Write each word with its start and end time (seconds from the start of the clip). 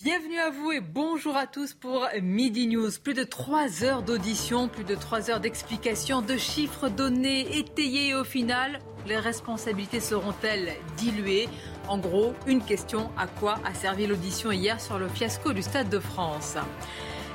Bienvenue 0.00 0.38
à 0.38 0.50
vous 0.50 0.70
et 0.70 0.78
bonjour 0.78 1.36
à 1.36 1.48
tous 1.48 1.74
pour 1.74 2.06
Midi 2.22 2.68
News. 2.68 2.88
Plus 3.02 3.14
de 3.14 3.24
trois 3.24 3.82
heures 3.82 4.04
d'audition, 4.04 4.68
plus 4.68 4.84
de 4.84 4.94
trois 4.94 5.28
heures 5.28 5.40
d'explications, 5.40 6.22
de 6.22 6.36
chiffres 6.36 6.88
donnés, 6.88 7.58
étayés 7.58 8.10
et 8.10 8.14
au 8.14 8.22
final, 8.22 8.78
les 9.08 9.16
responsabilités 9.16 9.98
seront-elles 9.98 10.76
diluées? 10.96 11.48
En 11.88 11.98
gros, 11.98 12.32
une 12.46 12.62
question, 12.62 13.10
à 13.18 13.26
quoi 13.26 13.58
a 13.64 13.74
servi 13.74 14.06
l'audition 14.06 14.52
hier 14.52 14.80
sur 14.80 15.00
le 15.00 15.08
fiasco 15.08 15.52
du 15.52 15.62
Stade 15.62 15.90
de 15.90 15.98
France? 15.98 16.54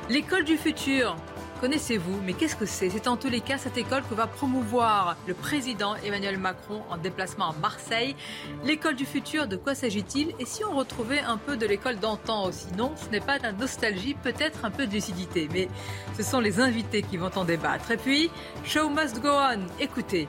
L'école 0.10 0.46
du 0.46 0.56
futur, 0.56 1.18
connaissez-vous 1.60 2.22
Mais 2.26 2.34
qu'est-ce 2.34 2.56
que 2.56 2.66
c'est? 2.66 2.90
C'est 2.90 3.08
en 3.08 3.18
tous 3.18 3.30
les 3.30 3.42
cas 3.42 3.58
cette 3.58 3.78
école 3.78 4.04
que 4.10 4.14
va 4.14 4.28
promouvoir 4.28 5.16
le 5.28 5.34
président 5.34 5.96
Emmanuel 5.96 6.38
Macron 6.38 6.82
en 6.90 6.98
déplacement 6.98 7.50
à 7.50 7.56
Marseille. 7.62 8.16
L'école 8.64 8.96
du 8.96 9.06
futur, 9.06 9.48
de 9.48 9.56
quoi 9.56 9.76
s'agit-il? 9.76 10.34
Et 10.40 10.46
si 10.46 10.64
on 10.64 10.76
retrouvait 10.76 11.22
un 11.22 11.38
peu 11.38 11.58
de 11.58 11.66
l'école 11.66 11.98
d'antan 12.00 12.46
aussi? 12.46 12.68
Non, 12.78 12.94
ce 12.96 13.10
n'est 13.10 13.22
pas 13.22 13.38
de 13.38 13.44
la 13.44 13.52
nostalgie, 13.52 14.14
peut-être 14.14 14.66
un 14.66 14.72
peu 14.72 14.88
de 14.88 14.92
lucidité, 14.92 15.50
mais 15.52 15.68
ce 16.18 16.24
sont 16.24 16.40
les 16.40 16.60
invités 16.60 17.02
qui 17.02 17.18
vont 17.18 17.32
en 17.36 17.46
débattre. 17.46 17.92
Et 17.92 17.98
puis, 17.98 18.30
Show 18.66 18.90
Must 18.90 19.22
Go 19.22 19.30
On, 19.30 19.60
écoutez. 19.80 20.28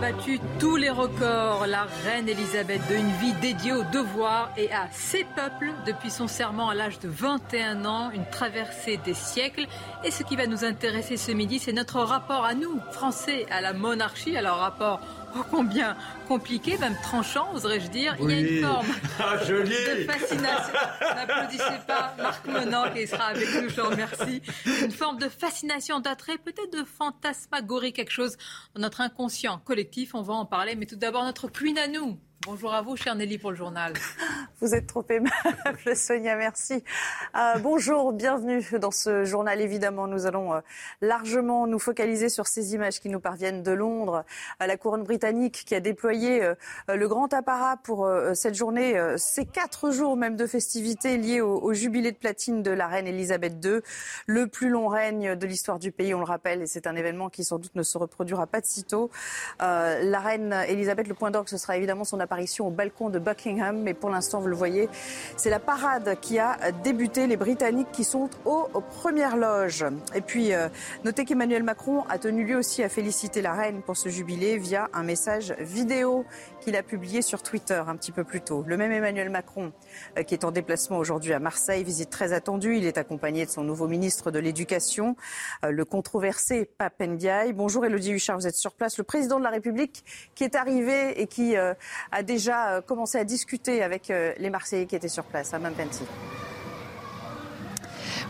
Battu 0.00 0.38
tous 0.60 0.76
les 0.76 0.90
records. 0.90 1.66
La 1.66 1.86
reine 2.04 2.28
Elisabeth 2.28 2.80
II, 2.90 2.96
une 2.96 3.12
vie 3.12 3.32
dédiée 3.40 3.72
au 3.72 3.82
devoir 3.84 4.50
et 4.56 4.70
à 4.72 4.88
ses 4.92 5.24
peuples 5.24 5.72
depuis 5.86 6.10
son 6.10 6.28
serment 6.28 6.68
à 6.68 6.74
l'âge 6.74 7.00
de 7.00 7.08
21 7.08 7.84
ans, 7.84 8.10
une 8.12 8.26
traversée 8.26 8.98
des 9.04 9.14
siècles. 9.14 9.66
Et 10.04 10.10
ce 10.10 10.22
qui 10.22 10.36
va 10.36 10.46
nous 10.46 10.64
intéresser 10.64 11.16
ce 11.16 11.32
midi, 11.32 11.58
c'est 11.58 11.72
notre 11.72 12.00
rapport 12.00 12.44
à 12.44 12.54
nous, 12.54 12.80
Français, 12.92 13.46
à 13.50 13.60
la 13.60 13.72
monarchie. 13.72 14.36
Alors 14.36 14.58
rapport 14.58 15.00
oh 15.02 15.17
combien 15.50 15.96
compliqué, 16.26 16.78
même 16.78 16.96
tranchant, 17.02 17.52
oserais-je 17.54 17.88
dire. 17.88 18.16
Il 18.20 18.30
y 18.30 18.34
a 18.34 18.40
une 18.40 18.62
forme 18.64 18.86
Ah, 19.20 19.36
de 19.36 20.04
fascination. 20.04 20.72
N'applaudissez 21.00 21.78
pas 21.86 22.14
Marc 22.18 22.46
Menant 22.46 22.90
qui 22.92 23.06
sera 23.06 23.26
avec 23.26 23.48
nous, 23.54 23.68
je 23.68 23.80
vous 23.80 23.88
remercie. 23.88 24.42
Une 24.84 24.92
forme 24.92 25.18
de 25.18 25.28
fascination, 25.28 26.00
d'attrait, 26.00 26.38
peut-être 26.38 26.72
de 26.72 26.84
fantasmagorie, 26.84 27.92
quelque 27.92 28.12
chose 28.12 28.36
dans 28.74 28.82
notre 28.82 29.00
inconscient 29.00 29.58
collectif. 29.64 30.14
On 30.14 30.22
va 30.22 30.34
en 30.34 30.46
parler, 30.46 30.76
mais 30.76 30.86
tout 30.86 30.96
d'abord 30.96 31.24
notre 31.24 31.48
queen 31.48 31.78
à 31.78 31.88
nous. 31.88 32.18
Bonjour 32.46 32.72
à 32.72 32.82
vous, 32.82 32.96
chère 32.96 33.16
Nelly, 33.16 33.36
pour 33.36 33.50
le 33.50 33.56
journal. 33.56 33.92
Vous 34.60 34.74
êtes 34.74 34.86
trop 34.86 35.04
aimable, 35.08 35.94
Sonia, 35.96 36.36
merci. 36.36 36.84
Euh, 37.36 37.58
bonjour, 37.58 38.12
bienvenue 38.12 38.64
dans 38.80 38.90
ce 38.90 39.24
journal. 39.24 39.60
Évidemment, 39.60 40.06
nous 40.06 40.26
allons 40.26 40.54
euh, 40.54 40.60
largement 41.00 41.66
nous 41.66 41.78
focaliser 41.78 42.28
sur 42.28 42.46
ces 42.46 42.74
images 42.74 43.00
qui 43.00 43.08
nous 43.08 43.20
parviennent 43.20 43.62
de 43.62 43.72
Londres, 43.72 44.24
à 44.60 44.66
la 44.66 44.76
couronne 44.76 45.02
britannique 45.02 45.64
qui 45.66 45.74
a 45.74 45.80
déployé 45.80 46.42
euh, 46.42 46.54
le 46.88 47.08
grand 47.08 47.32
apparat 47.34 47.76
pour 47.76 48.06
euh, 48.06 48.34
cette 48.34 48.54
journée, 48.54 48.98
euh, 48.98 49.16
ces 49.16 49.44
quatre 49.44 49.90
jours 49.90 50.16
même 50.16 50.36
de 50.36 50.46
festivités 50.46 51.18
liées 51.18 51.40
au, 51.40 51.72
jubilé 51.72 52.12
de 52.12 52.16
platine 52.16 52.62
de 52.62 52.70
la 52.70 52.86
reine 52.86 53.06
Elisabeth 53.06 53.64
II, 53.64 53.80
le 54.26 54.46
plus 54.46 54.68
long 54.68 54.88
règne 54.88 55.34
de 55.34 55.46
l'histoire 55.46 55.78
du 55.78 55.92
pays, 55.92 56.14
on 56.14 56.18
le 56.18 56.24
rappelle, 56.24 56.62
et 56.62 56.66
c'est 56.66 56.86
un 56.86 56.96
événement 56.96 57.28
qui 57.28 57.44
sans 57.44 57.58
doute 57.58 57.74
ne 57.74 57.82
se 57.82 57.98
reproduira 57.98 58.46
pas 58.46 58.60
de 58.60 58.66
sitôt. 58.66 59.10
Euh, 59.62 60.02
la 60.02 60.20
reine 60.20 60.52
Elisabeth, 60.68 61.08
le 61.08 61.14
point 61.14 61.30
d'orgue, 61.30 61.48
ce 61.48 61.58
sera 61.58 61.76
évidemment 61.76 62.04
son 62.04 62.20
apparition 62.28 62.66
au 62.66 62.70
balcon 62.70 63.08
de 63.08 63.18
Buckingham, 63.18 63.80
mais 63.80 63.94
pour 63.94 64.10
l'instant, 64.10 64.38
vous 64.38 64.48
le 64.48 64.54
voyez, 64.54 64.90
c'est 65.38 65.48
la 65.48 65.58
parade 65.58 66.18
qui 66.20 66.38
a 66.38 66.58
débuté. 66.84 67.26
Les 67.26 67.38
Britanniques 67.38 67.90
qui 67.90 68.04
sont 68.04 68.28
aux, 68.44 68.68
premières 69.00 69.36
loges. 69.36 69.86
Et 70.14 70.20
puis, 70.20 70.52
euh, 70.52 70.68
notez 71.04 71.24
qu'Emmanuel 71.24 71.62
Macron 71.62 72.04
a 72.10 72.18
tenu 72.18 72.44
lui 72.44 72.54
aussi 72.54 72.82
à 72.82 72.90
féliciter 72.90 73.40
la 73.40 73.54
reine 73.54 73.80
pour 73.80 73.96
ce 73.96 74.10
jubilé 74.10 74.58
via 74.58 74.88
un 74.92 75.04
message 75.04 75.54
vidéo 75.58 76.26
qu'il 76.68 76.76
a 76.76 76.82
publié 76.82 77.22
sur 77.22 77.42
Twitter 77.42 77.82
un 77.86 77.96
petit 77.96 78.12
peu 78.12 78.24
plus 78.24 78.42
tôt. 78.42 78.62
Le 78.66 78.76
même 78.76 78.92
Emmanuel 78.92 79.30
Macron, 79.30 79.72
euh, 80.18 80.22
qui 80.22 80.34
est 80.34 80.44
en 80.44 80.50
déplacement 80.50 80.98
aujourd'hui 80.98 81.32
à 81.32 81.38
Marseille, 81.38 81.82
visite 81.82 82.10
très 82.10 82.34
attendue. 82.34 82.76
Il 82.76 82.84
est 82.84 82.98
accompagné 82.98 83.46
de 83.46 83.50
son 83.50 83.64
nouveau 83.64 83.88
ministre 83.88 84.30
de 84.30 84.38
l'Éducation, 84.38 85.16
euh, 85.64 85.70
le 85.70 85.86
controversé 85.86 86.68
Pape 86.76 87.00
Ndiaye. 87.00 87.54
Bonjour 87.54 87.86
Elodie 87.86 88.12
Huchard, 88.12 88.36
vous 88.36 88.46
êtes 88.46 88.54
sur 88.54 88.74
place. 88.74 88.98
Le 88.98 89.04
président 89.04 89.38
de 89.38 89.44
la 89.44 89.50
République 89.50 90.04
qui 90.34 90.44
est 90.44 90.56
arrivé 90.56 91.18
et 91.18 91.26
qui 91.26 91.56
euh, 91.56 91.72
a 92.12 92.22
déjà 92.22 92.82
commencé 92.82 93.16
à 93.16 93.24
discuter 93.24 93.82
avec 93.82 94.08
les 94.08 94.50
Marseillais 94.50 94.84
qui 94.84 94.94
étaient 94.94 95.08
sur 95.08 95.24
place 95.24 95.54
à 95.54 95.58
Mampenti. 95.58 96.04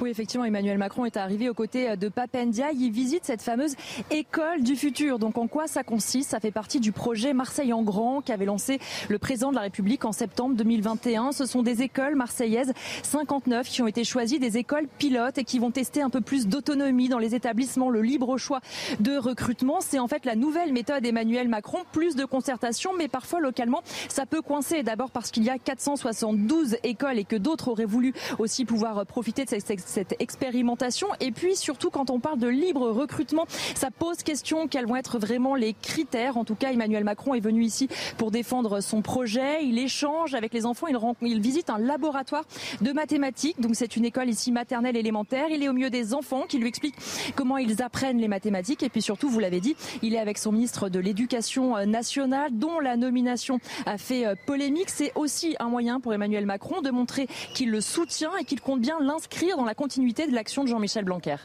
Oui, 0.01 0.11
effectivement, 0.11 0.45
Emmanuel 0.45 0.79
Macron 0.79 1.07
est 1.07 1.17
arrivé 1.17 1.51
aux 1.51 1.55
côtés 1.55 1.97
de 1.97 2.09
Papendia. 2.09 2.71
Il 2.71 2.93
visite 2.93 3.25
cette 3.25 3.43
fameuse 3.43 3.75
école 4.13 4.63
du 4.63 4.77
futur. 4.77 5.19
Donc, 5.19 5.39
en 5.39 5.49
quoi 5.49 5.67
ça 5.67 5.83
consiste? 5.83 6.31
Ça 6.31 6.39
fait 6.39 6.53
partie 6.53 6.79
du 6.79 6.93
projet 6.93 7.33
Marseille 7.33 7.73
en 7.73 7.83
grand 7.83 8.21
qu'avait 8.21 8.45
lancé 8.45 8.79
le 9.09 9.19
président 9.19 9.51
de 9.51 9.57
la 9.57 9.63
République 9.63 10.05
en 10.05 10.13
septembre 10.13 10.55
2021. 10.55 11.33
Ce 11.33 11.47
sont 11.47 11.65
des 11.65 11.83
écoles 11.83 12.15
marseillaises 12.15 12.73
59 13.03 13.69
qui 13.69 13.83
ont 13.83 13.89
été 13.89 14.05
choisies, 14.05 14.39
des 14.39 14.57
écoles 14.57 14.87
pilotes 14.99 15.39
et 15.39 15.45
qui 15.45 15.59
vont 15.59 15.73
tester 15.73 16.01
un 16.01 16.11
peu 16.11 16.21
plus 16.21 16.47
d'autonomie 16.47 17.09
dans 17.09 17.19
les 17.19 17.35
établissements, 17.35 17.91
le 17.91 18.03
libre 18.03 18.39
choix 18.39 18.61
de 19.01 19.17
recrutement. 19.17 19.81
C'est 19.81 19.99
en 19.99 20.07
fait 20.07 20.25
la 20.25 20.37
nouvelle 20.37 20.73
méthode 20.73 21.05
Emmanuel 21.05 21.49
Macron, 21.49 21.79
plus 21.91 22.15
de 22.15 22.25
concertation, 22.25 22.93
mais 22.97 23.09
parfois 23.09 23.41
localement, 23.41 23.83
ça 24.09 24.27
peut 24.27 24.43
coincer. 24.43 24.85
D'abord 24.85 25.11
parce 25.11 25.33
qu'il 25.33 25.43
y 25.43 25.51
a 25.51 25.59
472 25.59 26.77
écoles 26.85 27.19
et 27.19 27.25
que 27.25 27.37
d'autres 27.37 27.67
auraient 27.67 27.85
voulu 27.85 28.15
aussi 28.39 28.65
pouvoir 28.65 29.05
profiter 29.05 29.45
de 29.45 29.51
cette 29.51 29.67
cette 29.89 30.15
expérimentation. 30.21 31.09
Et 31.21 31.33
puis 31.33 31.57
surtout, 31.57 31.91
quand 31.91 32.11
on 32.11 32.21
parle 32.21 32.39
de 32.39 32.49
libre 32.49 32.91
recrutement, 32.91 33.47
ça 33.75 33.91
pose 33.91 34.23
question 34.23 34.69
quels 34.69 34.87
vont 34.87 34.97
être 34.97 35.19
vraiment 35.19 35.55
les 35.55 35.75
critères. 35.75 36.37
En 36.37 36.45
tout 36.45 36.55
cas, 36.55 36.73
Emmanuel 36.73 37.05
Macron 37.05 37.35
est 37.35 37.41
venu 37.41 37.65
ici 37.65 37.89
pour 38.17 38.31
défendre 38.31 38.81
son 38.81 39.03
projet. 39.03 39.65
Il 39.65 39.79
échange 39.79 40.35
avec 40.35 40.53
les 40.53 40.67
enfants. 40.67 40.87
Il, 40.87 40.97
rencontre, 40.97 41.21
il 41.23 41.41
visite 41.41 41.71
un 41.71 41.79
laboratoire 41.79 42.45
de 42.81 42.93
mathématiques. 42.93 43.61
Donc 43.61 43.75
c'est 43.75 43.97
une 43.97 44.05
école 44.05 44.29
ici 44.29 44.53
maternelle 44.53 44.97
élémentaire. 44.97 45.47
Il 45.51 45.63
est 45.63 45.69
au 45.69 45.73
milieu 45.73 45.91
des 45.91 46.15
enfants 46.15 46.45
qui 46.49 46.59
lui 46.59 46.69
expliquent 46.69 46.97
comment 47.35 47.57
ils 47.57 47.83
apprennent 47.83 48.19
les 48.19 48.29
mathématiques. 48.29 48.83
Et 48.83 48.89
puis 48.89 49.03
surtout, 49.03 49.29
vous 49.29 49.41
l'avez 49.41 49.61
dit, 49.61 49.77
il 50.03 50.15
est 50.15 50.19
avec 50.19 50.39
son 50.39 50.53
ministre 50.53 50.89
de 50.89 50.99
l'Éducation 50.99 51.85
nationale, 51.87 52.51
dont 52.53 52.81
la 52.81 52.97
nomination 52.97 53.59
a 53.87 53.99
fait 53.99 54.25
polémique. 54.47 54.91
C'est 54.91 55.13
aussi 55.15 55.57
un 55.61 55.69
moyen 55.69 56.01
pour 56.01 56.13
Emmanuel 56.13 56.47
Macron 56.47 56.83
de 56.83 56.91
montrer 56.91 57.27
qu'il 57.55 57.71
le 57.71 57.81
soutient 57.81 58.37
et 58.41 58.45
qu'il 58.45 58.61
compte 58.61 58.81
bien 58.81 58.99
l'inscrire 59.01 59.57
dans 59.57 59.65
la 59.65 59.75
continuité 59.79 60.27
de 60.27 60.35
l'action 60.35 60.65
de 60.65 60.69
Jean-Michel 60.69 61.05
Blanquer. 61.05 61.37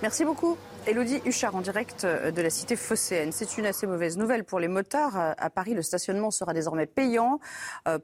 Merci 0.00 0.24
beaucoup. 0.24 0.56
Elodie 0.86 1.20
Huchard 1.26 1.54
en 1.54 1.60
direct 1.60 2.06
de 2.06 2.42
la 2.42 2.48
cité 2.48 2.76
phocéenne. 2.76 3.30
C'est 3.30 3.58
une 3.58 3.66
assez 3.66 3.86
mauvaise 3.86 4.16
nouvelle 4.16 4.44
pour 4.44 4.58
les 4.58 4.68
motards. 4.68 5.16
À 5.16 5.50
Paris, 5.50 5.74
le 5.74 5.82
stationnement 5.82 6.30
sera 6.30 6.54
désormais 6.54 6.86
payant 6.86 7.40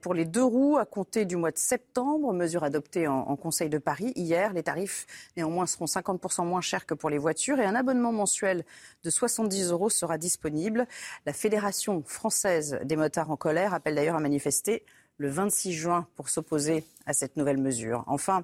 pour 0.02 0.12
les 0.12 0.26
deux 0.26 0.44
roues 0.44 0.76
à 0.76 0.84
compter 0.84 1.24
du 1.24 1.36
mois 1.36 1.50
de 1.50 1.56
septembre. 1.56 2.34
Mesure 2.34 2.62
adoptée 2.62 3.08
en, 3.08 3.20
en 3.20 3.36
Conseil 3.36 3.70
de 3.70 3.78
Paris 3.78 4.12
hier. 4.16 4.52
Les 4.52 4.62
tarifs 4.62 5.06
néanmoins 5.38 5.66
seront 5.66 5.86
50% 5.86 6.44
moins 6.44 6.60
chers 6.60 6.84
que 6.84 6.94
pour 6.94 7.08
les 7.08 7.18
voitures 7.18 7.58
et 7.58 7.64
un 7.64 7.74
abonnement 7.74 8.12
mensuel 8.12 8.64
de 9.02 9.10
70 9.10 9.70
euros 9.70 9.88
sera 9.88 10.18
disponible. 10.18 10.86
La 11.24 11.32
Fédération 11.32 12.02
française 12.06 12.78
des 12.84 12.96
motards 12.96 13.30
en 13.30 13.36
colère 13.36 13.72
appelle 13.72 13.94
d'ailleurs 13.94 14.16
à 14.16 14.20
manifester 14.20 14.84
le 15.20 15.28
26 15.28 15.74
juin 15.74 16.06
pour 16.16 16.30
s'opposer 16.30 16.82
à 17.04 17.12
cette 17.12 17.36
nouvelle 17.36 17.58
mesure. 17.58 18.04
Enfin, 18.06 18.42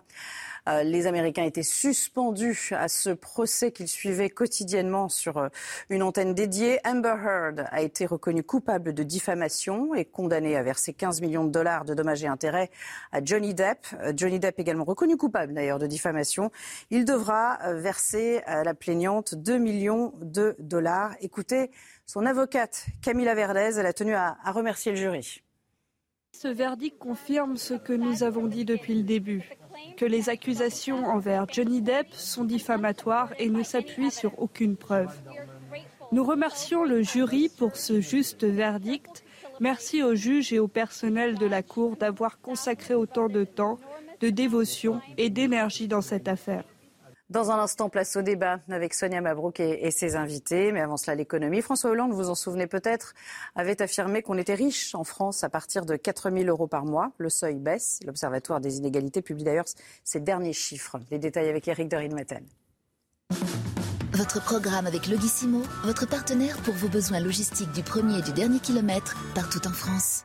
euh, 0.68 0.82
les 0.82 1.06
Américains 1.06 1.44
étaient 1.44 1.62
suspendus 1.62 2.70
à 2.72 2.88
ce 2.88 3.10
procès 3.10 3.72
qu'ils 3.72 3.88
suivaient 3.88 4.28
quotidiennement 4.28 5.08
sur 5.08 5.38
euh, 5.38 5.48
une 5.88 6.02
antenne 6.02 6.34
dédiée. 6.34 6.78
Amber 6.84 7.14
Heard 7.24 7.66
a 7.70 7.80
été 7.80 8.04
reconnue 8.04 8.42
coupable 8.42 8.92
de 8.92 9.02
diffamation 9.02 9.94
et 9.94 10.04
condamnée 10.04 10.54
à 10.54 10.62
verser 10.62 10.92
15 10.92 11.22
millions 11.22 11.44
de 11.44 11.50
dollars 11.50 11.86
de 11.86 11.94
dommages 11.94 12.22
et 12.24 12.26
intérêts 12.26 12.70
à 13.10 13.24
Johnny 13.24 13.54
Depp. 13.54 13.86
Euh, 14.02 14.12
Johnny 14.14 14.38
Depp 14.38 14.60
également 14.60 14.84
reconnu 14.84 15.16
coupable 15.16 15.54
d'ailleurs 15.54 15.78
de 15.78 15.86
diffamation. 15.86 16.50
Il 16.90 17.06
devra 17.06 17.58
euh, 17.64 17.80
verser 17.80 18.42
à 18.44 18.64
la 18.64 18.74
plaignante 18.74 19.34
2 19.34 19.56
millions 19.56 20.12
de 20.20 20.56
dollars. 20.58 21.14
Écoutez, 21.22 21.70
son 22.04 22.26
avocate 22.26 22.84
Camilla 23.00 23.34
Verdez, 23.34 23.78
elle 23.78 23.86
a 23.86 23.94
tenu 23.94 24.14
à 24.14 24.36
remercier 24.52 24.92
le 24.92 24.98
jury. 24.98 25.45
Ce 26.38 26.48
verdict 26.48 26.98
confirme 26.98 27.56
ce 27.56 27.72
que 27.72 27.94
nous 27.94 28.22
avons 28.22 28.46
dit 28.46 28.66
depuis 28.66 28.94
le 28.94 29.04
début, 29.04 29.48
que 29.96 30.04
les 30.04 30.28
accusations 30.28 31.06
envers 31.06 31.46
Johnny 31.48 31.80
Depp 31.80 32.12
sont 32.12 32.44
diffamatoires 32.44 33.32
et 33.38 33.48
ne 33.48 33.62
s'appuient 33.62 34.10
sur 34.10 34.38
aucune 34.38 34.76
preuve. 34.76 35.18
Nous 36.12 36.22
remercions 36.22 36.84
le 36.84 37.00
jury 37.00 37.48
pour 37.48 37.76
ce 37.76 38.02
juste 38.02 38.44
verdict. 38.44 39.24
Merci 39.60 40.02
aux 40.02 40.14
juges 40.14 40.52
et 40.52 40.58
au 40.58 40.68
personnel 40.68 41.36
de 41.38 41.46
la 41.46 41.62
Cour 41.62 41.96
d'avoir 41.96 42.38
consacré 42.38 42.92
autant 42.92 43.28
de 43.28 43.44
temps, 43.44 43.78
de 44.20 44.28
dévotion 44.28 45.00
et 45.16 45.30
d'énergie 45.30 45.88
dans 45.88 46.02
cette 46.02 46.28
affaire. 46.28 46.64
Dans 47.28 47.50
un 47.50 47.58
instant, 47.58 47.88
place 47.88 48.14
au 48.14 48.22
débat 48.22 48.60
avec 48.70 48.94
Sonia 48.94 49.20
Mabrouk 49.20 49.58
et, 49.58 49.90
ses 49.90 50.14
invités. 50.14 50.70
Mais 50.70 50.80
avant 50.80 50.96
cela, 50.96 51.16
l'économie. 51.16 51.60
François 51.60 51.90
Hollande, 51.90 52.12
vous 52.12 52.30
en 52.30 52.36
souvenez 52.36 52.68
peut-être, 52.68 53.14
avait 53.56 53.82
affirmé 53.82 54.22
qu'on 54.22 54.38
était 54.38 54.54
riche 54.54 54.94
en 54.94 55.02
France 55.02 55.42
à 55.42 55.48
partir 55.48 55.86
de 55.86 55.96
4 55.96 56.30
000 56.30 56.44
euros 56.44 56.68
par 56.68 56.84
mois. 56.84 57.10
Le 57.18 57.28
seuil 57.28 57.56
baisse. 57.56 57.98
L'Observatoire 58.06 58.60
des 58.60 58.78
inégalités 58.78 59.22
publie 59.22 59.42
d'ailleurs 59.42 59.64
ses 60.04 60.20
derniers 60.20 60.52
chiffres. 60.52 61.00
Les 61.10 61.18
détails 61.18 61.48
avec 61.48 61.66
Eric 61.66 61.88
de 61.88 61.96
Votre 64.12 64.40
programme 64.44 64.86
avec 64.86 65.08
Logissimo, 65.08 65.62
votre 65.82 66.06
partenaire 66.06 66.56
pour 66.58 66.74
vos 66.74 66.88
besoins 66.88 67.18
logistiques 67.18 67.72
du 67.72 67.82
premier 67.82 68.20
et 68.20 68.22
du 68.22 68.32
dernier 68.32 68.60
kilomètre, 68.60 69.16
partout 69.34 69.66
en 69.66 69.72
France. 69.72 70.22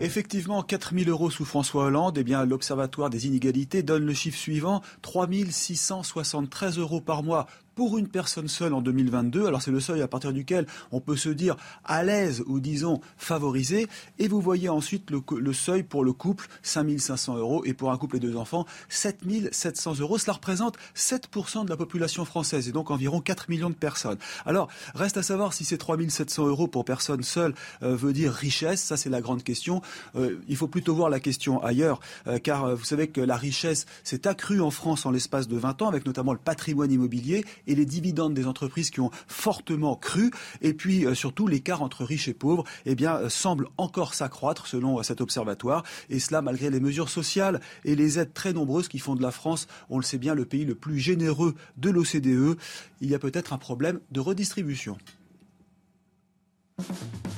Effectivement, 0.00 0.62
4 0.62 0.94
000 0.94 1.10
euros 1.10 1.28
sous 1.28 1.44
François 1.44 1.84
Hollande, 1.84 2.18
eh 2.18 2.24
bien, 2.24 2.44
l'Observatoire 2.44 3.10
des 3.10 3.26
inégalités 3.26 3.82
donne 3.82 4.04
le 4.04 4.14
chiffre 4.14 4.38
suivant 4.38 4.80
3 5.02 5.28
673 5.50 6.78
euros 6.78 7.00
par 7.00 7.24
mois 7.24 7.46
pour 7.78 7.96
une 7.96 8.08
personne 8.08 8.48
seule 8.48 8.74
en 8.74 8.82
2022. 8.82 9.46
Alors 9.46 9.62
c'est 9.62 9.70
le 9.70 9.78
seuil 9.78 10.02
à 10.02 10.08
partir 10.08 10.32
duquel 10.32 10.66
on 10.90 11.00
peut 11.00 11.14
se 11.14 11.28
dire 11.28 11.54
à 11.84 12.02
l'aise 12.02 12.42
ou 12.48 12.58
disons 12.58 13.00
favorisé. 13.18 13.86
Et 14.18 14.26
vous 14.26 14.40
voyez 14.40 14.68
ensuite 14.68 15.12
le, 15.12 15.52
seuil 15.52 15.84
pour 15.84 16.02
le 16.02 16.12
couple, 16.12 16.48
5500 16.62 17.36
euros, 17.36 17.64
et 17.64 17.74
pour 17.74 17.92
un 17.92 17.96
couple 17.96 18.16
et 18.16 18.18
deux 18.18 18.34
enfants, 18.34 18.66
7700 18.88 20.00
euros. 20.00 20.18
Cela 20.18 20.32
représente 20.32 20.74
7% 20.96 21.66
de 21.66 21.70
la 21.70 21.76
population 21.76 22.24
française 22.24 22.68
et 22.68 22.72
donc 22.72 22.90
environ 22.90 23.20
4 23.20 23.48
millions 23.48 23.70
de 23.70 23.76
personnes. 23.76 24.18
Alors 24.44 24.66
reste 24.96 25.16
à 25.16 25.22
savoir 25.22 25.52
si 25.52 25.64
ces 25.64 25.78
3700 25.78 26.48
euros 26.48 26.66
pour 26.66 26.84
personne 26.84 27.22
seule 27.22 27.54
euh, 27.84 27.94
veut 27.94 28.12
dire 28.12 28.32
richesse. 28.32 28.82
Ça 28.82 28.96
c'est 28.96 29.08
la 29.08 29.20
grande 29.20 29.44
question. 29.44 29.82
Euh, 30.16 30.40
il 30.48 30.56
faut 30.56 30.66
plutôt 30.66 30.96
voir 30.96 31.10
la 31.10 31.20
question 31.20 31.62
ailleurs, 31.62 32.00
euh, 32.26 32.40
car 32.40 32.74
vous 32.74 32.84
savez 32.84 33.06
que 33.06 33.20
la 33.20 33.36
richesse 33.36 33.86
s'est 34.02 34.26
accrue 34.26 34.60
en 34.60 34.72
France 34.72 35.06
en 35.06 35.12
l'espace 35.12 35.46
de 35.46 35.56
20 35.56 35.82
ans, 35.82 35.88
avec 35.88 36.06
notamment 36.06 36.32
le 36.32 36.40
patrimoine 36.40 36.90
immobilier 36.90 37.44
et 37.68 37.76
les 37.76 37.86
dividendes 37.86 38.34
des 38.34 38.46
entreprises 38.46 38.90
qui 38.90 39.00
ont 39.00 39.12
fortement 39.28 39.94
cru. 39.94 40.32
Et 40.60 40.74
puis 40.74 41.06
euh, 41.06 41.14
surtout, 41.14 41.46
l'écart 41.46 41.82
entre 41.82 42.04
riches 42.04 42.26
et 42.26 42.34
pauvres 42.34 42.64
eh 42.86 42.96
bien, 42.96 43.14
euh, 43.14 43.28
semble 43.28 43.68
encore 43.76 44.14
s'accroître 44.14 44.66
selon 44.66 44.98
euh, 44.98 45.02
cet 45.04 45.20
observatoire. 45.20 45.84
Et 46.10 46.18
cela 46.18 46.42
malgré 46.42 46.70
les 46.70 46.80
mesures 46.80 47.10
sociales 47.10 47.60
et 47.84 47.94
les 47.94 48.18
aides 48.18 48.34
très 48.34 48.52
nombreuses 48.52 48.88
qui 48.88 48.98
font 48.98 49.14
de 49.14 49.22
la 49.22 49.30
France, 49.30 49.68
on 49.90 49.98
le 49.98 50.04
sait 50.04 50.18
bien, 50.18 50.34
le 50.34 50.44
pays 50.44 50.64
le 50.64 50.74
plus 50.74 50.98
généreux 50.98 51.54
de 51.76 51.90
l'OCDE. 51.90 52.58
Il 53.00 53.10
y 53.10 53.14
a 53.14 53.18
peut-être 53.18 53.52
un 53.52 53.58
problème 53.58 54.00
de 54.10 54.20
redistribution. 54.20 54.98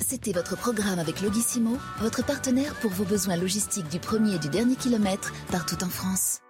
C'était 0.01 0.33
votre 0.33 0.57
programme 0.57 0.99
avec 0.99 1.23
Logissimo, 1.23 1.79
votre 2.01 2.25
partenaire 2.25 2.75
pour 2.81 2.91
vos 2.91 3.05
besoins 3.05 3.37
logistiques 3.37 3.89
du 3.89 3.99
premier 3.99 4.35
et 4.35 4.39
du 4.39 4.49
dernier 4.49 4.77
kilomètre 4.77 5.33
partout 5.51 5.83
en 5.83 5.89
France. 5.89 6.41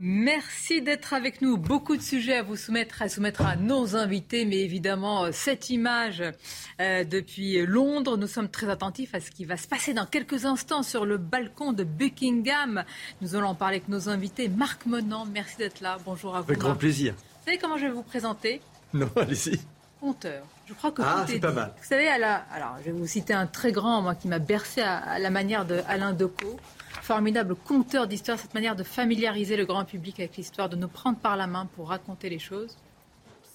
Merci 0.00 0.80
d'être 0.80 1.12
avec 1.12 1.42
nous. 1.42 1.56
Beaucoup 1.56 1.96
de 1.96 2.02
sujets 2.02 2.36
à 2.36 2.42
vous 2.44 2.54
soumettre, 2.54 3.02
à 3.02 3.08
soumettre 3.08 3.42
à 3.42 3.56
nos 3.56 3.96
invités, 3.96 4.44
mais 4.44 4.58
évidemment, 4.60 5.24
euh, 5.24 5.30
cette 5.32 5.70
image 5.70 6.22
euh, 6.80 7.02
depuis 7.02 7.66
Londres, 7.66 8.16
nous 8.16 8.28
sommes 8.28 8.48
très 8.48 8.68
attentifs 8.68 9.12
à 9.16 9.20
ce 9.20 9.32
qui 9.32 9.44
va 9.44 9.56
se 9.56 9.66
passer 9.66 9.94
dans 9.94 10.06
quelques 10.06 10.44
instants 10.44 10.84
sur 10.84 11.04
le 11.04 11.18
balcon 11.18 11.72
de 11.72 11.82
Buckingham. 11.82 12.84
Nous 13.22 13.34
allons 13.34 13.48
en 13.48 13.54
parler 13.56 13.78
avec 13.78 13.88
nos 13.88 14.08
invités. 14.08 14.48
Marc 14.48 14.86
Monand, 14.86 15.26
merci 15.26 15.56
d'être 15.56 15.80
là. 15.80 15.98
Bonjour 16.04 16.36
à 16.36 16.42
vous. 16.42 16.50
Avec 16.50 16.60
grand 16.60 16.76
plaisir. 16.76 17.14
Vous 17.14 17.44
savez 17.46 17.58
comment 17.58 17.76
je 17.76 17.86
vais 17.86 17.92
vous 17.92 18.04
présenter? 18.04 18.60
Non, 18.94 19.10
allez-y. 19.16 19.58
Conteur. 20.00 20.44
Je 20.66 20.74
crois 20.74 20.92
que 20.92 21.02
ah, 21.02 21.24
c'est 21.26 21.40
pas 21.40 21.50
mal. 21.50 21.72
Vous 21.76 21.88
savez, 21.88 22.06
à 22.06 22.18
la... 22.18 22.36
alors 22.52 22.76
je 22.78 22.84
vais 22.84 22.92
vous 22.92 23.06
citer 23.06 23.34
un 23.34 23.48
très 23.48 23.72
grand, 23.72 24.00
moi, 24.00 24.14
qui 24.14 24.28
m'a 24.28 24.38
bercé 24.38 24.80
à, 24.80 25.18
la 25.18 25.30
manière 25.30 25.64
de 25.64 25.80
Alain 25.88 26.12
Decaux 26.12 26.56
formidable 27.02 27.54
conteur 27.54 28.06
d'histoire, 28.06 28.38
cette 28.38 28.54
manière 28.54 28.76
de 28.76 28.84
familiariser 28.84 29.56
le 29.56 29.64
grand 29.64 29.84
public 29.84 30.20
avec 30.20 30.36
l'histoire, 30.36 30.68
de 30.68 30.76
nous 30.76 30.88
prendre 30.88 31.18
par 31.18 31.36
la 31.36 31.46
main 31.46 31.68
pour 31.76 31.88
raconter 31.88 32.28
les 32.28 32.38
choses. 32.38 32.76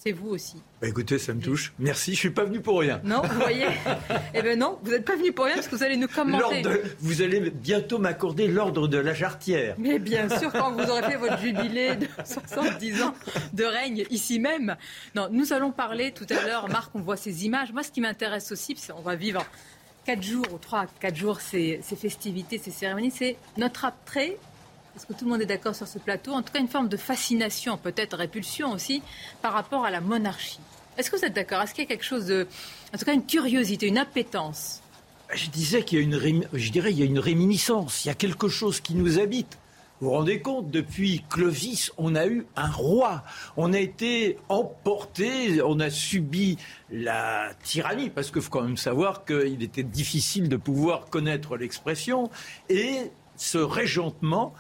C'est 0.04 0.12
vous 0.12 0.32
aussi. 0.32 0.58
Bah 0.82 0.90
écoutez, 0.90 1.18
ça 1.18 1.34
me 1.34 1.40
touche. 1.40 1.72
Merci, 1.80 2.14
je 2.14 2.20
suis 2.20 2.30
pas 2.30 2.44
venu 2.44 2.60
pour 2.60 2.82
rien. 2.82 3.00
Non, 3.06 3.22
vous 3.22 3.40
voyez 3.40 3.68
Eh 4.34 4.42
bien 4.42 4.58
non, 4.58 4.78
vous 4.84 4.92
n'êtes 4.92 5.06
pas 5.06 5.16
venu 5.16 5.32
pour 5.32 5.46
rien 5.46 5.56
parce 5.56 5.70
que 5.70 5.76
vous 5.78 5.84
allez 5.84 5.96
nous 5.96 6.10
commenter. 6.10 6.62
vous 7.00 7.22
allez 7.22 7.40
bientôt 7.52 8.00
m'accorder 8.00 8.50
l'ordre 8.50 8.90
de 8.90 8.98
la 8.98 9.14
jarretière. 9.14 9.76
Mais 9.78 10.00
bien 10.00 10.28
sûr, 10.28 10.52
quand 10.52 10.74
vous 10.74 10.92
aurez 10.92 11.04
fait 11.04 11.16
votre 11.16 11.38
jubilé 11.42 11.96
de 11.96 12.08
70 12.26 13.02
ans 13.02 13.14
de 13.54 13.64
règne 13.64 14.04
ici 14.10 14.42
même. 14.42 14.76
Non, 15.16 15.30
nous 15.32 15.54
allons 15.54 15.72
parler 15.72 16.12
tout 16.12 16.28
à 16.32 16.46
l'heure, 16.46 16.68
Marc, 16.68 16.94
on 16.96 17.00
voit 17.00 17.16
ces 17.16 17.46
images. 17.46 17.72
Moi, 17.72 17.84
ce 17.84 17.92
qui 17.92 18.02
m'intéresse 18.02 18.52
aussi, 18.52 18.76
c'est 18.78 18.92
on 18.92 19.02
va 19.02 19.16
vivre 19.16 19.46
quatre 20.06 20.24
jours 20.24 20.46
ou 20.54 20.58
trois, 20.58 20.86
quatre 21.00 21.16
jours 21.16 21.42
ces, 21.42 21.80
ces 21.84 21.96
festivités, 21.96 22.58
ces 22.58 22.72
cérémonies, 22.72 23.12
c'est 23.12 23.38
notre 23.58 23.86
attrait. 23.86 24.38
Est-ce 24.96 25.06
que 25.06 25.14
tout 25.14 25.26
le 25.26 25.32
monde 25.32 25.42
est 25.42 25.48
d'accord 25.48 25.76
sur 25.76 25.88
ce 25.88 25.98
plateau? 25.98 26.34
En 26.34 26.44
tout 26.44 26.54
cas, 26.54 26.60
une 26.60 26.68
forme 26.68 26.88
de 26.88 26.98
fascination, 26.98 27.78
peut-être 27.78 28.16
répulsion 28.16 28.72
aussi, 28.72 29.02
par 29.42 29.54
rapport 29.54 29.86
à 29.86 29.90
la 29.90 30.02
monarchie. 30.02 30.60
Est-ce 30.98 31.10
que 31.10 31.18
vous 31.18 31.26
êtes 31.26 31.34
d'accord? 31.34 31.62
Est-ce 31.62 31.74
qu'il 31.74 31.84
y 31.84 31.88
a 31.88 31.90
quelque 31.90 32.06
chose 32.06 32.28
de, 32.28 32.48
en 32.94 32.98
tout 32.98 33.06
cas, 33.06 33.14
une 33.14 33.26
curiosité, 33.26 33.88
une 33.88 33.98
appétence? 33.98 34.82
Je 35.34 35.50
disais 35.50 35.84
qu'il 35.84 35.98
y 35.98 36.02
a 36.02 36.04
une, 36.04 36.48
je 36.54 36.72
dirais, 36.72 36.92
il 36.92 37.00
y 37.00 37.02
a 37.02 37.06
une 37.06 37.18
réminiscence. 37.18 38.06
Il 38.06 38.10
y 38.10 38.12
a 38.12 38.14
quelque 38.14 38.50
chose 38.50 38.82
qui 38.82 38.94
nous 38.94 39.18
habite. 39.18 39.58
Vous 40.02 40.10
vous 40.10 40.16
rendez 40.16 40.42
compte, 40.42 40.70
depuis 40.70 41.24
Clovis, 41.30 41.92
on 41.98 42.16
a 42.16 42.28
eu 42.28 42.46
un 42.56 42.70
roi. 42.70 43.24
On 43.56 43.72
a 43.72 43.80
été 43.80 44.38
emporté, 44.50 45.62
on 45.62 45.80
a 45.80 45.90
subi 45.90 46.58
la 46.90 47.52
tyrannie, 47.64 48.10
parce 48.10 48.32
qu'il 48.32 48.42
faut 48.42 48.50
quand 48.50 48.64
même 48.64 48.76
savoir 48.76 49.24
qu'il 49.24 49.64
était 49.64 49.84
difficile 49.84 50.50
de 50.50 50.58
pouvoir 50.58 51.06
connaître 51.06 51.56
l'expression. 51.56 52.30
Et 52.70 53.12
ce 53.38 53.58
régentement, 53.60 54.54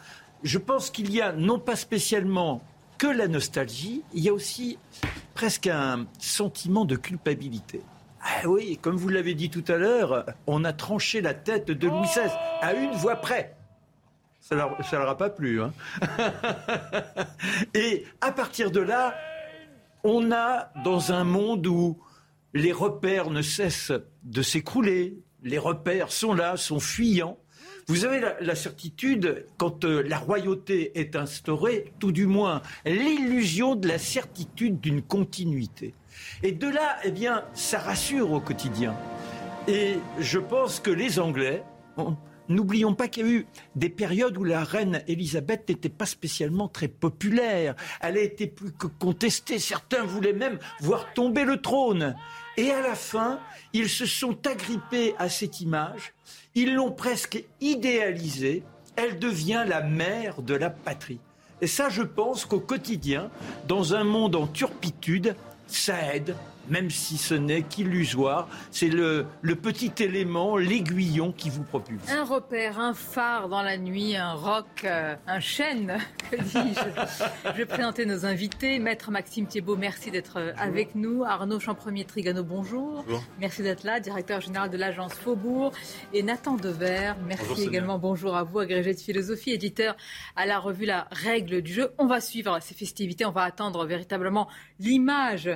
je 0.43 0.57
pense 0.59 0.89
qu'il 0.89 1.11
y 1.11 1.19
a 1.19 1.33
non 1.33 1.59
pas 1.59 1.75
spécialement 1.75 2.61
que 2.97 3.07
la 3.07 3.27
nostalgie, 3.27 4.01
il 4.13 4.23
y 4.23 4.29
a 4.29 4.33
aussi 4.33 4.77
presque 5.33 5.67
un 5.67 6.05
sentiment 6.19 6.85
de 6.85 6.95
culpabilité. 6.95 7.81
Ah 8.21 8.47
oui, 8.47 8.79
comme 8.81 8.95
vous 8.95 9.09
l'avez 9.09 9.33
dit 9.33 9.49
tout 9.49 9.65
à 9.67 9.75
l'heure, 9.75 10.25
on 10.47 10.63
a 10.63 10.71
tranché 10.71 11.19
la 11.19 11.33
tête 11.33 11.69
de 11.69 11.87
Louis 11.87 12.07
XVI 12.07 12.31
à 12.61 12.73
une 12.73 12.91
voix 12.91 13.17
près. 13.17 13.57
Ça 14.43 14.55
ne 14.55 14.97
leur 14.97 15.09
a 15.09 15.17
pas 15.17 15.29
plu. 15.29 15.61
Hein. 15.61 15.71
Et 17.73 18.05
à 18.19 18.33
partir 18.33 18.71
de 18.71 18.81
là, 18.81 19.15
on 20.03 20.33
a, 20.33 20.69
dans 20.83 21.13
un 21.13 21.23
monde 21.23 21.65
où 21.65 21.97
les 22.53 22.73
repères 22.73 23.29
ne 23.29 23.41
cessent 23.41 23.93
de 24.23 24.41
s'écrouler, 24.41 25.17
les 25.43 25.57
repères 25.57 26.11
sont 26.11 26.33
là, 26.33 26.57
sont 26.57 26.81
fuyants, 26.81 27.37
vous 27.87 28.03
avez 28.03 28.21
la, 28.41 28.55
certitude, 28.55 29.45
quand 29.57 29.85
euh, 29.85 30.03
la 30.03 30.17
royauté 30.17 30.97
est 30.99 31.15
instaurée, 31.15 31.93
tout 31.99 32.11
du 32.11 32.27
moins 32.27 32.61
l'illusion 32.85 33.75
de 33.75 33.87
la 33.87 33.97
certitude 33.97 34.81
d'une 34.81 35.01
continuité. 35.01 35.93
Et 36.43 36.51
de 36.51 36.67
là, 36.67 36.97
eh 37.05 37.11
bien, 37.11 37.45
ça 37.53 37.79
rassure 37.79 38.31
au 38.31 38.41
quotidien. 38.41 38.93
Et 39.69 39.95
je 40.19 40.39
pense 40.39 40.81
que 40.81 40.91
les 40.91 41.19
Anglais, 41.19 41.63
N'oublions 42.49 42.93
pas 42.93 43.07
qu'il 43.07 43.25
y 43.25 43.29
a 43.29 43.33
eu 43.33 43.47
des 43.75 43.89
périodes 43.89 44.37
où 44.37 44.43
la 44.43 44.63
reine 44.63 45.01
Elisabeth 45.07 45.69
n'était 45.69 45.89
pas 45.89 46.05
spécialement 46.05 46.67
très 46.67 46.87
populaire. 46.87 47.75
Elle 48.01 48.17
a 48.17 48.21
été 48.21 48.47
plus 48.47 48.71
que 48.71 48.87
contestée. 48.87 49.59
Certains 49.59 50.03
voulaient 50.03 50.33
même 50.33 50.59
voir 50.81 51.13
tomber 51.13 51.45
le 51.45 51.61
trône. 51.61 52.15
Et 52.57 52.71
à 52.71 52.81
la 52.81 52.95
fin, 52.95 53.39
ils 53.71 53.89
se 53.89 54.05
sont 54.05 54.37
agrippés 54.45 55.15
à 55.17 55.29
cette 55.29 55.61
image. 55.61 56.13
Ils 56.55 56.73
l'ont 56.75 56.91
presque 56.91 57.43
idéalisée. 57.61 58.63
Elle 58.95 59.19
devient 59.19 59.65
la 59.67 59.81
mère 59.81 60.41
de 60.41 60.53
la 60.53 60.69
patrie. 60.69 61.19
Et 61.61 61.67
ça, 61.67 61.89
je 61.89 62.03
pense 62.03 62.45
qu'au 62.45 62.59
quotidien, 62.59 63.31
dans 63.67 63.95
un 63.95 64.03
monde 64.03 64.35
en 64.35 64.47
turpitude, 64.47 65.35
ça 65.67 66.13
aide 66.13 66.35
même 66.69 66.89
si 66.89 67.17
ce 67.17 67.33
n'est 67.33 67.63
qu'illusoire. 67.63 68.47
C'est 68.71 68.87
le, 68.87 69.25
petit 69.61 69.91
élément, 69.99 70.57
l'aiguillon 70.57 71.31
qui 71.31 71.49
vous 71.49 71.63
propulse. 71.63 72.09
Un 72.09 72.23
repère, 72.23 72.79
un 72.79 72.93
phare 72.93 73.49
dans 73.49 73.61
la 73.61 73.77
nuit, 73.77 74.15
un 74.15 74.33
roc, 74.33 74.65
euh, 74.83 75.15
un 75.27 75.39
chêne, 75.39 75.97
que 76.31 76.37
dis-je 76.37 77.51
Je 77.51 77.57
vais 77.57 77.65
présenter 77.65 78.05
nos 78.05 78.25
invités. 78.25 78.79
Maître 78.79 79.11
Maxime 79.11 79.45
Thiebaud, 79.45 79.75
merci 79.75 80.11
d'être 80.11 80.37
euh, 80.37 80.53
avec 80.57 80.95
nous. 80.95 81.23
Arnaud 81.23 81.59
Champremier 81.59 82.05
Trigano, 82.05 82.43
bonjour. 82.43 83.03
bonjour. 83.05 83.23
Merci 83.39 83.63
d'être 83.63 83.83
là, 83.83 83.99
directeur 83.99 84.41
général 84.41 84.69
de 84.69 84.77
l'agence 84.77 85.13
Faubourg. 85.13 85.71
Et 86.13 86.23
Nathan 86.23 86.55
Dever, 86.55 87.13
merci 87.25 87.63
également. 87.63 87.99
Bonjour 87.99 88.35
à 88.35 88.43
vous, 88.43 88.59
agrégé 88.59 88.93
de 88.93 88.99
philosophie, 88.99 89.51
éditeur 89.51 89.95
à 90.35 90.45
la 90.45 90.59
revue 90.59 90.85
La 90.85 91.07
Règle 91.11 91.61
du 91.61 91.73
jeu. 91.73 91.91
On 91.97 92.05
va 92.05 92.21
suivre 92.21 92.59
ces 92.61 92.73
festivités, 92.73 93.25
on 93.25 93.31
va 93.31 93.43
attendre 93.43 93.85
véritablement 93.85 94.47
l'image 94.79 95.49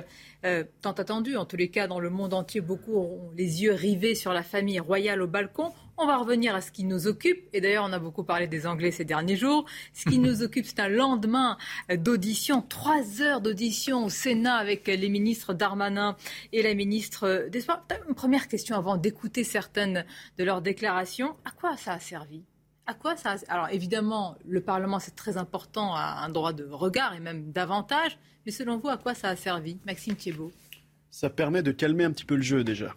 euh, 0.44 0.64
tant 0.82 0.92
attendu. 0.92 1.36
En 1.36 1.44
tous 1.44 1.56
les 1.56 1.68
cas, 1.68 1.86
dans 1.86 1.98
le 1.98 2.10
monde 2.10 2.32
entier, 2.32 2.60
beaucoup 2.60 2.94
auront 2.94 3.30
les 3.36 3.62
yeux 3.62 3.72
rivés 3.72 4.14
sur 4.14 4.32
la 4.32 4.42
famille 4.42 4.78
royale 4.78 5.20
au 5.20 5.26
balcon. 5.26 5.72
On 5.96 6.06
va 6.06 6.16
revenir 6.16 6.54
à 6.54 6.60
ce 6.60 6.70
qui 6.70 6.84
nous 6.84 7.08
occupe. 7.08 7.48
Et 7.52 7.60
d'ailleurs, 7.60 7.84
on 7.88 7.92
a 7.92 7.98
beaucoup 7.98 8.22
parlé 8.22 8.46
des 8.46 8.66
Anglais 8.66 8.92
ces 8.92 9.04
derniers 9.04 9.36
jours. 9.36 9.64
Ce 9.92 10.08
qui 10.08 10.18
nous 10.20 10.42
occupe, 10.42 10.64
c'est 10.64 10.78
un 10.78 10.88
lendemain 10.88 11.58
d'audition, 11.92 12.62
trois 12.62 13.20
heures 13.20 13.40
d'audition 13.40 14.04
au 14.04 14.08
Sénat 14.08 14.54
avec 14.54 14.86
les 14.86 15.08
ministres 15.08 15.54
Darmanin 15.54 16.16
et 16.52 16.62
la 16.62 16.74
ministre 16.74 17.48
des 17.50 17.60
Sports. 17.60 17.82
Une 18.08 18.14
première 18.14 18.46
question 18.46 18.76
avant 18.76 18.96
d'écouter 18.96 19.42
certaines 19.42 20.04
de 20.38 20.44
leurs 20.44 20.62
déclarations. 20.62 21.34
À 21.44 21.50
quoi 21.50 21.76
ça 21.76 21.94
a 21.94 21.98
servi? 21.98 22.44
À 22.86 22.94
quoi 22.94 23.16
ça 23.16 23.34
Alors 23.48 23.68
évidemment, 23.70 24.36
le 24.46 24.62
Parlement, 24.62 24.98
c'est 24.98 25.14
très 25.14 25.36
important, 25.36 25.94
a 25.94 26.24
un 26.24 26.30
droit 26.30 26.54
de 26.54 26.64
regard 26.64 27.14
et 27.14 27.20
même 27.20 27.52
davantage. 27.52 28.18
Mais 28.48 28.52
selon 28.52 28.78
vous, 28.78 28.88
à 28.88 28.96
quoi 28.96 29.14
ça 29.14 29.28
a 29.28 29.36
servi 29.36 29.76
Maxime 29.84 30.16
Thiebaud? 30.16 30.50
Ça 31.10 31.28
permet 31.28 31.62
de 31.62 31.70
calmer 31.70 32.04
un 32.04 32.12
petit 32.12 32.24
peu 32.24 32.34
le 32.34 32.40
jeu 32.40 32.64
déjà. 32.64 32.96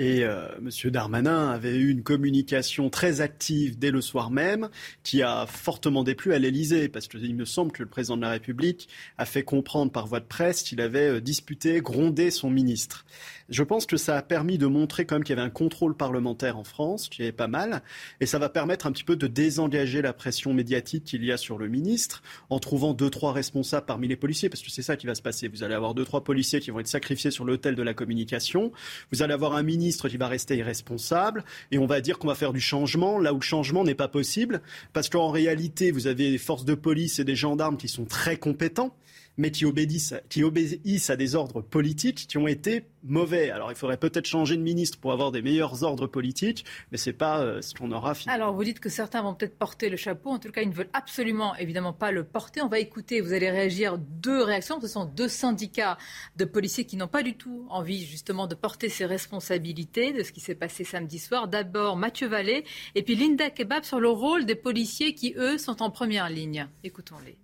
Et 0.00 0.24
euh, 0.24 0.48
M. 0.56 0.90
Darmanin 0.90 1.50
avait 1.50 1.76
eu 1.76 1.90
une 1.90 2.02
communication 2.02 2.88
très 2.88 3.20
active 3.20 3.78
dès 3.78 3.90
le 3.90 4.00
soir 4.00 4.30
même, 4.30 4.70
qui 5.02 5.20
a 5.22 5.44
fortement 5.44 6.04
déplu 6.04 6.32
à 6.32 6.38
l'Élysée, 6.38 6.88
parce 6.88 7.06
qu'il 7.06 7.36
me 7.36 7.44
semble 7.44 7.70
que 7.70 7.82
le 7.82 7.88
président 7.88 8.16
de 8.16 8.22
la 8.22 8.30
République 8.30 8.88
a 9.18 9.26
fait 9.26 9.42
comprendre 9.42 9.92
par 9.92 10.06
voie 10.06 10.20
de 10.20 10.24
presse 10.24 10.62
qu'il 10.62 10.80
avait 10.80 11.16
euh, 11.16 11.20
disputé, 11.20 11.82
grondé 11.82 12.30
son 12.30 12.48
ministre. 12.48 13.04
Je 13.50 13.62
pense 13.62 13.84
que 13.84 13.98
ça 13.98 14.16
a 14.16 14.22
permis 14.22 14.56
de 14.56 14.66
montrer 14.66 15.04
quand 15.04 15.16
même 15.16 15.24
qu'il 15.24 15.36
y 15.36 15.38
avait 15.38 15.46
un 15.46 15.50
contrôle 15.50 15.94
parlementaire 15.94 16.56
en 16.56 16.64
France, 16.64 17.10
qui 17.10 17.22
est 17.22 17.32
pas 17.32 17.48
mal, 17.48 17.82
et 18.20 18.26
ça 18.26 18.38
va 18.38 18.48
permettre 18.48 18.86
un 18.86 18.92
petit 18.92 19.04
peu 19.04 19.16
de 19.16 19.26
désengager 19.26 20.00
la 20.00 20.14
pression 20.14 20.54
médiatique 20.54 21.04
qu'il 21.04 21.22
y 21.26 21.30
a 21.30 21.36
sur 21.36 21.58
le 21.58 21.68
ministre, 21.68 22.22
en 22.48 22.58
trouvant 22.58 22.94
deux, 22.94 23.10
trois 23.10 23.34
responsables 23.34 23.84
parmi 23.84 24.08
les 24.08 24.16
policiers, 24.16 24.48
parce 24.48 24.62
que 24.62 24.70
c'est 24.70 24.80
ça 24.80 24.96
qui 24.96 25.06
va 25.06 25.14
se 25.14 25.20
passer. 25.20 25.48
Vous 25.48 25.62
allez 25.62 25.74
avoir 25.74 25.92
deux, 25.92 26.06
trois 26.06 26.24
policiers 26.24 26.60
qui 26.60 26.70
vont 26.70 26.80
être 26.80 26.88
sacrifiés 26.88 27.30
sur 27.30 27.44
l'autel 27.44 27.74
de 27.74 27.82
la 27.82 27.92
communication. 27.92 28.72
Vous 29.12 29.22
allez 29.22 29.34
avoir 29.34 29.54
un 29.56 29.62
ministre 29.62 29.89
qui 29.96 30.16
va 30.16 30.28
rester 30.28 30.56
irresponsable, 30.56 31.44
et 31.70 31.78
on 31.78 31.86
va 31.86 32.00
dire 32.00 32.18
qu'on 32.18 32.28
va 32.28 32.34
faire 32.34 32.52
du 32.52 32.60
changement 32.60 33.18
là 33.18 33.32
où 33.32 33.36
le 33.36 33.42
changement 33.42 33.84
n'est 33.84 33.94
pas 33.94 34.08
possible, 34.08 34.62
parce 34.92 35.08
qu'en 35.08 35.30
réalité, 35.30 35.90
vous 35.90 36.06
avez 36.06 36.30
des 36.30 36.38
forces 36.38 36.64
de 36.64 36.74
police 36.74 37.18
et 37.18 37.24
des 37.24 37.36
gendarmes 37.36 37.76
qui 37.76 37.88
sont 37.88 38.04
très 38.04 38.36
compétents 38.36 38.94
mais 39.40 39.50
qui 39.50 39.64
obéissent, 39.64 41.10
à 41.10 41.16
des 41.16 41.34
ordres 41.34 41.62
politiques 41.62 42.26
qui 42.28 42.36
ont 42.36 42.46
été 42.46 42.84
mauvais. 43.02 43.50
Alors 43.50 43.72
il 43.72 43.74
faudrait 43.74 43.96
peut-être 43.96 44.26
changer 44.26 44.56
de 44.56 44.62
ministre 44.62 44.98
pour 44.98 45.12
avoir 45.12 45.32
des 45.32 45.40
meilleurs 45.40 45.82
ordres 45.82 46.06
politiques, 46.06 46.66
mais 46.92 46.98
ce 46.98 47.08
n'est 47.08 47.16
pas 47.16 47.40
euh, 47.40 47.62
ce 47.62 47.74
qu'on 47.74 47.90
aura 47.90 48.14
finalement. 48.14 48.44
Alors 48.44 48.54
vous 48.54 48.64
dites 48.64 48.80
que 48.80 48.90
certains 48.90 49.22
vont 49.22 49.34
peut-être 49.34 49.58
porter 49.58 49.88
le 49.88 49.96
chapeau, 49.96 50.28
en 50.30 50.38
tout 50.38 50.52
cas 50.52 50.60
ils 50.60 50.68
ne 50.68 50.74
veulent 50.74 50.90
absolument 50.92 51.56
évidemment 51.56 51.94
pas 51.94 52.12
le 52.12 52.22
porter. 52.22 52.60
On 52.60 52.68
va 52.68 52.78
écouter, 52.78 53.22
vous 53.22 53.32
allez 53.32 53.50
réagir 53.50 53.96
deux 53.98 54.42
réactions. 54.42 54.78
Ce 54.80 54.88
sont 54.88 55.06
deux 55.06 55.28
syndicats 55.28 55.96
de 56.36 56.44
policiers 56.44 56.84
qui 56.84 56.98
n'ont 56.98 57.08
pas 57.08 57.22
du 57.22 57.34
tout 57.34 57.66
envie 57.70 58.04
justement 58.04 58.46
de 58.46 58.54
porter 58.54 58.90
ces 58.90 59.06
responsabilités 59.06 60.12
de 60.12 60.22
ce 60.22 60.32
qui 60.32 60.40
s'est 60.40 60.54
passé 60.54 60.84
samedi 60.84 61.18
soir. 61.18 61.48
D'abord 61.48 61.96
Mathieu 61.96 62.28
Vallée 62.28 62.64
et 62.94 63.02
puis 63.02 63.16
Linda 63.16 63.48
Kebab 63.48 63.84
sur 63.84 64.00
le 64.00 64.10
rôle 64.10 64.44
des 64.44 64.54
policiers 64.54 65.14
qui 65.14 65.32
eux 65.38 65.56
sont 65.56 65.80
en 65.80 65.90
première 65.90 66.28
ligne. 66.28 66.68
Écoutons-les. 66.84 67.38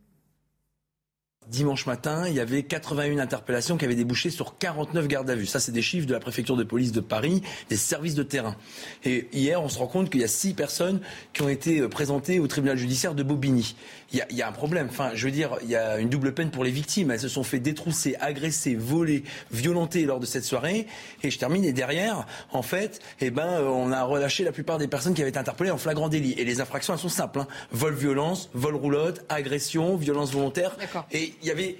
Dimanche 1.49 1.87
matin, 1.87 2.27
il 2.27 2.35
y 2.35 2.41
avait 2.41 2.65
81 2.65 3.19
interpellations 3.19 3.77
qui 3.77 3.85
avaient 3.85 3.95
débouché 3.95 4.31
sur 4.31 4.59
49 4.59 5.07
gardes 5.07 5.31
à 5.31 5.37
vue. 5.37 5.47
Ça, 5.47 5.61
c'est 5.61 5.71
des 5.71 5.83
chiffres 5.83 6.07
de 6.07 6.13
la 6.13 6.19
préfecture 6.19 6.57
de 6.57 6.65
police 6.65 6.91
de 6.91 7.01
Paris, 7.01 7.41
des 7.69 7.77
services 7.77 8.17
de 8.17 8.25
terrain. 8.25 8.57
Et 9.05 9.29
hier, 9.33 9.63
on 9.63 9.69
se 9.69 9.79
rend 9.79 9.87
compte 9.87 10.11
qu'il 10.11 10.21
y 10.21 10.25
a 10.25 10.29
six 10.29 10.55
personnes 10.55 11.01
qui 11.33 11.43
ont 11.43 11.49
été 11.49 11.79
euh, 11.79 11.89
présentées 11.89 12.41
au 12.41 12.49
tribunal 12.49 12.77
judiciaire 12.77 13.15
de 13.15 13.23
Bobigny. 13.23 13.77
Il 14.13 14.19
y, 14.19 14.23
a, 14.23 14.27
il 14.31 14.37
y 14.37 14.43
a 14.43 14.49
un 14.49 14.53
problème. 14.53 14.89
Enfin, 14.91 15.11
je 15.15 15.25
veux 15.25 15.31
dire, 15.31 15.57
il 15.63 15.71
y 15.71 15.77
a 15.77 15.99
une 15.99 16.09
double 16.09 16.35
peine 16.35 16.51
pour 16.51 16.65
les 16.65 16.71
victimes. 16.73 17.13
Elles 17.13 17.21
se 17.21 17.29
sont 17.29 17.45
fait 17.45 17.61
détrousser, 17.61 18.17
agresser, 18.19 18.75
voler, 18.75 19.23
violenter 19.53 20.05
lors 20.05 20.19
de 20.19 20.27
cette 20.27 20.45
soirée. 20.45 20.89
Et 21.23 21.31
je 21.31 21.39
termine. 21.39 21.65
Et 21.65 21.73
derrière, 21.73 22.27
en 22.51 22.63
fait, 22.63 23.01
eh 23.21 23.31
ben, 23.31 23.47
euh, 23.47 23.69
on 23.69 23.93
a 23.93 24.03
relâché 24.03 24.43
la 24.43 24.53
plupart 24.53 24.79
des 24.79 24.89
personnes 24.89 25.15
qui 25.15 25.21
avaient 25.23 25.31
été 25.31 25.39
interpellées 25.39 25.71
en 25.71 25.79
flagrant 25.79 26.09
délit. 26.09 26.33
Et 26.39 26.45
les 26.45 26.61
infractions, 26.61 26.95
elles 26.95 27.01
sont 27.01 27.09
simples. 27.09 27.39
Hein. 27.41 27.49
Vol, 27.71 27.95
violence, 27.95 28.51
vol, 28.53 28.75
roulotte, 28.75 29.25
agression, 29.29 29.97
violence 29.97 30.33
volontaire. 30.33 30.77
Et 31.13 31.35
il 31.43 31.49
y 31.49 31.51
avait 31.51 31.77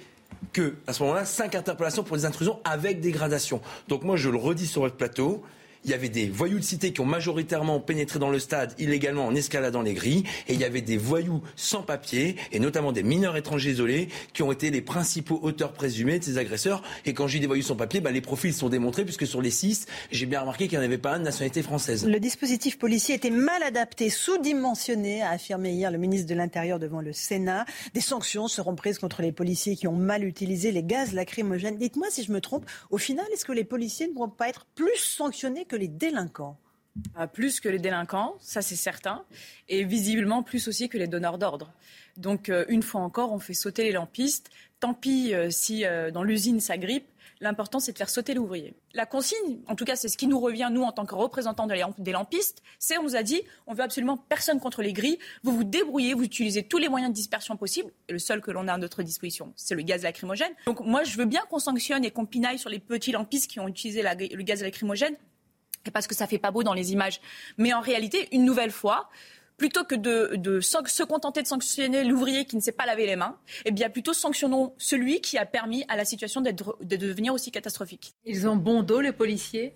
que, 0.53 0.75
à 0.85 0.93
ce 0.93 1.03
moment-là, 1.03 1.25
cinq 1.25 1.55
interpellations 1.55 2.03
pour 2.03 2.17
des 2.17 2.25
intrusions 2.25 2.59
avec 2.63 3.01
dégradation. 3.01 3.61
Donc 3.87 4.03
moi, 4.03 4.17
je 4.17 4.29
le 4.29 4.37
redis 4.37 4.67
sur 4.67 4.81
votre 4.81 4.95
plateau, 4.95 5.43
il 5.85 5.91
y 5.91 5.93
avait 5.93 6.09
des 6.09 6.27
voyous 6.27 6.59
de 6.59 6.63
cité 6.63 6.93
qui 6.93 7.01
ont 7.01 7.05
majoritairement 7.05 7.79
pénétré 7.79 8.19
dans 8.19 8.29
le 8.29 8.39
stade 8.39 8.73
illégalement 8.79 9.25
en 9.25 9.35
escaladant 9.35 9.81
les 9.81 9.93
grilles, 9.93 10.23
et 10.47 10.53
il 10.53 10.59
y 10.59 10.63
avait 10.63 10.81
des 10.81 10.97
voyous 10.97 11.41
sans 11.55 11.81
papier, 11.81 12.35
et 12.51 12.59
notamment 12.59 12.91
des 12.91 13.03
mineurs 13.03 13.37
étrangers 13.37 13.71
isolés, 13.71 14.09
qui 14.33 14.43
ont 14.43 14.51
été 14.51 14.69
les 14.69 14.81
principaux 14.81 15.39
auteurs 15.43 15.73
présumés 15.73 16.19
de 16.19 16.23
ces 16.23 16.37
agresseurs. 16.37 16.83
Et 17.05 17.13
quand 17.13 17.27
j'ai 17.27 17.39
des 17.39 17.47
voyous 17.47 17.63
sans 17.63 17.75
papier, 17.75 18.01
bah, 18.01 18.11
les 18.11 18.21
profils 18.21 18.53
sont 18.53 18.69
démontrés, 18.69 19.03
puisque 19.03 19.27
sur 19.27 19.41
les 19.41 19.51
six, 19.51 19.85
j'ai 20.11 20.25
bien 20.25 20.41
remarqué 20.41 20.67
qu'il 20.67 20.77
n'y 20.77 20.83
en 20.83 20.87
avait 20.87 20.97
pas 20.97 21.13
un 21.13 21.19
de 21.19 21.23
nationalité 21.23 21.61
française. 21.61 22.05
Le 22.05 22.19
dispositif 22.19 22.77
policier 22.77 23.15
était 23.15 23.29
mal 23.29 23.63
adapté, 23.63 24.09
sous-dimensionné, 24.09 25.21
a 25.21 25.31
affirmé 25.31 25.71
hier 25.71 25.91
le 25.91 25.97
ministre 25.97 26.27
de 26.27 26.35
l'Intérieur 26.35 26.79
devant 26.79 27.01
le 27.01 27.13
Sénat. 27.13 27.65
Des 27.93 28.01
sanctions 28.01 28.47
seront 28.47 28.75
prises 28.75 28.99
contre 28.99 29.21
les 29.21 29.31
policiers 29.31 29.75
qui 29.75 29.87
ont 29.87 29.95
mal 29.95 30.23
utilisé 30.23 30.71
les 30.71 30.83
gaz 30.83 31.13
lacrymogènes. 31.13 31.77
Dites-moi 31.77 32.07
si 32.09 32.23
je 32.23 32.31
me 32.31 32.41
trompe, 32.41 32.65
au 32.89 32.97
final, 32.97 33.25
est-ce 33.33 33.45
que 33.45 33.51
les 33.51 33.63
policiers 33.63 34.07
ne 34.07 34.13
vont 34.13 34.29
pas 34.29 34.49
être 34.49 34.65
plus 34.75 34.97
sanctionnés 34.97 35.65
que 35.67 35.75
les 35.75 35.87
délinquants 35.87 36.57
ah, 37.15 37.27
plus 37.27 37.59
que 37.59 37.69
les 37.69 37.79
délinquants, 37.79 38.35
ça 38.39 38.61
c'est 38.61 38.75
certain, 38.75 39.23
et 39.69 39.83
visiblement 39.83 40.43
plus 40.43 40.67
aussi 40.67 40.89
que 40.89 40.97
les 40.97 41.07
donneurs 41.07 41.37
d'ordre. 41.37 41.71
Donc 42.15 42.49
euh, 42.49 42.65
une 42.69 42.83
fois 42.83 43.01
encore, 43.01 43.31
on 43.33 43.39
fait 43.39 43.53
sauter 43.53 43.83
les 43.83 43.91
lampistes. 43.91 44.49
Tant 44.79 44.93
pis 44.93 45.33
euh, 45.33 45.49
si 45.49 45.85
euh, 45.85 46.11
dans 46.11 46.23
l'usine 46.23 46.59
ça 46.59 46.77
grippe. 46.77 47.07
L'important, 47.39 47.79
c'est 47.79 47.91
de 47.91 47.97
faire 47.99 48.09
sauter 48.09 48.33
l'ouvrier. 48.33 48.73
La 48.95 49.05
consigne, 49.05 49.59
en 49.67 49.75
tout 49.75 49.85
cas, 49.85 49.95
c'est 49.95 50.07
ce 50.07 50.17
qui 50.17 50.25
nous 50.25 50.39
revient, 50.39 50.69
nous, 50.71 50.81
en 50.81 50.91
tant 50.91 51.05
que 51.05 51.13
représentants 51.13 51.67
des 51.67 52.11
lampistes, 52.11 52.63
c'est 52.79 52.97
on 52.97 53.03
nous 53.03 53.15
a 53.15 53.21
dit, 53.21 53.43
on 53.67 53.75
veut 53.75 53.83
absolument 53.83 54.17
personne 54.17 54.59
contre 54.59 54.81
les 54.81 54.91
grilles. 54.91 55.19
Vous 55.43 55.55
vous 55.55 55.63
débrouillez, 55.63 56.15
vous 56.15 56.23
utilisez 56.23 56.63
tous 56.63 56.79
les 56.79 56.89
moyens 56.89 57.11
de 57.11 57.15
dispersion 57.15 57.55
possibles. 57.55 57.91
Et 58.07 58.13
le 58.13 58.17
seul 58.17 58.41
que 58.41 58.49
l'on 58.49 58.67
a 58.67 58.73
à 58.73 58.77
notre 58.79 59.03
disposition, 59.03 59.53
c'est 59.55 59.75
le 59.75 59.83
gaz 59.83 60.01
lacrymogène. 60.01 60.51
Donc 60.65 60.79
moi, 60.79 61.03
je 61.03 61.15
veux 61.15 61.25
bien 61.25 61.41
qu'on 61.47 61.59
sanctionne 61.59 62.03
et 62.05 62.09
qu'on 62.09 62.25
pinaille 62.25 62.57
sur 62.57 62.71
les 62.71 62.79
petits 62.79 63.11
lampistes 63.11 63.51
qui 63.51 63.59
ont 63.59 63.67
utilisé 63.67 64.01
le 64.01 64.41
gaz 64.41 64.63
lacrymogène 64.63 65.15
parce 65.91 66.07
que 66.07 66.15
ça 66.15 66.27
fait 66.27 66.37
pas 66.37 66.51
beau 66.51 66.63
dans 66.63 66.73
les 66.73 66.91
images. 66.91 67.21
Mais 67.57 67.73
en 67.73 67.81
réalité, 67.81 68.27
une 68.31 68.45
nouvelle 68.45 68.71
fois, 68.71 69.09
plutôt 69.57 69.83
que 69.83 69.95
de, 69.95 70.59
se 70.61 71.03
contenter 71.03 71.41
de 71.41 71.47
sanctionner 71.47 72.03
l'ouvrier 72.03 72.45
qui 72.45 72.55
ne 72.55 72.61
sait 72.61 72.71
pas 72.71 72.85
laver 72.85 73.05
les 73.05 73.15
mains, 73.15 73.37
eh 73.65 73.71
bien 73.71 73.89
plutôt 73.89 74.13
sanctionnons 74.13 74.73
celui 74.77 75.21
qui 75.21 75.37
a 75.37 75.45
permis 75.45 75.83
à 75.87 75.95
la 75.95 76.05
situation 76.05 76.41
de 76.41 76.51
devenir 76.95 77.33
aussi 77.33 77.51
catastrophique. 77.51 78.13
Ils 78.25 78.47
ont 78.47 78.55
bon 78.55 78.83
dos, 78.83 79.01
les 79.01 79.11
policiers? 79.11 79.73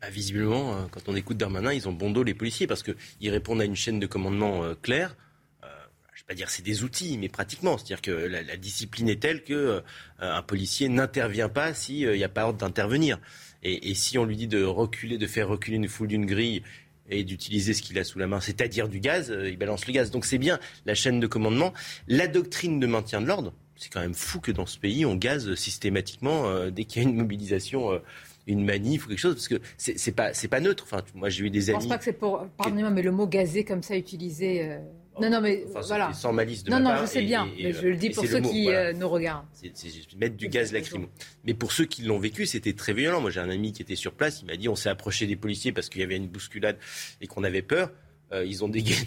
Bah, 0.00 0.10
Visiblement, 0.10 0.74
euh, 0.74 0.86
quand 0.90 1.08
on 1.08 1.16
écoute 1.16 1.36
Darmanin, 1.36 1.72
ils 1.72 1.88
ont 1.88 1.92
bon 1.92 2.10
dos, 2.10 2.22
les 2.22 2.34
policiers, 2.34 2.66
parce 2.66 2.82
qu'ils 2.82 3.30
répondent 3.30 3.60
à 3.60 3.64
une 3.64 3.76
chaîne 3.76 3.98
de 3.98 4.06
commandement 4.06 4.62
euh, 4.62 4.74
claire. 4.74 5.16
Euh, 5.64 5.66
je 6.12 6.20
ne 6.20 6.24
vais 6.24 6.26
pas 6.28 6.34
dire 6.34 6.50
c'est 6.50 6.62
des 6.62 6.84
outils, 6.84 7.18
mais 7.18 7.28
pratiquement. 7.28 7.78
C'est-à-dire 7.78 8.02
que 8.02 8.10
la, 8.10 8.56
discipline 8.56 9.08
est 9.08 9.20
telle 9.20 9.42
qu'un 9.42 9.82
un 10.20 10.42
policier 10.42 10.88
n'intervient 10.88 11.48
pas 11.48 11.74
s'il 11.74 12.10
n'y 12.12 12.24
a 12.24 12.28
pas 12.28 12.44
ordre 12.44 12.58
d'intervenir. 12.58 13.18
Et, 13.62 13.94
si 13.94 14.18
on 14.18 14.24
lui 14.24 14.36
dit 14.36 14.46
de 14.46 14.62
reculer, 14.62 15.18
de 15.18 15.26
faire 15.26 15.48
reculer 15.48 15.76
une 15.76 15.88
foule 15.88 16.08
d'une 16.08 16.26
grille 16.26 16.62
et 17.10 17.24
d'utiliser 17.24 17.74
ce 17.74 17.82
qu'il 17.82 17.98
a 17.98 18.04
sous 18.04 18.18
la 18.18 18.26
main, 18.26 18.40
c'est-à-dire 18.40 18.88
du 18.88 19.00
gaz, 19.00 19.30
euh, 19.30 19.48
il 19.48 19.56
balance 19.56 19.86
le 19.86 19.92
gaz. 19.92 20.10
Donc 20.10 20.26
c'est 20.26 20.38
bien 20.38 20.60
la 20.86 20.94
chaîne 20.94 21.20
de 21.20 21.26
commandement. 21.26 21.72
La 22.06 22.28
doctrine 22.28 22.78
de 22.80 22.86
maintien 22.86 23.20
de 23.20 23.26
l'ordre, 23.26 23.52
c'est 23.76 23.90
quand 23.90 24.00
même 24.00 24.14
fou 24.14 24.40
que 24.40 24.52
dans 24.52 24.66
ce 24.66 24.78
pays, 24.78 25.04
on 25.06 25.16
gaze 25.16 25.54
systématiquement 25.54 26.46
euh, 26.46 26.70
dès 26.70 26.84
qu'il 26.84 27.02
y 27.02 27.06
a 27.06 27.08
une 27.08 27.16
mobilisation. 27.16 27.92
Euh, 27.92 27.98
une 28.46 28.64
manif 28.64 29.04
ou 29.04 29.10
quelque 29.10 29.18
chose 29.18 29.34
parce 29.34 29.48
que 29.48 29.56
c'est 29.76 30.12
pas 30.12 30.30
pas 30.48 30.60
neutre. 30.60 30.84
Enfin, 30.84 31.02
moi 31.14 31.28
j'ai 31.28 31.44
eu 31.44 31.50
des 31.50 31.68
amis. 31.68 31.80
Je 31.80 31.82
pense 31.82 31.88
pas 31.90 31.98
que 31.98 32.04
c'est 32.04 32.14
pour 32.14 32.46
pardonnez-moi 32.56 32.88
mais 32.88 33.02
le 33.02 33.12
mot 33.12 33.26
gazé 33.26 33.62
comme 33.62 33.82
ça 33.82 33.94
utilisé 33.94 34.78
non, 35.20 35.30
non, 35.30 35.40
mais 35.40 35.64
voilà. 35.72 36.12
Sans 36.12 36.32
malice 36.32 36.64
de 36.64 36.70
Non, 36.70 36.80
non, 36.80 36.96
je 37.00 37.06
sais 37.06 37.22
bien, 37.22 37.48
mais 37.60 37.72
je 37.72 37.88
le 37.88 37.96
dis 37.96 38.10
pour 38.10 38.26
ceux 38.26 38.40
qui 38.40 38.70
euh, 38.70 38.92
nous 38.92 39.08
regardent. 39.08 39.46
C'est 39.52 39.72
mettre 40.16 40.36
du 40.36 40.48
gaz 40.48 40.72
lacrymo. 40.72 41.08
Mais 41.44 41.54
pour 41.54 41.72
ceux 41.72 41.84
qui 41.84 42.02
l'ont 42.02 42.18
vécu, 42.18 42.46
c'était 42.46 42.72
très 42.72 42.92
violent. 42.92 43.20
Moi, 43.20 43.30
j'ai 43.30 43.40
un 43.40 43.50
ami 43.50 43.72
qui 43.72 43.82
était 43.82 43.96
sur 43.96 44.12
place, 44.12 44.40
il 44.42 44.46
m'a 44.46 44.56
dit 44.56 44.68
on 44.68 44.76
s'est 44.76 44.88
approché 44.88 45.26
des 45.26 45.36
policiers 45.36 45.72
parce 45.72 45.88
qu'il 45.88 46.00
y 46.00 46.04
avait 46.04 46.16
une 46.16 46.28
bousculade 46.28 46.78
et 47.20 47.26
qu'on 47.26 47.44
avait 47.44 47.62
peur. 47.62 47.90
Euh, 48.32 48.44
ils 48.44 48.64
ont 48.64 48.68
dégainé 48.78 49.06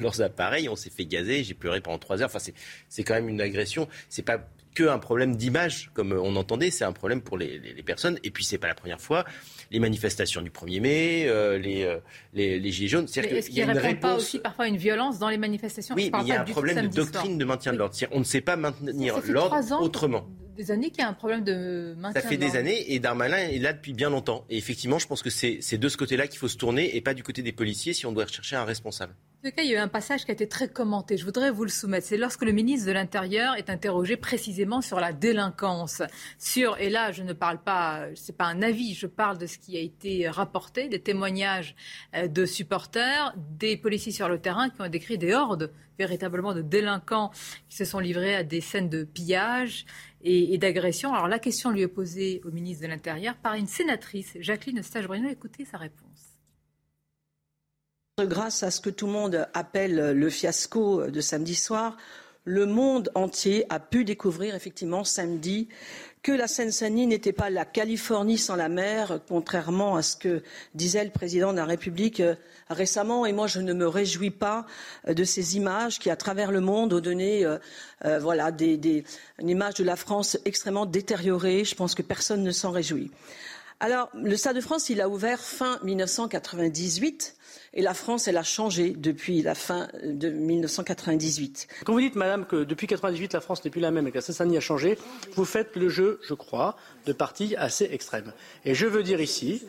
leurs 0.00 0.22
appareils, 0.22 0.68
on 0.68 0.76
s'est 0.76 0.90
fait 0.90 1.04
gazer, 1.04 1.44
j'ai 1.44 1.54
pleuré 1.54 1.80
pendant 1.80 1.98
trois 1.98 2.22
heures. 2.22 2.30
Enfin, 2.34 2.52
c'est 2.88 3.04
quand 3.04 3.14
même 3.14 3.28
une 3.28 3.40
agression. 3.40 3.88
C'est 4.08 4.22
pas 4.22 4.48
que 4.74 4.84
un 4.84 4.98
problème 4.98 5.36
d'image, 5.36 5.90
comme 5.94 6.12
on 6.12 6.36
entendait, 6.36 6.70
c'est 6.70 6.84
un 6.84 6.92
problème 6.92 7.22
pour 7.22 7.38
les, 7.38 7.58
les, 7.58 7.72
les 7.72 7.82
personnes. 7.82 8.18
Et 8.24 8.30
puis, 8.30 8.44
c'est 8.44 8.58
pas 8.58 8.68
la 8.68 8.74
première 8.74 9.00
fois 9.00 9.24
les 9.70 9.80
manifestations 9.80 10.40
du 10.40 10.50
1er 10.50 10.80
mai, 10.80 11.24
euh, 11.26 11.58
les, 11.58 11.82
euh, 11.82 11.98
les, 12.32 12.60
les, 12.60 12.70
Gilets 12.70 12.88
jaunes. 12.88 13.04
Est-ce 13.06 13.50
qu'il 13.50 13.66
ne 13.66 13.78
répond 13.78 14.00
pas 14.00 14.14
aussi 14.14 14.38
parfois 14.38 14.68
une 14.68 14.76
violence 14.76 15.18
dans 15.18 15.28
les 15.28 15.36
manifestations? 15.36 15.94
Oui, 15.94 16.10
mais 16.12 16.20
il 16.22 16.28
y 16.28 16.32
a 16.32 16.42
un 16.42 16.44
problème 16.44 16.88
de 16.88 16.94
doctrine 16.94 17.38
de 17.38 17.44
maintien 17.44 17.72
de 17.72 17.78
l'ordre. 17.78 17.94
On 18.12 18.20
ne 18.20 18.24
sait 18.24 18.40
pas 18.40 18.56
maintenir 18.56 19.20
l'ordre 19.28 19.82
autrement. 19.82 20.26
Des 20.54 20.70
années 20.70 20.90
qu'il 20.90 21.00
y 21.00 21.02
a 21.02 21.08
un 21.08 21.14
problème 21.14 21.44
de 21.44 21.94
maintien. 21.98 22.20
Ça 22.20 22.28
fait 22.28 22.36
des 22.36 22.56
années 22.56 22.92
et 22.92 22.98
Darmanin 22.98 23.36
est 23.36 23.58
là 23.58 23.72
depuis 23.72 23.92
bien 23.92 24.10
longtemps. 24.10 24.44
Et 24.48 24.56
effectivement, 24.56 24.98
je 24.98 25.06
pense 25.06 25.22
que 25.22 25.30
c'est 25.30 25.78
de 25.78 25.88
ce 25.88 25.96
côté-là 25.96 26.26
qu'il 26.26 26.38
faut 26.38 26.48
se 26.48 26.56
tourner 26.56 26.96
et 26.96 27.00
pas 27.00 27.14
du 27.14 27.22
côté 27.22 27.42
des 27.42 27.52
policiers 27.52 27.92
si 27.92 28.06
on 28.06 28.12
doit 28.12 28.26
chercher 28.26 28.56
un 28.56 28.64
responsable. 28.64 29.14
En 29.44 29.50
tout 29.50 29.56
cas, 29.56 29.62
il 29.62 29.70
y 29.70 29.74
a 29.74 29.78
eu 29.78 29.82
un 29.82 29.88
passage 29.88 30.24
qui 30.24 30.30
a 30.30 30.34
été 30.34 30.48
très 30.48 30.68
commenté. 30.68 31.18
Je 31.18 31.24
voudrais 31.26 31.50
vous 31.50 31.64
le 31.64 31.70
soumettre. 31.70 32.06
C'est 32.06 32.16
lorsque 32.16 32.44
le 32.44 32.52
ministre 32.52 32.86
de 32.86 32.92
l'Intérieur 32.92 33.56
est 33.56 33.68
interrogé 33.68 34.16
précisément 34.16 34.80
sur 34.80 35.00
la 35.00 35.12
délinquance. 35.12 36.00
Sur, 36.38 36.78
et 36.78 36.88
là, 36.88 37.12
je 37.12 37.22
ne 37.22 37.34
parle 37.34 37.58
pas, 37.62 38.06
c'est 38.14 38.34
pas 38.34 38.46
un 38.46 38.62
avis, 38.62 38.94
je 38.94 39.06
parle 39.06 39.36
de 39.36 39.46
ce 39.46 39.58
qui 39.58 39.76
a 39.76 39.80
été 39.80 40.30
rapporté, 40.30 40.88
des 40.88 41.00
témoignages 41.00 41.76
euh, 42.14 42.26
de 42.26 42.46
supporters, 42.46 43.34
des 43.36 43.76
policiers 43.76 44.12
sur 44.12 44.30
le 44.30 44.38
terrain 44.38 44.70
qui 44.70 44.80
ont 44.80 44.88
décrit 44.88 45.18
des 45.18 45.34
hordes 45.34 45.70
véritablement 45.98 46.54
de 46.54 46.62
délinquants 46.62 47.30
qui 47.68 47.76
se 47.76 47.84
sont 47.84 47.98
livrés 47.98 48.34
à 48.34 48.42
des 48.42 48.60
scènes 48.60 48.88
de 48.88 49.04
pillage 49.04 49.86
et, 50.24 50.58
d'agression. 50.58 51.12
Alors 51.12 51.28
la 51.28 51.38
question 51.38 51.70
lui 51.70 51.82
est 51.82 51.88
posée 51.88 52.40
au 52.44 52.50
ministre 52.50 52.82
de 52.82 52.88
l'Intérieur 52.88 53.36
par 53.36 53.54
une 53.54 53.66
sénatrice, 53.66 54.36
Jacqueline 54.40 54.80
Eustache-Brinot. 54.80 55.28
Écoutez 55.28 55.64
sa 55.64 55.78
réponse. 55.78 56.08
Grâce 58.18 58.62
à 58.62 58.70
ce 58.70 58.80
que 58.80 58.90
tout 58.90 59.06
le 59.06 59.12
monde 59.12 59.48
appelle 59.54 60.12
le 60.12 60.30
fiasco 60.30 61.08
de 61.08 61.20
samedi 61.20 61.54
soir, 61.54 61.96
le 62.44 62.66
monde 62.66 63.10
entier 63.14 63.64
a 63.70 63.80
pu 63.80 64.04
découvrir 64.04 64.54
effectivement 64.54 65.04
samedi 65.04 65.68
que 66.24 66.32
la 66.32 66.48
Seine-Saint-Denis 66.48 67.06
n'était 67.06 67.34
pas 67.34 67.50
la 67.50 67.66
Californie 67.66 68.38
sans 68.38 68.56
la 68.56 68.70
mer, 68.70 69.20
contrairement 69.28 69.94
à 69.94 70.00
ce 70.02 70.16
que 70.16 70.42
disait 70.74 71.04
le 71.04 71.10
président 71.10 71.52
de 71.52 71.58
la 71.58 71.66
République 71.66 72.20
euh, 72.20 72.34
récemment. 72.70 73.26
Et 73.26 73.34
moi, 73.34 73.46
je 73.46 73.60
ne 73.60 73.74
me 73.74 73.86
réjouis 73.86 74.30
pas 74.30 74.64
euh, 75.06 75.12
de 75.12 75.22
ces 75.22 75.58
images 75.58 75.98
qui, 75.98 76.08
à 76.08 76.16
travers 76.16 76.50
le 76.50 76.62
monde, 76.62 76.94
ont 76.94 77.00
donné 77.00 77.44
euh, 77.44 77.58
voilà, 78.20 78.50
une 78.58 79.48
image 79.48 79.74
de 79.74 79.84
la 79.84 79.96
France 79.96 80.38
extrêmement 80.46 80.86
détériorée. 80.86 81.62
Je 81.66 81.74
pense 81.74 81.94
que 81.94 82.00
personne 82.00 82.42
ne 82.42 82.52
s'en 82.52 82.70
réjouit. 82.70 83.10
Alors, 83.80 84.08
le 84.14 84.36
Stade 84.38 84.56
de 84.56 84.62
France, 84.62 84.88
il 84.88 85.02
a 85.02 85.10
ouvert 85.10 85.40
fin 85.40 85.78
1998 85.82 87.36
et 87.74 87.82
la 87.82 87.92
France, 87.92 88.28
elle 88.28 88.36
a 88.36 88.42
changé 88.42 88.90
depuis 88.90 89.42
la 89.42 89.54
fin 89.54 89.88
de 90.04 90.30
1998. 90.30 91.66
Quand 91.84 91.92
vous 91.92 92.00
dites, 92.00 92.14
madame, 92.14 92.46
que 92.46 92.56
depuis 92.56 92.86
1998, 92.86 93.32
la 93.34 93.40
France 93.40 93.64
n'est 93.64 93.70
plus 93.70 93.80
la 93.80 93.90
même 93.90 94.06
et 94.06 94.10
que 94.12 94.16
la 94.16 94.22
Saint-Denis 94.22 94.56
a 94.56 94.60
changé, 94.60 94.96
vous 95.34 95.44
faites 95.44 95.74
le 95.74 95.88
jeu, 95.88 96.20
je 96.22 96.34
crois, 96.34 96.76
de 97.06 97.12
partis 97.12 97.56
assez 97.56 97.88
extrêmes. 97.90 98.32
Et 98.64 98.74
je 98.74 98.86
veux 98.86 99.02
dire 99.02 99.20
ici, 99.20 99.64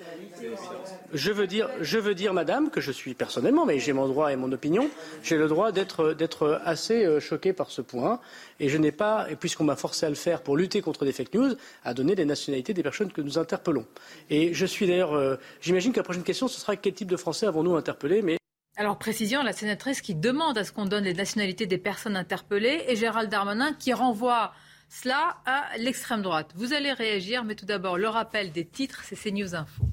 je 1.14 1.32
veux 1.32 1.48
dire, 1.48 1.70
je 1.82 1.98
veux 1.98 2.14
dire, 2.14 2.34
madame, 2.34 2.70
que 2.70 2.80
je 2.80 2.92
suis 2.92 3.16
personnellement, 3.16 3.66
mais 3.66 3.80
j'ai 3.80 3.94
mon 3.94 4.08
droit 4.08 4.32
et 4.32 4.36
mon 4.36 4.52
opinion, 4.52 4.90
j'ai 5.24 5.38
le 5.38 5.48
droit 5.48 5.72
d'être 5.72 6.62
assez 6.64 7.06
euh, 7.06 7.20
choqué 7.20 7.54
par 7.54 7.72
ce 7.72 7.82
point. 7.82 8.20
Et 8.60 8.70
je 8.70 8.78
n'ai 8.78 8.92
pas, 8.92 9.28
puisqu'on 9.40 9.64
m'a 9.64 9.76
forcé 9.76 10.06
à 10.06 10.10
le 10.10 10.16
faire 10.16 10.42
pour 10.42 10.56
lutter 10.56 10.82
contre 10.82 11.06
des 11.06 11.12
fake 11.12 11.34
news, 11.34 11.56
à 11.84 11.94
donner 11.94 12.16
les 12.16 12.26
nationalités 12.26 12.74
des 12.74 12.84
personnes 12.84 13.12
que 13.12 13.22
nous 13.22 13.38
interpellons. 13.38 13.86
Et 14.30 14.54
je 14.54 14.66
suis 14.66 14.88
d'ailleurs, 14.88 15.14
euh, 15.14 15.36
j'imagine 15.60 15.92
que 15.92 15.98
la 15.98 16.04
prochaine 16.04 16.24
question, 16.24 16.48
ce 16.48 16.60
sera 16.60 16.76
quel 16.76 16.94
type 16.94 17.10
de 17.10 17.18
Français 17.18 17.48
avons-nous 17.48 17.76
interpellé, 17.76 17.95
mais 18.04 18.38
alors, 18.78 18.98
précision, 18.98 19.42
la 19.42 19.54
sénatrice 19.54 20.02
qui 20.02 20.16
demande 20.16 20.58
à 20.58 20.66
ce 20.66 20.74
qu'on 20.74 20.86
donne 20.86 21.06
les 21.06 21.14
nationalités 21.14 21.66
des 21.66 21.78
personnes 21.78 22.18
interpellées 22.18 22.84
et 22.90 22.98
Gérald 22.98 23.30
Darmanin 23.30 23.72
qui 23.72 23.94
renvoie 23.94 24.54
cela 24.90 25.38
à 25.46 25.78
l'extrême 25.78 26.22
droite. 26.22 26.52
Vous 26.56 26.74
allez 26.74 26.92
réagir, 26.92 27.46
mais 27.46 27.56
tout 27.56 27.66
d'abord, 27.66 27.98
le 27.98 28.10
rappel 28.10 28.52
des 28.52 28.66
titres, 28.66 29.04
c'est 29.06 29.16
CNews 29.16 29.56
Info. 29.56 29.84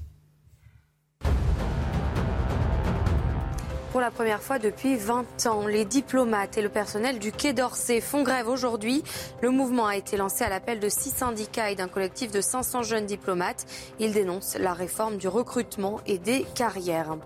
Pour 3.93 4.01
la 4.01 4.11
première 4.11 4.41
fois 4.41 4.57
depuis 4.57 4.95
20 4.97 5.45
ans, 5.45 5.67
les 5.67 5.85
diplomates 5.85 6.57
et 6.57 6.63
le 6.63 6.69
personnel 6.69 7.19
du 7.19 7.31
Quai 7.31 7.53
d'Orsay 7.53 8.01
font 8.01 8.23
grève 8.23 8.47
aujourd'hui. 8.47 9.03
Le 9.41 9.51
mouvement 9.51 9.85
a 9.85 9.95
été 9.95 10.17
lancé 10.17 10.43
à 10.43 10.49
l'appel 10.49 10.79
de 10.79 10.89
six 10.89 11.11
syndicats 11.11 11.69
et 11.69 11.75
d'un 11.75 11.87
collectif 11.87 12.31
de 12.31 12.41
500 12.41 12.81
jeunes 12.81 13.05
diplomates. 13.05 13.67
Ils 13.99 14.11
dénoncent 14.11 14.57
la 14.57 14.73
réforme 14.73 15.17
du 15.17 15.27
recrutement 15.27 16.01
et 16.07 16.17
des 16.17 16.43
carrières. 16.55 17.17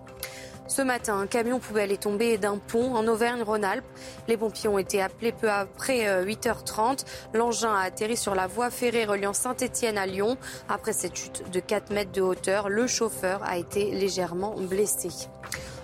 Ce 0.68 0.82
matin, 0.82 1.18
un 1.18 1.26
camion 1.26 1.60
poubelle 1.60 1.90
est 1.90 2.02
tombé 2.02 2.36
d'un 2.36 2.58
pont 2.58 2.94
en 2.94 3.06
Auvergne-Rhône-Alpes. 3.08 3.86
Les 4.28 4.36
pompiers 4.36 4.68
ont 4.68 4.76
été 4.76 5.00
appelés 5.00 5.32
peu 5.32 5.50
après 5.50 6.04
8h30. 6.22 7.04
Euh, 7.34 7.38
L'engin 7.38 7.74
a 7.74 7.80
atterri 7.80 8.18
sur 8.18 8.34
la 8.34 8.46
voie 8.46 8.68
ferrée 8.70 9.06
reliant 9.06 9.32
Saint-Étienne 9.32 9.96
à 9.96 10.04
Lyon. 10.04 10.36
Après 10.68 10.92
cette 10.92 11.16
chute 11.16 11.50
de 11.50 11.60
4 11.60 11.90
mètres 11.90 12.12
de 12.12 12.20
hauteur, 12.20 12.68
le 12.68 12.86
chauffeur 12.86 13.42
a 13.44 13.56
été 13.56 13.90
légèrement 13.92 14.56
blessé. 14.60 15.08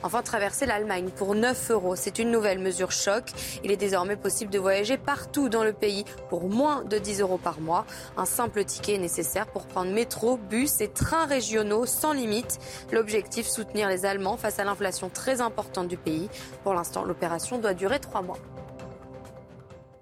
Enfin, 0.04 0.20
traverser 0.20 0.66
l'Allemagne 0.66 1.08
pour 1.16 1.34
9 1.34 1.70
euros, 1.70 1.96
c'est 1.96 2.18
une 2.18 2.30
nouvelle 2.30 2.58
mesure 2.58 2.92
choc. 2.92 3.24
Il 3.64 3.70
est 3.70 3.78
désormais 3.78 4.16
possible 4.16 4.52
de 4.52 4.58
voyager 4.58 4.98
partout 4.98 5.48
dans 5.48 5.64
le 5.64 5.72
pays 5.72 6.04
pour 6.28 6.50
moins 6.50 6.84
de 6.84 6.98
10 6.98 7.22
euros 7.22 7.38
par 7.38 7.58
mois. 7.58 7.86
Un 8.18 8.26
simple 8.26 8.66
ticket 8.66 8.96
est 8.96 8.98
nécessaire 8.98 9.46
pour 9.46 9.66
prendre 9.66 9.90
métro, 9.90 10.36
bus 10.36 10.82
et 10.82 10.88
trains 10.88 11.24
régionaux 11.24 11.86
sans 11.86 12.12
limite. 12.12 12.58
L'objectif, 12.92 13.46
soutenir 13.46 13.88
les 13.88 14.04
Allemands 14.04 14.36
face 14.36 14.58
à 14.58 14.64
l'inflation 14.64 15.08
très 15.08 15.40
importante 15.40 15.88
du 15.88 15.96
pays. 15.96 16.28
Pour 16.64 16.74
l'instant, 16.74 17.04
l'opération 17.04 17.56
doit 17.56 17.72
durer 17.72 17.98
3 17.98 18.20
mois. 18.20 18.38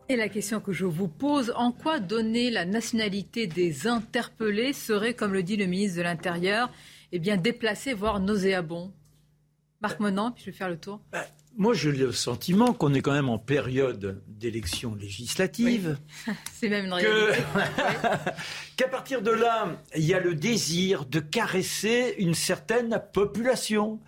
Et 0.09 0.17
la 0.17 0.29
question 0.29 0.59
que 0.59 0.73
je 0.73 0.85
vous 0.85 1.07
pose, 1.07 1.55
en 1.55 1.71
quoi 1.71 2.01
donner 2.01 2.51
la 2.51 2.65
nationalité 2.65 3.47
des 3.47 3.87
interpellés 3.87 4.73
serait, 4.73 5.15
comme 5.15 5.33
le 5.33 5.45
dit 5.45 5.57
le 5.57 5.67
ministre 5.67 5.99
de 5.99 6.03
l'Intérieur, 6.03 6.73
eh 7.13 7.21
déplacé, 7.21 7.95
voire 7.95 8.19
nauséabond? 8.19 8.91
Marc 9.83 10.01
Menant, 10.01 10.31
puis 10.31 10.45
je 10.45 10.51
vais 10.51 10.57
faire 10.57 10.69
le 10.69 10.79
tour. 10.79 11.01
Bah, 11.11 11.27
moi, 11.57 11.75
j'ai 11.75 11.93
le 11.93 12.13
sentiment 12.13 12.73
qu'on 12.73 12.95
est 12.95 13.03
quand 13.03 13.13
même 13.13 13.29
en 13.29 13.39
période 13.39 14.23
d'élection 14.27 14.95
législative. 14.95 15.99
C'est 16.53 16.69
même 16.69 16.87
une 16.87 16.93
réalité. 16.93 17.43
Qu'à 18.77 18.89
partir 18.89 19.21
de 19.21 19.33
là, 19.33 19.77
il 19.97 20.05
y 20.05 20.15
a 20.15 20.21
le 20.21 20.35
désir 20.35 21.05
de 21.05 21.21
caresser 21.21 22.15
une 22.19 22.35
certaine 22.35 23.03
population. 23.13 24.01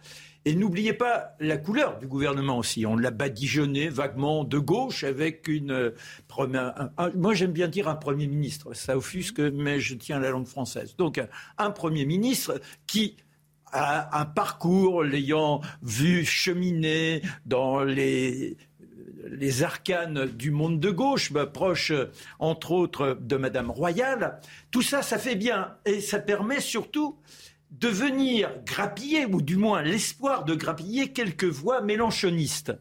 Et 0.47 0.55
n'oubliez 0.55 0.93
pas 0.93 1.35
la 1.41 1.57
couleur 1.57 1.99
du 1.99 2.07
gouvernement 2.07 2.59
aussi. 2.59 2.85
On 2.87 2.97
l'a 2.97 3.11
badigeonné 3.11 3.89
vaguement 3.89 4.45
de 4.45 4.59
gauche 4.59 5.03
avec 5.03 5.49
une 5.49 5.93
première. 6.29 6.91
moi, 7.15 7.35
j'aime 7.35 7.53
bien 7.53 7.67
dire 7.69 7.89
un 7.89 7.95
premier 7.95 8.27
ministre. 8.27 8.75
Ça 8.75 8.97
offusque, 8.97 9.41
mais 9.41 9.81
je 9.81 9.95
tiens 9.95 10.21
la 10.21 10.31
langue 10.31 10.47
française. 10.47 10.97
Donc, 10.97 11.21
un 11.59 11.71
premier 11.71 12.05
ministre 12.05 12.61
qui 12.87 13.17
un 13.75 14.25
parcours 14.25 15.03
l'ayant 15.03 15.61
vu 15.83 16.25
cheminer 16.25 17.23
dans 17.45 17.83
les 17.83 18.57
les 19.31 19.63
arcanes 19.63 20.27
du 20.27 20.51
monde 20.51 20.81
de 20.81 20.91
gauche, 20.91 21.33
bah, 21.33 21.47
proche 21.47 21.93
entre 22.39 22.73
autres 22.73 23.19
de 23.21 23.37
Madame 23.37 23.71
Royal, 23.71 24.41
tout 24.71 24.83
ça, 24.83 25.03
ça 25.03 25.19
fait 25.19 25.35
bien 25.35 25.75
et 25.85 26.01
ça 26.01 26.19
permet 26.19 26.61
surtout 26.61 27.17
de 27.71 27.89
venir 27.89 28.51
grappiller, 28.65 29.27
ou 29.27 29.43
du 29.43 29.57
moins 29.57 29.83
l'espoir 29.83 30.45
de 30.45 30.55
grappiller 30.55 31.13
quelques 31.13 31.45
voix 31.45 31.81
mélanchonistes. 31.81 32.73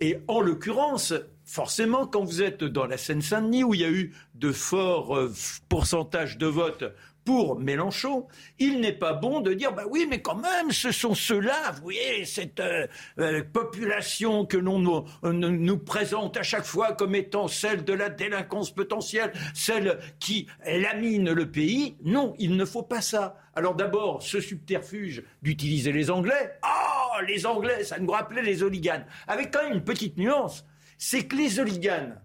Et 0.00 0.18
en 0.26 0.40
l'occurrence, 0.40 1.14
forcément, 1.44 2.06
quand 2.06 2.24
vous 2.24 2.42
êtes 2.42 2.64
dans 2.64 2.86
la 2.86 2.96
Seine-Saint-Denis, 2.96 3.62
où 3.62 3.74
il 3.74 3.80
y 3.80 3.84
a 3.84 3.90
eu 3.90 4.12
de 4.34 4.50
forts 4.50 5.16
euh, 5.16 5.32
pourcentages 5.68 6.36
de 6.36 6.46
votes 6.46 6.84
pour 7.30 7.60
Mélenchon, 7.60 8.26
il 8.58 8.80
n'est 8.80 8.92
pas 8.92 9.12
bon 9.12 9.40
de 9.40 9.54
dire 9.54 9.72
bah 9.72 9.84
oui, 9.88 10.04
mais 10.10 10.20
quand 10.20 10.34
même, 10.34 10.72
ce 10.72 10.90
sont 10.90 11.14
ceux-là, 11.14 11.70
vous 11.76 11.82
voyez, 11.82 12.24
cette 12.24 12.58
euh, 12.58 12.88
euh, 13.20 13.44
population 13.44 14.44
que 14.44 14.56
l'on 14.56 14.80
nous, 14.80 15.04
euh, 15.22 15.32
nous, 15.32 15.78
présente 15.78 16.36
à 16.36 16.42
chaque 16.42 16.64
fois 16.64 16.92
comme 16.92 17.14
étant 17.14 17.46
celle 17.46 17.84
de 17.84 17.92
la 17.92 18.08
délinquance 18.08 18.74
potentielle, 18.74 19.32
celle 19.54 20.00
qui 20.18 20.48
lamine 20.66 21.30
le 21.30 21.48
pays. 21.48 21.94
Non, 22.02 22.34
il 22.40 22.56
ne 22.56 22.64
faut 22.64 22.82
pas 22.82 23.00
ça. 23.00 23.36
Alors 23.54 23.76
d'abord, 23.76 24.24
ce 24.24 24.40
subterfuge 24.40 25.22
d'utiliser 25.40 25.92
les 25.92 26.10
Anglais. 26.10 26.58
Oh, 26.64 27.20
les 27.28 27.46
Anglais, 27.46 27.84
ça 27.84 28.00
nous 28.00 28.10
rappelait 28.10 28.42
les 28.42 28.64
oliganes. 28.64 29.06
Avec 29.28 29.52
quand 29.52 29.62
même 29.62 29.74
une 29.74 29.84
petite 29.84 30.16
nuance, 30.16 30.66
c'est 30.98 31.28
que 31.28 31.36
les 31.36 31.60
oliganes, 31.60 32.20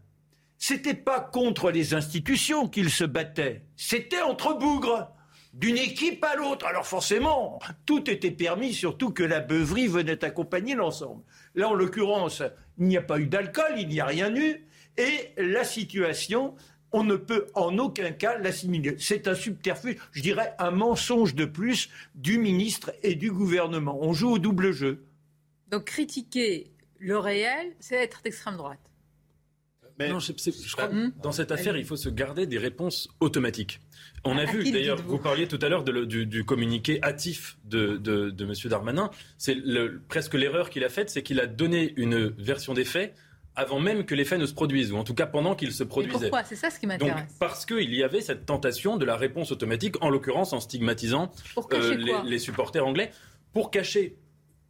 c'était 0.57 0.93
pas 0.93 1.19
contre 1.19 1.71
les 1.71 1.93
institutions 1.93 2.67
qu'ils 2.67 2.89
se 2.89 3.03
battaient, 3.03 3.63
c'était 3.75 4.21
entre 4.21 4.57
bougres, 4.57 5.09
d'une 5.55 5.77
équipe 5.77 6.23
à 6.23 6.35
l'autre. 6.35 6.65
Alors 6.65 6.85
forcément, 6.85 7.59
tout 7.85 8.09
était 8.09 8.31
permis, 8.31 8.73
surtout 8.73 9.11
que 9.11 9.23
la 9.23 9.39
beuverie 9.39 9.87
venait 9.87 10.23
accompagner 10.23 10.75
l'ensemble. 10.75 11.23
Là, 11.55 11.69
en 11.69 11.73
l'occurrence, 11.73 12.43
il 12.77 12.87
n'y 12.87 12.97
a 12.97 13.01
pas 13.01 13.19
eu 13.19 13.27
d'alcool, 13.27 13.75
il 13.77 13.87
n'y 13.87 14.01
a 14.01 14.05
rien 14.05 14.35
eu, 14.35 14.67
et 14.97 15.31
la 15.37 15.63
situation, 15.63 16.55
on 16.91 17.03
ne 17.03 17.15
peut 17.15 17.47
en 17.55 17.77
aucun 17.77 18.11
cas 18.11 18.37
l'assimiler. 18.37 18.95
C'est 18.99 19.27
un 19.27 19.35
subterfuge, 19.35 19.97
je 20.11 20.21
dirais 20.21 20.53
un 20.59 20.71
mensonge 20.71 21.35
de 21.35 21.45
plus 21.45 21.89
du 22.15 22.37
ministre 22.37 22.93
et 23.01 23.15
du 23.15 23.31
gouvernement. 23.31 23.97
On 24.01 24.13
joue 24.13 24.31
au 24.31 24.39
double 24.39 24.71
jeu. 24.71 25.05
Donc 25.69 25.85
critiquer 25.85 26.71
le 26.99 27.17
réel, 27.17 27.75
c'est 27.79 27.95
être 27.95 28.21
d'extrême 28.23 28.57
droite. 28.57 28.79
Non, 29.99 30.19
je, 30.19 30.33
crois 30.73 30.87
que 30.87 31.11
dans 31.21 31.31
cette 31.31 31.51
affaire, 31.51 31.77
il 31.77 31.85
faut 31.85 31.95
se 31.95 32.09
garder 32.09 32.45
des 32.45 32.57
réponses 32.57 33.07
automatiques. 33.21 33.79
On 34.25 34.37
a 34.37 34.45
vu, 34.45 34.69
d'ailleurs, 34.71 35.01
vous 35.01 35.17
parliez 35.17 35.47
tout 35.47 35.59
à 35.61 35.69
l'heure 35.69 35.83
du, 35.83 36.43
communiqué 36.43 36.99
hâtif 37.03 37.57
de, 37.63 37.97
de, 37.97 38.29
de 38.29 38.45
M. 38.45 38.53
Darmanin. 38.65 39.09
C'est 39.37 39.57
presque 40.07 40.33
l'erreur 40.33 40.69
qu'il 40.69 40.83
a 40.83 40.89
faite, 40.89 41.09
c'est 41.09 41.23
qu'il 41.23 41.39
a 41.39 41.47
donné 41.47 41.93
une 41.95 42.27
version 42.37 42.73
des 42.73 42.85
faits 42.85 43.15
avant 43.57 43.79
même 43.79 44.03
que 44.05 44.15
les 44.15 44.25
faits 44.25 44.39
ne 44.39 44.45
se 44.45 44.53
produisent, 44.53 44.91
ou 44.91 44.97
en 44.97 45.05
tout 45.05 45.13
cas 45.13 45.25
pendant 45.25 45.55
qu'ils 45.55 45.71
se 45.71 45.85
produisaient. 45.85 46.19
pourquoi? 46.19 46.43
C'est 46.43 46.57
ça 46.57 46.69
ce 46.69 46.77
qui 46.77 46.87
m'intéresse. 46.87 47.15
Donc, 47.15 47.39
parce 47.39 47.65
qu'il 47.65 47.93
y 47.93 48.03
avait 48.03 48.19
cette 48.19 48.45
tentation 48.45 48.97
de 48.97 49.05
la 49.05 49.15
réponse 49.15 49.53
automatique, 49.53 49.95
en 50.03 50.09
l'occurrence 50.09 50.51
en 50.51 50.59
stigmatisant 50.59 51.31
euh, 51.71 51.95
les, 51.95 52.13
les 52.25 52.39
supporters 52.39 52.85
anglais, 52.85 53.11
pour 53.53 53.71
cacher 53.71 54.17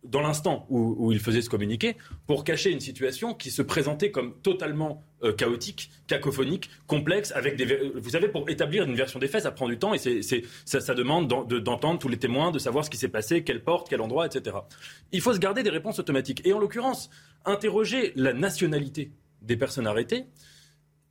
dans 0.05 0.21
l'instant 0.21 0.65
où, 0.69 1.11
il 1.11 1.19
faisait 1.19 1.41
se 1.41 1.49
communiquer, 1.49 1.97
pour 2.27 2.43
cacher 2.43 2.71
une 2.71 2.79
situation 2.79 3.33
qui 3.33 3.51
se 3.51 3.61
présentait 3.61 4.11
comme 4.11 4.35
totalement 4.41 5.03
euh, 5.25 5.33
chaotique, 5.33 5.89
cacophonique, 6.07 6.69
complexe, 6.87 7.31
avec 7.33 7.55
des... 7.55 7.91
Vous 7.95 8.11
savez, 8.11 8.27
pour 8.27 8.49
établir 8.49 8.83
une 8.83 8.95
version 8.95 9.19
des 9.19 9.27
faits, 9.27 9.43
ça 9.43 9.51
prend 9.51 9.67
du 9.67 9.77
temps 9.77 9.93
et 9.93 9.97
c'est, 9.97 10.21
ça, 10.65 10.79
ça, 10.79 10.93
demande 10.93 11.27
d'entendre 11.27 11.99
tous 11.99 12.07
les 12.07 12.17
témoins, 12.17 12.51
de 12.51 12.59
savoir 12.59 12.85
ce 12.85 12.89
qui 12.89 12.97
s'est 12.97 13.09
passé, 13.09 13.43
quelle 13.43 13.63
porte, 13.63 13.89
quel 13.89 14.01
endroit, 14.01 14.25
etc. 14.25 14.57
Il 15.11 15.21
faut 15.21 15.33
se 15.33 15.39
garder 15.39 15.63
des 15.63 15.69
réponses 15.69 15.99
automatiques. 15.99 16.41
Et 16.45 16.53
en 16.53 16.59
l'occurrence, 16.59 17.09
interroger 17.45 18.13
la 18.15 18.33
nationalité 18.33 19.11
des 19.41 19.57
personnes 19.57 19.87
arrêtées, 19.87 20.25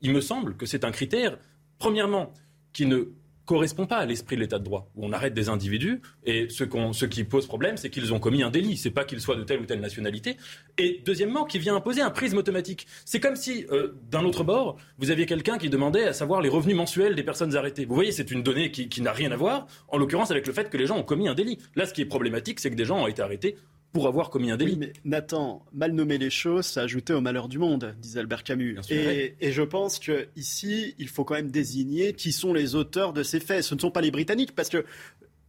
il 0.01 0.13
me 0.13 0.21
semble 0.21 0.57
que 0.57 0.67
c'est 0.67 0.85
un 0.85 0.91
critère, 0.91 1.39
premièrement, 1.79 2.33
qui 2.73 2.87
ne 2.87 3.05
correspond 3.45 3.87
pas 3.87 3.99
à 3.99 4.07
l'esprit 4.07 4.37
de 4.37 4.41
l'état 4.41 4.59
de 4.59 4.65
droit, 4.65 4.91
où 4.97 5.05
on 5.05 5.13
arrête 5.13 5.35
des 5.35 5.49
individus, 5.49 6.01
et 6.25 6.49
ce, 6.49 6.65
ce 6.93 7.05
qui 7.05 7.25
pose 7.25 7.47
problème, 7.47 7.77
c'est 7.77 7.91
qu'ils 7.91 8.13
ont 8.15 8.19
commis 8.19 8.43
un 8.43 8.51
délit, 8.51 8.77
c'est 8.77 8.91
pas 8.91 9.05
qu'ils 9.05 9.21
soient 9.21 9.37
de 9.37 9.45
telle 9.45 9.61
ou 9.61 9.67
telle 9.67 9.81
nationalité, 9.81 10.37
et 10.79 11.03
deuxièmement, 11.05 11.45
qui 11.45 11.59
vient 11.59 11.77
imposer 11.77 12.01
un 12.01 12.11
prisme 12.11 12.39
automatique. 12.39 12.87
C'est 13.05 13.21
comme 13.21 13.37
si, 13.37 13.67
euh, 13.71 13.95
d'un 14.11 14.25
autre 14.25 14.45
bord, 14.45 14.77
vous 14.99 15.11
aviez 15.11 15.27
quelqu'un 15.27 15.59
qui 15.59 15.69
demandait 15.69 16.05
à 16.05 16.13
savoir 16.13 16.41
les 16.41 16.49
revenus 16.49 16.77
mensuels 16.77 17.15
des 17.15 17.23
personnes 17.23 17.55
arrêtées. 17.57 17.85
Vous 17.85 17.95
voyez, 17.95 18.13
c'est 18.13 18.31
une 18.31 18.43
donnée 18.43 18.71
qui, 18.71 18.89
qui 18.89 19.03
n'a 19.03 19.13
rien 19.13 19.31
à 19.33 19.37
voir, 19.37 19.67
en 19.89 19.99
l'occurrence 19.99 20.31
avec 20.31 20.47
le 20.47 20.53
fait 20.53 20.71
que 20.71 20.77
les 20.77 20.87
gens 20.87 20.97
ont 20.97 21.03
commis 21.03 21.29
un 21.29 21.35
délit. 21.35 21.59
Là, 21.75 21.87
ce 21.87 21.93
qui 21.93 22.03
est 22.03 22.07
problématique, 22.07 22.61
c'est 22.61 22.71
que 22.71 22.77
des 22.77 22.85
gens 22.85 23.03
ont 23.03 23.07
été 23.07 23.23
arrêtés 23.23 23.57
pour 23.95 24.09
avoir 24.09 24.29
commis 24.29 24.51
un 24.51 24.57
délit. 24.57 24.77
mais 24.77 24.93
Nathan, 25.05 25.65
mal 25.73 25.93
nommer 25.93 26.19
les 26.19 26.29
choses, 26.29 26.67
ça 26.67 26.83
ajoutait 26.83 27.13
au 27.13 27.21
malheur 27.21 27.49
du 27.49 27.59
monde, 27.59 27.95
disait 28.03 28.19
Albert 28.19 28.43
Camus. 28.43 28.77
Et, 28.91 29.37
et, 29.41 29.53
je 29.53 29.63
pense 29.63 30.01
que 30.01 30.27
ici, 30.35 30.97
il 30.99 31.09
faut 31.09 31.23
quand 31.23 31.35
même 31.35 31.53
désigner 31.53 32.13
qui 32.13 32.33
sont 32.33 32.53
les 32.53 32.75
auteurs 32.75 33.13
de 33.13 33.23
ces 33.23 33.39
faits. 33.39 33.63
Ce 33.63 33.73
ne 33.75 33.79
sont 33.79 33.93
pas 33.93 34.01
les 34.01 34.11
Britanniques, 34.11 34.53
parce 34.53 34.69
que 34.69 34.85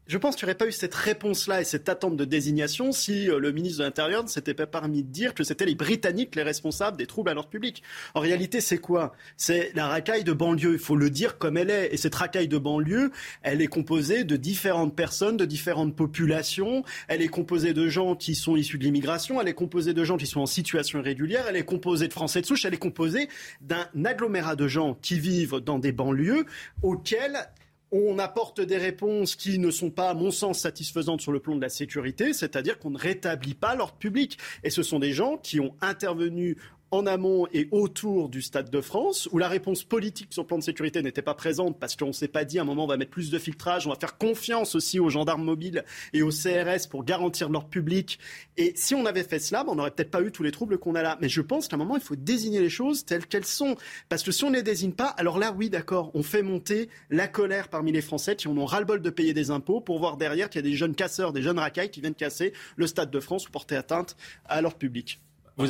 je 0.08 0.18
pense 0.18 0.36
qu'il 0.36 0.46
n'y 0.46 0.52
aurait 0.52 0.58
pas 0.58 0.68
eu 0.68 0.72
cette 0.72 0.94
réponse-là 0.94 1.62
et 1.62 1.64
cette 1.64 1.90
attente 1.90 2.16
de 2.16 2.26
désignation 2.26 2.92
si 2.92 3.30
euh, 3.30 3.40
le 3.40 3.52
ministre 3.52 3.80
de 3.80 3.84
l'Intérieur 3.84 4.24
ne 4.24 4.30
s'était 4.30 4.54
pas 4.54 4.68
permis 4.68 5.04
de 5.04 5.10
dire 5.10 5.34
que 5.34 5.44
c'était 5.44 5.66
les 5.66 5.74
Britanniques 5.74 6.36
les 6.36 6.44
responsables 6.44 6.98
des 6.98 7.08
troubles 7.08 7.32
à 7.32 7.34
l'ordre 7.34 7.50
public. 7.50 7.82
En 8.14 8.20
réalité, 8.20 8.62
c'est 8.62 8.78
quoi? 8.78 9.14
C'est 9.38 9.72
la 9.74 9.88
racaille 9.88 10.24
de 10.24 10.34
banlieue. 10.34 10.74
Il 10.74 10.80
faut 10.80 10.96
le 10.96 11.10
dire 11.10 11.38
comme 11.38 11.58
elle 11.58 11.70
est. 11.70 11.94
Et 11.94 11.98
cette 11.98 12.16
racaille 12.16 12.48
de 12.48 12.58
banlieue, 12.58 13.12
elle 13.42 13.62
est 13.62 13.68
composée 13.68 14.24
de 14.24 14.36
différentes 14.36 14.96
personnes, 14.96 15.38
de 15.38 15.46
différentes 15.46 15.96
populations. 15.96 16.84
Elle 17.08 17.22
est 17.22 17.28
composée 17.28 17.74
de 17.74 17.88
gens 17.88 18.16
qui 18.16 18.36
sont 18.36 18.56
issus 18.56 18.78
de 18.78 18.84
l'immigration. 18.84 19.42
Elle 19.42 19.48
est 19.48 19.54
composée 19.54 19.94
de 19.94 20.04
gens 20.04 20.18
qui 20.18 20.28
sont 20.28 20.42
en 20.42 20.46
situation 20.46 21.00
irrégulière. 21.00 21.46
Elle 21.50 21.56
est 21.56 21.66
composée 21.66 22.08
de 22.08 22.14
Français 22.14 22.42
de 22.42 22.46
souche. 22.46 22.66
Elle 22.66 22.74
est 22.74 22.78
composée 22.78 23.28
d'un 23.62 23.88
agglomérat 24.06 24.56
de 24.56 24.68
gens 24.68 24.98
qui 25.02 25.20
vivent 25.20 25.60
dans 25.60 25.80
des 25.80 25.92
banlieues 25.92 26.46
auxquels 26.84 27.50
on 27.96 28.20
apporte 28.20 28.62
des 28.62 28.78
réponses 28.78 29.36
qui 29.36 29.60
ne 29.60 29.72
sont 29.72 29.90
pas, 29.90 30.10
à 30.10 30.14
mon 30.14 30.32
sens, 30.32 30.60
satisfaisantes 30.60 31.22
sur 31.22 31.32
le 31.32 31.40
plan 31.40 31.56
de 31.56 31.62
la 31.62 31.70
sécurité, 31.70 32.34
c'est-à-dire 32.34 32.80
qu'on 32.80 32.90
ne 32.90 32.98
rétablit 32.98 33.54
pas 33.54 33.76
l'ordre 33.76 33.96
public. 33.96 34.38
Et 34.64 34.70
ce 34.70 34.84
sont 34.84 35.00
des 35.00 35.14
gens 35.14 35.38
qui 35.38 35.60
ont 35.60 35.76
intervenu 35.82 36.58
en 36.92 37.06
amont 37.06 37.48
et 37.54 37.68
autour 37.72 38.30
du 38.30 38.42
Stade 38.42 38.70
de 38.70 38.82
France, 38.82 39.28
où 39.32 39.38
la 39.38 39.48
réponse 39.48 39.84
politique 39.84 40.32
sur 40.32 40.44
le 40.44 40.48
plan 40.48 40.58
de 40.58 40.64
sécurité 40.64 41.02
n'était 41.02 41.22
pas 41.22 41.34
présente 41.34 41.80
parce 41.80 41.96
qu'on 41.96 42.08
ne 42.08 42.12
s'est 42.14 42.28
pas 42.28 42.46
dit 42.46 42.60
à 42.60 42.62
un 42.62 42.66
moment 42.66 42.86
on 42.86 42.88
va 42.88 42.98
mettre 42.98 43.12
plus 43.12 43.32
de 43.32 43.40
filtrage, 43.40 43.88
on 43.88 43.90
va 43.90 43.96
faire 43.96 44.18
confiance 44.18 44.76
aussi 44.76 45.00
aux 45.00 45.10
gendarmes 45.10 45.44
mobiles 45.44 45.84
et 46.14 46.22
aux 46.22 46.30
CRS 46.30 46.88
pour 46.90 47.04
garantir 47.04 47.50
leur 47.50 47.68
public. 47.68 48.20
Et 48.58 48.74
si 48.76 48.96
on 48.96 49.06
avait 49.06 49.24
fait 49.24 49.40
cela, 49.40 49.64
ben, 49.64 49.72
on 49.74 49.76
n'aurait 49.76 49.92
peut-être 49.92 50.12
pas 50.12 50.22
eu 50.22 50.32
tous 50.32 50.44
les 50.44 50.52
troubles 50.52 50.78
qu'on 50.78 50.96
a 50.96 51.02
là. 51.02 51.18
Mais 51.22 51.30
je 51.30 51.42
pense 51.42 51.68
qu'à 51.68 51.76
un 51.76 51.80
moment, 51.80 51.96
il 51.96 52.02
faut 52.02 52.16
désigner 52.16 52.62
les 52.62 52.70
choses 52.70 53.06
telles 53.06 53.26
qu'elles 53.26 53.46
sont. 53.46 53.76
Parce 54.10 54.24
que 54.24 54.32
si 54.32 54.44
on 54.44 54.50
ne 54.50 54.56
les 54.56 54.64
désigne 54.64 54.94
pas, 54.94 55.08
alors 55.08 55.40
là, 55.40 55.52
oui, 55.52 55.70
d'accord, 55.70 56.12
on 56.14 56.24
fait 56.24 56.44
monter 56.44 56.90
la 57.10 57.28
colère 57.28 57.70
parmi 57.70 57.92
les 57.92 58.02
Français 58.02 58.36
qui 58.36 58.48
en 58.48 58.58
ont 58.58 58.66
ras-le-bol 58.66 59.02
de 59.02 59.10
payer 59.10 59.34
des 59.34 59.52
impôts 59.52 59.82
pour 59.82 60.00
voir 60.00 60.18
derrière 60.18 60.50
qu'il 60.50 60.64
y 60.64 60.66
a 60.68 60.70
des 60.70 60.76
jeunes 60.76 60.96
casseurs, 60.96 61.34
des 61.34 61.42
jeunes 61.42 61.60
racailles 61.60 61.92
qui 61.92 62.02
viennent 62.02 62.16
casser 62.16 62.54
le 62.76 62.88
Stade 62.88 63.12
de 63.12 63.20
France 63.20 63.48
ou 63.48 63.52
porter 63.52 63.76
atteinte 63.76 64.16
à 64.46 64.62
leur 64.62 64.76
public. 64.76 65.20
Vous 65.58 65.68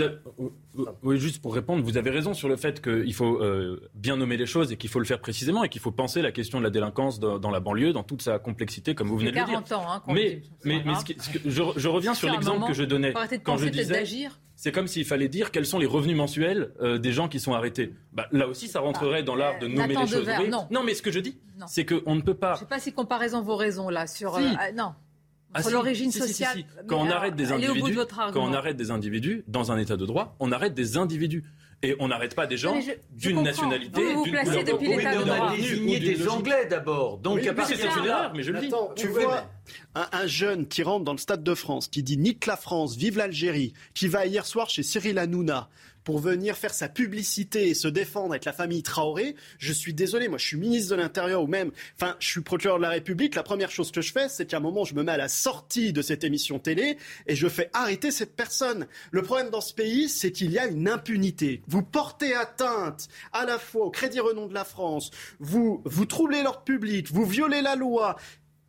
oui, 1.03 1.19
juste 1.19 1.41
pour 1.41 1.53
répondre, 1.53 1.83
vous 1.83 1.97
avez 1.97 2.09
raison 2.09 2.33
sur 2.33 2.49
le 2.49 2.55
fait 2.55 2.81
qu'il 2.81 3.13
faut 3.13 3.41
euh, 3.41 3.87
bien 3.93 4.17
nommer 4.17 4.35
les 4.35 4.47
choses 4.47 4.71
et 4.71 4.77
qu'il 4.77 4.89
faut 4.89 4.99
le 4.99 5.05
faire 5.05 5.19
précisément 5.19 5.63
et 5.63 5.69
qu'il 5.69 5.81
faut 5.81 5.91
penser 5.91 6.23
la 6.23 6.31
question 6.31 6.57
de 6.57 6.63
la 6.63 6.71
délinquance 6.71 7.19
dans, 7.19 7.51
la 7.51 7.59
banlieue 7.59 7.93
dans 7.93 8.03
toute 8.03 8.23
sa 8.23 8.39
complexité, 8.39 8.95
comme 8.95 9.09
vous 9.09 9.17
venez 9.17 9.31
de 9.31 9.37
le 9.37 9.45
dire. 9.45 9.59
Ans, 9.77 9.85
hein, 9.87 10.01
mais, 10.07 10.41
mais, 10.63 10.83
je, 11.45 11.87
reviens 11.87 12.15
sur 12.15 12.31
l'exemple 12.31 12.67
que 12.67 12.73
je 12.73 12.83
donnais 12.83 13.13
quand 13.43 13.57
je 13.57 13.67
disais. 13.67 14.03
C'est 14.55 14.71
comme 14.71 14.87
s'il 14.87 15.05
fallait 15.05 15.27
dire 15.27 15.51
quels 15.51 15.65
sont 15.65 15.79
les 15.79 15.85
revenus 15.85 16.15
mensuels 16.15 16.71
euh, 16.81 16.97
des 16.97 17.11
gens 17.11 17.27
qui 17.27 17.41
sont 17.41 17.53
arrêêtés. 17.53 17.93
Bah, 18.13 18.27
là 18.31 18.47
aussi, 18.47 18.69
ça 18.69 18.79
rentrerait 18.79 19.21
dans 19.21 19.35
l'art 19.35 19.59
de 19.59 19.67
nommer 19.67 19.95
les 19.95 20.07
choses. 20.07 20.27
non. 20.71 20.83
mais 20.83 20.93
ce 20.93 21.01
que 21.01 21.11
je 21.11 21.19
dis, 21.19 21.37
c'est 21.67 21.85
qu'on 21.85 22.15
ne 22.15 22.21
peut 22.21 22.33
pas. 22.33 22.53
Je 22.53 22.59
ne 22.59 22.59
sais 22.59 22.69
pas 22.69 22.79
si 22.79 22.93
comparaison 22.93 23.41
vaut 23.41 23.57
raison 23.57 23.89
là 23.89 24.07
sur. 24.07 24.35
Euh, 24.35 24.41
ah, 24.57 24.71
non. 24.71 24.93
Ah, 25.55 25.69
l'origine 25.69 26.11
sociale. 26.11 26.63
quand 26.87 26.99
on 26.99 27.09
arrête 27.09 27.35
des 27.35 27.51
individus, 27.51 27.97
quand 28.33 28.43
on 28.43 28.53
arrête 28.53 28.75
des 28.75 28.91
individus 28.91 29.43
dans 29.47 29.71
un 29.71 29.77
état 29.77 29.95
de 29.95 30.05
droit, 30.05 30.35
on 30.39 30.51
arrête 30.51 30.73
des 30.73 30.97
individus. 30.97 31.43
Et 31.83 31.95
on 31.99 32.07
n'arrête 32.07 32.35
pas 32.35 32.47
des 32.47 32.57
gens 32.57 32.75
d'une 33.11 33.43
nationalité, 33.43 34.01
d'une 34.01 34.23
couleur 34.23 34.63
depuis 34.63 34.87
oui, 34.95 35.05
on 35.05 35.29
a 35.29 35.55
désigné 35.55 35.99
des 35.99 36.27
Anglais 36.27 36.65
d'abord. 36.67 37.17
Donc 37.19 37.39
oui, 37.41 37.47
à 37.47 37.53
partir 37.53 37.77
c'est 37.77 37.99
une 37.99 38.05
erreur, 38.05 38.33
mais 38.33 38.43
je 38.43 38.51
le 38.51 38.59
dis. 38.61 38.71
tu 38.95 39.07
vois, 39.07 39.45
un, 39.93 40.07
un, 40.11 40.25
jeune 40.25 40.67
qui 40.67 40.83
rentre 40.83 41.03
dans 41.03 41.11
le 41.11 41.19
Stade 41.19 41.43
de 41.43 41.53
France, 41.53 41.87
qui 41.87 42.01
dit 42.01 42.17
nique 42.17 42.45
la 42.45 42.55
France, 42.57 42.95
vive 42.95 43.17
l'Algérie, 43.17 43.73
qui 43.93 44.07
va 44.07 44.25
hier 44.25 44.45
soir 44.45 44.69
chez 44.69 44.83
Cyril 44.83 45.19
Hanouna, 45.19 45.69
pour 46.05 46.19
venir 46.19 46.55
faire 46.55 46.73
sa 46.73 46.87
publicité 46.87 47.67
et 47.67 47.73
se 47.73 47.89
défendre 47.89 48.29
avec 48.29 48.45
la 48.45 48.53
famille 48.53 48.83
Traoré, 48.83 49.35
je 49.57 49.73
suis 49.73 49.93
désolé, 49.93 50.29
moi 50.29 50.37
je 50.37 50.45
suis 50.45 50.57
ministre 50.57 50.95
de 50.95 51.01
l'Intérieur 51.01 51.43
ou 51.43 51.47
même, 51.47 51.71
enfin 51.99 52.15
je 52.19 52.29
suis 52.29 52.41
procureur 52.41 52.77
de 52.77 52.83
la 52.83 52.91
République, 52.91 53.35
la 53.35 53.43
première 53.43 53.71
chose 53.71 53.91
que 53.91 54.01
je 54.01 54.13
fais, 54.13 54.29
c'est 54.29 54.45
qu'à 54.45 54.57
un 54.57 54.61
moment 54.61 54.85
je 54.85 54.93
me 54.93 55.03
mets 55.03 55.11
à 55.11 55.17
la 55.17 55.27
sortie 55.27 55.91
de 55.91 56.01
cette 56.01 56.23
émission 56.23 56.59
télé 56.59 56.97
et 57.25 57.35
je 57.35 57.47
fais 57.49 57.69
arrêter 57.73 58.11
cette 58.11 58.35
personne. 58.35 58.87
Le 59.11 59.23
problème 59.23 59.49
dans 59.49 59.61
ce 59.61 59.73
pays, 59.73 60.07
c'est 60.07 60.31
qu'il 60.31 60.51
y 60.51 60.59
a 60.59 60.67
une 60.67 60.87
impunité. 60.87 61.63
Vous 61.67 61.81
portez 61.81 62.35
atteinte 62.35 63.09
à 63.33 63.45
la 63.45 63.57
fois 63.57 63.85
au 63.85 63.91
crédit 63.91 64.19
renom 64.19 64.45
de 64.45 64.53
la 64.53 64.63
France, 64.63 65.09
vous, 65.39 65.81
vous 65.85 66.05
troublez 66.05 66.43
l'ordre 66.43 66.63
public, 66.63 67.11
vous 67.11 67.25
violez 67.25 67.63
la 67.63 67.75
loi, 67.75 68.15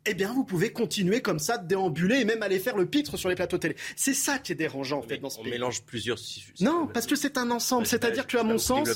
eh 0.07 0.13
bien, 0.13 0.33
vous 0.33 0.43
pouvez 0.43 0.71
continuer 0.71 1.21
comme 1.21 1.39
ça 1.39 1.57
de 1.57 1.67
déambuler 1.67 2.19
et 2.19 2.25
même 2.25 2.43
aller 2.43 2.59
faire 2.59 2.77
le 2.77 2.85
pitre 2.85 3.17
sur 3.17 3.29
les 3.29 3.35
plateaux 3.35 3.57
télé. 3.57 3.75
C'est 3.95 4.13
ça 4.13 4.39
qui 4.39 4.51
est 4.51 4.55
dérangeant, 4.55 4.99
en 4.99 5.01
fait, 5.01 5.17
dans 5.17 5.29
ce 5.29 5.39
on 5.39 5.43
pays. 5.43 5.51
On 5.51 5.55
mélange 5.55 5.83
plusieurs. 5.83 6.17
Non, 6.61 6.87
parce 6.87 7.05
que 7.05 7.15
c'est 7.15 7.37
un 7.37 7.51
ensemble. 7.51 7.85
C'est-à-dire 7.85 8.27
que, 8.27 8.37
à 8.37 8.43
mon 8.43 8.57
sens, 8.57 8.89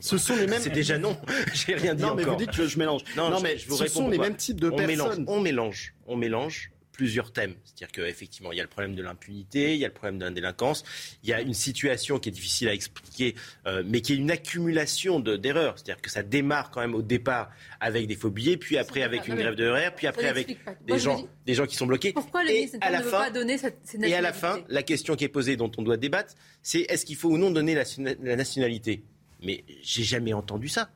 ce 0.00 0.18
sont 0.18 0.36
les 0.36 0.46
mêmes. 0.46 0.60
C'est 0.62 0.70
déjà 0.70 0.98
non. 0.98 1.16
J'ai 1.54 1.74
rien 1.74 1.94
dit 1.94 2.02
non, 2.02 2.14
mais 2.14 2.24
vous 2.24 2.36
dites 2.36 2.52
que 2.52 2.66
je 2.66 2.78
mélange. 2.78 3.02
Non, 3.16 3.40
mais 3.40 3.58
je 3.58 3.68
vous 3.68 3.76
ce 3.76 3.86
sont 3.86 4.08
les 4.08 4.18
mêmes 4.18 4.36
types 4.36 4.60
de 4.60 4.70
personnes. 4.70 5.24
on 5.26 5.40
mélange. 5.40 5.94
On 6.06 6.16
mélange 6.16 6.70
plusieurs 6.98 7.32
thèmes. 7.32 7.54
C'est-à-dire 7.64 7.92
qu'effectivement, 7.92 8.50
il 8.50 8.56
y 8.56 8.60
a 8.60 8.64
le 8.64 8.68
problème 8.68 8.96
de 8.96 9.02
l'impunité, 9.02 9.74
il 9.74 9.78
y 9.78 9.84
a 9.84 9.88
le 9.88 9.94
problème 9.94 10.18
de 10.18 10.24
la 10.24 10.30
délinquance, 10.32 10.84
il 11.22 11.30
y 11.30 11.32
a 11.32 11.40
une 11.40 11.54
situation 11.54 12.18
qui 12.18 12.28
est 12.28 12.32
difficile 12.32 12.68
à 12.68 12.74
expliquer, 12.74 13.36
euh, 13.66 13.84
mais 13.86 14.00
qui 14.00 14.12
est 14.12 14.16
une 14.16 14.32
accumulation 14.32 15.20
d'erreurs. 15.20 15.78
C'est-à-dire 15.78 16.02
que 16.02 16.10
ça 16.10 16.24
démarre 16.24 16.72
quand 16.72 16.80
même 16.80 16.96
au 16.96 17.02
départ 17.02 17.50
avec 17.80 18.08
des 18.08 18.16
faux 18.16 18.30
billets, 18.30 18.56
puis 18.56 18.76
après 18.76 19.02
avec 19.02 19.28
une 19.28 19.36
grève 19.36 19.54
de 19.54 19.68
RER, 19.68 19.90
puis 19.96 20.08
après 20.08 20.26
avec 20.26 20.58
des 20.86 20.98
gens, 20.98 21.24
des 21.46 21.54
gens 21.54 21.66
qui 21.66 21.76
sont 21.76 21.86
bloqués. 21.86 22.12
Pourquoi 22.12 22.42
le 22.42 22.50
à 22.80 22.90
la 22.90 23.02
fin, 23.02 23.10
pas 23.18 23.30
donner 23.30 23.56
cette, 23.56 23.78
Et 24.02 24.14
à 24.14 24.20
la 24.20 24.32
fin, 24.32 24.60
la 24.68 24.82
question 24.82 25.14
qui 25.14 25.24
est 25.24 25.28
posée, 25.28 25.56
dont 25.56 25.70
on 25.78 25.82
doit 25.82 25.96
débattre, 25.96 26.34
c'est 26.62 26.80
est-ce 26.80 27.06
qu'il 27.06 27.16
faut 27.16 27.30
ou 27.30 27.38
non 27.38 27.52
donner 27.52 27.76
la, 27.76 27.84
la 28.22 28.34
nationalité? 28.34 29.04
Mais 29.40 29.62
j'ai 29.82 30.02
jamais 30.02 30.32
entendu 30.32 30.66
ça. 30.66 30.90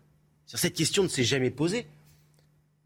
Cette 0.47 0.75
question 0.75 1.05
ne 1.05 1.09
s'est 1.09 1.23
jamais 1.23 1.51
posée 1.51 1.87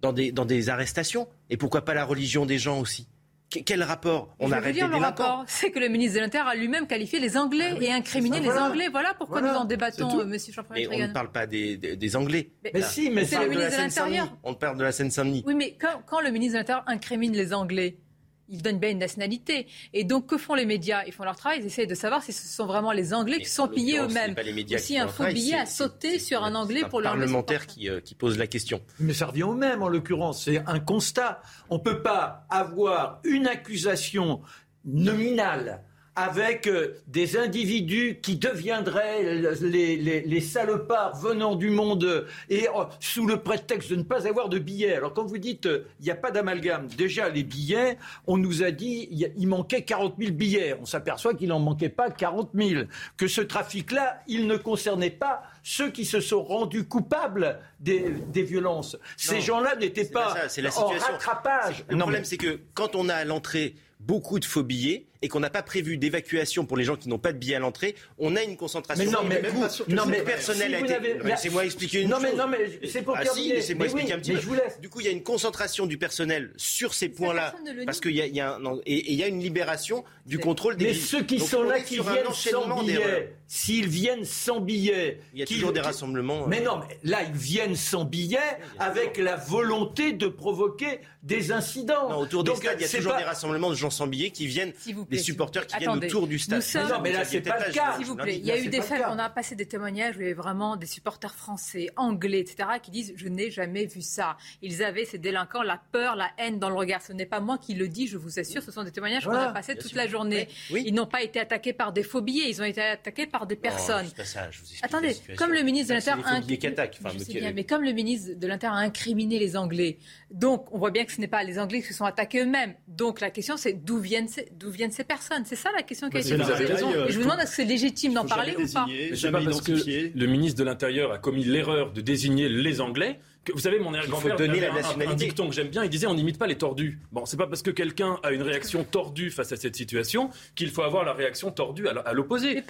dans 0.06 0.12
des, 0.12 0.32
dans 0.32 0.44
des 0.44 0.68
arrestations 0.68 1.28
Et 1.50 1.56
pourquoi 1.56 1.84
pas 1.84 1.94
la 1.94 2.04
religion 2.04 2.46
des 2.46 2.58
gens 2.58 2.80
aussi 2.80 3.08
quel 3.48 3.84
rapport 3.84 4.34
On 4.40 4.50
arrête 4.50 4.74
dire, 4.74 4.88
le 4.88 4.96
rapport, 4.96 5.44
c'est 5.46 5.70
que 5.70 5.78
le 5.78 5.86
ministre 5.86 6.16
de 6.16 6.20
l'Intérieur 6.20 6.48
a 6.48 6.56
lui-même 6.56 6.88
qualifié 6.88 7.20
les 7.20 7.36
Anglais 7.36 7.74
ah 7.76 7.80
et 7.80 7.92
incriminé 7.92 8.40
les 8.40 8.50
Anglais. 8.50 8.88
Voilà 8.90 9.14
pourquoi 9.14 9.40
nous 9.40 9.48
en 9.48 9.64
débattons, 9.64 10.24
Monsieur 10.26 10.52
Mais 10.72 10.88
on 10.90 10.98
ne 10.98 11.12
parle 11.12 11.30
pas 11.30 11.46
des, 11.46 11.76
des, 11.76 12.16
Anglais. 12.16 12.50
Mais, 12.74 12.82
si, 12.82 13.08
mais 13.08 13.24
c'est 13.24 13.38
le 13.38 13.48
ministre 13.48 13.76
de 13.76 13.82
l'Intérieur. 13.82 14.36
On 14.42 14.54
parle 14.54 14.76
de 14.76 14.82
la 14.82 14.90
Seine-Saint-Denis. 14.90 15.44
Oui, 15.46 15.54
mais 15.54 15.76
quand, 15.80 16.02
quand 16.06 16.20
le 16.20 16.32
ministre 16.32 16.54
de 16.54 16.58
l'Intérieur 16.58 16.84
incrimine 16.88 17.34
les 17.34 17.54
Anglais, 17.54 17.98
ils 18.48 18.62
donnent 18.62 18.78
bien 18.78 18.90
une 18.90 18.98
nationalité. 18.98 19.66
Et 19.92 20.04
donc, 20.04 20.26
que 20.26 20.38
font 20.38 20.54
les 20.54 20.66
médias? 20.66 21.04
Ils 21.06 21.12
font 21.12 21.24
leur 21.24 21.36
travail, 21.36 21.60
ils 21.60 21.66
essayent 21.66 21.86
de 21.86 21.94
savoir 21.94 22.22
si 22.22 22.32
ce 22.32 22.46
sont 22.46 22.66
vraiment 22.66 22.92
les 22.92 23.14
Anglais 23.14 23.38
qui 23.38 23.48
sont 23.48 23.68
pillés 23.68 23.98
eux-mêmes. 23.98 24.34
Si 24.78 24.98
un 24.98 25.08
faux 25.08 25.26
billet 25.26 25.58
à 25.58 25.66
sauter 25.66 26.18
sur 26.18 26.44
un 26.44 26.54
Anglais 26.54 26.84
pour 26.88 27.00
leur 27.00 27.12
parlementaire 27.12 27.66
qui, 27.66 27.88
euh, 27.88 28.00
qui 28.00 28.14
pose 28.14 28.38
la 28.38 28.46
question. 28.46 28.80
Mais 29.00 29.12
ça 29.12 29.26
revient 29.26 29.44
au 29.44 29.54
même, 29.54 29.82
en 29.82 29.88
l'occurrence. 29.88 30.44
C'est 30.44 30.62
un 30.66 30.80
constat. 30.80 31.40
On 31.70 31.78
ne 31.78 31.82
peut 31.82 32.02
pas 32.02 32.46
avoir 32.50 33.20
une 33.24 33.46
accusation 33.46 34.42
nominale 34.84 35.82
avec 36.16 36.66
euh, 36.66 36.94
des 37.06 37.36
individus 37.36 38.18
qui 38.22 38.36
deviendraient 38.36 39.22
les, 39.60 39.96
les, 39.96 40.20
les 40.22 40.40
salopards 40.40 41.14
venant 41.16 41.54
du 41.54 41.68
monde 41.68 42.26
et 42.48 42.68
oh, 42.74 42.84
sous 43.00 43.26
le 43.26 43.36
prétexte 43.42 43.90
de 43.90 43.96
ne 43.96 44.02
pas 44.02 44.26
avoir 44.26 44.48
de 44.48 44.58
billets. 44.58 44.94
Alors 44.96 45.12
quand 45.12 45.24
vous 45.24 45.36
dites 45.36 45.66
euh, 45.66 45.86
il 46.00 46.04
n'y 46.06 46.10
a 46.10 46.16
pas 46.16 46.30
d'amalgame, 46.30 46.88
déjà 46.96 47.28
les 47.28 47.42
billets, 47.44 47.98
on 48.26 48.38
nous 48.38 48.62
a 48.62 48.70
dit 48.70 49.08
il, 49.36 49.46
manquait 49.46 49.82
40 49.82 50.14
000 50.18 50.32
billets. 50.32 50.74
On 50.80 50.86
s'aperçoit 50.86 51.34
qu'il 51.34 51.48
n'en 51.48 51.60
manquait 51.60 51.90
pas 51.90 52.10
40 52.10 52.50
000. 52.54 52.84
Que 53.18 53.28
ce 53.28 53.42
trafic-là, 53.42 54.22
il 54.26 54.46
ne 54.46 54.56
concernait 54.56 55.10
pas 55.10 55.42
ceux 55.62 55.90
qui 55.90 56.06
se 56.06 56.20
sont 56.20 56.42
rendus 56.42 56.84
coupables 56.84 57.60
des, 57.78 58.06
des 58.28 58.42
violences. 58.42 58.96
Ces 59.18 59.42
gens-là 59.42 59.76
n'étaient 59.76 60.06
pas 60.06 60.34
la 60.56 60.78
en 60.78 60.86
rattrapage. 60.88 61.84
Le 61.88 61.94
Non, 61.96 62.00
problème, 62.02 62.22
mais- 62.22 62.26
c'est 62.26 62.38
que 62.38 62.60
quand 62.72 62.94
on 62.94 63.10
a 63.10 63.14
à 63.14 63.24
l'entrée 63.24 63.74
beaucoup 64.00 64.38
de 64.38 64.44
faux 64.44 64.62
billets 64.62 65.06
et 65.22 65.28
qu'on 65.28 65.40
n'a 65.40 65.50
pas 65.50 65.62
prévu 65.62 65.96
d'évacuation 65.96 66.64
pour 66.66 66.76
les 66.76 66.84
gens 66.84 66.96
qui 66.96 67.08
n'ont 67.08 67.18
pas 67.18 67.32
de 67.32 67.38
billets 67.38 67.56
à 67.56 67.58
l'entrée, 67.58 67.94
on 68.18 68.36
a 68.36 68.42
une 68.42 68.56
concentration. 68.56 69.04
Mais 69.04 69.10
non, 69.10 69.20
mais 69.24 69.40
du 69.42 69.48
vous- 69.48 69.64
non, 69.88 70.06
mais 70.06 70.22
personnel 70.22 70.68
si 70.70 70.74
a 70.74 70.78
été. 70.98 71.18
mais 71.22 71.30
Laissez-moi 71.30 71.64
expliquer 71.64 72.02
une 72.02 72.10
Non, 72.10 72.18
mais- 72.20 72.30
chose. 72.30 72.38
non, 72.38 72.48
mais 72.48 72.88
c'est 72.88 73.02
pour 73.02 73.16
ah, 73.16 73.24
si, 73.24 73.48
laissez-moi 73.52 73.84
Mais 73.86 73.92
expliquer 73.92 74.08
oui, 74.08 74.12
un 74.14 74.18
petit 74.20 74.30
mais 74.30 74.36
peu. 74.36 74.42
je 74.42 74.46
vous 74.48 74.54
laisse. 74.54 74.80
Du 74.80 74.88
coup, 74.88 75.00
il 75.00 75.06
y 75.06 75.08
a 75.08 75.12
une 75.12 75.22
concentration 75.22 75.86
du 75.86 75.98
personnel 75.98 76.52
sur 76.56 76.94
ces 76.94 77.08
points-là, 77.08 77.54
parce 77.84 78.00
qu'il 78.00 78.12
y 78.16 78.20
a, 78.22 78.26
il 78.26 78.34
y 78.34 78.40
a 78.40 78.54
un- 78.54 78.58
non, 78.58 78.80
et, 78.86 79.12
il 79.12 79.18
y 79.18 79.22
a 79.22 79.26
une 79.28 79.40
libération 79.40 80.04
du 80.26 80.38
contrôle 80.38 80.76
des. 80.76 80.86
Mais 80.86 80.94
ceux 80.94 81.22
qui 81.22 81.38
Donc, 81.38 81.48
sont 81.48 81.58
on 81.58 81.62
là, 81.64 81.80
qui 81.80 81.94
viennent 82.00 82.32
sans 82.32 82.80
billets, 82.82 83.32
s'ils 83.46 83.88
viennent 83.88 84.24
sans 84.24 84.60
billets... 84.60 85.20
Il 85.32 85.40
y 85.40 85.42
a 85.42 85.46
qui- 85.46 85.54
toujours 85.54 85.72
des 85.72 85.80
rassemblements. 85.80 86.42
euh. 86.44 86.46
Mais 86.48 86.60
non, 86.60 86.78
mais 86.80 86.98
là, 87.08 87.22
ils 87.22 87.32
viennent 87.36 87.76
sans 87.76 88.04
billets 88.04 88.38
avec 88.78 89.16
la 89.18 89.36
volonté 89.36 90.12
de 90.12 90.26
provoquer 90.26 91.00
des 91.22 91.52
incidents. 91.52 92.08
Non, 92.10 92.18
autour 92.18 92.44
des 92.44 92.54
stades, 92.54 92.76
il 92.78 92.82
y 92.82 92.84
a 92.84 92.88
toujours 92.88 93.16
des 93.16 93.24
rassemblements 93.24 93.70
de 93.70 93.74
gens 93.74 93.90
sans 93.90 94.06
billets 94.06 94.30
qui 94.30 94.46
viennent, 94.46 94.72
des 95.08 95.18
supporters 95.18 95.66
qui 95.66 95.76
viennent 95.78 95.90
autour 95.90 96.26
du 96.26 96.38
stade. 96.38 96.62
sommes- 96.62 96.88
Non, 96.88 97.00
mais 97.00 97.12
là, 97.12 97.24
c'est 97.24 97.40
pas 97.40 97.58
le 97.66 97.72
cas. 97.72 97.96
S'il 97.96 98.06
vous 98.06 98.16
plaît, 98.16 98.36
il 98.36 98.44
y 98.46 98.50
a 98.50 98.58
eu 98.58 98.68
des 98.68 98.80
faits, 98.82 99.02
on 99.10 99.18
a 99.18 99.28
passé 99.30 99.54
des 99.54 99.66
témoignages 99.66 100.16
où 100.16 100.20
il 100.20 100.24
y 100.24 100.26
avait 100.26 100.34
vraiment 100.34 100.76
des 100.76 100.86
supporters 100.86 101.34
français, 101.34 101.88
anglais, 101.96 102.40
etc., 102.40 102.68
qui 102.82 102.90
disent 102.90 103.12
Je 103.16 103.28
n'ai 103.28 103.50
jamais 103.50 103.86
vu 103.86 104.02
ça. 104.02 104.36
Ils 104.62 104.82
avaient, 104.82 105.04
ces 105.04 105.18
délinquants, 105.18 105.62
la 105.62 105.80
peur, 105.92 106.16
la 106.16 106.30
haine 106.38 106.58
dans 106.58 106.68
le 106.68 106.74
regard. 106.76 107.02
Ce 107.02 107.12
n'est 107.12 107.26
pas 107.26 107.40
moi 107.40 107.58
qui 107.58 107.74
le 107.74 107.88
dis, 107.88 108.06
je 108.06 108.16
vous 108.18 108.38
assure, 108.38 108.62
ce 108.62 108.70
sont 108.72 108.82
des 108.84 108.90
témoignages 108.92 109.24
qu'on 109.24 109.32
a 109.32 109.52
passés 109.52 109.74
toute 109.76 109.88
sûr. 109.88 109.96
la 109.96 110.06
journée. 110.06 110.48
Ils 110.70 110.94
n'ont 110.94 111.06
pas 111.06 111.22
été 111.22 111.40
attaqués 111.40 111.72
par 111.72 111.92
des 111.92 112.02
faux 112.02 112.20
billets, 112.20 112.48
ils 112.50 112.60
ont 112.60 112.64
été 112.64 112.80
attaqués 112.82 113.26
par 113.26 113.46
des 113.46 113.56
personnes. 113.56 114.06
Ça, 114.24 114.50
je 114.50 114.58
vous 114.60 114.64
explique 114.64 114.80
la 114.82 114.86
Attendez, 114.86 115.56
le 115.56 115.62
ministre 115.62 115.88
de 115.90 115.94
l'Intérieur. 115.94 116.24
Enfin, 116.26 117.52
mais 117.54 117.64
comme 117.64 117.82
le 117.82 117.92
ministre 117.92 118.32
de 118.34 118.46
l'Intérieur 118.46 118.76
a 118.78 118.82
incriminé 118.82 119.38
les 119.38 119.56
Anglais, 119.56 119.98
donc 120.30 120.66
on 120.72 120.78
voit 120.78 120.90
bien 120.90 121.04
que 121.04 121.12
ce 121.12 121.20
n'est 121.20 121.28
pas 121.28 121.42
les 121.44 121.58
Anglais 121.58 121.80
qui 121.82 121.88
se 121.88 121.94
sont 121.94 122.04
attaqués 122.04 122.40
eux-mêmes. 122.42 122.74
Donc 122.88 123.20
la 123.20 123.30
question 123.30 123.56
c'est 123.56 123.72
d'où 123.72 123.98
viennent 123.98 124.28
ces, 124.28 124.48
d'où 124.52 124.70
viennent 124.70 124.90
ces 124.90 125.04
personnes? 125.04 125.44
C'est 125.44 125.56
ça 125.56 125.70
la 125.76 125.82
question 125.82 126.10
qui 126.10 126.16
a 126.16 126.20
Bah, 126.20 126.26
été 126.26 126.36
posée. 126.36 126.66
je 127.08 127.16
vous 127.18 127.22
demande 127.24 127.38
est-ce 127.40 127.50
que 127.50 127.56
c'est 127.56 127.64
légitime 127.64 128.14
d'en 128.14 128.26
parler 128.26 128.54
ou 128.56 128.66
pas? 128.72 128.86
Mais 128.88 129.14
c'est 129.14 129.30
pas 129.30 129.40
parce 129.42 129.60
que 129.60 129.72
le 130.18 130.26
ministre 130.26 130.58
de 130.58 130.64
l'Intérieur 130.64 131.12
a 131.12 131.18
commis 131.18 131.44
l'erreur 131.44 131.92
de 131.92 132.00
désigner 132.00 132.48
les 132.48 132.80
Anglais 132.80 133.20
vous 133.54 133.60
savez, 133.60 133.78
mon 133.78 133.92
faut 133.92 134.08
grand-père 134.10 134.34
donner 134.34 134.54
avait 134.58 134.60
la 134.62 134.66
un- 134.66 134.70
un- 134.72 134.74
nationalité. 134.80 135.12
Un, 135.12 135.14
dicton 135.28 135.48
que 135.48 135.54
j'aime 135.54 135.68
bien. 135.68 135.84
Il 135.84 135.88
disait 135.88 136.08
on 136.08 136.14
n'imite 136.14 136.36
pas 136.36 136.48
les 136.48 136.58
tordus. 136.58 136.98
Bon, 137.12 137.24
c'est 137.26 137.36
pas 137.36 137.46
parce 137.46 137.62
que 137.62 137.70
quelqu'un 137.70 138.18
a 138.24 138.32
une 138.32 138.42
réaction 138.42 138.82
tordue 138.82 139.30
face 139.30 139.52
à 139.52 139.56
cette 139.56 139.76
situation 139.76 140.30
qu'il 140.56 140.68
faut 140.70 140.82
avoir 140.82 141.04
la 141.04 141.12
réaction 141.12 141.52
tordue 141.52 141.86
à, 141.86 142.12
l'opposé. 142.12 142.60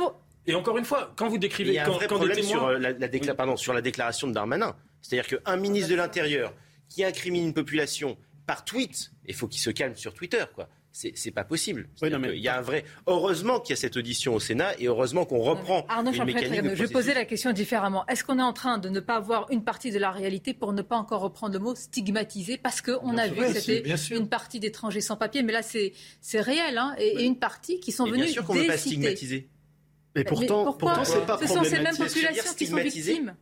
Et 0.46 0.54
encore 0.54 0.76
une 0.76 0.84
fois, 0.84 1.14
quand 1.16 1.28
vous 1.28 1.36
Il 1.36 1.40
décrivez 1.40 1.72
y 1.72 1.78
a 1.78 1.84
un 1.84 1.86
quand, 1.86 1.92
vrai 1.94 2.06
quand 2.08 2.16
problème 2.16 2.36
témoins- 2.36 2.50
sur, 2.50 2.66
euh, 2.66 2.78
la, 2.78 2.92
la 2.92 3.08
décla- 3.08 3.32
pardon, 3.34 3.56
sur 3.56 3.72
la 3.72 3.80
déclaration 3.80 4.28
de 4.28 4.34
Darmanin. 4.34 4.76
C'est-à-dire 5.00 5.40
qu'un 5.42 5.56
ministre 5.56 5.88
de 5.90 5.94
l'Intérieur 5.96 6.52
qui 6.88 7.04
incrimine 7.04 7.44
une 7.44 7.54
population 7.54 8.16
par 8.46 8.64
tweet, 8.64 9.10
il 9.26 9.34
faut 9.34 9.48
qu'il 9.48 9.60
se 9.60 9.70
calme 9.70 9.96
sur 9.96 10.14
Twitter, 10.14 10.44
quoi. 10.54 10.68
C'est 10.92 11.30
pas 11.30 11.44
possible. 11.44 11.90
Qu'il 11.96 12.08
y 12.38 12.48
a 12.48 12.56
un 12.56 12.62
vrai. 12.62 12.82
Heureusement 13.06 13.60
qu'il 13.60 13.74
y 13.74 13.74
a 13.74 13.76
cette 13.76 13.98
audition 13.98 14.34
au 14.34 14.40
Sénat 14.40 14.80
et 14.80 14.86
heureusement 14.86 15.26
qu'on 15.26 15.40
reprend 15.40 15.84
Arnaud 15.90 16.10
une 16.10 16.16
Champré, 16.16 16.32
mécanique 16.32 16.62
de 16.62 16.74
je 16.74 16.84
vais 16.84 16.88
poser 16.88 17.12
la 17.12 17.26
question 17.26 17.52
différemment. 17.52 18.06
Est-ce 18.06 18.24
qu'on 18.24 18.38
est 18.38 18.42
en 18.42 18.54
train 18.54 18.78
de 18.78 18.88
ne 18.88 19.00
pas 19.00 19.20
voir 19.20 19.46
une 19.50 19.62
partie 19.62 19.90
de 19.90 19.98
la 19.98 20.10
réalité 20.10 20.54
pour 20.54 20.72
ne 20.72 20.80
pas 20.80 20.96
encore 20.96 21.20
reprendre 21.20 21.52
le 21.52 21.58
mot 21.58 21.74
stigmatiser 21.74 22.56
Parce 22.56 22.80
qu'on 22.80 23.18
a 23.18 23.26
sûr, 23.26 23.34
vu 23.34 23.40
que 23.40 23.60
c'était 23.60 24.16
une 24.16 24.30
partie 24.30 24.58
d'étrangers 24.58 25.02
sans 25.02 25.16
papier, 25.16 25.42
mais 25.42 25.52
là 25.52 25.60
c'est 25.62 25.92
réel, 26.40 26.78
hein, 26.78 26.94
et, 26.98 27.08
et 27.08 27.24
une 27.24 27.38
partie 27.38 27.78
qui 27.78 27.92
sont 27.92 28.06
Et 28.06 28.12
venus 28.12 28.24
bien 28.24 28.32
sûr 28.32 28.46
qu'on 28.46 28.54
ne 28.54 28.60
veut 28.60 28.66
pas 28.66 28.78
stigmatiser. 28.78 29.50
Mais 30.14 30.24
pourtant, 30.24 30.64
pourquoi 30.64 30.94
pourtant 30.94 31.04
c'est 31.04 31.26
pas 31.26 31.38
Ce 31.38 31.46
sont 31.46 31.62
ces 31.62 31.78
mêmes 31.78 31.94
populations 31.94 32.54
qui 32.56 32.66
sont 32.66 32.76
victimes. 32.76 33.36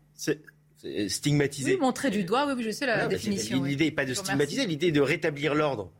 C'est 0.84 1.08
Stigmatiser. 1.08 1.72
Oui, 1.74 1.80
montrer 1.80 2.10
du 2.10 2.24
doigt, 2.24 2.46
oui, 2.46 2.52
oui, 2.58 2.62
je 2.62 2.70
sais 2.70 2.84
la 2.86 3.04
Non, 3.04 3.08
définition. 3.08 3.62
L'idée 3.62 3.86
n'est 3.86 3.90
pas 3.90 4.04
de 4.04 4.12
stigmatiser, 4.12 4.66
l'idée 4.66 4.88
est 4.88 4.92
de 4.92 5.00
rétablir 5.00 5.54
l'ordre. 5.54 5.90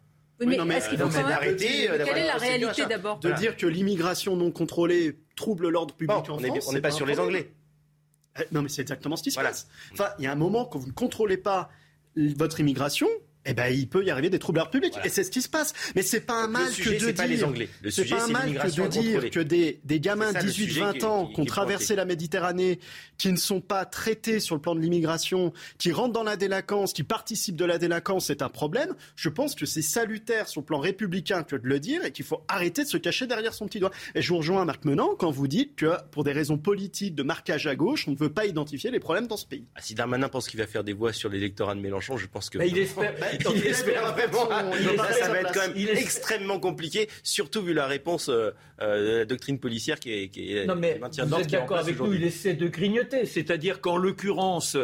Oui, 0.41 0.47
mais 0.47 0.57
non, 0.59 0.65
mais 0.67 0.75
est-ce 0.77 0.91
qu'il 0.91 0.99
faut 0.99 1.11
c'est 1.11 1.19
même- 1.19 1.29
d'arrêter, 1.29 1.89
euh, 1.91 2.05
Quelle 2.05 2.19
est 2.19 2.27
la 2.27 2.37
réalité 2.37 2.85
d'abord 2.87 3.19
de 3.21 3.31
dire 3.33 3.57
que 3.57 3.67
l'immigration 3.67 4.37
non 4.37 4.51
contrôlée 4.51 5.17
trouble 5.37 5.69
l'ordre 5.69 5.95
public 5.95 6.15
Bon, 6.27 6.33
en 6.35 6.37
on 6.37 6.45
est- 6.45 6.73
n'est 6.73 6.81
pas 6.81 6.91
sur 6.91 7.07
les 7.07 7.15
problème. 7.15 7.45
Anglais. 7.45 8.47
Non, 8.53 8.61
mais 8.63 8.69
c'est 8.69 8.83
exactement 8.83 9.17
ce 9.17 9.23
qui 9.23 9.31
se 9.31 9.37
Voilà. 9.37 9.51
passe. 9.51 9.69
Enfin, 9.93 10.09
il 10.19 10.25
y 10.25 10.27
a 10.27 10.33
un 10.33 10.37
moment 10.37 10.65
quand 10.67 10.79
vous 10.81 10.89
ne 10.89 10.93
contrôlez 10.93 11.37
pas 11.37 11.71
votre 12.17 12.59
immigration. 12.61 13.09
Eh 13.47 13.53
ben, 13.55 13.67
il 13.69 13.89
peut 13.89 14.05
y 14.05 14.11
arriver 14.11 14.31
des 14.31 14.39
troubles 14.39 14.59
à 14.59 14.63
l'ordre 14.63 14.73
public. 14.73 14.95
Et 15.05 15.09
c'est 15.09 15.23
ce 15.25 15.31
qui 15.31 15.43
se 15.43 15.49
passe. 15.49 15.73
Mais 15.95 16.03
c'est 16.03 16.21
pas 16.23 16.43
un 16.43 16.47
mal 16.47 16.65
le 16.67 16.71
sujet, 16.73 16.97
que 16.97 17.05
de 17.07 17.13
pas 17.13 17.27
dire. 17.27 17.37
les 17.37 17.45
Anglais. 17.45 17.69
Le 17.83 17.91
C'est 17.91 18.03
sujet, 18.03 18.17
pas 18.17 18.25
un 18.25 18.29
mal 18.29 18.55
que 18.59 18.67
de 18.83 18.89
dire 18.89 19.31
que 19.31 19.41
des, 19.41 19.81
des 19.85 20.01
gamins 20.01 20.33
le 20.33 20.39
18-20 20.41 20.51
sujet 20.53 21.05
ans 21.05 21.27
qui- 21.27 21.35
qui 21.35 21.41
ont 21.41 21.45
traversé 21.45 21.95
la 21.97 22.05
Méditerranée, 22.05 22.79
qui 23.19 23.31
ne 23.31 23.37
sont 23.37 23.61
pas 23.61 23.85
traités 23.85 24.41
sur 24.41 24.55
le 24.55 24.61
plan 24.61 24.75
de 24.75 24.81
l'immigration, 24.81 25.53
qui 25.79 25.93
rentrent 25.93 26.13
dans 26.15 26.23
la 26.23 26.37
délinquance, 26.37 26.93
qui 26.93 27.03
participent 27.03 27.57
de 27.57 27.65
la 27.65 27.79
délinquance, 27.79 28.27
c'est 28.27 28.41
un 28.43 28.49
problème. 28.49 28.95
Je 29.17 29.29
pense 29.29 29.55
que 29.55 29.67
c'est 29.67 29.83
salutaire 29.83 30.49
sur 30.49 30.63
le 30.63 30.67
plan 30.67 30.79
républicain 30.79 31.43
que 31.43 31.57
de 31.57 31.67
le 31.67 31.81
dire 31.81 32.05
et 32.05 32.13
qu'il 32.13 32.25
faut 32.25 32.43
arrêter 32.49 32.85
de 32.85 32.89
se 32.89 32.97
cacher 32.97 33.27
derrière 33.27 33.53
son 33.55 33.67
petit 33.67 33.79
doigt. 33.81 33.91
Et 34.15 34.23
je 34.23 34.29
vous 34.31 34.39
rejoins, 34.39 34.65
Marc 34.65 34.85
Menant, 34.85 35.15
quand 35.19 35.31
vous 35.31 35.49
dites 35.49 35.77
que 35.77 35.93
pour 36.13 36.25
des 36.25 36.33
raisons 36.33 36.57
politiques 36.59 37.15
de 37.15 37.23
marquage 37.23 37.67
à 37.67 37.77
gauche, 37.77 38.09
on 38.09 38.13
ne 38.13 38.17
veut 38.17 38.33
pas 38.33 38.47
identifier 38.47 38.91
les 38.91 39.01
problèmes 39.01 39.27
dans 39.27 39.37
ce 39.37 39.47
pays. 39.47 39.65
Ah, 39.75 39.81
si 39.83 39.95
Darmanin 39.95 40.29
pense 40.29 40.49
qu'il 40.49 40.59
va 40.61 40.67
faire 40.67 40.83
des 40.85 40.93
voix 40.95 41.13
sur 41.13 41.29
l'électorat 41.29 41.75
de 41.75 41.81
Mélenchon, 41.81 42.17
je 42.17 42.27
pense 42.27 42.49
que. 42.51 42.59
Mais 42.59 42.69
il 42.69 42.79
espère- 42.79 43.15
Il 43.51 43.57
il 43.57 43.67
espère 43.67 44.13
vraiment. 44.13 44.49
il 44.79 44.99
Ça, 44.99 45.29
va 45.29 45.41
être 45.41 45.53
quand 45.53 45.61
même 45.61 45.73
Il 45.77 45.91
extrêmement 45.91 46.59
compliqué, 46.59 47.09
surtout 47.23 47.63
vu 47.63 47.73
la 47.73 47.87
réponse 47.87 48.29
euh, 48.29 48.51
euh, 48.81 49.13
de 49.15 49.19
la 49.19 49.25
doctrine 49.25 49.59
policière 49.59 49.99
qui 50.01 50.13
est. 50.13 50.29
Qui 50.29 50.57
est 50.57 50.67
Non 50.67 50.77
mais 50.77 50.95
qui 50.95 51.01
maintient 51.01 51.25
vous 51.25 51.35
êtes 51.35 51.47
qui 51.47 51.55
est 51.55 51.59
en 51.59 51.61
d'accord 51.63 51.79
avec 51.79 51.99
nous, 51.99 52.13
il 52.13 52.25
essaie 52.25 52.55
de 52.55 52.69
grignoter. 52.69 53.27
C'est-à-dire 53.27 53.81
qu'en 53.81 53.97
l'occurrence, 53.97 54.77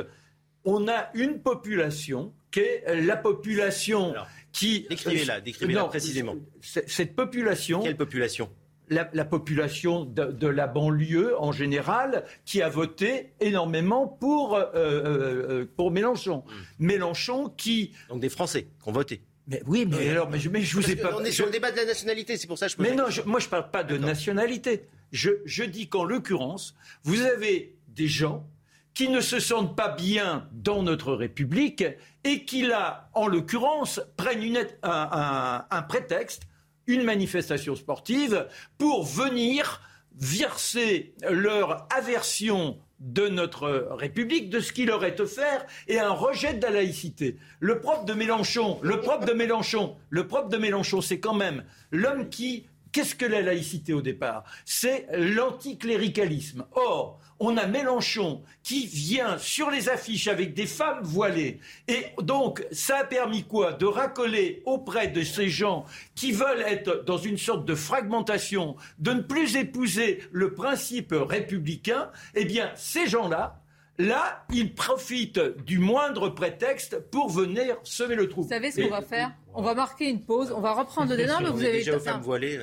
on 0.64 0.88
a 0.88 1.10
une 1.14 1.40
population 1.40 2.32
qui 2.50 2.60
est 2.60 3.02
la 3.02 3.16
population 3.16 4.14
qui... 4.52 4.86
Décrivez-la, 4.88 5.40
décrivez-la 5.40 5.84
précisément. 5.84 6.36
Cette 6.60 7.14
population... 7.14 7.80
Quelle 7.80 7.96
population? 7.96 8.50
La, 8.90 9.08
la 9.12 9.24
population 9.24 10.04
de, 10.04 10.24
de 10.26 10.46
la 10.48 10.66
banlieue 10.66 11.34
en 11.40 11.52
général 11.52 12.24
qui 12.44 12.60
a 12.60 12.68
voté 12.68 13.32
énormément 13.40 14.06
pour, 14.06 14.56
euh, 14.56 14.64
euh, 14.74 15.48
euh, 15.60 15.64
pour 15.76 15.90
Mélenchon. 15.90 16.44
Hmm. 16.46 16.84
Mélenchon 16.86 17.48
qui... 17.56 17.92
Donc 18.08 18.20
des 18.20 18.28
Français 18.28 18.66
qui 18.82 18.88
ont 18.88 18.92
voté. 18.92 19.22
Mais 19.46 19.62
oui, 19.66 19.86
mais 19.88 20.10
alors, 20.10 20.28
mais 20.28 20.38
je, 20.38 20.48
mais 20.50 20.60
je 20.60 20.76
vous 20.76 20.90
ai 20.90 20.96
pas... 20.96 21.16
On 21.16 21.22
est 21.24 21.26
je- 21.30 21.36
sur 21.36 21.46
le 21.46 21.52
débat 21.52 21.70
de 21.72 21.76
la 21.76 21.86
nationalité, 21.86 22.36
c'est 22.36 22.46
pour 22.46 22.58
ça 22.58 22.66
que 22.66 22.72
je 22.72 22.76
pose 22.76 22.86
mais 22.88 22.94
non, 22.94 23.08
je- 23.08 23.22
moi 23.22 23.40
je 23.40 23.48
parle 23.48 23.70
pas 23.70 23.82
de 23.84 23.96
nationalité. 23.96 24.84
Je, 25.12 25.30
je 25.44 25.64
dis 25.64 25.88
qu'en 25.88 26.04
l'occurrence, 26.04 26.74
vous 27.04 27.22
avez 27.22 27.74
des 27.88 28.06
gens 28.06 28.46
qui 28.94 29.08
ne 29.08 29.20
se 29.20 29.40
sentent 29.40 29.76
pas 29.76 29.88
bien 29.88 30.48
dans 30.52 30.82
notre 30.82 31.14
République 31.14 31.84
et 32.24 32.44
qui 32.44 32.62
là, 32.62 33.08
en 33.14 33.26
l'occurrence, 33.28 34.00
prennent 34.16 34.42
une, 34.42 34.58
un, 34.58 34.64
un- 34.82 35.64
un 35.70 35.82
prétexte, 35.82 36.42
une 36.90 37.04
manifestation 37.04 37.76
sportive, 37.76 38.46
pour 38.78 39.04
venir 39.04 39.82
verser 40.16 41.14
leur 41.28 41.86
aversion 41.96 42.78
de 42.98 43.28
notre 43.28 43.88
République, 43.92 44.50
de 44.50 44.60
ce 44.60 44.72
qui 44.72 44.84
leur 44.84 45.04
est 45.04 45.20
offert, 45.20 45.64
et 45.88 45.98
un 45.98 46.10
rejet 46.10 46.54
de 46.54 46.62
la 46.62 46.70
laïcité. 46.70 47.38
Le 47.58 47.80
propre 47.80 48.04
de 48.04 48.12
Mélenchon, 48.12 48.78
le 48.82 49.00
propre 49.00 49.24
de 49.24 49.32
Mélenchon, 49.32 49.96
le 50.10 50.26
propre 50.26 50.48
de 50.48 50.58
Mélenchon, 50.58 51.00
c'est 51.00 51.20
quand 51.20 51.34
même 51.34 51.64
l'homme 51.90 52.28
qui 52.28 52.66
Qu'est-ce 52.92 53.14
que 53.14 53.24
la 53.24 53.40
laïcité 53.40 53.92
au 53.92 54.02
départ? 54.02 54.42
C'est 54.64 55.06
l'anticléricalisme. 55.12 56.66
Or, 56.72 57.20
on 57.40 57.56
a 57.56 57.66
Mélenchon 57.66 58.42
qui 58.62 58.86
vient 58.86 59.38
sur 59.38 59.70
les 59.70 59.88
affiches 59.88 60.28
avec 60.28 60.54
des 60.54 60.66
femmes 60.66 61.00
voilées. 61.02 61.58
Et 61.88 62.04
donc, 62.22 62.64
ça 62.70 62.98
a 62.98 63.04
permis 63.04 63.44
quoi? 63.44 63.72
De 63.72 63.86
racoler 63.86 64.62
auprès 64.66 65.08
de 65.08 65.22
ces 65.22 65.48
gens 65.48 65.86
qui 66.14 66.32
veulent 66.32 66.62
être 66.66 67.04
dans 67.06 67.16
une 67.16 67.38
sorte 67.38 67.64
de 67.64 67.74
fragmentation, 67.74 68.76
de 68.98 69.12
ne 69.12 69.22
plus 69.22 69.56
épouser 69.56 70.22
le 70.30 70.52
principe 70.52 71.14
républicain. 71.16 72.10
Eh 72.34 72.44
bien, 72.44 72.70
ces 72.76 73.06
gens-là, 73.06 73.56
Là, 73.98 74.46
ils 74.50 74.74
profitent 74.74 75.42
du 75.66 75.78
moindre 75.78 76.30
prétexte 76.30 76.98
pour 77.10 77.28
venir 77.28 77.76
semer 77.82 78.14
le 78.14 78.30
trou. 78.30 78.44
Vous 78.44 78.48
savez 78.48 78.70
ce 78.70 78.80
qu'on 78.80 78.88
va 78.88 79.02
faire? 79.02 79.30
On 79.52 79.60
va 79.60 79.74
marquer 79.74 80.08
une 80.08 80.22
pause, 80.22 80.54
on 80.56 80.60
va 80.62 80.72
reprendre 80.72 81.10
le 81.10 81.16
débat. 81.18 81.38
vous 81.50 81.62
avez 81.62 81.72
déjà 81.72 81.96
aux 81.96 82.00
femmes 82.00 82.22
voilées. 82.22 82.60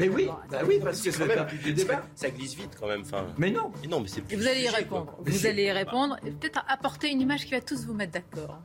Mais 0.00 0.08
oui, 0.08 0.28
bah 0.50 0.58
oui, 0.66 0.80
parce 0.82 1.00
que 1.02 1.10
c'est 1.10 1.26
même, 1.26 1.46
débat. 1.74 2.02
Ça 2.14 2.30
glisse 2.30 2.54
vite 2.54 2.76
quand 2.80 2.88
même. 2.88 3.02
Enfin, 3.02 3.26
Mais 3.38 3.50
non. 3.50 3.70
mais 3.82 3.86
non, 3.88 4.00
mais 4.00 4.08
c'est 4.08 4.22
vous 4.34 4.46
allez 4.46 4.62
y 4.62 4.68
répondre. 4.68 5.06
quoi. 5.06 5.24
Vous 5.24 5.46
allez 5.46 5.64
y 5.64 5.70
répondre 5.70 6.16
et 6.26 6.30
peut-être 6.30 6.64
apporter 6.68 7.10
une 7.10 7.20
image 7.20 7.44
qui 7.44 7.52
va 7.52 7.60
tous 7.60 7.84
vous 7.86 7.94
mettre 7.94 8.12
d'accord. 8.12 8.58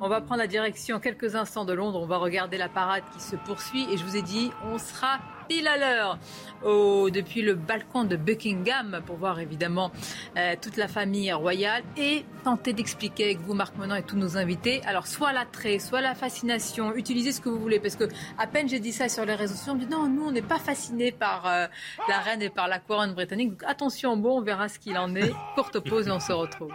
On 0.00 0.08
va 0.08 0.20
prendre 0.20 0.40
la 0.40 0.46
direction 0.46 1.00
quelques 1.00 1.34
instants 1.34 1.64
de 1.64 1.72
Londres. 1.72 2.00
On 2.00 2.06
va 2.06 2.18
regarder 2.18 2.56
la 2.56 2.68
parade 2.68 3.02
qui 3.12 3.20
se 3.20 3.36
poursuit. 3.36 3.86
Et 3.92 3.96
je 3.98 4.04
vous 4.04 4.16
ai 4.16 4.22
dit, 4.22 4.50
on 4.64 4.78
sera 4.78 5.18
pile 5.48 5.68
à 5.68 5.76
l'heure 5.76 6.18
au, 6.64 7.10
depuis 7.10 7.42
le 7.42 7.54
balcon 7.54 8.04
de 8.04 8.16
Buckingham 8.16 9.00
pour 9.06 9.16
voir 9.16 9.40
évidemment 9.40 9.90
euh, 10.36 10.54
toute 10.60 10.76
la 10.76 10.88
famille 10.88 11.32
royale 11.32 11.82
et 11.96 12.24
tenter 12.44 12.72
d'expliquer 12.72 13.24
avec 13.24 13.40
vous, 13.40 13.54
Marc 13.54 13.76
Menon 13.76 13.94
et 13.94 14.02
tous 14.02 14.16
nos 14.16 14.36
invités. 14.36 14.82
Alors, 14.86 15.06
soit 15.06 15.32
l'attrait, 15.32 15.78
soit 15.78 16.00
la 16.00 16.14
fascination, 16.14 16.94
utilisez 16.94 17.32
ce 17.32 17.40
que 17.40 17.48
vous 17.48 17.58
voulez. 17.58 17.80
Parce 17.80 17.96
que 17.96 18.04
à 18.38 18.46
peine 18.46 18.68
j'ai 18.68 18.80
dit 18.80 18.92
ça 18.92 19.08
sur 19.08 19.24
les 19.24 19.34
réseaux 19.34 19.54
sociaux, 19.54 19.72
on 19.72 19.76
me 19.76 19.80
dit 19.80 19.88
non, 19.90 20.08
nous, 20.08 20.26
on 20.26 20.32
n'est 20.32 20.42
pas 20.42 20.58
fascinés 20.58 21.12
par 21.12 21.46
euh, 21.46 21.66
la 22.08 22.18
reine 22.18 22.42
et 22.42 22.50
par 22.50 22.68
la 22.68 22.78
couronne 22.78 23.14
britannique. 23.14 23.50
Donc, 23.50 23.62
attention, 23.66 24.16
bon, 24.16 24.38
on 24.38 24.42
verra 24.42 24.68
ce 24.68 24.78
qu'il 24.78 24.96
en 24.98 25.14
est. 25.14 25.32
Courte 25.54 25.80
pause 25.80 26.08
on 26.08 26.20
se 26.20 26.32
retrouve. 26.32 26.72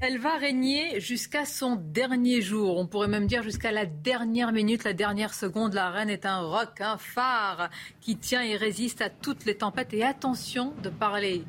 Elle 0.00 0.18
va 0.18 0.36
régner 0.36 0.98
jusqu'à 1.00 1.44
son 1.44 1.76
dernier 1.76 2.42
jour. 2.42 2.76
On 2.76 2.86
pourrait 2.86 3.08
même 3.08 3.26
dire 3.26 3.42
jusqu'à 3.42 3.70
la 3.70 3.86
dernière 3.86 4.52
minute, 4.52 4.82
la 4.82 4.94
dernière 4.94 5.32
seconde. 5.32 5.74
La 5.74 5.90
reine 5.90 6.10
est 6.10 6.26
un 6.26 6.40
roc, 6.40 6.80
un 6.80 6.98
phare 6.98 7.70
qui 8.00 8.16
tient 8.16 8.42
et 8.42 8.56
résiste 8.56 9.00
à 9.00 9.10
toutes 9.10 9.44
les 9.44 9.56
tempêtes. 9.56 9.94
Et 9.94 10.02
attention 10.02 10.74
de 10.82 10.88
parler 10.88 11.44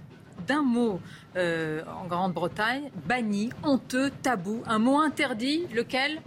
d'un 0.47 0.61
mot 0.61 0.99
euh, 1.35 1.83
en 1.85 2.05
Grande-Bretagne, 2.07 2.91
banni, 3.07 3.49
honteux, 3.63 4.11
tabou, 4.21 4.61
un 4.67 4.79
mot 4.79 4.99
interdit, 4.99 5.65
lequel? 5.73 6.21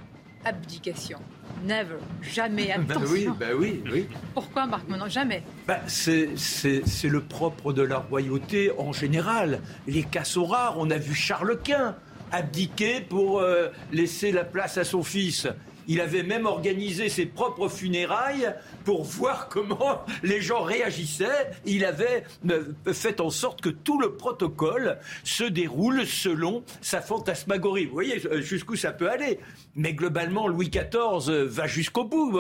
Abdication. 0.47 1.19
Never, 1.65 1.97
jamais, 2.23 2.69
Ben 2.69 2.93
attention. 2.93 3.11
oui, 3.13 3.29
ben 3.39 3.55
oui, 3.59 3.83
oui. 3.93 4.07
Pourquoi 4.33 4.67
Marc 4.67 4.89
Menon 4.89 5.09
Jamais? 5.09 5.43
Ben, 5.67 5.81
c'est, 5.89 6.31
c'est- 6.37 6.87
c'est 6.87 7.09
le 7.09 7.21
propre 7.21 7.73
de 7.73 7.83
la 7.83 7.99
royauté 7.99 8.71
en 8.79 8.93
général. 8.93 9.61
Les 9.89 10.05
cas 10.05 10.23
sont 10.23 10.45
rares. 10.45 10.77
On 10.79 10.89
a 10.91 10.99
vu 10.99 11.15
Charles 11.17 11.59
Quint 11.65 11.97
abdiquer 12.31 13.01
pour 13.01 13.41
euh, 13.41 13.69
laisser 13.93 14.31
la 14.31 14.45
place 14.45 14.79
à 14.79 14.85
son 14.85 15.03
fils. 15.03 15.49
Il 15.89 16.01
avait 16.01 16.23
même 16.23 16.47
organisé 16.47 17.09
ses 17.09 17.27
propres 17.27 17.69
funérailles 17.69 18.53
pour 18.85 19.05
voir 19.05 19.49
comment 19.51 20.05
les 20.23 20.41
gens 20.41 20.63
réagissaient. 20.63 21.51
Il 21.65 21.85
avait 21.85 22.25
euh, 22.51 22.73
fait 22.93 23.21
en 23.21 23.31
sorte 23.31 23.61
que 23.61 23.69
tout 23.69 24.01
le 24.01 24.17
protocole 24.17 24.99
se 25.25 25.45
déroule 25.45 26.07
selon 26.07 26.65
sa 26.81 27.01
fantasmagorie. 27.01 27.87
Vous 27.87 27.93
voyez 27.93 28.21
euh, 28.27 28.41
jusqu'où 28.41 28.77
ça 28.77 28.93
peut 28.93 29.11
aller. 29.11 29.39
Mais 29.75 29.95
globalement, 29.95 30.49
Louis 30.49 30.71
XIV 30.71 31.29
euh, 31.29 31.45
va 31.45 31.67
jusqu'au 31.67 32.05
bout. 32.05 32.37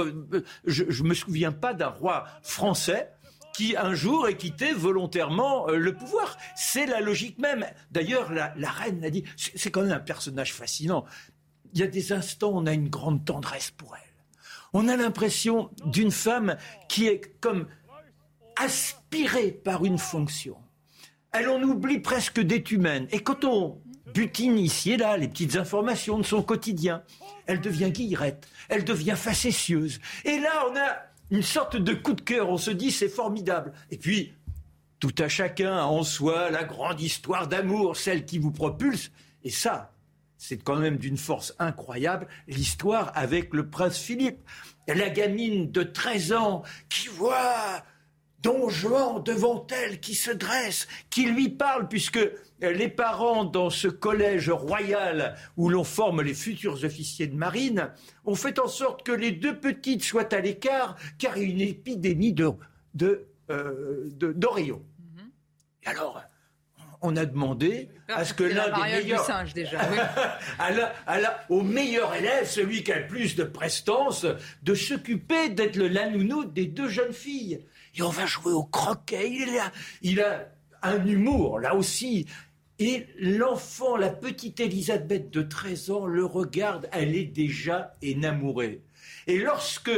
Je 0.64 0.84
ne 0.84 1.08
me 1.08 1.14
souviens 1.14 1.52
pas 1.52 1.74
d'un 1.74 1.88
roi 1.88 2.24
français 2.42 3.10
qui 3.54 3.74
un 3.74 3.94
jour 3.94 4.28
ait 4.28 4.36
quitté 4.36 4.74
volontairement 4.74 5.68
le 5.68 5.94
pouvoir. 5.94 6.36
C'est 6.56 6.84
la 6.84 7.00
logique 7.00 7.38
même. 7.38 7.64
D'ailleurs, 7.90 8.30
la, 8.30 8.52
la 8.58 8.68
reine 8.68 9.00
l'a 9.00 9.08
dit, 9.08 9.24
c'est 9.36 9.70
quand 9.70 9.80
même 9.80 9.92
un 9.92 9.98
personnage 9.98 10.52
fascinant. 10.52 11.06
Il 11.76 11.80
y 11.80 11.82
a 11.82 11.88
des 11.88 12.14
instants, 12.14 12.52
on 12.54 12.64
a 12.64 12.72
une 12.72 12.88
grande 12.88 13.26
tendresse 13.26 13.70
pour 13.70 13.94
elle. 13.94 14.02
On 14.72 14.88
a 14.88 14.96
l'impression 14.96 15.68
d'une 15.84 16.10
femme 16.10 16.56
qui 16.88 17.06
est 17.06 17.38
comme 17.42 17.66
aspirée 18.56 19.52
par 19.52 19.84
une 19.84 19.98
fonction. 19.98 20.56
Elle 21.32 21.50
en 21.50 21.62
oublie 21.62 21.98
presque 21.98 22.40
d'être 22.40 22.72
humaine. 22.72 23.06
Et 23.10 23.20
quand 23.20 23.44
on 23.44 23.78
butine 24.14 24.58
ici 24.58 24.92
et 24.92 24.96
là 24.96 25.18
les 25.18 25.28
petites 25.28 25.56
informations 25.56 26.16
de 26.16 26.22
son 26.22 26.42
quotidien, 26.42 27.02
elle 27.44 27.60
devient 27.60 27.90
guillerette, 27.90 28.48
elle 28.70 28.84
devient 28.84 29.14
facétieuse. 29.14 30.00
Et 30.24 30.38
là, 30.38 30.64
on 30.70 30.76
a 30.76 30.96
une 31.30 31.42
sorte 31.42 31.76
de 31.76 31.92
coup 31.92 32.14
de 32.14 32.22
cœur. 32.22 32.48
On 32.48 32.56
se 32.56 32.70
dit, 32.70 32.90
c'est 32.90 33.10
formidable. 33.10 33.74
Et 33.90 33.98
puis, 33.98 34.32
tout 34.98 35.14
à 35.18 35.28
chacun 35.28 35.82
en 35.82 36.04
soi 36.04 36.48
la 36.50 36.64
grande 36.64 37.02
histoire 37.02 37.48
d'amour, 37.48 37.98
celle 37.98 38.24
qui 38.24 38.38
vous 38.38 38.50
propulse. 38.50 39.10
Et 39.44 39.50
ça, 39.50 39.92
c'est 40.38 40.58
quand 40.62 40.76
même 40.76 40.96
d'une 40.96 41.16
force 41.16 41.54
incroyable, 41.58 42.26
l'histoire 42.48 43.12
avec 43.14 43.52
le 43.54 43.68
prince 43.68 43.98
Philippe. 43.98 44.40
La 44.88 45.08
gamine 45.10 45.70
de 45.72 45.82
13 45.82 46.32
ans 46.32 46.62
qui 46.88 47.08
voit 47.08 47.82
Don 48.42 48.68
Juan 48.68 49.22
devant 49.24 49.66
elle, 49.70 49.98
qui 49.98 50.14
se 50.14 50.30
dresse, 50.30 50.86
qui 51.10 51.24
lui 51.24 51.48
parle, 51.48 51.88
puisque 51.88 52.20
les 52.60 52.88
parents 52.88 53.44
dans 53.44 53.70
ce 53.70 53.88
collège 53.88 54.50
royal 54.50 55.34
où 55.56 55.68
l'on 55.68 55.82
forme 55.84 56.22
les 56.22 56.34
futurs 56.34 56.84
officiers 56.84 57.26
de 57.26 57.34
marine 57.34 57.90
ont 58.24 58.36
fait 58.36 58.58
en 58.60 58.68
sorte 58.68 59.04
que 59.04 59.10
les 59.12 59.32
deux 59.32 59.58
petites 59.58 60.04
soient 60.04 60.32
à 60.32 60.40
l'écart, 60.40 60.96
car 61.18 61.36
il 61.38 61.42
y 61.48 61.50
a 61.50 61.54
une 61.54 61.60
épidémie 61.70 62.32
de, 62.32 62.52
de, 62.94 63.26
euh, 63.50 64.08
de- 64.12 64.32
d'Oreo. 64.32 64.84
Et 65.82 65.88
alors, 65.88 66.22
on 67.06 67.16
a 67.16 67.24
demandé 67.24 67.88
à 68.08 68.24
ce 68.24 68.34
que 68.34 68.44
l'un 68.44 68.66
des 68.76 68.82
meilleurs, 69.02 69.24
singe 69.24 69.54
déjà. 69.54 69.78
oui. 69.90 69.98
à 70.58 70.70
la- 70.72 70.92
à 71.06 71.20
la- 71.20 71.40
au 71.48 71.62
meilleur 71.62 72.14
élève, 72.14 72.46
celui 72.46 72.82
qui 72.84 72.92
a 72.92 73.00
le 73.00 73.06
plus 73.06 73.36
de 73.36 73.44
prestance, 73.44 74.26
de 74.62 74.74
s'occuper 74.74 75.48
d'être 75.48 75.76
le 75.76 75.88
lanounou 75.88 76.44
des 76.44 76.66
deux 76.66 76.88
jeunes 76.88 77.12
filles. 77.12 77.64
Et 77.96 78.02
on 78.02 78.10
va 78.10 78.26
jouer 78.26 78.52
au 78.52 78.64
croquet. 78.64 79.28
Il 79.30 79.58
a, 79.58 79.72
il 80.02 80.20
a 80.20 80.48
un 80.82 81.04
humour, 81.06 81.58
là 81.58 81.74
aussi. 81.74 82.26
Et 82.78 83.06
l'enfant, 83.18 83.96
la 83.96 84.10
petite 84.10 84.60
Elisabeth 84.60 85.30
de 85.30 85.40
13 85.42 85.90
ans, 85.90 86.04
le 86.06 86.24
regarde, 86.26 86.88
elle 86.92 87.16
est 87.16 87.24
déjà 87.24 87.94
énamourée. 88.02 88.82
Et 89.26 89.38
lorsque 89.38 89.90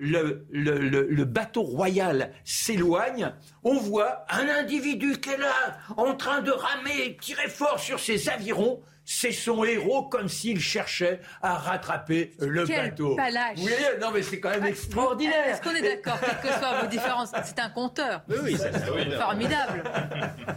le, 0.00 0.46
le- 0.50 0.78
le- 0.78 1.06
le 1.08 1.24
bateau 1.24 1.62
royal 1.62 2.32
s'éloigne, 2.44 3.32
on 3.68 3.78
voit 3.78 4.24
un 4.30 4.48
individu 4.48 5.18
qui 5.20 5.30
est 5.30 5.36
là, 5.36 5.78
en 5.96 6.14
train 6.14 6.40
de 6.40 6.50
ramer, 6.50 7.16
tirer 7.20 7.48
fort 7.48 7.78
sur 7.78 8.00
ses 8.00 8.28
avirons. 8.30 8.80
C'est 9.10 9.32
son 9.32 9.64
héros, 9.64 10.02
comme 10.02 10.28
s'il 10.28 10.60
cherchait 10.60 11.20
à 11.40 11.54
rattraper 11.54 12.32
le 12.40 12.66
Quel 12.66 12.90
bateau. 12.90 13.16
panache. 13.16 13.56
Vous 13.56 13.62
voyez 13.62 13.98
Non, 14.02 14.10
mais 14.12 14.20
c'est 14.22 14.38
quand 14.38 14.50
même 14.50 14.66
extraordinaire. 14.66 15.46
Est-ce 15.48 15.62
qu'on 15.62 15.74
est 15.74 15.80
d'accord, 15.80 16.18
quelles 16.20 16.52
que 16.52 16.58
soient 16.58 16.82
vos 16.82 16.88
différences? 16.88 17.30
C'est 17.44 17.58
un 17.58 17.70
compteur. 17.70 18.20
oui, 18.28 18.56
c'est 18.58 18.70
ça. 18.70 18.80
Formidable. 19.18 19.82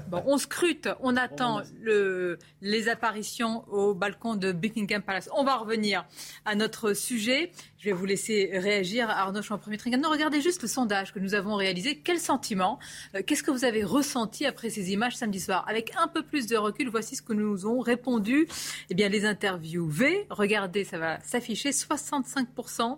Bon, 0.10 0.22
on 0.26 0.38
scrute, 0.38 0.90
on 1.00 1.16
attend 1.16 1.62
le, 1.80 2.40
les 2.62 2.90
apparitions 2.90 3.64
au 3.70 3.94
balcon 3.94 4.36
de 4.36 4.52
Buckingham 4.52 5.02
Palace. 5.02 5.30
On 5.34 5.46
va 5.46 5.56
revenir 5.56 6.06
à 6.44 6.54
notre 6.56 6.92
sujet. 6.94 7.54
Je 7.78 7.86
vais 7.86 7.94
vous 7.94 8.06
laisser 8.06 8.52
réagir. 8.54 9.10
Arnaud 9.10 9.42
Champremier 9.42 9.78
Non, 9.98 10.10
regardez 10.10 10.42
juste 10.42 10.62
le 10.62 10.68
sondage 10.68 11.14
que 11.14 11.20
nous 11.20 11.36
avons 11.36 11.56
réalisé. 11.56 12.02
Quel 12.04 12.20
sentiment 12.20 12.80
euh, 12.80 13.01
Qu'est-ce 13.26 13.44
que 13.44 13.52
vous 13.52 13.66
avez 13.66 13.84
ressenti 13.84 14.46
après 14.46 14.70
ces 14.70 14.92
images 14.92 15.16
samedi 15.16 15.40
soir 15.40 15.66
Avec 15.68 15.94
un 15.98 16.08
peu 16.08 16.24
plus 16.24 16.48
de 16.48 16.56
recul, 16.58 16.90
voici 16.90 17.16
ce 17.16 17.22
que 17.22 17.34
nous 17.34 17.66
ont 17.66 17.80
répondu 17.80 18.48
eh 18.90 18.94
bien, 18.94 19.10
les 19.10 19.26
interviewés. 19.26 20.26
Regardez, 20.30 20.84
ça 20.84 20.98
va 20.98 21.20
s'afficher. 21.22 21.72
65% 21.72 22.98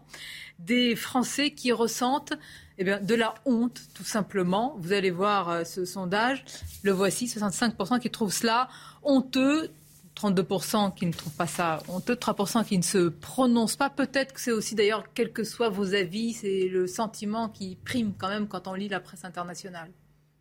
des 0.59 0.95
Français 0.95 1.51
qui 1.51 1.71
ressentent 1.71 2.33
eh 2.77 2.83
bien, 2.83 2.99
de 2.99 3.15
la 3.15 3.35
honte, 3.45 3.81
tout 3.93 4.03
simplement. 4.03 4.75
Vous 4.79 4.93
allez 4.93 5.11
voir 5.11 5.49
euh, 5.49 5.63
ce 5.63 5.85
sondage. 5.85 6.43
Le 6.81 6.91
voici, 6.91 7.27
65% 7.27 7.99
qui 7.99 8.09
trouvent 8.09 8.33
cela 8.33 8.69
honteux. 9.03 9.69
32% 10.15 10.93
qui 10.95 11.05
ne 11.05 11.11
trouvent 11.13 11.33
pas 11.35 11.47
ça 11.47 11.81
honteux, 11.87 12.15
3% 12.15 12.65
qui 12.65 12.77
ne 12.77 12.83
se 12.83 13.09
prononcent 13.09 13.75
pas. 13.75 13.89
Peut-être 13.89 14.33
que 14.33 14.41
c'est 14.41 14.51
aussi 14.51 14.75
d'ailleurs, 14.75 15.05
quels 15.13 15.31
que 15.31 15.43
soient 15.43 15.69
vos 15.69 15.93
avis, 15.93 16.33
c'est 16.33 16.67
le 16.67 16.87
sentiment 16.87 17.49
qui 17.49 17.77
prime 17.83 18.13
quand 18.17 18.29
même 18.29 18.47
quand 18.47 18.67
on 18.67 18.73
lit 18.73 18.89
la 18.89 18.99
presse 18.99 19.25
internationale. 19.25 19.89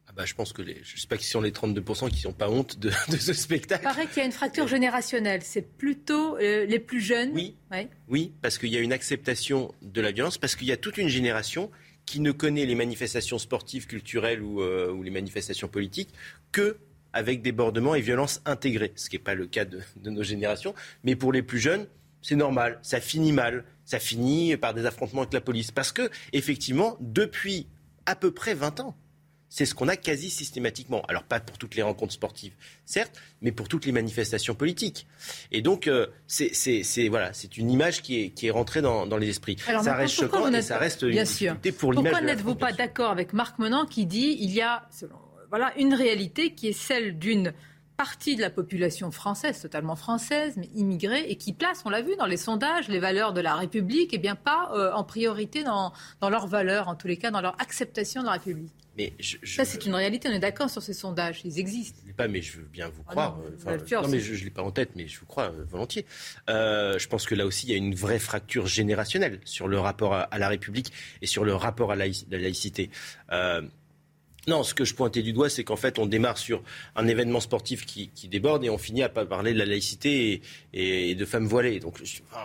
Ah 0.08 0.12
bah, 0.14 0.24
je 0.26 0.34
pense 0.34 0.52
que 0.52 0.60
les, 0.60 0.78
je 0.84 1.00
sais 1.00 1.06
pas 1.06 1.16
qui 1.16 1.26
sont 1.26 1.40
les 1.40 1.52
32% 1.52 2.10
qui 2.10 2.26
n'ont 2.26 2.32
pas 2.34 2.50
honte 2.50 2.78
de, 2.78 2.90
de 3.10 3.16
ce 3.16 3.30
Il 3.30 3.34
spectacle. 3.34 3.82
paraît 3.82 4.06
qu'il 4.06 4.18
y 4.18 4.20
a 4.20 4.26
une 4.26 4.32
fracture 4.32 4.68
générationnelle. 4.68 5.40
C'est 5.42 5.62
plutôt 5.62 6.36
euh, 6.36 6.66
les 6.66 6.78
plus 6.78 7.00
jeunes. 7.00 7.30
Oui. 7.32 7.56
Ouais. 7.70 7.88
Oui, 8.08 8.32
parce 8.42 8.58
qu'il 8.58 8.68
y 8.70 8.76
a 8.76 8.80
une 8.80 8.92
acceptation 8.92 9.72
de 9.80 10.00
la 10.00 10.12
violence, 10.12 10.36
parce 10.38 10.54
qu'il 10.54 10.66
y 10.66 10.72
a 10.72 10.76
toute 10.76 10.98
une 10.98 11.08
génération 11.08 11.70
qui 12.04 12.20
ne 12.20 12.32
connaît 12.32 12.66
les 12.66 12.74
manifestations 12.74 13.38
sportives, 13.38 13.86
culturelles 13.86 14.42
ou, 14.42 14.60
euh, 14.60 14.90
ou 14.92 15.02
les 15.02 15.10
manifestations 15.10 15.68
politiques 15.68 16.10
que 16.50 16.76
avec 17.12 17.42
débordements 17.42 17.94
et 17.94 18.00
violences 18.00 18.40
intégrées, 18.44 18.92
ce 18.96 19.08
qui 19.10 19.16
n'est 19.16 19.22
pas 19.22 19.34
le 19.34 19.46
cas 19.46 19.64
de, 19.64 19.80
de 19.96 20.10
nos 20.10 20.22
générations. 20.22 20.74
Mais 21.04 21.16
pour 21.16 21.32
les 21.32 21.42
plus 21.42 21.58
jeunes, 21.58 21.86
c'est 22.22 22.36
normal, 22.36 22.78
ça 22.82 23.00
finit 23.00 23.32
mal, 23.32 23.64
ça 23.84 23.98
finit 23.98 24.56
par 24.56 24.74
des 24.74 24.86
affrontements 24.86 25.22
avec 25.22 25.32
la 25.34 25.40
police. 25.40 25.70
Parce 25.70 25.92
que, 25.92 26.08
effectivement, 26.32 26.96
depuis 27.00 27.66
à 28.06 28.14
peu 28.14 28.30
près 28.30 28.54
20 28.54 28.80
ans, 28.80 28.96
c'est 29.48 29.66
ce 29.66 29.74
qu'on 29.74 29.88
a 29.88 29.96
quasi 29.96 30.30
systématiquement. 30.30 31.02
Alors 31.08 31.24
pas 31.24 31.38
pour 31.38 31.58
toutes 31.58 31.74
les 31.74 31.82
rencontres 31.82 32.14
sportives, 32.14 32.54
certes, 32.86 33.20
mais 33.42 33.52
pour 33.52 33.68
toutes 33.68 33.84
les 33.84 33.92
manifestations 33.92 34.54
politiques. 34.54 35.06
Et 35.50 35.60
donc 35.60 35.88
euh, 35.88 36.06
c'est 36.26 36.52
voilà, 37.10 37.34
c'est 37.34 37.58
une 37.58 37.70
image 37.70 38.00
qui 38.00 38.18
est 38.18 38.30
qui 38.30 38.46
est 38.46 38.50
rentrée 38.50 38.80
dans, 38.80 39.06
dans 39.06 39.18
les 39.18 39.28
esprits. 39.28 39.58
Alors, 39.66 39.84
ça 39.84 39.94
reste 39.94 40.14
choquant 40.14 40.50
et 40.50 40.62
ça 40.62 40.78
reste 40.78 41.02
une 41.02 41.10
Bien 41.10 41.26
sûr. 41.26 41.52
difficulté 41.52 41.72
pour 41.72 41.92
l'image. 41.92 42.12
Pourquoi 42.12 42.26
n'êtes-vous 42.26 42.54
pas 42.54 42.72
d'accord 42.72 43.10
avec 43.10 43.34
Marc 43.34 43.58
Menant 43.58 43.84
qui 43.84 44.06
dit 44.06 44.38
il 44.40 44.52
y 44.52 44.62
a 44.62 44.88
selon, 44.90 45.16
voilà, 45.52 45.70
une 45.78 45.92
réalité 45.92 46.54
qui 46.54 46.68
est 46.68 46.72
celle 46.72 47.18
d'une 47.18 47.52
partie 47.98 48.36
de 48.36 48.40
la 48.40 48.48
population 48.48 49.10
française, 49.10 49.60
totalement 49.60 49.96
française, 49.96 50.54
mais 50.56 50.68
immigrée, 50.74 51.26
et 51.28 51.36
qui 51.36 51.52
place, 51.52 51.82
on 51.84 51.90
l'a 51.90 52.00
vu 52.00 52.16
dans 52.16 52.24
les 52.24 52.38
sondages, 52.38 52.88
les 52.88 52.98
valeurs 52.98 53.34
de 53.34 53.42
la 53.42 53.54
République, 53.54 54.14
et 54.14 54.18
bien 54.18 54.34
pas 54.34 54.70
euh, 54.74 54.90
en 54.94 55.04
priorité 55.04 55.62
dans, 55.62 55.92
dans 56.20 56.30
leurs 56.30 56.46
valeurs, 56.46 56.88
en 56.88 56.94
tous 56.94 57.06
les 57.06 57.18
cas 57.18 57.30
dans 57.30 57.42
leur 57.42 57.54
acceptation 57.60 58.22
de 58.22 58.26
la 58.26 58.32
République. 58.32 58.72
Mais 58.96 59.12
je, 59.20 59.36
Ça, 59.44 59.66
c'est 59.66 59.84
une 59.86 59.94
réalité, 59.94 60.28
on 60.28 60.32
est 60.32 60.38
d'accord 60.38 60.70
sur 60.70 60.82
ces 60.82 60.94
sondages, 60.94 61.42
ils 61.44 61.58
existent. 61.58 61.98
Je 62.04 62.08
ne 62.10 62.14
pas, 62.14 62.28
mais 62.28 62.40
je 62.42 62.56
veux 62.58 62.64
bien 62.64 62.88
vous 62.88 63.02
Ah 63.08 63.10
croire. 63.12 63.36
non, 63.36 63.44
vous 64.04 64.10
mais 64.10 64.20
je 64.20 64.32
ne 64.34 64.44
l'ai 64.44 64.50
pas 64.50 64.62
en 64.62 64.70
tête, 64.70 64.90
mais 64.96 65.06
je 65.06 65.20
vous 65.20 65.26
crois 65.26 65.44
euh, 65.52 65.64
volontiers. 65.70 66.06
Euh, 66.48 66.98
je 66.98 67.08
pense 67.08 67.26
que 67.26 67.34
là 67.34 67.44
aussi, 67.46 67.66
il 67.66 67.70
y 67.72 67.74
a 67.74 67.78
une 67.78 67.94
vraie 67.94 68.18
fracture 68.18 68.66
générationnelle 68.66 69.38
sur 69.44 69.68
le 69.68 69.78
rapport 69.78 70.14
à, 70.14 70.22
à 70.22 70.38
la 70.38 70.48
République 70.48 70.92
et 71.20 71.26
sur 71.26 71.44
le 71.44 71.54
rapport 71.54 71.92
à 71.92 71.96
la 71.96 72.06
laïcité. 72.30 72.90
Euh, 73.32 73.62
non, 74.48 74.62
ce 74.64 74.74
que 74.74 74.84
je 74.84 74.94
pointais 74.94 75.22
du 75.22 75.32
doigt, 75.32 75.48
c'est 75.48 75.62
qu'en 75.64 75.76
fait, 75.76 75.98
on 75.98 76.06
démarre 76.06 76.36
sur 76.38 76.62
un 76.96 77.06
événement 77.06 77.38
sportif 77.40 77.86
qui, 77.86 78.08
qui 78.08 78.26
déborde 78.28 78.64
et 78.64 78.70
on 78.70 78.78
finit 78.78 79.02
à 79.02 79.08
pas 79.08 79.24
parler 79.24 79.52
de 79.52 79.58
la 79.58 79.66
laïcité 79.66 80.42
et, 80.74 81.14
de 81.14 81.24
femmes 81.24 81.46
voilées. 81.46 81.78
Donc, 81.80 81.98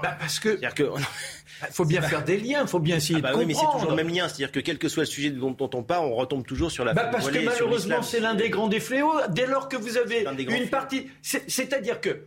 Bah, 0.03 0.15
parce 0.19 0.39
que. 0.39 0.49
c'est-à-dire 0.49 0.75
que 0.75 0.83
Il 0.83 1.67
faut 1.73 1.85
bien 1.85 2.01
faire 2.03 2.23
des 2.23 2.37
liens, 2.37 2.61
il 2.61 2.67
faut 2.67 2.79
bien 2.79 2.97
essayer 2.97 3.17
Ah 3.19 3.21
bah 3.21 3.31
de 3.33 3.37
oui, 3.39 3.45
mais 3.47 3.53
c'est 3.53 3.61
comprendre. 3.61 3.81
toujours 3.85 3.97
le 3.97 4.03
même 4.03 4.13
lien. 4.13 4.27
C'est-à-dire 4.27 4.51
que 4.51 4.59
quel 4.59 4.77
que 4.77 4.89
soit 4.89 5.03
le 5.03 5.07
sujet 5.07 5.31
dont, 5.31 5.51
dont 5.51 5.69
on 5.73 5.81
parle, 5.83 6.05
on 6.05 6.15
retombe 6.15 6.45
toujours 6.45 6.69
sur 6.71 6.85
la 6.85 6.93
Bah 6.93 7.03
femme 7.03 7.11
parce 7.13 7.25
que 7.25 7.31
voilée 7.31 7.45
et 7.47 7.51
sur 7.55 7.65
malheureusement, 7.65 8.01
c'est 8.03 8.19
l'un 8.19 8.35
des 8.35 8.49
grands 8.49 8.67
des 8.67 8.79
fléaux. 8.79 9.13
Dès 9.29 9.47
lors 9.47 9.67
que 9.67 9.77
vous 9.77 9.97
avez 9.97 10.23
une 10.37 10.69
partie. 10.69 11.07
c'est- 11.21 11.49
C'est-à-dire 11.49 11.99
que. 11.99 12.25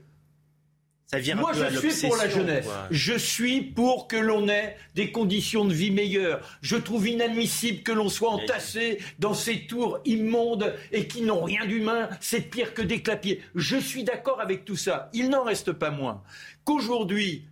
Ça 1.11 1.19
Moi, 1.35 1.51
je 1.53 1.89
suis 1.91 2.07
pour 2.07 2.17
la 2.17 2.29
jeunesse. 2.29 2.65
quoi. 2.65 2.87
Je 2.93 3.15
suis 3.15 3.63
pour 3.63 4.07
que 4.07 4.17
l'on 4.17 4.49
ait 4.49 4.77
des 4.95 5.11
conditions 5.11 5.65
de 5.65 5.75
vie 5.75 5.91
meilleures. 5.91 6.41
Je 6.63 6.77
trouve 6.77 7.09
inadmissible 7.09 7.83
que 7.83 7.91
l'on 7.91 8.09
soit 8.09 8.31
entassé 8.31 8.99
dans 9.19 9.35
ces 9.35 9.67
tours 9.67 9.99
immondes 10.05 10.73
et 10.93 11.09
qui 11.09 11.23
n'ont 11.23 11.43
rien 11.43 11.67
d'humain. 11.67 12.09
C'est 12.21 12.49
pire 12.49 12.75
que 12.75 12.83
des 12.83 13.03
clapiers. 13.03 13.43
Je 13.57 13.77
suis 13.77 14.05
d'accord 14.05 14.41
avec 14.41 14.65
tout 14.65 14.77
ça. 14.77 15.11
Il 15.13 15.31
n'en 15.31 15.43
reste 15.43 15.73
pas 15.73 15.91
moins 15.91 16.23
qu'aujourd'hui, 16.65 17.43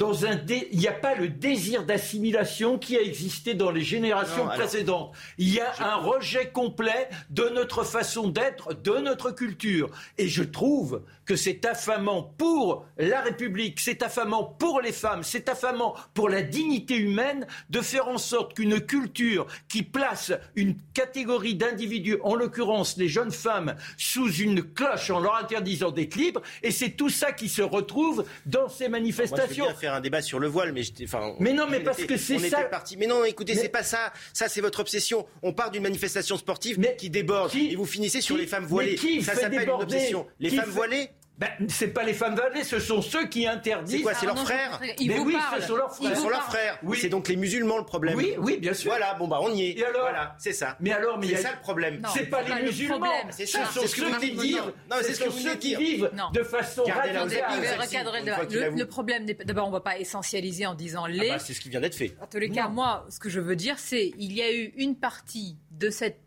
dans 0.00 0.24
un 0.24 0.34
dé- 0.34 0.66
il 0.72 0.78
n'y 0.78 0.88
a 0.88 0.92
pas 0.92 1.14
le 1.14 1.28
désir 1.28 1.84
d'assimilation 1.84 2.78
qui 2.78 2.96
a 2.96 3.02
existé 3.02 3.52
dans 3.52 3.70
les 3.70 3.82
générations 3.82 4.46
Non, 4.46 4.50
alors- 4.50 4.66
précédentes. 4.66 5.12
Il 5.36 5.50
y 5.52 5.60
a 5.60 5.70
un 5.78 5.96
rejet 5.96 6.48
complet 6.48 7.10
de 7.28 7.50
notre 7.50 7.84
façon 7.84 8.28
d'être, 8.28 8.72
de 8.72 8.92
notre 8.96 9.30
culture. 9.30 9.90
Et 10.16 10.26
je 10.26 10.42
trouve 10.42 11.02
que 11.26 11.36
c'est 11.36 11.66
affamant 11.66 12.22
pour 12.38 12.86
la 12.96 13.20
République, 13.20 13.78
c'est 13.78 14.02
affamant 14.02 14.42
pour 14.42 14.80
les 14.80 14.90
femmes, 14.90 15.22
c'est 15.22 15.50
affamant 15.50 15.94
pour 16.14 16.30
la 16.30 16.40
dignité 16.42 16.96
humaine 16.96 17.46
de 17.68 17.82
faire 17.82 18.08
en 18.08 18.16
sorte 18.18 18.54
qu'une 18.54 18.80
culture 18.80 19.46
qui 19.68 19.82
place 19.82 20.32
une 20.56 20.76
catégorie 20.94 21.54
d'individus, 21.56 22.16
en 22.22 22.34
l'occurrence 22.34 22.96
les 22.96 23.06
jeunes 23.08 23.30
femmes, 23.32 23.76
sous 23.98 24.32
une 24.32 24.62
cloche 24.62 25.10
en 25.10 25.20
leur 25.20 25.36
interdisant 25.36 25.90
d'être 25.90 26.16
libres, 26.16 26.40
et 26.62 26.70
c'est 26.70 26.90
tout 26.90 27.10
ça 27.10 27.32
qui 27.32 27.50
se 27.50 27.60
retrouve 27.62 28.24
dans 28.46 28.68
ces 28.70 28.88
manifestations. 28.88 29.66
Faire 29.90 29.96
un 29.96 30.00
débat 30.00 30.22
sur 30.22 30.38
le 30.38 30.46
voile, 30.46 30.72
mais 30.72 30.82
j'étais- 30.82 31.04
enfin. 31.04 31.34
Mais 31.40 31.52
non, 31.52 31.66
mais 31.68 31.78
on 31.80 31.84
parce 31.84 31.98
était- 31.98 32.14
que 32.14 32.16
c'est 32.16 32.36
on 32.36 32.38
ça- 32.38 32.46
était 32.60 32.68
parti. 32.70 32.96
Mais 32.96 33.06
non, 33.06 33.24
écoutez, 33.24 33.54
Mais- 33.54 33.60
c'est 33.62 33.68
pas 33.68 33.82
ça. 33.82 34.12
Ça, 34.32 34.48
c'est 34.48 34.60
votre 34.60 34.80
obsession. 34.80 35.26
On 35.42 35.52
part 35.52 35.70
d'une 35.70 35.82
manifestation 35.82 36.36
sportive 36.36 36.78
Mais 36.78 36.96
qui 36.96 37.10
déborde 37.10 37.50
qui- 37.50 37.72
et 37.72 37.76
vous 37.76 37.86
finissez 37.86 38.20
sur 38.20 38.36
qui- 38.36 38.42
les 38.42 38.46
femmes 38.46 38.66
voilées. 38.66 38.94
qui 38.94 39.22
ça 39.22 39.34
s'appelle 39.34 39.62
une 39.64 39.70
obsession. 39.70 40.26
Les 40.38 40.50
femmes 40.50 40.64
fait- 40.66 40.70
voilées. 40.70 41.10
Ben, 41.40 41.48
c'est 41.68 41.88
pas 41.88 42.02
les 42.04 42.12
femmes 42.12 42.34
voilées, 42.36 42.64
ce 42.64 42.78
sont 42.78 43.00
ceux 43.00 43.26
qui 43.26 43.46
interdisent. 43.46 43.96
C'est 43.96 44.02
quoi 44.02 44.12
C'est 44.14 44.26
Ah 44.28 44.34
leurs 44.34 44.44
frères 44.44 44.80
ils 44.98 45.08
Mais 45.08 45.16
vous 45.16 45.24
oui, 45.24 45.32
parlent. 45.32 45.62
ce 45.62 45.66
sont 45.68 45.76
leurs 45.76 45.94
frères. 45.96 46.10
Ce 46.10 46.14
vous 46.16 46.22
sont 46.24 46.28
leurs 46.28 46.40
parlent. 46.40 46.50
frères. 46.50 46.78
Oui. 46.82 46.98
C'est 47.00 47.08
donc 47.08 47.28
les 47.28 47.36
musulmans 47.36 47.78
le 47.78 47.84
problème. 47.86 48.14
Oui, 48.16 48.34
oui, 48.38 48.58
bien 48.58 48.74
sûr. 48.74 48.90
Voilà, 48.90 49.14
bon 49.14 49.26
bah 49.26 49.38
on 49.40 49.50
y 49.54 49.62
est. 49.62 49.78
Et 49.78 49.84
alors 49.86 50.02
Voilà, 50.02 50.36
c'est 50.38 50.52
ça. 50.52 50.76
Mais 50.80 50.92
alors, 50.92 51.18
mais 51.18 51.28
il 51.28 51.32
y 51.32 51.36
C'est 51.36 51.46
a- 51.46 51.48
ça 51.48 51.54
le 51.56 51.60
problème. 51.62 52.02
C'est 52.14 52.26
pas 52.26 52.42
les 52.42 52.54
le 52.56 52.62
musulmans, 52.66 52.98
problème. 52.98 53.26
C'est 53.30 53.46
ce 53.46 53.52
ça, 53.52 53.64
ce 53.72 53.80
que 53.80 53.86
ceux 53.88 54.04
vous 54.04 54.18
qui 54.18 54.20
venez 54.20 54.36
de 54.36 54.40
vivent, 54.42 54.52
dire. 54.52 54.64
Non, 54.66 54.72
mais 54.98 55.02
c'est 55.02 55.14
ce 55.14 55.18
que 55.20 55.24
sont 55.30 55.30
vous 55.30 55.38
ceux 55.42 55.54
qui 55.56 55.68
dire. 55.68 55.78
vivent 55.78 56.10
de 56.34 56.42
façon 56.42 56.82
recadrer 56.84 58.70
le 58.76 58.84
problème. 58.84 59.26
D'abord, 59.44 59.64
on 59.64 59.68
ne 59.70 59.74
va 59.74 59.80
pas 59.80 59.98
essentialiser 59.98 60.66
en 60.66 60.74
disant 60.74 61.04
Ah 61.06 61.10
les. 61.10 61.28
bah, 61.30 61.38
c'est 61.38 61.54
ce 61.54 61.60
qui 61.60 61.68
vient 61.70 61.80
d'être 61.80 61.94
fait. 61.94 62.14
En 62.20 62.26
tous 62.26 62.38
les 62.38 62.50
cas, 62.50 62.68
moi, 62.68 63.06
ce 63.08 63.18
que 63.18 63.30
je 63.30 63.40
veux 63.40 63.56
dire, 63.56 63.78
c'est 63.78 64.12
il 64.18 64.32
y 64.32 64.42
a 64.42 64.52
eu 64.52 64.72
une 64.76 64.96
partie 64.96 65.56
de 65.70 65.90
cette, 65.90 66.18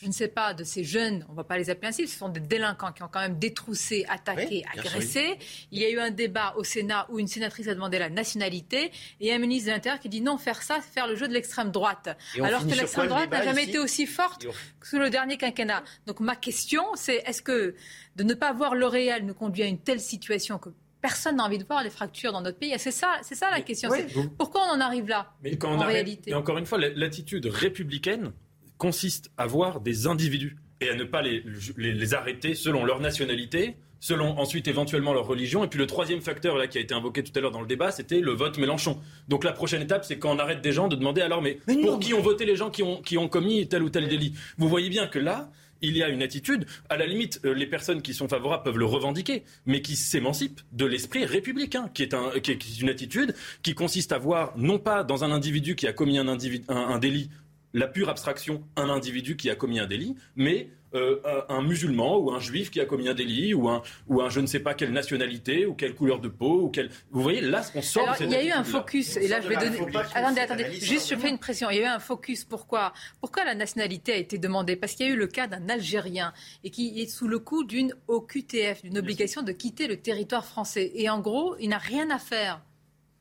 je 0.00 0.06
ne 0.06 0.12
sais 0.12 0.28
pas, 0.28 0.54
de 0.54 0.62
ces 0.64 0.84
jeunes, 0.84 1.24
on 1.28 1.32
ne 1.32 1.36
va 1.36 1.44
pas 1.44 1.58
les 1.58 1.70
appeler 1.70 1.88
ainsi, 1.88 2.06
ce 2.06 2.16
sont 2.18 2.28
des 2.28 2.40
délinquants 2.40 2.92
qui 2.92 3.02
ont 3.02 3.08
quand 3.08 3.20
même 3.20 3.38
détroussé, 3.38 4.04
attaqué, 4.08 4.46
Oui, 4.48 4.62
bien 4.72 4.82
sûr, 4.82 4.92
agressé. 4.92 5.38
Il 5.72 5.80
y 5.80 5.84
a 5.84 5.90
eu 5.90 5.98
un 5.98 6.10
débat 6.10 6.54
au 6.56 6.62
Sénat 6.64 7.06
où 7.10 7.18
une 7.18 7.26
sénatrice 7.26 7.66
a 7.68 7.74
demandé 7.74 7.98
la 7.98 8.08
nationalité 8.08 8.92
et 9.20 9.32
un 9.32 9.38
ministre 9.38 9.66
de 9.68 9.72
l'Intérieur 9.72 10.00
qui 10.00 10.08
dit 10.08 10.20
non, 10.20 10.38
faire 10.38 10.62
ça, 10.62 10.78
c'est 10.82 10.92
faire 10.92 11.06
le 11.08 11.16
jeu 11.16 11.26
de 11.28 11.32
l'extrême 11.32 11.70
droite. 11.70 12.16
Alors 12.42 12.62
que 12.66 12.74
l'extrême 12.74 13.08
droite 13.08 13.30
n'a 13.30 13.42
jamais 13.44 13.62
ici 13.62 13.70
été 13.70 13.78
aussi 13.80 14.06
forte 14.06 14.46
on- 14.48 14.52
que 14.80 14.86
sous 14.86 14.98
le 14.98 15.10
dernier 15.10 15.36
quinquennat. 15.36 15.82
Donc 16.06 16.20
ma 16.20 16.36
question, 16.36 16.84
c'est 16.94 17.22
est-ce 17.26 17.42
que 17.42 17.74
de 18.16 18.22
ne 18.22 18.34
pas 18.34 18.52
voir 18.52 18.74
le 18.74 18.86
réel 18.86 19.26
nous 19.26 19.34
conduit 19.34 19.62
à 19.62 19.66
une 19.66 19.78
telle 19.78 20.00
situation 20.00 20.58
que 20.58 20.70
Personne 21.00 21.36
n'a 21.36 21.44
envie 21.44 21.58
de 21.58 21.64
voir 21.64 21.84
les 21.84 21.90
fractures 21.90 22.32
dans 22.32 22.40
notre 22.40 22.58
pays? 22.58 22.74
C'est 22.76 22.90
ça, 22.90 23.20
c'est 23.22 23.36
ça 23.36 23.50
la 23.52 23.60
question. 23.60 23.88
oui, 23.88 23.98
c'est 24.08 24.12
vous- 24.14 24.28
Pourquoi 24.30 24.62
on 24.68 24.72
en 24.76 24.80
arrive 24.80 25.06
là 25.06 25.32
Mais 25.44 25.56
quand 25.56 25.70
on 25.70 25.76
en 25.76 25.80
arrête- 25.82 25.92
réalité? 25.94 26.32
Et 26.32 26.34
encore 26.34 26.58
une 26.58 26.66
fois, 26.66 26.76
la- 26.76 26.88
l'attitude 26.88 27.46
républicaine 27.46 28.32
consiste 28.78 29.30
à 29.36 29.46
voir 29.46 29.80
des 29.80 30.06
individus 30.06 30.56
et 30.80 30.88
à 30.90 30.94
ne 30.94 31.04
pas 31.04 31.22
les, 31.22 31.42
les- 31.76 31.92
les 31.92 32.14
arrêter 32.14 32.54
selon 32.54 32.84
leur 32.84 33.00
nationalité, 33.00 33.74
selon 34.00 34.38
ensuite 34.38 34.68
éventuellement 34.68 35.12
leur 35.12 35.26
religion. 35.26 35.64
Et 35.64 35.68
puis 35.68 35.78
le 35.78 35.86
troisième 35.88 36.20
facteur 36.20 36.56
là 36.56 36.68
qui 36.68 36.78
a 36.78 36.80
été 36.80 36.94
invoqué 36.94 37.24
tout 37.24 37.32
à 37.36 37.40
l'heure 37.40 37.50
dans 37.50 37.60
le 37.60 37.66
débat, 37.66 37.90
c'était 37.90 38.20
le 38.20 38.30
vote 38.32 38.56
Mélenchon. 38.58 38.98
Donc 39.28 39.42
la 39.42 39.52
prochaine 39.52 39.82
étape, 39.82 40.04
c'est 40.04 40.18
quand 40.18 40.34
on 40.34 40.38
arrête 40.38 40.60
des 40.62 40.70
gens 40.72 40.86
de 40.86 40.94
demander 40.96 41.20
alors 41.20 41.42
mais, 41.42 41.58
pour 41.82 41.98
qui 41.98 42.14
ont 42.14 42.22
voté 42.22 42.44
les 42.46 42.54
gens 42.54 42.70
qui 42.70 42.82
ont, 42.84 43.02
qui 43.02 43.18
ont 43.18 43.28
commis 43.28 43.66
tel 43.66 43.82
ou 43.82 43.90
tel 43.90 44.06
délit. 44.08 44.34
Vous 44.56 44.68
voyez 44.68 44.88
bien 44.88 45.08
que 45.08 45.18
là, 45.18 45.50
il 45.80 45.96
y 45.96 46.02
a 46.02 46.08
une 46.08 46.22
attitude, 46.22 46.66
à 46.88 46.96
la 46.96 47.06
limite, 47.06 47.40
euh, 47.44 47.54
les 47.54 47.66
personnes 47.66 48.02
qui 48.02 48.12
sont 48.12 48.26
favorables 48.28 48.64
peuvent 48.64 48.78
le 48.78 48.84
revendiquer, 48.84 49.44
mais 49.64 49.80
qui 49.80 49.94
s'émancipent 49.94 50.60
de 50.72 50.84
l'esprit 50.84 51.24
républicain, 51.24 51.88
qui 51.94 52.02
est, 52.02 52.14
un, 52.14 52.30
qui 52.42 52.50
est- 52.52 52.58
qui 52.58 52.72
est 52.72 52.80
une 52.82 52.88
attitude 52.88 53.32
qui 53.62 53.74
consiste 53.74 54.10
à 54.10 54.18
voir, 54.18 54.52
non 54.56 54.78
pas 54.80 55.04
dans 55.04 55.22
un 55.22 55.30
individu 55.30 55.76
qui 55.76 55.86
a 55.86 55.92
commis 55.92 56.18
un, 56.18 56.26
individu, 56.26 56.64
un, 56.68 56.76
un 56.76 56.98
délit, 56.98 57.30
la 57.74 57.86
pure 57.86 58.08
abstraction, 58.08 58.64
un 58.76 58.88
individu 58.88 59.36
qui 59.36 59.50
a 59.50 59.54
commis 59.54 59.78
un 59.78 59.86
délit, 59.86 60.16
mais 60.36 60.70
euh, 60.94 61.20
un, 61.50 61.56
un 61.56 61.62
musulman 61.62 62.16
ou 62.16 62.32
un 62.32 62.40
juif 62.40 62.70
qui 62.70 62.80
a 62.80 62.86
commis 62.86 63.08
un 63.08 63.14
délit, 63.14 63.52
ou 63.52 63.68
un, 63.68 63.82
ou 64.08 64.22
un 64.22 64.30
je 64.30 64.40
ne 64.40 64.46
sais 64.46 64.60
pas 64.60 64.72
quelle 64.72 64.92
nationalité, 64.92 65.66
ou 65.66 65.74
quelle 65.74 65.94
couleur 65.94 66.18
de 66.18 66.28
peau, 66.28 66.62
ou 66.62 66.68
quelle... 66.70 66.90
Vous 67.10 67.22
voyez, 67.22 67.42
là, 67.42 67.62
on 67.74 67.82
sort 67.82 68.04
Alors, 68.04 68.14
de 68.14 68.18
cette 68.20 68.28
il 68.28 68.32
y 68.32 68.36
a 68.36 68.44
eu 68.44 68.50
un 68.52 68.64
focus, 68.64 69.18
et 69.18 69.28
là 69.28 69.42
je 69.42 69.48
vais 69.48 69.56
donner. 69.56 69.78
Attendez, 70.14 70.40
attendez, 70.40 70.72
juste 70.80 71.10
je 71.10 71.14
hein. 71.14 71.18
fais 71.18 71.28
une 71.28 71.38
pression. 71.38 71.68
Il 71.68 71.76
y 71.76 71.80
a 71.80 71.82
eu 71.82 71.86
un 71.86 71.98
focus. 71.98 72.44
Pourquoi 72.44 72.94
Pourquoi 73.20 73.44
la 73.44 73.54
nationalité 73.54 74.12
a 74.12 74.16
été 74.16 74.38
demandée? 74.38 74.76
Parce 74.76 74.94
qu'il 74.94 75.06
y 75.06 75.10
a 75.10 75.12
eu 75.12 75.18
le 75.18 75.26
cas 75.26 75.46
d'un 75.46 75.68
Algérien 75.68 76.32
et 76.64 76.70
qui 76.70 77.00
est 77.00 77.06
sous 77.06 77.28
le 77.28 77.38
coup 77.38 77.64
d'une 77.64 77.92
OQTF, 78.06 78.82
d'une 78.82 78.96
obligation 78.96 79.42
de 79.42 79.52
quitter 79.52 79.88
le 79.88 79.98
territoire 79.98 80.46
français. 80.46 80.90
Et 80.94 81.10
en 81.10 81.20
gros, 81.20 81.54
il 81.60 81.68
n'a 81.68 81.78
rien 81.78 82.08
à 82.10 82.18
faire. 82.18 82.62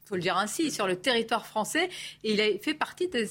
Il 0.08 0.10
faut 0.10 0.16
le 0.16 0.22
dire 0.22 0.38
ainsi, 0.38 0.72
sur 0.72 0.88
le 0.88 0.96
territoire 0.96 1.46
français, 1.46 1.90
et 2.24 2.32
il 2.32 2.40
a 2.40 2.46
fait 2.62 2.74
partie 2.74 3.10
des, 3.10 3.28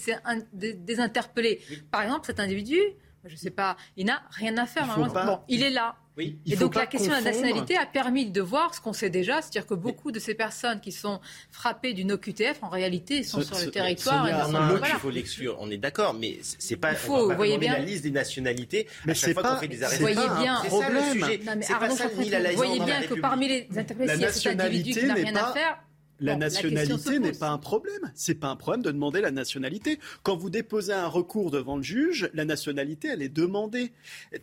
des- 0.53 0.75
des 0.75 1.01
interpellés. 1.01 1.59
Par 1.91 2.03
exemple, 2.03 2.27
cet 2.27 2.39
individu, 2.39 2.79
je 3.25 3.33
ne 3.33 3.37
sais 3.39 3.51
pas, 3.51 3.79
il 3.97 4.05
n'a 4.05 4.23
rien 4.31 4.59
à 4.59 4.67
faire. 4.67 4.87
Il 4.99 5.11
pas- 5.11 5.25
Bon, 5.25 5.41
il 5.49 5.63
est 5.63 5.71
là. 5.71 5.97
Oui. 6.19 6.39
Il 6.47 6.53
Et 6.53 6.57
faut 6.57 6.65
donc 6.65 6.75
pas 6.75 6.81
la 6.81 6.87
question 6.87 7.11
de 7.11 7.17
la 7.17 7.21
nationalité 7.23 7.77
a 7.77 7.85
permis 7.85 8.31
de 8.31 8.41
voir 8.41 8.75
ce 8.75 8.81
qu'on 8.81 8.95
sait 8.95 9.11
déjà, 9.11 9.43
c'est-à-dire 9.43 9.67
que 9.67 9.75
beaucoup 9.75 10.13
de 10.13 10.19
ces 10.19 10.35
personnes 10.35 10.81
qui 10.81 10.91
sont 10.91 11.21
frappées 11.51 11.93
d'une 11.93 12.11
OQTF, 12.13 12.63
en 12.63 12.71
réalité, 12.71 13.23
sont 13.23 13.41
Ce- 13.41 13.47
sur 13.49 13.57
ce- 13.57 13.65
le 13.67 13.71
territoire. 13.71 14.25
Sonia, 14.25 14.35
et 14.35 14.39
ne 14.41 14.45
sont- 14.47 14.53
Non, 14.53 14.61
non, 14.61 14.77
voilà. 14.79 14.95
il 14.95 14.99
faut 15.01 15.11
l'exclure, 15.11 15.57
on 15.61 15.71
est 15.71 15.77
d'accord, 15.77 16.15
mais 16.15 16.39
c'est 16.43 16.77
pas. 16.77 16.93
Il 16.93 16.97
faut, 16.97 17.13
on 17.13 17.17
va 17.17 17.23
vous 17.25 17.29
pas 17.31 17.37
voyez 17.37 17.59
bien. 17.59 17.73
la 17.75 17.81
liste 17.81 18.03
des 18.05 18.11
nationalités. 18.13 18.87
Mais 19.05 19.13
à 19.13 19.15
chaque 19.15 19.35
fois 19.35 19.43
pas- 19.43 19.55
qu'on 19.57 19.61
fait 19.61 19.69
des 19.69 19.77
c'est 19.77 19.85
arrêtés. 19.85 20.05
Vous 20.05 20.13
voyez 20.15 20.29
pas 20.29 20.41
bien. 20.41 20.59
C'est 20.63 20.71
ça 20.71 20.89
le 20.91 21.01
sujet. 21.13 21.39
Non, 21.45 21.53
mais 21.57 21.63
C'est 21.63 21.73
pas 21.75 21.79
Arnaud 21.83 21.97
ça 21.97 22.03
Champêtre, 22.05 22.21
ni 22.23 22.31
la 22.31 22.51
vous 22.51 22.57
voyez 22.57 22.81
bien 22.81 23.03
que 23.03 23.15
parmi 23.21 23.49
les 23.49 23.69
interpellés, 23.77 24.13
s'il 24.13 24.21
y 24.21 24.25
a 24.25 24.33
cet 24.33 24.61
individu 24.61 24.93
qui 24.99 25.05
n'a 25.07 25.15
rien 25.15 25.37
à 25.37 25.41
pas- 25.41 25.53
faire. 25.53 25.79
La 26.21 26.33
Bon, 26.33 26.41
nationalité 26.41 27.19
n'est 27.19 27.33
pas 27.33 27.51
un 27.51 27.59
problème. 27.59 28.11
C'est 28.15 28.35
pas 28.35 28.49
un 28.49 28.57
problème 28.57 28.83
de 28.83 28.91
demander 28.91 29.21
la 29.21 29.31
nationalité. 29.31 29.99
Quand 30.23 30.37
vous 30.37 30.49
déposez 30.49 30.95
un 30.95 31.09
recours 31.09 31.51
devant 31.51 31.77
le 31.77 31.83
juge, 31.83 32.31
la 32.33 32.45
nationalité, 32.45 33.09
elle 33.09 33.23
est 33.23 33.29
demandée. 33.29 33.93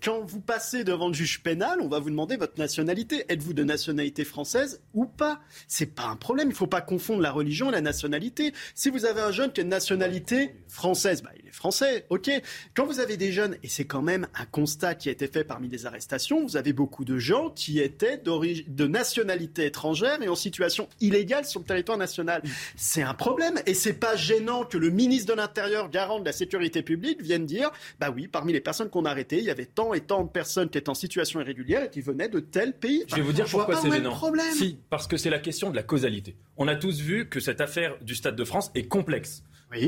Quand 0.04 0.22
vous 0.22 0.40
passez 0.40 0.84
devant 0.84 1.08
le 1.08 1.14
juge 1.14 1.42
pénal, 1.42 1.80
on 1.82 1.88
va 1.88 2.00
vous 2.00 2.12
demander 2.12 2.38
votre 2.38 2.60
nationalité. 2.60 3.26
Êtes-vous 3.30 3.54
de 3.54 3.64
nationalité 3.64 4.24
française 4.24 4.82
ou 4.94 5.06
pas? 5.06 5.42
C'est 5.68 5.88
pas 5.88 6.06
un 6.06 6.16
problème. 6.16 6.50
Il 6.50 6.56
faut 6.56 6.68
pas 6.68 6.82
confondre 6.82 7.22
la 7.22 7.32
religion 7.32 7.70
et 7.70 7.72
la 7.72 7.82
nationalité. 7.82 8.54
Si 8.76 8.90
vous 8.90 9.06
avez 9.06 9.22
un 9.22 9.32
jeune 9.32 9.52
qui 9.52 9.62
a 9.62 9.64
une 9.64 9.70
nationalité 9.70 10.56
française, 10.68 11.24
bah, 11.24 11.32
il 11.42 11.48
est 11.48 11.54
français, 11.54 12.06
ok. 12.10 12.30
Quand 12.76 12.86
vous 12.86 13.00
avez 13.00 13.18
des 13.18 13.32
jeunes, 13.32 13.58
et 13.64 13.68
c'est 13.68 13.86
quand 13.86 14.02
même 14.02 14.28
un 14.36 14.46
constat 14.46 14.96
qui 14.96 15.10
a 15.10 15.12
été 15.12 15.28
fait 15.28 15.44
parmi 15.44 15.70
les 15.70 15.86
arrestations, 15.86 16.44
vous 16.44 16.58
avez 16.58 16.74
beaucoup 16.74 17.06
de 17.06 17.18
gens 17.18 17.50
qui 17.50 17.80
étaient 17.80 18.18
de 18.18 18.88
nationalité 18.88 19.66
étrangère 19.66 20.22
et 20.22 20.28
en 20.28 20.36
situation 20.36 20.88
illégale 21.02 21.46
sur 21.46 21.63
le 21.64 21.68
territoire 21.68 21.98
national. 21.98 22.44
C'est 22.76 23.02
un 23.02 23.14
problème 23.14 23.60
et 23.66 23.74
c'est 23.74 23.94
pas 23.94 24.16
gênant 24.16 24.64
que 24.64 24.78
le 24.78 24.90
ministre 24.90 25.34
de 25.34 25.38
l'Intérieur, 25.38 25.90
garant 25.90 26.20
de 26.20 26.26
la 26.26 26.32
sécurité 26.32 26.84
publique, 26.84 27.22
vienne 27.22 27.46
dire 27.46 27.72
bah 28.00 28.12
oui, 28.14 28.28
parmi 28.28 28.54
les 28.54 28.62
personnes 28.62 28.90
qu'on 28.90 29.06
a 29.06 29.10
arrêtées, 29.10 29.40
il 29.40 29.46
y 29.46 29.50
avait 29.50 29.66
tant 29.66 29.94
et 29.94 30.02
tant 30.02 30.24
de 30.24 30.30
personnes 30.30 30.70
qui 30.70 30.78
étaient 30.78 30.90
en 30.90 30.94
situation 30.94 31.40
irrégulière 31.42 31.84
et 31.86 31.90
qui 31.90 32.02
venaient 32.02 32.30
de 32.30 32.40
tel 32.40 32.74
pays. 32.74 33.04
Je 33.08 33.16
vais 33.16 33.22
vous 33.22 33.34
dire 33.34 33.46
pourquoi 33.50 33.78
c'est 33.78 33.92
gênant. 33.92 34.12
problème. 34.12 34.54
Si, 34.54 34.78
parce 34.90 35.08
que 35.08 35.18
c'est 35.18 35.30
la 35.30 35.40
question 35.40 35.70
de 35.70 35.76
la 35.76 35.84
causalité. 35.84 36.36
On 36.58 36.68
a 36.68 36.76
tous 36.76 37.00
vu 37.00 37.28
que 37.28 37.40
cette 37.40 37.62
affaire 37.62 37.96
du 38.02 38.16
Stade 38.16 38.36
de 38.36 38.44
France 38.44 38.72
est 38.76 38.88
complexe. 38.88 39.44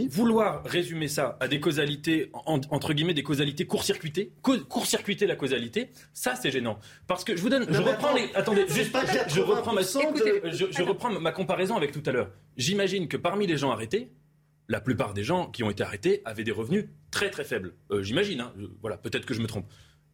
Vouloir 0.10 0.64
résumer 0.66 1.08
ça 1.08 1.38
à 1.40 1.48
des 1.48 1.60
causalités, 1.60 2.32
entre 2.34 2.94
guillemets, 2.94 3.14
des 3.14 3.24
causalités 3.24 3.66
court-circuitées, 3.66 4.32
court-circuiter 4.42 5.28
la 5.28 5.36
causalité, 5.36 5.90
ça 6.14 6.36
c'est 6.36 6.52
gênant. 6.52 6.80
Parce 7.08 7.24
que 7.24 7.36
je 7.36 7.42
vous 7.42 7.50
donne, 7.50 7.66
je 7.70 7.82
reprends 7.82 8.14
les, 8.14 8.30
attendez, 8.36 8.66
juste, 8.68 8.96
je, 9.30 9.42
reprends 9.42 9.74
ma, 9.74 9.82
je 9.82 10.84
reprends 10.84 11.10
ma 11.20 11.32
comparaison 11.32 11.76
avec 11.76 11.92
tout 11.92 12.04
à 12.06 12.12
l'heure. 12.12 12.32
J'imagine 12.58 13.08
que 13.08 13.18
parmi 13.18 13.48
les 13.48 13.58
gens 13.58 13.72
arrêtés, 13.72 14.12
la 14.68 14.82
plupart 14.82 15.14
des 15.14 15.24
gens 15.24 15.50
qui 15.50 15.64
ont 15.64 15.70
été 15.70 15.84
arrêtés 15.84 16.22
avaient 16.26 16.44
des 16.44 16.52
revenus 16.52 16.86
très 17.12 17.30
très 17.30 17.44
faibles. 17.44 17.76
Euh, 17.92 18.02
j'imagine, 18.02 18.42
hein, 18.42 18.54
voilà, 18.82 18.98
peut-être 18.98 19.26
que 19.26 19.34
je 19.34 19.42
me 19.42 19.48
trompe. 19.48 19.68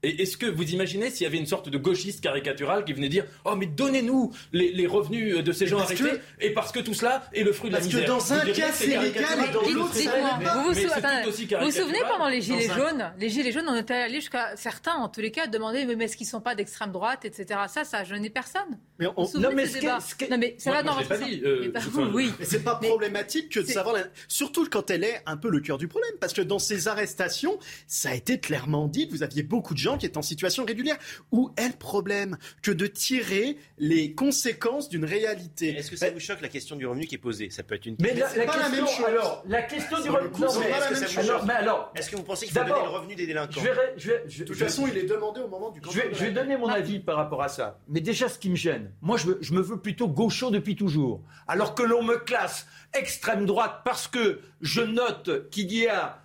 Et 0.03 0.23
est-ce 0.23 0.35
que 0.35 0.47
vous 0.47 0.71
imaginez 0.71 1.11
s'il 1.11 1.23
y 1.23 1.27
avait 1.27 1.37
une 1.37 1.45
sorte 1.45 1.69
de 1.69 1.77
gauchiste 1.77 2.21
caricatural 2.21 2.85
qui 2.85 2.93
venait 2.93 3.09
dire 3.09 3.25
Oh, 3.45 3.55
mais 3.55 3.67
donnez-nous 3.67 4.33
les, 4.51 4.87
revenus 4.87 5.43
de 5.43 5.51
ces 5.51 5.67
gens 5.67 5.79
arrêtés, 5.79 6.19
et 6.39 6.51
parce 6.51 6.71
que 6.71 6.79
tout 6.79 6.95
cela 6.95 7.23
est 7.33 7.43
le 7.43 7.53
fruit 7.53 7.69
de 7.69 7.75
la 7.75 7.81
misère 7.81 8.05
Parce 8.07 8.29
que 8.29 8.33
dans 8.33 8.41
un 8.41 8.51
cas, 8.51 8.71
c'est 8.71 8.87
légal, 8.87 9.39
et 9.47 9.53
dans 9.53 9.61
l'autre, 9.61 9.93
c'est 9.93 10.05
Vous 10.05 10.73
vous, 10.73 11.65
vous 11.65 11.71
souvenez 11.71 11.99
pendant 12.09 12.27
les 12.29 12.41
Gilets 12.41 12.67
jaunes 12.67 13.13
Les 13.19 13.29
Gilets 13.29 13.51
jaunes, 13.51 13.67
on 13.67 13.75
était 13.75 13.93
allé 13.93 14.15
jusqu'à 14.15 14.55
certains, 14.55 14.95
en 14.95 15.07
tous 15.07 15.21
les 15.21 15.31
cas, 15.31 15.45
demander 15.47 15.85
Mais 15.85 16.05
est-ce 16.05 16.17
qu'ils 16.17 16.27
ne 16.27 16.31
sont 16.31 16.41
pas 16.41 16.55
d'extrême 16.55 16.91
droite, 16.91 17.25
etc. 17.25 17.59
Ça, 17.67 17.83
ça, 17.83 18.03
je 18.03 18.15
n'ai 18.15 18.31
personne. 18.31 18.79
Mais 18.97 19.07
on... 19.17 19.27
non, 19.39 19.49
mais 19.53 19.67
ce 19.67 20.29
non, 20.29 20.37
mais 20.37 20.55
ça 20.57 20.71
va 20.71 20.83
dans 20.83 20.95
votre. 20.95 21.11
Euh, 21.11 21.71
oui. 22.13 22.31
Mais 22.39 22.45
c'est 22.45 22.63
pas 22.63 22.75
problématique 22.75 23.49
que 23.49 23.59
de 23.59 23.65
savoir. 23.65 23.95
Surtout 24.27 24.67
quand 24.69 24.89
elle 24.89 25.03
est 25.03 25.21
un 25.25 25.37
peu 25.37 25.49
le 25.49 25.59
cœur 25.59 25.77
du 25.77 25.87
problème. 25.87 26.11
Parce 26.19 26.33
que 26.33 26.41
dans 26.41 26.59
ces 26.59 26.87
arrestations, 26.87 27.59
ça 27.87 28.09
a 28.09 28.13
été 28.13 28.39
clairement 28.39 28.87
dit 28.87 29.07
vous 29.09 29.23
aviez 29.23 29.43
beaucoup 29.43 29.73
de 29.73 29.79
gens 29.79 29.90
qui 29.97 30.05
est 30.05 30.17
en 30.17 30.21
situation 30.21 30.65
régulière. 30.65 30.97
Où 31.31 31.51
est 31.57 31.67
le 31.67 31.77
problème 31.77 32.37
que 32.61 32.71
de 32.71 32.87
tirer 32.87 33.57
les 33.77 34.13
conséquences 34.13 34.89
d'une 34.89 35.05
réalité? 35.05 35.75
Est-ce 35.77 35.91
que 35.91 35.97
ça 35.97 36.09
vous 36.09 36.19
choque 36.19 36.41
la 36.41 36.49
question 36.49 36.75
du 36.75 36.85
revenu 36.85 37.05
qui 37.05 37.15
est 37.15 37.19
posée? 37.19 37.49
Ça 37.49 37.63
peut 37.63 37.75
être 37.75 37.85
une. 37.85 37.95
Mais, 37.99 38.13
la, 38.13 38.27
pas 38.45 38.57
la 38.57 38.69
même 38.69 38.87
chose. 38.87 39.05
Alors, 39.05 39.43
la 39.47 39.61
question 39.63 40.01
du 40.01 40.09
revenu. 40.09 40.29
Non, 40.39 40.47
mais 40.59 40.69
est-ce 40.69 41.15
que, 41.15 41.51
alors, 41.51 41.91
est-ce 41.95 42.09
que 42.09 42.15
vous 42.15 42.23
pensez 42.23 42.45
qu'il 42.45 42.57
faut 42.57 42.63
donner 42.63 42.83
le 42.83 42.89
revenu 42.89 43.15
des 43.15 43.27
délinquants? 43.27 43.61
De 43.61 44.43
toute 44.43 44.55
façon, 44.55 44.87
il 44.87 44.97
est 44.97 45.03
demandé 45.03 45.41
au 45.41 45.47
moment 45.47 45.71
du. 45.71 45.81
Je 45.83 45.99
vais, 45.99 46.13
je 46.13 46.25
vais 46.25 46.31
donner 46.31 46.57
mon 46.57 46.67
avis 46.67 46.99
par 46.99 47.17
rapport 47.17 47.41
à 47.41 47.49
ça. 47.49 47.79
Mais 47.87 48.01
déjà, 48.01 48.29
ce 48.29 48.37
qui 48.37 48.49
me 48.49 48.55
gêne, 48.55 48.91
moi, 49.01 49.17
je, 49.17 49.31
je 49.41 49.53
me 49.53 49.61
veux 49.61 49.77
plutôt 49.77 50.07
gaucho 50.07 50.51
depuis 50.51 50.75
toujours, 50.75 51.21
alors 51.47 51.75
que 51.75 51.83
l'on 51.83 52.03
me 52.03 52.17
classe 52.17 52.65
extrême 52.93 53.45
droite 53.45 53.81
parce 53.85 54.07
que 54.07 54.41
je 54.61 54.81
note 54.81 55.49
qu'il 55.49 55.71
y 55.73 55.87
a 55.87 56.20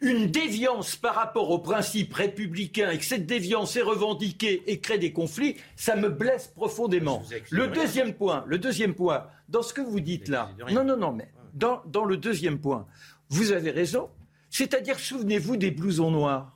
une 0.00 0.26
déviance 0.26 0.96
par 0.96 1.14
rapport 1.14 1.50
aux 1.50 1.58
principes 1.58 2.12
républicains 2.14 2.90
et 2.90 2.98
que 2.98 3.04
cette 3.04 3.26
déviance 3.26 3.76
est 3.76 3.82
revendiquée 3.82 4.62
et 4.66 4.80
crée 4.80 4.98
des 4.98 5.12
conflits, 5.12 5.56
ça 5.74 5.96
me 5.96 6.08
blesse 6.08 6.48
profondément. 6.48 7.22
Le 7.50 7.68
deuxième 7.68 8.12
point, 8.14 8.44
le 8.46 8.58
deuxième 8.58 8.94
point, 8.94 9.26
dans 9.48 9.62
ce 9.62 9.72
que 9.72 9.80
vous 9.80 10.00
dites 10.00 10.28
là, 10.28 10.50
non, 10.70 10.84
non, 10.84 10.96
non, 10.96 11.12
mais 11.12 11.28
dans, 11.54 11.82
dans 11.86 12.04
le 12.04 12.16
deuxième 12.16 12.58
point, 12.58 12.86
vous 13.30 13.52
avez 13.52 13.70
raison. 13.70 14.10
C'est-à-dire, 14.50 14.98
souvenez-vous 14.98 15.56
des 15.56 15.70
blousons 15.70 16.10
noirs. 16.10 16.52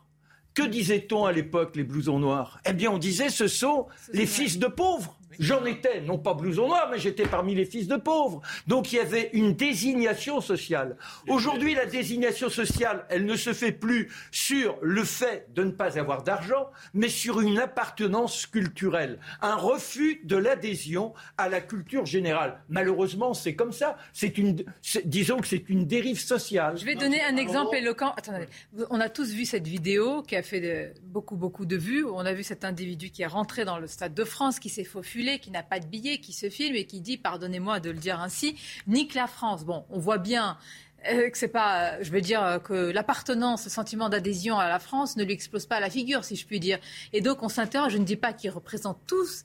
Que 0.54 0.62
disait-on 0.62 1.24
à 1.24 1.32
l'époque, 1.32 1.76
les 1.76 1.84
blousons 1.84 2.18
noirs? 2.18 2.60
Eh 2.66 2.72
bien, 2.72 2.90
on 2.90 2.98
disait, 2.98 3.28
ce 3.28 3.46
sont 3.46 3.86
les 4.12 4.26
fils 4.26 4.58
de 4.58 4.66
pauvres. 4.66 5.16
J'en 5.40 5.64
étais, 5.64 6.02
non 6.02 6.18
pas 6.18 6.34
blouson 6.34 6.68
noir, 6.68 6.88
mais 6.92 6.98
j'étais 6.98 7.26
parmi 7.26 7.54
les 7.54 7.64
fils 7.64 7.88
de 7.88 7.96
pauvres. 7.96 8.42
Donc 8.66 8.92
il 8.92 8.96
y 8.96 9.00
avait 9.00 9.30
une 9.32 9.54
désignation 9.54 10.42
sociale. 10.42 10.98
Aujourd'hui, 11.28 11.74
la 11.74 11.86
désignation 11.86 12.50
sociale, 12.50 13.06
elle 13.08 13.24
ne 13.24 13.36
se 13.36 13.54
fait 13.54 13.72
plus 13.72 14.12
sur 14.30 14.76
le 14.82 15.02
fait 15.02 15.46
de 15.54 15.64
ne 15.64 15.70
pas 15.70 15.98
avoir 15.98 16.22
d'argent, 16.24 16.68
mais 16.92 17.08
sur 17.08 17.40
une 17.40 17.58
appartenance 17.58 18.44
culturelle, 18.44 19.18
un 19.40 19.54
refus 19.54 20.20
de 20.24 20.36
l'adhésion 20.36 21.14
à 21.38 21.48
la 21.48 21.62
culture 21.62 22.04
générale. 22.04 22.60
Malheureusement, 22.68 23.32
c'est 23.32 23.54
comme 23.54 23.72
ça. 23.72 23.96
C'est 24.12 24.36
une, 24.36 24.62
disons 25.06 25.38
que 25.38 25.46
c'est 25.46 25.70
une 25.70 25.86
dérive 25.86 26.20
sociale. 26.20 26.76
Je 26.76 26.84
vais 26.84 26.96
donner 26.96 27.22
un 27.22 27.38
exemple 27.38 27.76
éloquent. 27.76 28.12
Attendez, 28.14 28.44
on 28.90 29.00
a 29.00 29.08
tous 29.08 29.30
vu 29.32 29.46
cette 29.46 29.66
vidéo 29.66 30.22
qui 30.22 30.36
a 30.36 30.42
fait 30.42 30.92
beaucoup, 31.02 31.36
beaucoup 31.36 31.64
de 31.64 31.78
vues. 31.78 32.04
On 32.04 32.26
a 32.26 32.34
vu 32.34 32.42
cet 32.42 32.62
individu 32.62 33.08
qui 33.08 33.22
est 33.22 33.26
rentré 33.26 33.64
dans 33.64 33.78
le 33.78 33.86
Stade 33.86 34.12
de 34.12 34.24
France, 34.24 34.58
qui 34.58 34.68
s'est 34.68 34.84
faufilé 34.84 35.29
qui 35.38 35.50
n'a 35.50 35.62
pas 35.62 35.80
de 35.80 35.86
billet, 35.86 36.18
qui 36.18 36.32
se 36.32 36.50
filme 36.50 36.76
et 36.76 36.86
qui 36.86 37.00
dit, 37.00 37.16
pardonnez-moi 37.16 37.80
de 37.80 37.90
le 37.90 37.98
dire 37.98 38.20
ainsi, 38.20 38.56
nique 38.86 39.14
la 39.14 39.26
France. 39.26 39.64
Bon, 39.64 39.84
on 39.90 39.98
voit 39.98 40.18
bien 40.18 40.58
euh, 41.08 41.30
que 41.30 41.38
c'est 41.38 41.48
pas, 41.48 41.92
euh, 41.92 41.98
je 42.02 42.10
veux 42.10 42.20
dire, 42.20 42.42
euh, 42.42 42.58
que 42.58 42.74
l'appartenance, 42.74 43.64
le 43.64 43.70
sentiment 43.70 44.08
d'adhésion 44.08 44.58
à 44.58 44.68
la 44.68 44.78
France 44.78 45.16
ne 45.16 45.24
lui 45.24 45.32
explose 45.32 45.64
pas 45.66 45.80
la 45.80 45.88
figure, 45.88 46.24
si 46.24 46.36
je 46.36 46.46
puis 46.46 46.60
dire. 46.60 46.78
Et 47.12 47.22
donc 47.22 47.42
on 47.42 47.48
s'interroge, 47.48 47.92
je 47.92 47.98
ne 47.98 48.04
dis 48.04 48.16
pas 48.16 48.32
qu'ils 48.32 48.50
représentent 48.50 49.00
tous, 49.06 49.44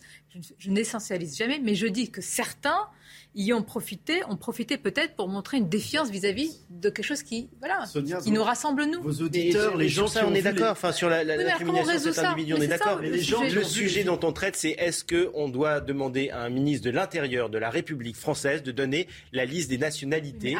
je 0.58 0.70
n'essentialise 0.70 1.38
jamais, 1.38 1.60
mais 1.60 1.76
je 1.76 1.88
dis 1.88 2.12
que 2.12 2.22
certains 2.22 2.90
y 3.36 3.54
ont 3.54 3.64
profité, 3.64 4.22
ont 4.30 4.38
profité 4.38 4.78
peut-être 4.78 5.16
pour 5.16 5.28
montrer 5.28 5.58
une 5.58 5.68
défiance 5.68 6.10
vis-à-vis 6.10 6.62
de 6.70 6.90
quelque 6.90 7.06
chose 7.06 7.22
qui, 7.22 7.50
voilà, 7.60 7.84
qui 8.22 8.32
nous 8.32 8.44
rassemble 8.44 8.86
nous. 8.86 9.02
Vos 9.02 9.22
auditeurs, 9.22 9.76
les 9.78 9.90
gens, 9.90 10.08
ça, 10.08 10.26
on 10.28 10.34
est 10.34 10.42
d'accord. 10.42 10.72
Enfin, 10.72 10.92
sur 10.92 11.10
la, 11.10 11.24
la, 11.24 11.38
de 11.38 12.00
cet 12.00 12.20
individu, 12.20 12.54
on 12.54 12.62
est, 12.62 12.68
d'accord. 12.68 13.00
Mais 13.02 13.10
les 13.10 13.22
gens, 13.22 13.44
le 13.44 13.64
sujet 13.64 14.04
dont 14.04 14.20
on 14.24 14.32
traite, 14.32 14.56
c'est 14.56 14.72
est-ce 14.72 15.04
qu'on 15.04 15.50
doit 15.50 15.82
demander 15.82 16.30
à 16.30 16.42
un 16.42 16.50
ministre 16.50 16.86
de 16.86 16.92
l'Intérieur 16.92 17.50
de 17.50 17.58
la 17.58 17.70
République 17.70 18.16
française 18.16 18.64
de 18.64 18.72
donner 18.72 19.08
la 19.34 19.46
liste 19.46 19.70
des 19.70 19.78
nationalités 19.78 20.56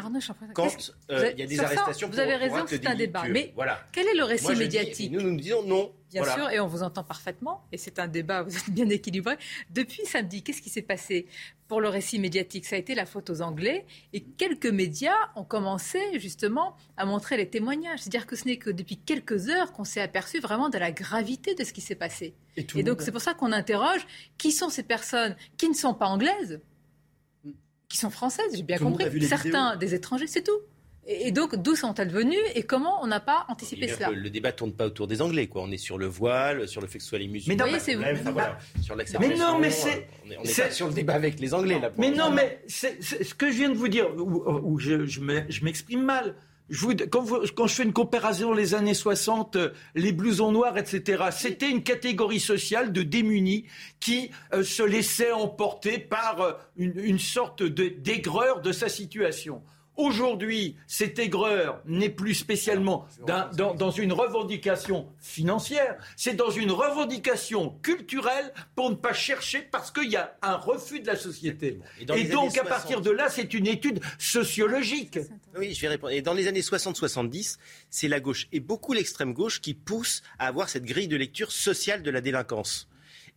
quand 0.54 0.92
euh, 1.12 1.32
il 1.34 1.40
y 1.40 1.44
a 1.44 1.48
des 1.48 1.60
arrestations. 1.60 2.10
Vous 2.10 2.20
avez 2.20 2.36
raison, 2.36 2.66
c'est 2.68 2.86
un 2.86 2.96
débat. 2.96 3.24
Mais 3.30 3.54
voilà. 3.56 3.80
quel 3.92 4.08
est 4.08 4.16
le 4.16 4.24
récit 4.24 4.56
médiatique 4.56 5.12
Nous, 5.12 5.22
nous 5.22 5.36
disons 5.38 5.64
non. 5.64 5.92
Bien 6.24 6.34
sûr, 6.34 6.50
et 6.50 6.60
on 6.60 6.68
vous 6.68 6.84
entend 6.84 7.04
parfaitement, 7.04 7.66
et 7.72 7.78
c'est 7.78 8.00
un 8.00 8.08
débat, 8.08 8.44
vous 8.44 8.56
êtes 8.56 8.70
bien 8.70 8.90
équilibré. 8.90 9.38
Depuis 9.70 10.06
samedi, 10.06 10.44
qu'est-ce 10.44 10.62
qui 10.62 10.70
s'est 10.70 10.82
passé 10.82 11.28
pour 11.68 11.82
le 11.82 11.90
récit 11.90 12.20
médiatique? 12.20 12.66
Ça 12.66 12.76
a 12.76 12.80
été 12.80 12.96
la 12.96 13.06
faute 13.06 13.30
aux 13.30 13.42
Anglais, 13.42 13.86
et 14.14 14.22
quelques 14.22 14.66
médias 14.68 15.18
ont 15.36 15.44
commencé 15.44 16.00
justement 16.20 16.76
à 16.98 17.06
montrer 17.06 17.38
les 17.38 17.50
témoignages. 17.50 18.00
C'est-à-dire 18.00 18.28
que 18.28 18.36
ce 18.36 18.46
n'est 18.46 18.58
que 18.58 18.70
depuis 18.70 18.98
quelques 18.98 19.50
heures 19.50 19.72
qu'on 19.74 19.84
s'est 19.84 20.02
aperçu 20.02 20.40
vraiment 20.40 20.70
de 20.70 20.78
la 20.78 20.92
gravité 20.92 21.56
de 21.56 21.64
ce 21.64 21.74
qui 21.74 21.82
s'est 21.82 21.96
passé. 21.96 22.34
Et, 22.58 22.84
donc 22.84 23.02
c'est 23.02 23.12
pour 23.12 23.22
ça 23.22 23.34
qu'on 23.34 23.52
interroge 23.52 24.06
qui 24.38 24.52
sont 24.52 24.70
ces 24.70 24.84
personnes 24.84 25.36
qui 25.58 25.68
ne 25.68 25.74
sont 25.74 25.94
pas 25.94 26.08
anglaises, 26.08 26.62
qui 27.90 27.98
sont 27.98 28.10
françaises, 28.10 28.56
j'ai 28.56 28.64
bien 28.64 28.78
compris, 28.78 29.06
certains 29.26 29.76
des 29.76 29.94
étrangers, 29.94 30.28
c'est 30.28 30.44
tout. 30.44 30.60
Et 31.08 31.32
donc, 31.32 31.56
d'où 31.56 31.76
sont-elles 31.76 32.10
venues 32.10 32.36
et 32.56 32.64
comment 32.64 33.04
on 33.04 33.08
n'a 33.08 33.20
pas 33.20 33.46
anticipé 33.48 33.88
cela 33.88 34.10
Le 34.10 34.30
débat 34.30 34.52
tourne 34.52 34.74
pas 34.74 34.88
autour 34.88 35.08
des 35.08 35.22
Anglais, 35.22 35.48
quoi. 35.48 35.62
On 35.62 35.72
est 35.72 35.78
sur 35.78 36.00
le 36.00 36.08
voile, 36.08 36.68
sur 36.68 36.82
le 36.82 36.88
fait 36.88 36.98
que 36.98 37.04
ce 37.04 37.10
soit 37.10 37.20
les 37.20 37.28
musulmans. 37.28 37.64
Mais 37.64 37.72
non, 37.72 37.80
c'est 37.80 37.92
sur 38.82 38.96
Mais 39.20 39.36
non, 39.36 39.60
mais 39.60 39.70
c'est. 39.70 40.08
On 40.26 40.44
est, 40.44 40.62
pas 40.62 40.72
sur 40.72 40.88
le 40.88 40.94
débat 40.94 41.14
avec 41.14 41.40
les 41.40 41.54
Anglais, 41.54 41.80
là. 41.80 41.92
mais 41.98 42.10
non, 42.10 42.32
mais 42.32 42.62
c'est 42.68 43.02
ce 43.04 43.36
que 43.36 43.52
je 43.52 43.58
viens 43.58 43.70
de 43.70 43.76
vous 43.76 43.88
dire, 43.88 44.08
où, 44.18 44.80
je, 44.80 45.06
je 45.06 45.64
m'exprime 45.64 46.02
mal. 46.02 46.36
Je 46.70 46.80
vous, 46.80 46.96
quand, 46.96 47.24
quand, 47.56 47.68
je 47.68 47.76
fais 47.76 47.84
une 47.84 47.94
comparaison 47.94 48.52
les 48.52 48.74
années 48.74 48.96
60, 48.96 49.56
les 49.94 50.12
blousons 50.12 50.52
noirs, 50.52 50.80
etc., 50.80 51.26
c'était 51.32 51.70
une 51.70 51.84
catégorie 51.84 52.40
sociale 52.40 52.92
de 52.92 53.04
démunis 53.04 53.66
qui 54.00 54.32
euh, 54.52 54.64
se 54.64 54.82
laissait 54.82 55.32
emporter 55.32 56.00
par 56.00 56.42
euh, 56.42 56.54
une, 56.76 56.98
une 56.98 57.20
sorte 57.20 57.62
d'aigreur 57.62 58.62
de 58.62 58.72
sa 58.72 58.90
situation. 58.90 59.62
Aujourd'hui, 59.98 60.76
cet 60.88 61.20
aigreur 61.20 61.82
n'est 61.86 62.10
plus 62.10 62.34
spécialement 62.34 63.08
dans, 63.26 63.92
une 63.92 64.12
revendication 64.12 65.08
financière, 65.20 65.98
c'est 66.18 66.34
dans 66.34 66.50
une 66.50 66.72
revendication 66.72 67.78
culturelle 67.82 68.54
pour 68.76 68.90
ne 68.90 68.96
pas 68.96 69.14
chercher 69.14 69.62
parce 69.62 69.92
qu'il 69.92 70.12
y 70.12 70.18
a 70.18 70.38
un 70.42 70.58
refus 70.58 71.00
de 71.00 71.08
la 71.08 71.16
société. 71.16 71.80
Et, 72.00 72.26
donc, 72.26 72.58
à 72.58 72.66
partir 72.66 73.02
de 73.02 73.12
là, 73.12 73.30
c'est 73.30 73.54
une 73.54 73.68
étude 73.68 74.02
sociologique. 74.20 75.20
Oui, 75.58 75.74
je 75.74 75.82
vais 75.82 75.88
répondre. 75.88 76.12
Et 76.12 76.22
dans 76.22 76.34
les 76.34 76.48
années 76.48 76.62
60-70, 76.62 77.58
c'est 77.90 78.08
la 78.08 78.20
gauche 78.20 78.48
et 78.52 78.60
beaucoup 78.60 78.94
l'extrême 78.94 79.34
gauche 79.34 79.62
qui 79.62 79.74
pousse 79.74 80.24
à 80.40 80.48
avoir 80.48 80.68
cette 80.68 80.86
grille 80.86 81.08
de 81.08 81.16
lecture 81.16 81.52
sociale 81.52 82.04
de 82.04 82.12
la 82.12 82.22
délinquance 82.22 82.90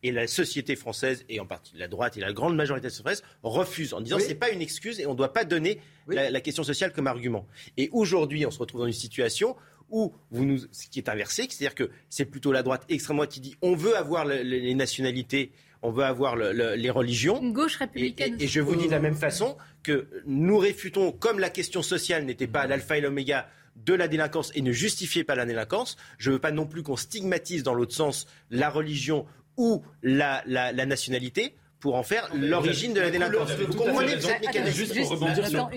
et 0.03 0.13
la 0.13 0.27
société 0.27 0.77
française, 0.77 1.25
et 1.29 1.41
en 1.41 1.47
partie 1.47 1.77
la 1.77 1.89
droite 1.89 2.17
et 2.17 2.21
la 2.21 2.33
grande 2.33 2.57
majorité 2.57 2.89
française, 2.91 3.23
refusent 3.43 3.95
en 3.95 4.01
disant 4.01 4.17
que 4.17 4.23
ce 4.23 4.29
n'est 4.29 4.35
pas 4.35 4.51
une 4.51 4.63
excuse 4.63 5.01
et 5.01 5.07
on 5.07 5.13
ne 5.13 5.17
doit 5.17 5.33
pas 5.33 5.45
donner 5.45 5.81
la, 6.07 6.41
question 6.41 6.63
sociale 6.63 6.93
comme 6.93 7.07
argument. 7.07 7.47
Et 7.77 7.89
aujourd'hui, 7.93 8.47
on 8.47 8.51
se 8.51 8.59
retrouve 8.59 8.83
dans 8.83 8.87
une 8.87 8.93
situation 8.93 9.57
où 9.91 10.13
vous 10.31 10.45
nous, 10.45 10.59
ce 10.71 10.87
qui 10.89 10.99
est 10.99 11.09
inversé, 11.09 11.47
c'est-à-dire 11.49 11.75
que 11.75 11.91
c'est 12.11 12.27
plutôt 12.27 12.53
la 12.53 12.63
droite 12.63 12.85
extrême 12.89 13.17
droite 13.17 13.31
qui 13.31 13.41
dit 13.41 13.57
on 13.63 13.75
veut 13.75 13.97
avoir 13.97 14.25
les 14.25 14.75
nationalités, 14.75 15.51
on 15.83 15.91
veut 15.91 16.05
avoir 16.05 16.37
les 16.37 16.91
religions. 16.91 17.41
Une 17.41 17.53
gauche 17.53 17.77
républicaine. 17.77 18.37
Et, 18.39 18.47
je 18.47 18.61
vous 18.61 18.77
dis 18.77 18.87
de 18.87 18.93
la 18.93 19.01
même 19.01 19.17
façon 19.17 19.57
que 19.83 20.09
nous 20.27 20.59
réfutons, 20.59 21.13
comme 21.13 21.39
la 21.39 21.51
question 21.51 21.83
sociale 21.83 22.25
n'était 22.25 22.47
pas 22.47 22.67
l'alpha 22.67 22.99
et 22.99 23.01
l'oméga 23.01 23.49
de 23.85 23.95
la 23.95 24.09
délinquance 24.09 24.51
et 24.55 24.63
ne 24.63 24.73
justifiait 24.73 25.25
pas 25.25 25.35
la 25.35 25.47
délinquance, 25.47 25.97
je 26.19 26.31
ne 26.31 26.35
veux 26.35 26.41
pas 26.41 26.51
non 26.51 26.67
plus 26.67 26.83
qu'on 26.83 26.97
stigmatise 26.97 27.63
dans 27.63 27.75
l'autre 27.75 27.95
sens 27.95 28.27
la 28.51 28.71
religion 28.71 29.25
ou 29.59 29.83
la, 30.03 30.43
la, 30.47 30.73
la 30.73 30.87
nationalité 30.87 31.55
pour 31.81 31.95
en 31.95 32.03
faire 32.03 32.29
l'origine 32.35 32.93
de 32.93 33.01
la 33.01 33.11
délinquance. 33.11 33.53
Vous 33.53 33.77
comprenez 33.77 34.21
cette 34.21 34.41
mécanique 34.41 34.75
Juste 34.75 34.99
pour 34.99 35.11
rebondir 35.11 35.47
sur 35.47 35.69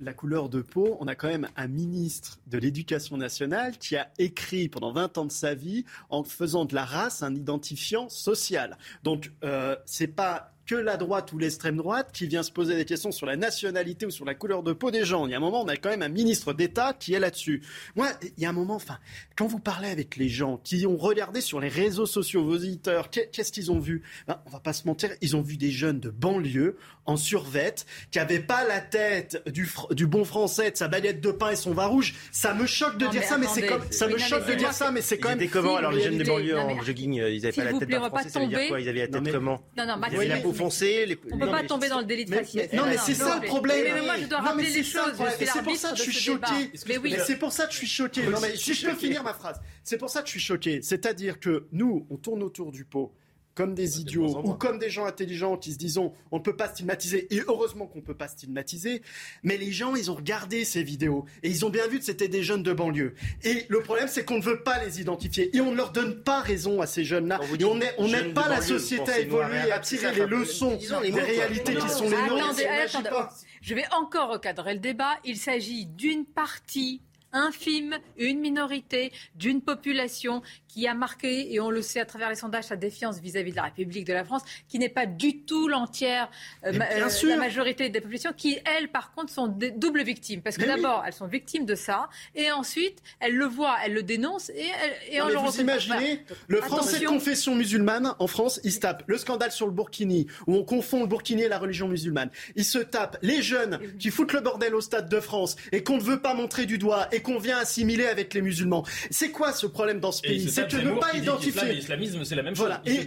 la 0.00 0.12
couleur 0.14 0.48
de 0.48 0.62
peau, 0.62 0.96
on 1.00 1.08
a 1.08 1.14
quand 1.14 1.28
même 1.28 1.48
un 1.56 1.68
ministre 1.68 2.38
de 2.46 2.58
l'Éducation 2.58 3.16
nationale 3.16 3.76
qui 3.78 3.96
a 3.96 4.10
écrit 4.18 4.68
pendant 4.68 4.92
20 4.92 5.18
ans 5.18 5.24
de 5.26 5.32
sa 5.32 5.54
vie 5.54 5.84
en 6.08 6.24
faisant 6.24 6.64
de 6.64 6.74
la 6.74 6.84
race 6.84 7.22
un 7.22 7.34
identifiant 7.34 8.08
social. 8.08 8.78
Donc 9.02 9.32
euh, 9.44 9.76
c'est 9.84 10.06
pas 10.06 10.52
que 10.70 10.76
la 10.76 10.96
droite 10.96 11.32
ou 11.32 11.38
l'extrême 11.38 11.78
droite 11.78 12.10
qui 12.12 12.28
vient 12.28 12.44
se 12.44 12.52
poser 12.52 12.76
des 12.76 12.84
questions 12.84 13.10
sur 13.10 13.26
la 13.26 13.34
nationalité 13.34 14.06
ou 14.06 14.12
sur 14.12 14.24
la 14.24 14.36
couleur 14.36 14.62
de 14.62 14.72
peau 14.72 14.92
des 14.92 15.04
gens. 15.04 15.26
Il 15.26 15.32
y 15.32 15.34
a 15.34 15.38
un 15.38 15.40
moment, 15.40 15.62
on 15.62 15.66
a 15.66 15.76
quand 15.76 15.88
même 15.88 16.02
un 16.02 16.08
ministre 16.08 16.52
d'État 16.52 16.92
qui 16.92 17.12
est 17.12 17.18
là-dessus. 17.18 17.64
Moi, 17.96 18.08
il 18.22 18.40
y 18.40 18.46
a 18.46 18.50
un 18.50 18.52
moment, 18.52 18.76
enfin, 18.76 18.98
quand 19.34 19.48
vous 19.48 19.58
parlez 19.58 19.88
avec 19.88 20.14
les 20.14 20.28
gens 20.28 20.60
qui 20.62 20.86
ont 20.86 20.96
regardé 20.96 21.40
sur 21.40 21.58
les 21.58 21.66
réseaux 21.66 22.06
sociaux, 22.06 22.44
vos 22.44 22.54
auditeurs, 22.54 23.10
qu'est-ce 23.10 23.50
qu'ils 23.50 23.72
ont 23.72 23.80
vu? 23.80 24.02
Ben, 24.28 24.40
On 24.46 24.50
va 24.50 24.60
pas 24.60 24.72
se 24.72 24.86
mentir, 24.86 25.10
ils 25.20 25.34
ont 25.34 25.42
vu 25.42 25.56
des 25.56 25.72
jeunes 25.72 25.98
de 25.98 26.10
banlieue 26.10 26.76
en 27.10 27.16
survette 27.16 27.86
qui 28.10 28.18
n'avaient 28.18 28.40
pas 28.40 28.64
la 28.64 28.80
tête 28.80 29.42
du, 29.46 29.68
du, 29.90 30.06
bon 30.06 30.24
français, 30.24 30.70
de 30.70 30.76
sa 30.76 30.88
baguette 30.88 31.20
de 31.20 31.30
pain 31.30 31.50
et 31.50 31.56
son 31.56 31.72
vin 31.72 31.86
rouge. 31.86 32.14
Ça 32.32 32.54
me 32.54 32.66
choque 32.66 32.98
de 32.98 33.06
dire 33.08 33.22
ça, 33.22 33.36
mais 33.36 33.46
c'est 33.52 33.66
comme 33.66 33.82
ça 33.90 34.08
me 34.08 34.18
choque 34.18 34.46
de 34.46 34.54
dire 34.54 34.72
ça, 34.72 34.90
mais 34.90 35.02
c'est 35.02 35.18
quand 35.18 35.34
même. 35.36 35.48
comment 35.50 35.76
alors 35.76 35.92
les 35.92 36.02
jeunes 36.02 36.18
des 36.18 36.24
banlieues 36.24 36.58
en 36.58 36.80
jogging 36.82 37.14
Ils 37.14 37.42
n'avaient 37.42 37.52
pas 37.52 37.64
la 37.64 37.78
tête 37.78 37.88
d'un 37.88 38.08
français, 38.08 38.28
ça 38.28 38.40
veut 38.40 38.46
dire 38.46 38.68
quoi 38.68 38.80
Ils 38.80 38.88
avaient 38.88 39.00
la 39.00 39.08
tête 39.08 39.32
comment 39.32 39.60
Non, 39.76 39.86
non, 39.86 39.94
Ils 40.10 40.16
avaient 40.16 40.28
la 40.28 40.36
peau 40.38 40.52
foncée. 40.52 41.18
On 41.30 41.36
ne 41.36 41.44
peut 41.44 41.50
pas 41.50 41.64
tomber 41.64 41.88
dans 41.88 42.00
le 42.00 42.06
délit 42.06 42.24
de 42.24 42.34
faciès. 42.34 42.72
Non, 42.72 42.84
mais 42.86 42.96
c'est 42.98 43.14
ça 43.14 43.40
le 43.40 43.46
problème. 43.46 43.94
Mais 43.94 44.02
moi, 44.02 44.14
je 44.20 44.26
dois 44.26 44.40
rappeler 44.40 44.70
les 44.70 44.84
choses. 44.84 45.12
C'est 45.38 45.62
pour 45.62 45.76
ça 45.76 45.90
que 45.92 45.96
je 45.96 46.02
suis 46.02 46.12
choqué. 46.12 46.72
C'est 46.74 47.38
pour 47.38 47.52
ça 47.52 47.66
que 47.66 47.72
je 47.72 47.78
suis 47.78 47.86
choqué. 47.86 48.22
Non, 48.22 48.40
mais 48.40 48.56
si 48.56 48.74
je 48.74 48.88
peux 48.88 48.96
finir 48.96 49.22
ma 49.22 49.34
phrase. 49.34 49.60
C'est 49.82 49.98
pour 49.98 50.10
ça 50.10 50.20
que 50.20 50.26
je 50.26 50.32
suis 50.32 50.40
choqué. 50.40 50.80
C'est-à-dire 50.82 51.40
que 51.40 51.66
nous, 51.72 52.06
on 52.10 52.16
tourne 52.16 52.42
autour 52.42 52.70
du 52.70 52.84
pot 52.84 53.12
comme 53.60 53.74
des 53.74 54.00
idiots 54.00 54.40
ou 54.42 54.54
comme 54.54 54.78
des 54.78 54.88
gens 54.88 55.04
intelligents 55.04 55.58
qui 55.58 55.72
se 55.72 55.76
disent 55.76 55.98
on 55.98 56.14
ne 56.32 56.38
peut 56.38 56.56
pas 56.56 56.68
stigmatiser 56.68 57.26
et 57.34 57.42
heureusement 57.46 57.86
qu'on 57.86 57.98
ne 57.98 58.04
peut 58.04 58.16
pas 58.16 58.26
stigmatiser 58.26 59.02
mais 59.42 59.58
les 59.58 59.70
gens 59.70 59.94
ils 59.96 60.10
ont 60.10 60.14
regardé 60.14 60.64
ces 60.64 60.82
vidéos 60.82 61.26
et 61.42 61.50
ils 61.50 61.66
ont 61.66 61.68
bien 61.68 61.86
vu 61.86 61.98
que 61.98 62.04
c'était 62.06 62.28
des 62.28 62.42
jeunes 62.42 62.62
de 62.62 62.72
banlieue. 62.72 63.14
Et 63.42 63.66
le 63.68 63.80
problème 63.80 64.08
c'est 64.08 64.24
qu'on 64.24 64.38
ne 64.38 64.42
veut 64.42 64.62
pas 64.62 64.82
les 64.82 65.02
identifier 65.02 65.54
et 65.54 65.60
on 65.60 65.72
ne 65.72 65.76
leur 65.76 65.92
donne 65.92 66.22
pas 66.22 66.40
raison 66.40 66.80
à 66.80 66.86
ces 66.86 67.04
jeunes 67.04 67.28
là 67.28 67.38
et 67.58 67.64
on 67.98 68.08
n'aide 68.08 68.32
pas 68.32 68.48
la 68.48 68.62
société 68.62 69.12
à 69.12 69.18
évoluer 69.18 69.68
et 69.68 69.72
à 69.72 69.78
tirer 69.78 70.14
les 70.14 70.24
leçons 70.24 70.78
des 71.02 71.10
réalités 71.10 71.74
qui 71.74 71.88
sont 71.90 72.08
les 72.08 72.16
nôtres. 72.16 73.34
je 73.60 73.74
vais 73.74 73.84
encore 73.92 74.30
recadrer 74.30 74.72
le 74.72 74.80
débat. 74.80 75.18
Il 75.26 75.36
s'agit 75.36 75.84
d'une 75.84 76.24
partie 76.24 77.02
infime, 77.32 77.98
une 78.16 78.40
minorité 78.40 79.12
d'une 79.34 79.60
population 79.60 80.42
qui 80.72 80.86
a 80.86 80.94
marqué, 80.94 81.52
et 81.52 81.60
on 81.60 81.70
le 81.70 81.82
sait 81.82 82.00
à 82.00 82.04
travers 82.04 82.28
les 82.28 82.36
sondages, 82.36 82.64
sa 82.64 82.76
défiance 82.76 83.18
vis-à-vis 83.18 83.50
de 83.50 83.56
la 83.56 83.64
République 83.64 84.06
de 84.06 84.12
la 84.12 84.24
France, 84.24 84.42
qui 84.68 84.78
n'est 84.78 84.88
pas 84.88 85.06
du 85.06 85.40
tout 85.40 85.68
l'entière, 85.68 86.30
euh, 86.64 86.72
euh, 86.72 87.28
la 87.28 87.36
majorité 87.36 87.88
des 87.88 88.00
populations, 88.00 88.32
qui, 88.36 88.58
elles, 88.64 88.88
par 88.88 89.12
contre, 89.12 89.32
sont 89.32 89.48
des 89.48 89.70
doubles 89.70 90.02
victimes. 90.02 90.42
Parce 90.42 90.56
que 90.56 90.66
d'abord, 90.66 91.02
elles 91.06 91.12
sont 91.12 91.26
victimes 91.26 91.66
de 91.66 91.74
ça, 91.74 92.08
et 92.34 92.52
ensuite, 92.52 92.98
elles 93.18 93.34
le 93.34 93.46
voient, 93.46 93.76
elles 93.84 93.94
le 93.94 94.02
dénoncent, 94.02 94.50
et, 94.50 94.70
et 95.10 95.20
on 95.20 95.28
le 95.28 95.36
Vous 95.36 95.60
imaginez, 95.60 96.24
le 96.46 96.60
français 96.60 97.00
de 97.00 97.06
confession 97.06 97.54
musulmane, 97.54 98.14
en 98.18 98.26
France, 98.26 98.60
il 98.62 98.72
se 98.72 98.80
tape 98.80 99.02
le 99.06 99.18
scandale 99.18 99.50
sur 99.50 99.66
le 99.66 99.72
burkini, 99.72 100.28
où 100.46 100.54
on 100.54 100.64
confond 100.64 101.00
le 101.00 101.06
burkini 101.06 101.42
et 101.42 101.48
la 101.48 101.58
religion 101.58 101.88
musulmane. 101.88 102.30
Il 102.54 102.64
se 102.64 102.78
tape 102.78 103.18
les 103.22 103.42
jeunes 103.42 103.80
qui 103.98 104.10
foutent 104.10 104.32
le 104.32 104.40
bordel 104.40 104.74
au 104.74 104.80
Stade 104.80 105.08
de 105.08 105.20
France, 105.20 105.56
et 105.72 105.82
qu'on 105.82 105.96
ne 105.96 106.02
veut 106.02 106.20
pas 106.20 106.34
montrer 106.34 106.66
du 106.66 106.78
doigt, 106.78 107.08
et 107.12 107.22
qu'on 107.22 107.38
vient 107.38 107.58
assimiler 107.58 108.06
avec 108.06 108.34
les 108.34 108.42
musulmans. 108.42 108.84
C'est 109.10 109.30
quoi 109.30 109.52
ce 109.52 109.66
problème 109.66 109.98
dans 109.98 110.12
ce 110.12 110.22
pays 110.22 110.59
c'est 110.68 110.78
de 110.78 110.90
ne 110.90 110.98
pas 110.98 111.14
identifier. 111.14 111.74
L'islamisme, 111.74 112.24
c'est 112.24 112.34
la 112.34 112.42
même 112.42 112.54
chose. 112.54 112.66
Voilà. 112.66 112.82
Et 112.84 113.06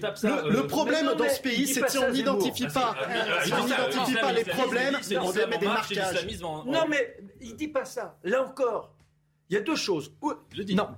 le, 0.50 0.68
problème 0.68 1.14
dans 1.18 1.30
ce 1.30 1.42
pays, 1.42 1.68
c'est 1.68 1.88
si 1.90 1.98
on 1.98 2.12
n'identifie 2.12 2.68
pas, 2.68 2.96
on 3.52 3.64
n'identifie 3.66 4.16
pas 4.16 4.32
les 4.32 4.44
problèmes, 4.44 4.98
on 5.22 5.34
met 5.48 5.58
des 5.58 5.66
marquages. 5.66 6.28
Non, 6.42 6.88
mais 6.90 7.18
il 7.42 7.56
dit 7.56 7.68
pas 7.68 7.86
ça. 7.86 8.18
Là 8.24 8.44
encore, 8.44 8.96
il 9.50 9.54
y 9.56 9.58
a 9.58 9.62
deux 9.62 9.76
choses. 9.76 10.14
Non, 10.74 10.90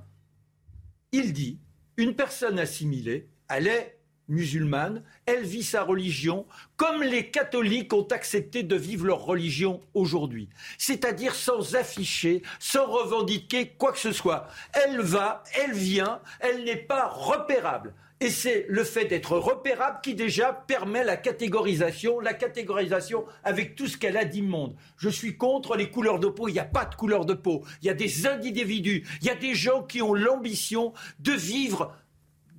il 1.12 1.34
dit 1.34 1.60
une 1.97 2.16
personne 2.16 2.60
assimilée, 2.60 3.30
elle 3.49 3.68
est 3.68 3.95
musulmane, 4.28 5.04
elle 5.26 5.44
vit 5.44 5.64
sa 5.64 5.84
religion 5.84 6.46
comme 6.78 7.04
les 7.04 7.30
catholiques 7.30 7.94
ont 7.94 8.08
accepté 8.12 8.64
de 8.64 8.76
vivre 8.76 9.06
leur 9.06 9.24
religion 9.24 9.82
aujourd'hui, 9.94 10.50
c'est-à-dire 10.78 11.36
sans 11.36 11.76
afficher, 11.76 12.42
sans 12.60 12.86
revendiquer 12.86 13.74
quoi 13.78 13.92
que 13.92 14.00
ce 14.00 14.12
soit. 14.12 14.48
Elle 14.74 15.02
va, 15.02 15.44
elle 15.64 15.74
vient, 15.74 16.20
elle 16.40 16.64
n'est 16.64 16.76
pas 16.76 17.08
repérable. 17.08 17.94
Et 18.22 18.30
c'est 18.30 18.66
le 18.70 18.86
fait 18.86 19.06
d'être 19.06 19.38
repérable 19.38 20.00
qui 20.02 20.16
déjà 20.16 20.54
permet 20.54 21.04
la 21.04 21.18
catégorisation, 21.18 22.22
la 22.22 22.34
catégorisation 22.34 23.26
avec 23.44 23.76
tout 23.76 23.88
ce 23.88 23.98
qu'elle 23.98 24.16
a 24.16 24.24
d'immonde. 24.24 24.76
Je 24.98 25.10
suis 25.10 25.36
contre 25.36 25.76
les 25.76 25.92
couleurs 25.92 26.20
de 26.20 26.28
peau, 26.28 26.48
il 26.48 26.54
n'y 26.54 26.60
a 26.60 26.66
pas 26.66 26.86
de 26.86 26.96
couleur 26.96 27.26
de 27.26 27.34
peau. 27.34 27.64
Il 27.82 27.88
y 27.88 27.90
a 27.90 27.94
des 27.94 28.26
individus, 28.26 29.06
il 29.20 29.28
y 29.28 29.30
a 29.30 29.36
des 29.36 29.54
gens 29.54 29.84
qui 29.84 30.02
ont 30.02 30.14
l'ambition 30.14 30.94
de 31.20 31.34
vivre 31.34 31.94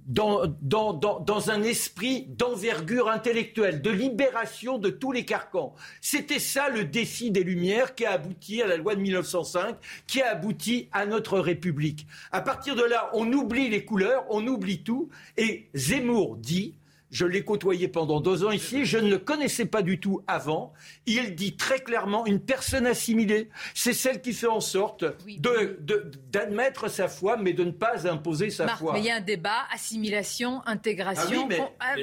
dans, 0.06 1.50
un 1.50 1.62
esprit 1.62 2.26
d'envergure 2.28 3.08
intellectuelle, 3.08 3.82
de 3.82 3.90
libération 3.90 4.78
de 4.78 4.88
tous 4.90 5.12
les 5.12 5.24
carcans. 5.24 5.74
C'était 6.00 6.38
ça 6.38 6.68
le 6.68 6.84
défi 6.84 7.30
des 7.30 7.42
Lumières 7.42 7.94
qui 7.94 8.06
a 8.06 8.12
abouti 8.12 8.62
à 8.62 8.66
la 8.66 8.76
loi 8.76 8.94
de 8.94 9.00
1905, 9.00 9.76
qui 10.06 10.22
a 10.22 10.30
abouti 10.30 10.88
à 10.92 11.06
notre 11.06 11.38
République. 11.38 12.06
À 12.30 12.40
partir 12.40 12.76
de 12.76 12.84
là, 12.84 13.10
on 13.14 13.32
oublie 13.32 13.68
les 13.68 13.84
couleurs, 13.84 14.24
on 14.30 14.46
oublie 14.46 14.82
tout, 14.82 15.08
et 15.36 15.68
Zemmour 15.74 16.36
dit 16.36 16.74
je 17.10 17.24
l'ai 17.24 17.44
côtoyé 17.44 17.88
pendant 17.88 18.20
deux 18.20 18.44
ans 18.44 18.50
ici. 18.50 18.84
Je 18.84 18.98
ne 18.98 19.08
le 19.08 19.18
connaissais 19.18 19.66
pas 19.66 19.82
du 19.82 20.00
tout 20.00 20.22
avant. 20.26 20.72
Il 21.06 21.34
dit 21.34 21.56
très 21.56 21.80
clairement 21.80 22.26
une 22.26 22.40
personne 22.40 22.86
assimilée, 22.86 23.50
c'est 23.74 23.92
celle 23.92 24.20
qui 24.20 24.32
fait 24.32 24.46
en 24.46 24.60
sorte 24.60 25.04
d'admettre 26.30 26.88
sa 26.88 27.08
foi, 27.08 27.36
mais 27.36 27.52
de 27.52 27.64
ne 27.64 27.70
pas 27.70 28.08
imposer 28.08 28.50
sa 28.50 28.68
foi. 28.68 28.92
Mais 28.92 29.00
il 29.00 29.06
y 29.06 29.10
a 29.10 29.16
un 29.16 29.20
débat 29.20 29.66
assimilation, 29.72 30.62
intégration. 30.66 31.48
Ah 31.80 31.94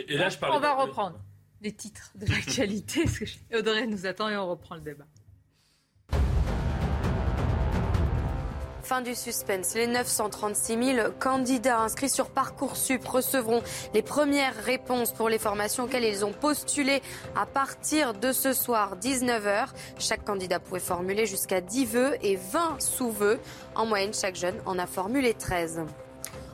on, 0.51 0.59
va 0.59 0.73
reprendre 0.73 1.19
les 1.61 1.71
titres 1.71 2.11
de 2.15 2.25
l'actualité. 2.25 3.03
Audrey 3.53 3.87
nous 3.87 4.05
attend 4.05 4.29
et 4.29 4.37
on 4.37 4.49
reprend 4.49 4.75
le 4.75 4.81
débat. 4.81 5.05
Fin 8.84 9.01
du 9.01 9.15
suspense. 9.15 9.75
Les 9.75 9.88
936 9.88 10.95
000 10.95 11.07
candidats 11.17 11.79
inscrits 11.79 12.09
sur 12.09 12.29
Parcoursup 12.29 13.07
recevront 13.07 13.63
les 13.93 14.01
premières 14.01 14.55
réponses 14.55 15.13
pour 15.13 15.29
les 15.29 15.39
formations 15.39 15.86
auxquelles 15.86 16.03
ils 16.03 16.25
ont 16.25 16.34
postulé 16.34 17.01
à 17.34 17.45
partir 17.45 18.13
de 18.13 18.34
ce 18.34 18.51
soir 18.51 18.97
19h. 19.01 19.67
Chaque 19.97 20.25
candidat 20.25 20.59
pouvait 20.59 20.81
formuler 20.81 21.25
jusqu'à 21.25 21.61
10 21.61 21.86
vœux 21.86 22.17
et 22.21 22.36
20 22.36 22.81
sous-vœux. 22.81 23.39
En 23.75 23.86
moyenne, 23.86 24.13
chaque 24.13 24.36
jeune 24.36 24.59
en 24.65 24.77
a 24.77 24.86
formulé 24.86 25.34
13 25.34 25.86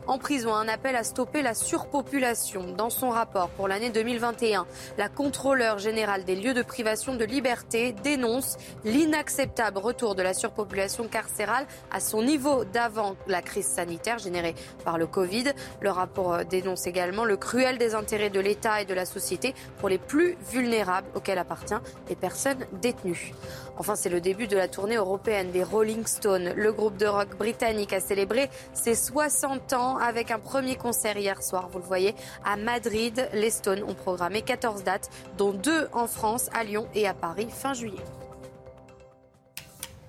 en 0.10 0.18
prison. 0.18 0.54
Un 0.54 0.68
appel 0.68 0.96
à 0.96 1.04
stopper 1.04 1.42
la 1.42 1.54
surpopulation. 1.54 2.74
Dans 2.76 2.90
son 2.90 3.10
rapport 3.10 3.50
pour 3.50 3.68
l'année 3.68 3.92
2021, 3.92 4.66
la 4.98 5.08
contrôleur 5.08 5.78
générale 5.78 6.26
des 6.26 6.36
lieux 6.36 6.56
de 6.56 6.64
privation 6.64 7.16
de 7.16 7.24
liberté 7.24 7.94
dénonce 8.04 8.58
l'inacceptable 8.84 9.78
retour 9.78 10.16
de 10.16 10.24
la 10.24 10.34
surpopulation 10.34 11.08
carcérale 11.08 11.68
à 11.92 12.00
son 12.00 12.24
niveau 12.24 12.66
d'avant 12.66 13.16
la 13.28 13.42
crise 13.44 13.68
sanitaire 13.68 14.18
générée 14.18 14.56
par 14.84 14.98
le 14.98 15.06
Covid. 15.06 15.46
Le 15.80 15.92
rapport 15.92 16.34
euh, 16.34 16.44
dénonce 16.44 16.88
également 16.88 17.24
le 17.24 17.38
cruel 17.38 17.78
désintérêt 17.78 18.32
de 18.32 18.40
l'État 18.40 18.82
et 18.82 18.86
de 18.86 18.94
la 18.96 19.06
société 19.06 19.54
pour 19.78 19.90
les 19.90 20.00
plus 20.00 20.38
vulnérables 20.52 21.08
auxquels 21.14 21.38
appartient 21.38 21.76
les 22.10 22.16
personnes 22.16 22.66
détenues. 22.82 23.34
Enfin, 23.80 23.96
c'est 23.96 24.10
le 24.10 24.20
début 24.20 24.48
de 24.48 24.58
la 24.58 24.68
tournée 24.68 24.98
européenne 24.98 25.52
des 25.52 25.64
Rolling 25.64 26.06
Stones. 26.06 26.54
Le 26.54 26.74
groupe 26.74 26.98
de 26.98 27.06
rock 27.06 27.38
britannique 27.38 27.94
a 27.94 28.02
célébré 28.02 28.50
ses 28.74 28.94
60 28.94 29.72
ans 29.72 29.98
avec 29.98 30.32
un 30.32 30.40
premier 30.40 30.76
concert 30.76 31.18
hier 31.18 31.42
soir. 31.42 31.70
Vous 31.72 31.80
le 31.80 31.86
voyez, 31.86 32.14
à 32.44 32.58
Madrid, 32.58 33.30
les 33.34 33.50
Stones 33.50 33.84
ont 33.84 33.94
programmé 33.94 34.42
14 34.42 34.84
dates, 34.84 35.10
dont 35.38 35.54
deux 35.54 35.88
en 35.94 36.08
France, 36.08 36.50
à 36.54 36.66
Lyon 36.66 36.88
et 36.94 37.08
à 37.08 37.14
Paris 37.14 37.48
fin 37.50 37.74
juillet. 37.74 38.04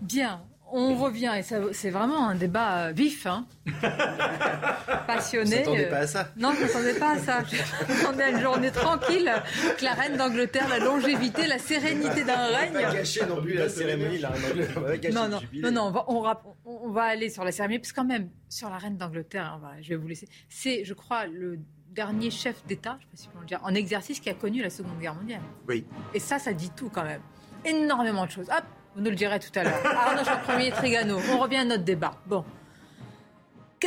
Bien, 0.00 0.42
on 0.72 0.94
revient, 0.96 1.32
et 1.38 1.42
c'est 1.42 1.90
vraiment 1.90 2.28
un 2.28 2.34
débat 2.34 2.86
euh, 2.86 2.92
vif, 2.92 3.26
hein. 3.26 3.46
passionné. 5.06 5.62
Vous 5.64 5.90
pas 5.90 5.98
à 5.98 6.06
ça 6.06 6.28
Non, 6.36 6.52
je 6.52 6.60
ne 6.60 6.66
m'attendais 6.66 6.98
pas 6.98 7.12
à 7.12 7.18
ça. 7.18 7.44
Je 7.50 8.20
à 8.20 8.28
une 8.28 8.40
journée 8.40 8.70
tranquille, 8.70 9.32
que 9.78 9.84
la 9.84 9.94
reine 9.94 10.16
d'Angleterre, 10.16 10.68
la 10.68 10.78
longévité, 10.78 11.46
la 11.46 11.58
sérénité 11.58 12.24
d'un 12.24 12.46
règne. 12.46 12.72
Va 12.72 12.94
gâcher 12.94 13.26
non 13.26 13.40
plus 13.40 13.54
la 13.54 13.68
cérémonie, 13.68 14.18
la 14.18 14.30
reine 14.30 15.00
Non, 15.12 15.28
non, 15.28 15.40
non, 15.54 15.70
non, 15.70 16.04
on 16.06 16.20
va, 16.20 16.42
on, 16.64 16.70
on 16.84 16.90
va, 16.90 17.02
aller 17.04 17.30
sur 17.30 17.44
la 17.44 17.52
cérémonie, 17.52 17.78
parce 17.78 17.92
que 17.92 18.00
quand 18.00 18.06
même, 18.06 18.28
sur 18.48 18.68
la 18.68 18.78
reine 18.78 18.96
d'Angleterre, 18.96 19.60
je 19.80 19.88
vais 19.90 19.96
vous 19.96 20.08
laisser. 20.08 20.28
C'est, 20.48 20.84
je 20.84 20.94
crois, 20.94 21.26
le 21.26 21.58
dernier 21.90 22.30
chef 22.30 22.64
d'État, 22.66 22.98
je 23.00 23.06
ne 23.06 23.16
sais 23.16 23.26
pas 23.26 23.30
si 23.32 23.36
on 23.36 23.40
le 23.40 23.46
dire, 23.46 23.60
en 23.62 23.74
exercice 23.74 24.20
qui 24.20 24.30
a 24.30 24.34
connu 24.34 24.62
la 24.62 24.70
Seconde 24.70 24.98
Guerre 25.00 25.14
mondiale. 25.14 25.42
Oui. 25.68 25.84
Et 26.14 26.20
ça, 26.20 26.38
ça 26.38 26.52
dit 26.52 26.70
tout 26.70 26.88
quand 26.88 27.04
même. 27.04 27.22
Énormément 27.64 28.26
de 28.26 28.30
choses. 28.30 28.48
Hop, 28.50 28.64
vous 28.94 29.02
nous 29.02 29.10
le 29.10 29.16
direz 29.16 29.38
tout 29.38 29.56
à 29.58 29.64
l'heure. 29.64 29.86
Arnaud 29.86 30.22
Premier 30.44 30.70
Trigano. 30.70 31.18
On 31.30 31.38
revient 31.38 31.58
à 31.58 31.64
notre 31.64 31.84
débat. 31.84 32.12
Bon. 32.26 32.44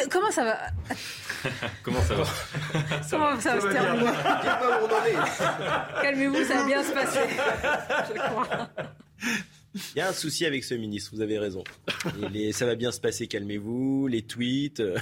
comment 0.09 0.31
ça 0.31 0.45
va? 0.45 0.59
Comment 1.83 2.01
ça 2.01 2.15
va? 2.15 2.23
Comment 3.09 3.39
ça, 3.39 3.55
va, 3.55 3.61
se 3.61 3.67
terminer 3.67 4.11
Calmez-vous, 6.01 6.43
ça 6.45 6.55
va 6.55 6.65
bien 6.65 6.83
se 6.83 6.91
passer. 6.93 7.19
Je 8.07 8.19
crois. 8.19 8.69
Il 9.75 9.97
y 9.97 10.01
a 10.01 10.07
un 10.07 10.13
souci 10.13 10.45
avec 10.45 10.63
ce 10.63 10.75
ministre, 10.75 11.11
vous 11.13 11.21
avez 11.21 11.37
raison. 11.37 11.63
ça 12.53 12.65
va 12.65 12.75
bien 12.75 12.91
se 12.91 13.01
passer, 13.01 13.27
calmez-vous, 13.27 14.07
les 14.07 14.21
tweets. 14.21 14.79
Euh, 14.79 14.97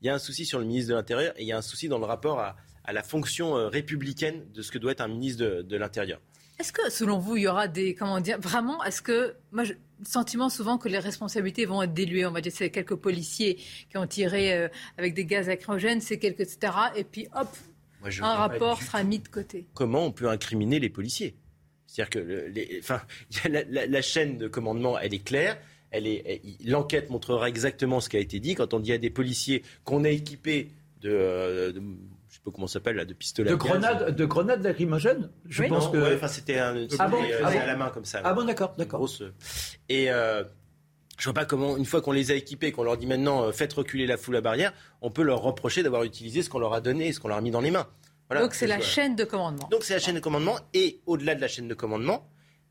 il 0.00 0.06
y 0.06 0.10
a 0.10 0.14
un 0.14 0.18
souci 0.18 0.46
sur 0.46 0.60
le 0.60 0.64
ministre 0.64 0.90
de 0.90 0.94
l'Intérieur 0.94 1.34
et 1.36 1.42
il 1.42 1.48
y 1.48 1.52
a 1.52 1.58
un 1.58 1.62
souci 1.62 1.88
dans 1.88 1.98
le 1.98 2.04
rapport 2.04 2.38
à, 2.38 2.56
à 2.84 2.92
la 2.92 3.02
fonction 3.02 3.56
euh, 3.56 3.68
républicaine 3.68 4.44
de 4.52 4.62
ce 4.62 4.70
que 4.70 4.78
doit 4.78 4.92
être 4.92 5.00
un 5.00 5.08
ministre 5.08 5.44
de, 5.44 5.62
de 5.62 5.76
l'Intérieur. 5.76 6.20
Est-ce 6.60 6.72
que, 6.72 6.90
selon 6.90 7.18
vous, 7.18 7.36
il 7.36 7.42
y 7.44 7.48
aura 7.48 7.66
des. 7.68 7.94
Comment 7.94 8.20
dire 8.20 8.38
Vraiment, 8.40 8.82
est-ce 8.84 9.02
que. 9.02 9.34
Moi, 9.52 9.64
je, 9.64 9.72
le 9.72 10.04
sentiment 10.04 10.48
souvent 10.48 10.78
que 10.78 10.88
les 10.88 10.98
responsabilités 10.98 11.64
vont 11.64 11.82
être 11.82 11.94
diluées. 11.94 12.26
On 12.26 12.32
va 12.32 12.40
dire 12.40 12.52
c'est 12.54 12.70
quelques 12.70 12.96
policiers 12.96 13.56
qui 13.90 13.96
ont 13.96 14.06
tiré 14.06 14.52
euh, 14.52 14.68
avec 14.98 15.14
des 15.14 15.24
gaz 15.24 15.46
lacrymogènes, 15.48 16.00
c'est 16.00 16.18
quelques. 16.18 16.40
etc. 16.40 16.72
Et 16.96 17.04
puis, 17.04 17.26
hop, 17.34 17.48
Moi, 18.00 18.10
un 18.20 18.34
rapport 18.34 18.82
sera 18.82 19.02
mis 19.04 19.18
de 19.20 19.28
côté. 19.28 19.66
comment 19.74 20.04
on 20.06 20.10
peut 20.12 20.28
incriminer 20.28 20.78
les 20.80 20.88
policiers? 20.88 21.34
C'est-à-dire 21.86 22.10
que 22.10 22.18
le- 22.18 22.48
les- 22.48 22.78
enfin, 22.80 23.00
la, 23.48 23.62
la- 23.64 23.86
la 23.86 24.02
chaîne 24.02 24.38
de 24.38 24.48
commandement, 24.48 24.98
elle 24.98 25.14
est 25.14 25.24
claire. 25.24 25.58
Elle 25.90 26.06
est, 26.06 26.40
l'enquête 26.64 27.10
montrera 27.10 27.48
exactement 27.48 28.00
ce 28.00 28.08
qui 28.08 28.16
a 28.16 28.20
été 28.20 28.40
dit. 28.40 28.54
Quand 28.54 28.72
on 28.74 28.80
dit 28.80 28.92
à 28.92 28.98
des 28.98 29.10
policiers 29.10 29.62
qu'on 29.84 30.04
a 30.04 30.08
équipés 30.08 30.70
de, 31.02 31.10
euh, 31.10 31.72
de- 31.72 31.82
je 32.32 32.38
sais 32.38 32.42
pas 32.44 32.50
comment 32.50 32.66
ça 32.66 32.72
s'appelle 32.74 32.96
là, 32.96 33.04
de 33.04 33.12
pistolets 33.12 33.50
De 33.50 33.54
à 33.54 33.58
gaz. 33.58 33.68
grenades, 33.68 34.16
de 34.16 34.24
grenades 34.24 34.62
lacrymogènes 34.64 35.30
Je 35.50 35.62
Oui. 35.62 35.68
pense 35.68 35.84
Non, 35.84 35.92
que. 35.92 35.98
ouais, 35.98 36.14
enfin, 36.16 36.28
c'était 36.28 36.58
un, 36.58 36.86
Ah 36.98 37.06
bon 37.08 37.20
c'était, 37.22 37.34
euh, 37.34 37.40
Ah 37.44 37.50
bon 37.52 37.58
à 37.60 37.66
la 37.66 37.76
main 37.76 37.90
comme 37.90 38.06
ça. 38.06 38.22
Ah 38.24 38.32
bon, 38.32 38.44
d'accord, 38.46 38.72
d'accord. 38.78 39.00
Grosse- 39.00 39.22
Et 39.90 40.10
euh, 40.10 40.42
je 41.18 41.24
vois 41.24 41.34
pas 41.34 41.44
comment, 41.44 41.76
une 41.76 41.84
fois 41.84 42.00
qu'on 42.00 42.12
les 42.12 42.30
a 42.30 42.34
équipés, 42.34 42.72
qu'on 42.72 42.84
leur 42.84 42.96
dit 42.96 43.06
maintenant 43.06 43.42
euh, 43.44 43.52
faites 43.52 43.74
reculer 43.74 44.06
la 44.06 44.16
foule 44.16 44.36
à 44.36 44.40
barrière, 44.40 44.72
on 45.02 45.10
peut 45.10 45.22
leur 45.22 45.42
reprocher 45.42 45.82
d'avoir 45.82 46.04
utilisé 46.04 46.42
ce 46.42 46.48
qu'on 46.48 46.58
leur 46.58 46.72
a 46.72 46.80
donné, 46.80 47.12
ce 47.12 47.20
qu'on 47.20 47.28
leur 47.28 47.36
a 47.36 47.42
mis 47.42 47.50
dans 47.50 47.60
les 47.60 47.70
mains. 47.70 47.86
Voilà. 48.30 48.40
Donc, 48.44 48.54
c'est 48.54 48.66
la 48.66 48.76
Voilà. 48.76 48.90
chaîne 48.90 49.14
de 49.14 49.24
commandement. 49.24 49.68
Donc 49.70 49.84
c'est 49.84 49.92
la 49.92 50.00
chaîne 50.00 50.14
de 50.14 50.20
commandement 50.20 50.56
et 50.72 51.00
au-delà 51.04 51.34
de 51.34 51.40
la 51.42 51.48
chaîne 51.48 51.68
de 51.68 51.74
commandement, 51.74 52.26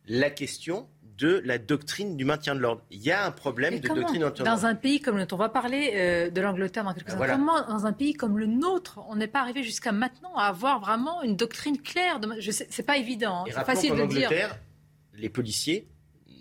la 0.08 0.32
question 0.32 0.88
de 1.18 1.42
la 1.46 1.58
doctrine 1.58 2.18
du 2.18 2.26
maintien 2.26 2.56
de 2.56 2.60
l'ordre. 2.60 2.82
Il 2.90 3.02
y 3.02 3.12
a 3.12 3.26
un 3.26 3.32
problème 3.32 3.76
Mais 3.76 3.80
de 3.80 3.88
comment, 3.88 4.02
doctrine 4.02 4.22
de 4.22 4.30
dans 4.30 4.44
l'ordre. 4.46 4.66
un 4.66 4.76
pays 4.76 5.00
comme 5.02 5.16
le 5.16 5.22
nôtre, 5.22 5.36
on 5.36 5.38
va 5.38 5.50
parler 5.50 5.92
euh, 5.94 6.30
de 6.30 6.42
l'Angleterre 6.42 6.84
dans 6.84 6.94
quelques 6.94 7.08
instants. 7.10 7.18
voilà. 7.18 7.34
Comment, 7.36 7.62
dans 7.68 7.86
un 7.86 7.94
pays 7.94 8.14
comme 8.14 8.38
le 8.40 8.46
nôtre, 8.48 9.00
on 9.10 9.16
n'est 9.16 9.28
pas 9.28 9.42
arrivé 9.42 9.64
jusqu'à 9.64 9.92
maintenant 9.92 10.36
à 10.36 10.46
avoir 10.46 10.80
vraiment 10.80 11.22
une 11.24 11.36
doctrine 11.36 11.80
claire 11.82 12.20
de... 12.20 12.28
Je 12.40 12.52
sais, 12.52 12.68
c'est 12.70 12.84
pas 12.86 12.98
évident. 12.98 13.42
hein. 13.42 13.44
C'est 13.48 13.54
rappelons 13.56 13.76
facile 13.76 13.90
qu'en 13.92 13.98
de 13.98 14.06
dire. 14.14 14.28
Angleterre, 14.28 14.58
les 15.14 15.30
policiers 15.30 15.88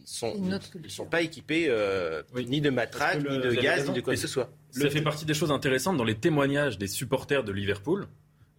sont, 0.04 0.34
ne 0.38 0.88
sont 0.88 1.06
pas 1.06 1.20
équipés 1.22 1.66
euh, 1.68 2.22
ni 2.34 2.60
de 2.60 2.70
matraques, 2.70 3.18
ni 3.28 3.38
de 3.38 3.50
gaz, 3.52 3.88
ni 3.88 3.94
de 3.94 4.00
quoi 4.00 4.14
que 4.14 4.20
ce 4.20 4.28
soit. 4.28 4.50
Ça 4.70 4.88
fait 4.88 5.02
partie 5.02 5.24
des 5.24 5.34
choses 5.34 5.50
intéressantes 5.50 5.96
dans 5.96 6.04
les 6.04 6.16
témoignages 6.16 6.78
des 6.78 6.86
supporters 6.86 7.44
de 7.44 7.52
Liverpool. 7.52 8.06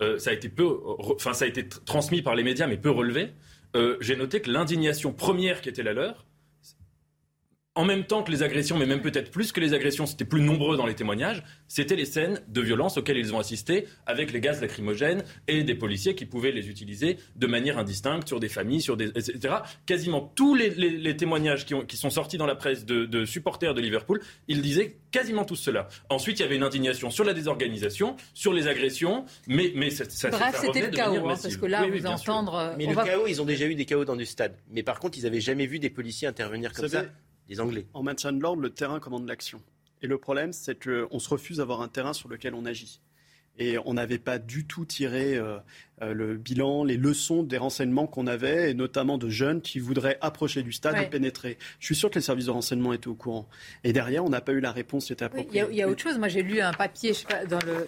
Euh, 0.02 0.18
ça 0.18 0.32
a 0.32 0.34
été 0.34 0.50
peu, 0.50 0.68
enfin 1.00 1.34
ça 1.34 1.46
a 1.46 1.48
été 1.48 1.64
tr- 1.64 1.84
transmis 1.86 2.22
par 2.24 2.36
les 2.36 2.44
médias, 2.44 2.66
mais 2.68 2.78
peu 2.78 2.90
relevé. 2.90 3.34
Euh, 3.76 3.98
J'ai 4.02 4.16
noté 4.16 4.42
que 4.42 4.50
l'indignation 4.50 5.14
première 5.14 5.62
qui 5.62 5.70
était 5.70 5.84
la 5.84 5.94
leur, 5.94 6.26
en 7.76 7.86
même 7.86 8.04
temps 8.04 8.22
que 8.22 8.32
les 8.32 8.44
agressions, 8.44 8.78
mais 8.78 8.86
même 8.86 9.02
peut-être 9.02 9.32
plus 9.32 9.54
que 9.54 9.62
les 9.62 9.74
agressions, 9.74 10.06
c'était 10.06 10.26
plus 10.26 10.42
nombreux 10.42 10.76
dans 10.76 10.86
les 10.86 10.94
témoignages, 10.94 11.42
c'était 11.70 11.96
les 11.96 12.04
scènes 12.04 12.42
de 12.50 12.60
violence 12.60 12.98
auxquelles 12.98 13.18
ils 13.18 13.34
ont 13.34 13.40
assisté 13.40 13.88
avec 14.06 14.34
les 14.34 14.42
gaz 14.42 14.60
lacrymogènes 14.60 15.24
et 15.48 15.64
des 15.64 15.76
policiers 15.76 16.14
qui 16.14 16.26
pouvaient 16.26 16.52
les 16.52 16.68
utiliser 16.68 17.18
de 17.38 17.48
manière 17.48 17.78
indistincte 17.78 18.28
sur 18.28 18.42
des 18.42 18.50
familles, 18.50 18.82
sur 18.82 18.98
des, 18.98 19.06
etc. 19.08 19.56
Quasiment 19.86 20.20
tous 20.36 20.54
les, 20.54 20.70
les- 20.72 20.90
les 20.90 21.16
témoignages 21.16 21.66
qui, 21.66 21.74
ont- 21.74 21.86
qui 21.86 21.96
sont 21.96 22.10
sortis 22.10 22.38
dans 22.38 22.46
la 22.46 22.56
presse 22.56 22.86
de, 22.86 23.06
de 23.06 23.24
supporters 23.24 23.74
de 23.74 23.80
Liverpool, 23.80 24.20
ils 24.50 24.62
disaient 24.62 24.98
quasiment 25.12 25.46
tous 25.46 25.56
cela. 25.56 25.88
Ensuite, 26.10 26.40
il 26.40 26.42
y 26.42 26.46
avait 26.46 26.58
une 26.58 26.64
indignation 26.64 27.10
sur 27.10 27.24
la 27.24 27.34
désorganisation, 27.34 28.18
sur 28.34 28.52
les 28.52 28.68
agressions, 28.68 29.24
mais, 29.48 29.72
mais 29.76 29.92
ça, 29.92 30.04
ça, 30.10 30.30
Bref, 30.30 30.58
c'était 30.60 30.82
le 30.82 30.88
chaos, 30.90 31.16
hein, 31.16 31.22
parce 31.42 31.56
que 31.56 31.66
là, 31.66 31.84
Oui, 31.84 31.92
oui, 31.92 31.98
vous 32.00 32.08
bien 32.08 32.18
sûr. 32.18 32.34
entendre... 32.34 32.56
euh, 32.56 32.74
Mais 32.78 32.86
on 32.88 32.90
le 32.90 32.96
va- 32.98 33.06
chaos, 33.06 33.28
ils 33.28 33.42
ont 33.42 33.46
déjà 33.46 33.66
eu 33.66 33.76
des 33.76 33.86
chaos 33.86 34.04
dans 34.04 34.18
du 34.18 34.26
stade. 34.26 34.56
Mais 34.72 34.84
par 34.84 35.00
contre, 35.00 35.18
ils 35.18 35.24
n'avaient 35.24 35.40
jamais 35.40 35.68
vu 35.68 35.80
des 35.80 35.90
policiers 35.90 36.28
intervenir 36.28 36.74
comme 36.74 36.90
ça, 36.90 37.06
En 37.94 38.04
maintien 38.04 38.32
de 38.32 38.42
l'ordre, 38.42 38.62
le 38.62 38.70
terrain 38.70 39.00
commande 39.00 39.28
l'action. 39.28 39.62
Et 40.02 40.08
le 40.08 40.18
problème, 40.18 40.54
c'est 40.54 40.82
qu'on 40.82 41.20
se 41.20 41.30
refuse 41.30 41.58
d'avoir 41.58 41.82
un 41.82 41.88
terrain 41.88 42.14
sur 42.14 42.30
lequel 42.30 42.54
on 42.54 42.66
agit. 42.66 43.02
Et 43.60 43.78
on 43.86 43.94
n'avait 43.94 44.18
pas 44.18 44.40
du 44.40 44.66
tout 44.66 44.86
tiré 44.86 45.36
euh, 45.36 45.58
euh, 46.02 46.14
le 46.14 46.36
bilan, 46.38 46.84
les 46.84 46.98
leçons 46.98 47.44
des 47.44 47.58
renseignements 47.58 48.08
qu'on 48.08 48.26
avait, 48.26 48.72
et 48.72 48.74
notamment 48.74 49.18
de 49.20 49.30
jeunes 49.30 49.62
qui 49.62 49.78
voudraient 49.80 50.18
approcher 50.22 50.64
du 50.64 50.72
stade 50.72 50.96
Ouais. 50.96 51.04
et 51.04 51.10
pénétrer. 51.10 51.58
Je 51.80 51.86
suis 51.86 51.96
sûr 51.96 52.10
que 52.10 52.16
les 52.16 52.22
services 52.22 52.46
de 52.48 52.52
renseignement 52.52 52.92
étaient 52.94 53.10
au 53.10 53.14
courant. 53.14 53.48
Et 53.84 53.94
derrière, 53.94 54.26
on 54.26 54.30
n'a 54.30 54.42
pas 54.42 54.54
eu 54.54 54.62
la 54.62 54.72
réponse 54.72 55.06
qui 55.06 55.14
était 55.14 55.26
Oui, 55.26 55.32
il 55.32 55.38
y, 55.38 55.40
appropriée. 55.60 55.62
a, 55.62 55.70
il 55.70 55.76
y 55.76 55.82
a 55.84 55.88
autre 55.90 56.02
chose. 56.02 56.18
Moi, 56.18 56.28
j'ai 56.30 56.42
lu 56.42 56.60
un 56.62 56.72
papier, 56.74 57.14
je 57.14 57.20
sais 57.20 57.28
pas, 57.28 57.46
dans 57.46 57.60
le, 57.60 57.88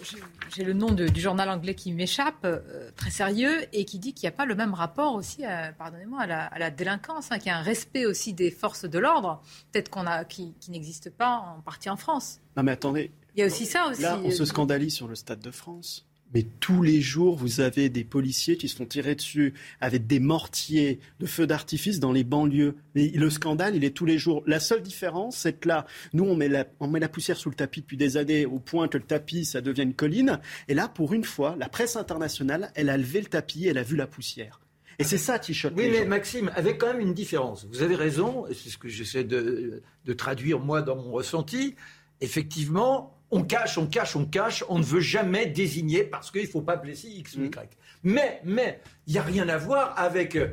j'ai- 0.56 0.64
le 0.64 0.74
nom 0.74 0.92
de- 0.92 1.08
du 1.08 1.22
journal 1.22 1.50
anglais 1.50 1.74
qui 1.76 1.92
m'échappe, 1.94 2.44
euh, 2.46 2.92
très 2.96 3.10
sérieux, 3.10 3.62
et 3.72 3.86
qui 3.86 3.98
dit 4.00 4.14
qu'il 4.14 4.28
n'y 4.28 4.34
a 4.34 4.38
pas 4.38 4.46
le 4.46 4.54
même 4.56 4.74
rapport 4.76 5.16
aussi, 5.16 5.44
pardonnez-moi, 5.80 6.22
à 6.22 6.28
la, 6.28 6.46
à 6.46 6.60
la 6.60 6.70
délinquance, 6.70 7.32
hein, 7.32 7.38
qu'il 7.40 7.48
y 7.48 7.52
a 7.52 7.58
un 7.58 7.64
respect 7.64 8.06
aussi 8.06 8.34
des 8.34 8.52
forces 8.52 8.86
de 8.86 9.00
l'ordre, 9.00 9.42
peut-être 9.72 9.90
qu'on 9.90 10.06
a, 10.06 10.24
qui, 10.26 10.54
qui 10.60 10.70
n'existe 10.72 11.10
pas 11.10 11.38
en 11.58 11.62
partie 11.62 11.90
en 11.90 11.96
France. 11.98 12.42
Non 12.58 12.62
mais 12.64 12.74
attendez, 12.74 13.10
Il 13.36 13.40
y 13.40 13.44
a 13.44 13.48
aussi 13.48 13.66
ça 13.66 13.88
aussi. 13.88 14.02
Là, 14.02 14.20
on 14.24 14.32
se 14.32 14.46
scandalise 14.46 14.94
sur 14.94 15.08
le 15.08 15.16
Stade 15.16 15.40
de 15.40 15.52
France. 15.52 16.06
Mais 16.34 16.48
tous 16.60 16.82
les 16.82 17.00
jours, 17.00 17.36
vous 17.36 17.62
avez 17.62 17.90
des 17.90 18.04
policiers 18.04 18.58
qui 18.58 18.68
se 18.68 18.76
font 18.76 18.88
tirer 18.88 19.14
dessus 19.14 19.54
avec 19.80 20.08
des 20.08 20.20
mortiers 20.20 21.00
de 21.20 21.28
feux 21.28 21.46
d'artifice 21.46 22.00
dans 22.00 22.12
les 22.12 22.24
banlieues. 22.24 22.76
Mais 22.96 23.10
le 23.10 23.30
scandale, 23.30 23.76
il 23.76 23.84
est 23.84 23.92
tous 23.92 24.06
les 24.06 24.18
jours. 24.18 24.42
La 24.48 24.60
seule 24.60 24.82
différence, 24.82 25.38
c'est 25.38 25.54
que 25.54 25.68
là, 25.68 25.86
nous, 26.14 26.24
on 26.24 26.36
met, 26.36 26.48
la, 26.48 26.66
on 26.80 26.88
met 26.88 27.00
la 27.00 27.10
poussière 27.10 27.38
sous 27.38 27.50
le 27.50 27.56
tapis 27.56 27.82
depuis 27.82 27.98
des 27.98 28.18
années, 28.18 28.48
au 28.48 28.58
point 28.58 28.88
que 28.88 28.98
le 28.98 29.04
tapis, 29.04 29.46
ça 29.46 29.62
devient 29.62 29.84
une 29.84 29.94
colline. 29.94 30.40
Et 30.68 30.74
là, 30.74 30.88
pour 30.88 31.14
une 31.14 31.24
fois, 31.24 31.56
la 31.60 31.70
presse 31.70 31.96
internationale, 31.96 32.72
elle 32.74 32.90
a 32.90 32.98
levé 32.98 33.22
le 33.22 33.28
tapis, 33.28 33.68
elle 33.68 33.78
a 33.78 33.84
vu 33.84 33.96
la 33.96 34.08
poussière. 34.08 34.60
Et 34.98 35.04
c'est 35.04 35.20
ça 35.20 35.38
qui 35.38 35.54
choque 35.54 35.74
Oui, 35.76 35.84
les 35.84 35.92
mais 35.92 36.04
gens. 36.04 36.10
Maxime, 36.10 36.52
avec 36.56 36.80
quand 36.80 36.88
même 36.88 37.00
une 37.00 37.14
différence. 37.14 37.66
Vous 37.66 37.84
avez 37.84 37.96
raison, 37.96 38.48
et 38.48 38.56
c'est 38.56 38.70
ce 38.70 38.80
que 38.80 38.88
j'essaie 38.90 39.24
de, 39.24 39.84
de 40.04 40.14
traduire 40.14 40.60
moi 40.60 40.82
dans 40.82 40.96
mon 40.96 41.12
ressenti. 41.12 41.76
Effectivement, 42.22 43.13
on 43.34 43.44
cache, 43.44 43.78
on 43.78 43.88
cache, 43.88 44.16
on 44.16 44.26
cache, 44.26 44.64
on 44.70 44.80
ne 44.80 44.84
veut 44.84 45.00
jamais 45.02 45.46
désigner 45.48 46.04
parce 46.04 46.30
qu'il 46.32 46.44
ne 46.44 46.48
faut 46.48 46.62
pas 46.62 46.76
blesser 46.78 47.10
X 47.10 47.36
ou 47.36 47.44
Y. 47.46 47.70
Mais, 48.04 48.42
mais, 48.46 48.80
il 49.08 49.14
n'y 49.14 49.20
a 49.20 49.24
rien 49.24 49.50
à 49.50 49.58
voir 49.58 49.94
avec 49.98 50.36
euh, 50.36 50.50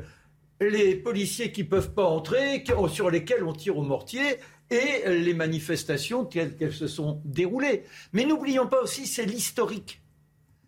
les 0.59 0.95
policiers 0.95 1.51
qui 1.51 1.63
ne 1.63 1.67
peuvent 1.69 1.93
pas 1.93 2.05
entrer, 2.05 2.63
qui- 2.63 2.73
sur 2.93 3.09
lesquels 3.09 3.43
on 3.43 3.53
tire 3.53 3.77
au 3.77 3.83
mortier, 3.83 4.37
et 4.69 5.03
les 5.09 5.33
manifestations 5.33 6.23
telles 6.23 6.55
qu'elles 6.55 6.73
se 6.73 6.87
sont 6.87 7.21
déroulées. 7.25 7.83
Mais 8.13 8.25
n'oublions 8.25 8.67
pas 8.67 8.81
aussi, 8.81 9.05
c'est 9.05 9.25
l'historique. 9.25 10.01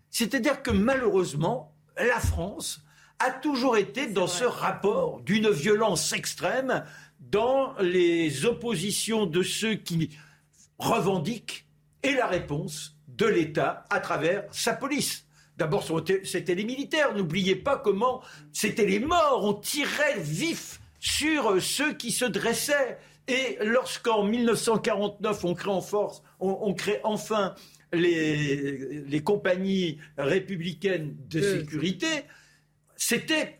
C'est-à-dire 0.10 0.62
que 0.62 0.72
malheureusement, 0.72 1.74
la 1.98 2.20
France 2.20 2.82
a 3.20 3.32
toujours 3.32 3.78
été 3.78 4.08
dans 4.08 4.28
ce 4.28 4.44
rapport 4.44 5.22
d'une 5.22 5.50
violence 5.50 6.12
extrême 6.12 6.84
dans 7.20 7.74
les 7.80 8.46
oppositions 8.46 9.26
de 9.26 9.42
ceux 9.42 9.76
qui 9.76 10.10
revendiquent 10.78 11.66
et 12.04 12.14
la 12.14 12.28
réponse 12.28 12.98
de 13.08 13.26
l'État 13.26 13.86
à 13.90 14.00
travers 14.00 14.46
sa 14.52 14.74
police. 14.74 15.26
D'abord, 15.58 15.86
c'était 16.24 16.56
les 16.56 16.66
militaires. 16.66 17.14
N'oubliez 17.14 17.56
pas 17.56 17.78
comment 17.78 18.22
c'était 18.52 18.86
les 18.86 19.00
morts. 19.00 19.42
On 19.44 19.54
tirait 19.54 20.20
vif 20.20 20.82
sur 21.00 21.52
euh, 21.52 21.60
ceux 21.60 21.94
qui 21.94 22.12
se 22.12 22.26
dressaient. 22.26 22.98
Et 23.28 23.58
lorsqu'en 23.62 24.24
1949, 24.24 25.46
on 25.46 25.54
crée 25.54 25.70
en 25.70 25.82
force, 25.82 26.24
on, 26.40 26.58
on 26.62 26.74
crée 26.74 27.00
enfin 27.04 27.54
les, 27.94 29.04
les 29.06 29.24
compagnies 29.24 30.00
républicaines 30.18 31.16
de 31.30 31.40
Euh. 31.40 31.60
sécurité, 31.60 32.08
c'était, 32.96 33.60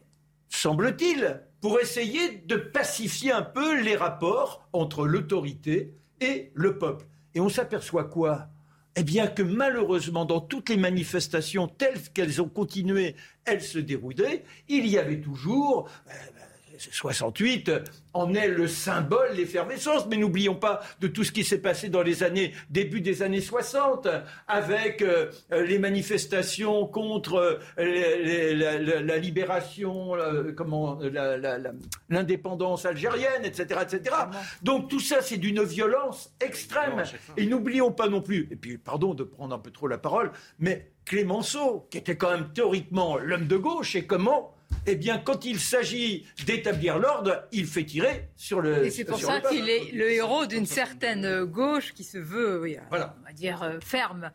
semble-t-il, 0.50 1.42
pour 1.62 1.80
essayer 1.80 2.42
de 2.46 2.56
pacifier 2.56 3.32
un 3.32 3.42
peu 3.44 3.80
les 3.82 3.96
rapports 3.96 4.68
entre 4.74 5.06
l'autorité 5.06 5.94
et 6.20 6.52
le 6.56 6.78
peuple. 6.78 7.06
Et 7.36 7.40
on 7.40 7.50
s'aperçoit 7.50 8.06
quoi? 8.06 8.48
Eh 8.96 9.04
bien 9.04 9.28
que 9.28 9.42
malheureusement, 9.42 10.26
dans 10.26 10.40
toutes 10.40 10.70
les 10.70 10.78
manifestations 10.78 11.68
telles 11.68 12.02
qu'elles 12.14 12.42
ont 12.42 12.50
continué, 12.50 13.16
elles 13.46 13.64
se 13.64 13.80
déroulaient, 13.80 14.44
il 14.70 14.88
y 14.88 14.98
avait 14.98 15.20
toujours... 15.20 15.90
euh, 16.08 16.12
68 16.78 17.72
en 18.14 18.34
est 18.34 18.48
le 18.48 18.68
symbole, 18.68 19.34
l'effervescence. 19.36 20.06
Mais 20.08 20.18
n'oublions 20.18 20.56
pas 20.56 20.82
de 21.00 21.08
tout 21.08 21.24
ce 21.24 21.32
qui 21.32 21.44
s'est 21.44 21.58
passé 21.62 21.90
dans 21.90 22.02
les 22.04 22.24
années, 22.24 22.54
début 22.70 23.02
des 23.02 23.22
années 23.24 23.42
60, 23.42 24.08
avec 24.48 25.02
euh, 25.02 25.32
les 25.52 25.80
manifestations 25.80 26.86
contre 26.88 27.36
euh, 27.36 27.60
les- 27.78 28.24
les- 28.24 28.56
la, 28.56 28.80
la- 28.80 29.02
la 29.02 29.18
libération, 29.18 30.12
comment, 30.56 31.00
la- 31.02 31.38
la- 31.38 31.58
la- 31.58 31.72
l'indépendance 32.10 32.86
algérienne, 32.86 33.44
etc., 33.46 33.82
etc. 33.84 34.16
Donc 34.62 34.90
tout 34.90 35.00
ça, 35.00 35.22
c'est 35.22 35.38
d'une 35.38 35.64
violence 35.64 36.34
extrême. 36.40 37.04
Et 37.38 37.46
n'oublions 37.46 37.92
pas 37.92 38.08
non 38.10 38.22
plus, 38.22 38.48
et 38.52 38.56
puis 38.56 38.78
pardon 38.78 39.14
de 39.14 39.24
prendre 39.24 39.56
un 39.56 39.60
peu 39.60 39.72
trop 39.72 39.88
la 39.88 39.98
parole, 39.98 40.32
mais 40.60 40.90
Clémenceau, 41.06 41.88
qui 41.90 41.98
était 41.98 42.16
quand 42.16 42.32
même 42.32 42.54
théoriquement 42.54 43.18
l'homme 43.18 43.48
de 43.48 43.58
gauche, 43.58 43.96
et 43.96 44.06
comment 44.06 44.54
eh 44.86 44.96
bien, 44.96 45.18
quand 45.18 45.46
il 45.46 45.60
s'agit 45.60 46.26
d'établir 46.46 47.00
l'ordre, 47.00 47.48
il 47.52 47.66
fait 47.66 47.86
tirer 47.86 48.30
sur 48.36 48.62
le. 48.62 48.86
Et 48.86 48.92
c'est 48.92 49.06
pour 49.06 49.20
ça 49.20 49.42
qu'il 49.42 49.70
est 49.70 49.92
le 49.92 50.12
héros 50.12 50.46
d'une 50.46 50.66
certaine 50.66 51.46
gauche 51.46 51.94
qui 51.94 52.04
se 52.04 52.18
veut, 52.18 52.62
oui, 52.62 52.78
on 52.92 52.98
va 52.98 53.34
dire, 53.34 53.64
euh, 53.64 53.80
ferme. 53.82 54.32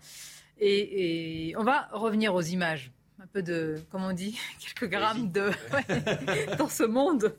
Et, 0.61 1.51
et 1.51 1.57
on 1.57 1.62
va 1.62 1.89
revenir 1.93 2.34
aux 2.34 2.43
images 2.43 2.91
un 3.20 3.26
peu 3.26 3.42
de, 3.42 3.80
comme 3.90 4.04
on 4.04 4.12
dit, 4.12 4.38
quelques 4.60 4.88
grammes 4.88 5.32
de 5.32 5.50
dans 6.58 6.68
ce 6.68 6.84
monde 6.84 7.34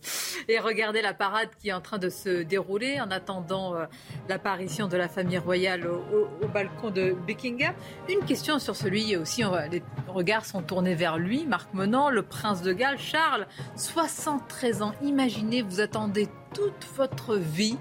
et 0.49 0.59
regarder 0.59 1.01
la 1.01 1.13
parade 1.13 1.47
qui 1.57 1.69
est 1.69 1.73
en 1.73 1.79
train 1.79 1.97
de 1.97 2.09
se 2.09 2.43
dérouler 2.43 2.99
en 2.99 3.09
attendant 3.11 3.75
euh, 3.75 3.85
l'apparition 4.27 4.89
de 4.89 4.97
la 4.97 5.07
famille 5.07 5.37
royale 5.37 5.87
au, 5.87 6.47
balcon 6.53 6.89
de 6.89 7.15
Buckingham. 7.25 7.73
Une 8.09 8.25
question 8.25 8.59
sur 8.59 8.75
celui 8.75 9.15
aussi, 9.15 9.43
les 9.71 9.81
regards 10.07 10.45
sont 10.45 10.61
tournés 10.61 10.95
vers 10.95 11.17
lui, 11.17 11.45
Marc 11.45 11.73
Menant, 11.73 12.09
le 12.09 12.23
prince 12.23 12.61
de 12.61 12.73
Galles, 12.73 12.99
Charles, 12.99 13.47
73 13.77 14.81
ans. 14.81 14.93
Imaginez, 15.01 15.61
vous 15.61 15.79
attendez 15.79 16.27
toute 16.53 16.85
votre 16.97 17.35
vie. 17.35 17.77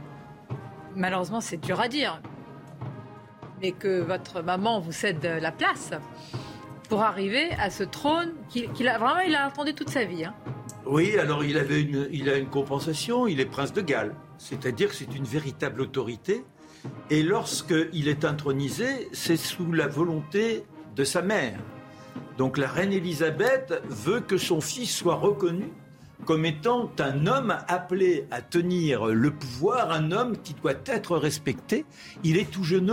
Malheureusement, 0.94 1.40
c'est 1.40 1.57
dur 1.57 1.80
à 1.80 1.88
dire, 1.88 2.20
mais 3.61 3.72
que 3.72 4.01
votre 4.01 4.42
maman 4.42 4.78
vous 4.78 4.92
cède 4.92 5.24
la 5.40 5.51
place 5.51 5.90
pour 6.89 7.03
arriver 7.03 7.51
à 7.59 7.70
ce 7.70 7.84
trône 7.84 8.32
qu'il 8.49 8.89
a 8.89 8.99
vraiment 8.99 9.20
il 9.20 9.34
a 9.34 9.47
attendu 9.47 9.74
toute 9.74 9.91
sa 9.91 10.05
vie. 10.05 10.24
Hein. 10.24 10.34
Oui, 10.86 11.18
alors 11.18 11.45
il 11.45 11.59
avait 11.59 11.82
une, 11.82 12.09
il 12.11 12.30
a 12.30 12.36
une 12.36 12.49
compensation. 12.49 13.26
Il 13.26 13.41
est 13.41 13.47
prince 13.47 13.72
de 13.72 13.82
Galles, 13.82 14.14
c'est-à-dire 14.39 14.89
que 14.89 14.95
c'est 14.95 15.14
une 15.14 15.24
véritable 15.24 15.82
autorité. 15.82 16.45
Et 17.11 17.22
lorsqu'il 17.22 18.09
est 18.09 18.24
intronisé, 18.24 19.09
c'est 19.12 19.36
sous 19.36 19.72
la 19.72 19.86
volonté 19.86 20.64
de 20.97 21.05
sa 21.05 21.22
mère. 21.22 21.59
Donc 22.39 22.57
la 22.57 22.68
reine 22.68 22.93
Élisabeth 22.93 23.82
veut 23.89 24.20
que 24.20 24.39
son 24.39 24.61
fils 24.61 24.95
soit 24.95 25.16
reconnu 25.16 25.70
comme 26.24 26.45
étant 26.45 26.91
un 26.99 27.26
homme 27.26 27.57
appelé 27.68 28.26
à 28.30 28.43
tenir 28.43 29.07
le 29.07 29.30
pouvoir, 29.30 29.93
un 29.93 30.12
homme 30.12 30.36
qui 30.39 30.55
doit 30.55 30.74
être 30.86 31.16
respecté. 31.16 31.84
Il 32.24 32.36
est 32.36 32.51
tout 32.51 32.64
jeune. 32.64 32.91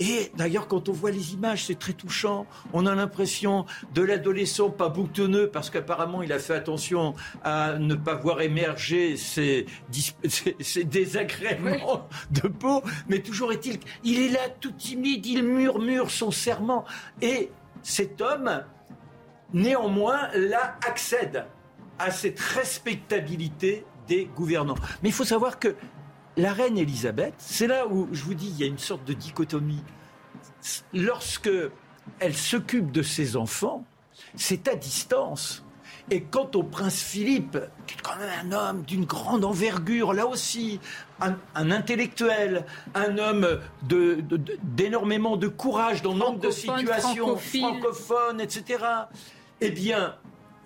Et 0.00 0.30
d'ailleurs, 0.36 0.68
quand 0.68 0.88
on 0.88 0.92
voit 0.92 1.10
les 1.10 1.34
images, 1.34 1.66
c'est 1.66 1.78
très 1.78 1.92
touchant. 1.92 2.46
On 2.72 2.86
a 2.86 2.94
l'impression 2.94 3.64
de 3.94 4.02
l'adolescent 4.02 4.70
pas 4.70 4.88
boutonneux 4.88 5.48
parce 5.48 5.70
qu'apparemment 5.70 6.22
il 6.22 6.32
a 6.32 6.38
fait 6.38 6.54
attention 6.54 7.14
à 7.44 7.78
ne 7.78 7.94
pas 7.94 8.14
voir 8.14 8.40
émerger 8.40 9.16
ses, 9.16 9.66
désagréments 10.84 12.08
de 12.30 12.48
peau. 12.48 12.82
Mais 13.08 13.20
toujours 13.20 13.52
est-il, 13.52 13.78
il 14.04 14.20
est 14.20 14.30
là 14.30 14.48
tout 14.60 14.72
timide, 14.72 15.24
il 15.26 15.42
murmure 15.42 16.10
son 16.10 16.30
serment. 16.30 16.84
Et 17.22 17.50
cet 17.82 18.20
homme, 18.20 18.64
néanmoins, 19.54 20.28
là 20.34 20.76
accède 20.86 21.46
à 21.98 22.10
cette 22.10 22.40
respectabilité 22.40 23.84
des 24.06 24.26
gouvernants. 24.36 24.76
Mais 25.02 25.08
il 25.08 25.12
faut 25.12 25.24
savoir 25.24 25.58
que 25.58 25.74
la 26.36 26.52
reine 26.52 26.78
Elisabeth, 26.78 27.34
c'est 27.38 27.66
là 27.66 27.86
où 27.86 28.08
je 28.12 28.22
vous 28.22 28.34
dis, 28.34 28.48
il 28.48 28.58
y 28.58 28.64
a 28.64 28.66
une 28.66 28.78
sorte 28.78 29.04
de 29.04 29.12
dichotomie. 29.12 29.82
Lorsque 30.92 31.50
elle 32.18 32.36
s'occupe 32.36 32.92
de 32.92 33.02
ses 33.02 33.36
enfants, 33.36 33.84
c'est 34.34 34.68
à 34.68 34.74
distance. 34.74 35.62
Et 36.08 36.22
quant 36.22 36.48
au 36.54 36.62
prince 36.62 37.02
Philippe, 37.02 37.58
qui 37.86 37.94
est 37.94 38.00
quand 38.00 38.16
même 38.16 38.52
un 38.52 38.52
homme 38.52 38.82
d'une 38.82 39.06
grande 39.06 39.44
envergure, 39.44 40.12
là 40.12 40.26
aussi, 40.26 40.78
un, 41.20 41.36
intellectuel, 41.54 42.64
un 42.94 43.18
homme 43.18 43.58
d'énormément 43.82 45.36
de, 45.36 45.46
de, 45.46 45.52
courage 45.52 46.02
dans 46.02 46.14
nombre 46.14 46.38
de 46.38 46.50
situations, 46.50 47.36
francophones, 47.36 48.40
etc., 48.40 48.84
eh 49.60 49.70
bien, 49.70 50.14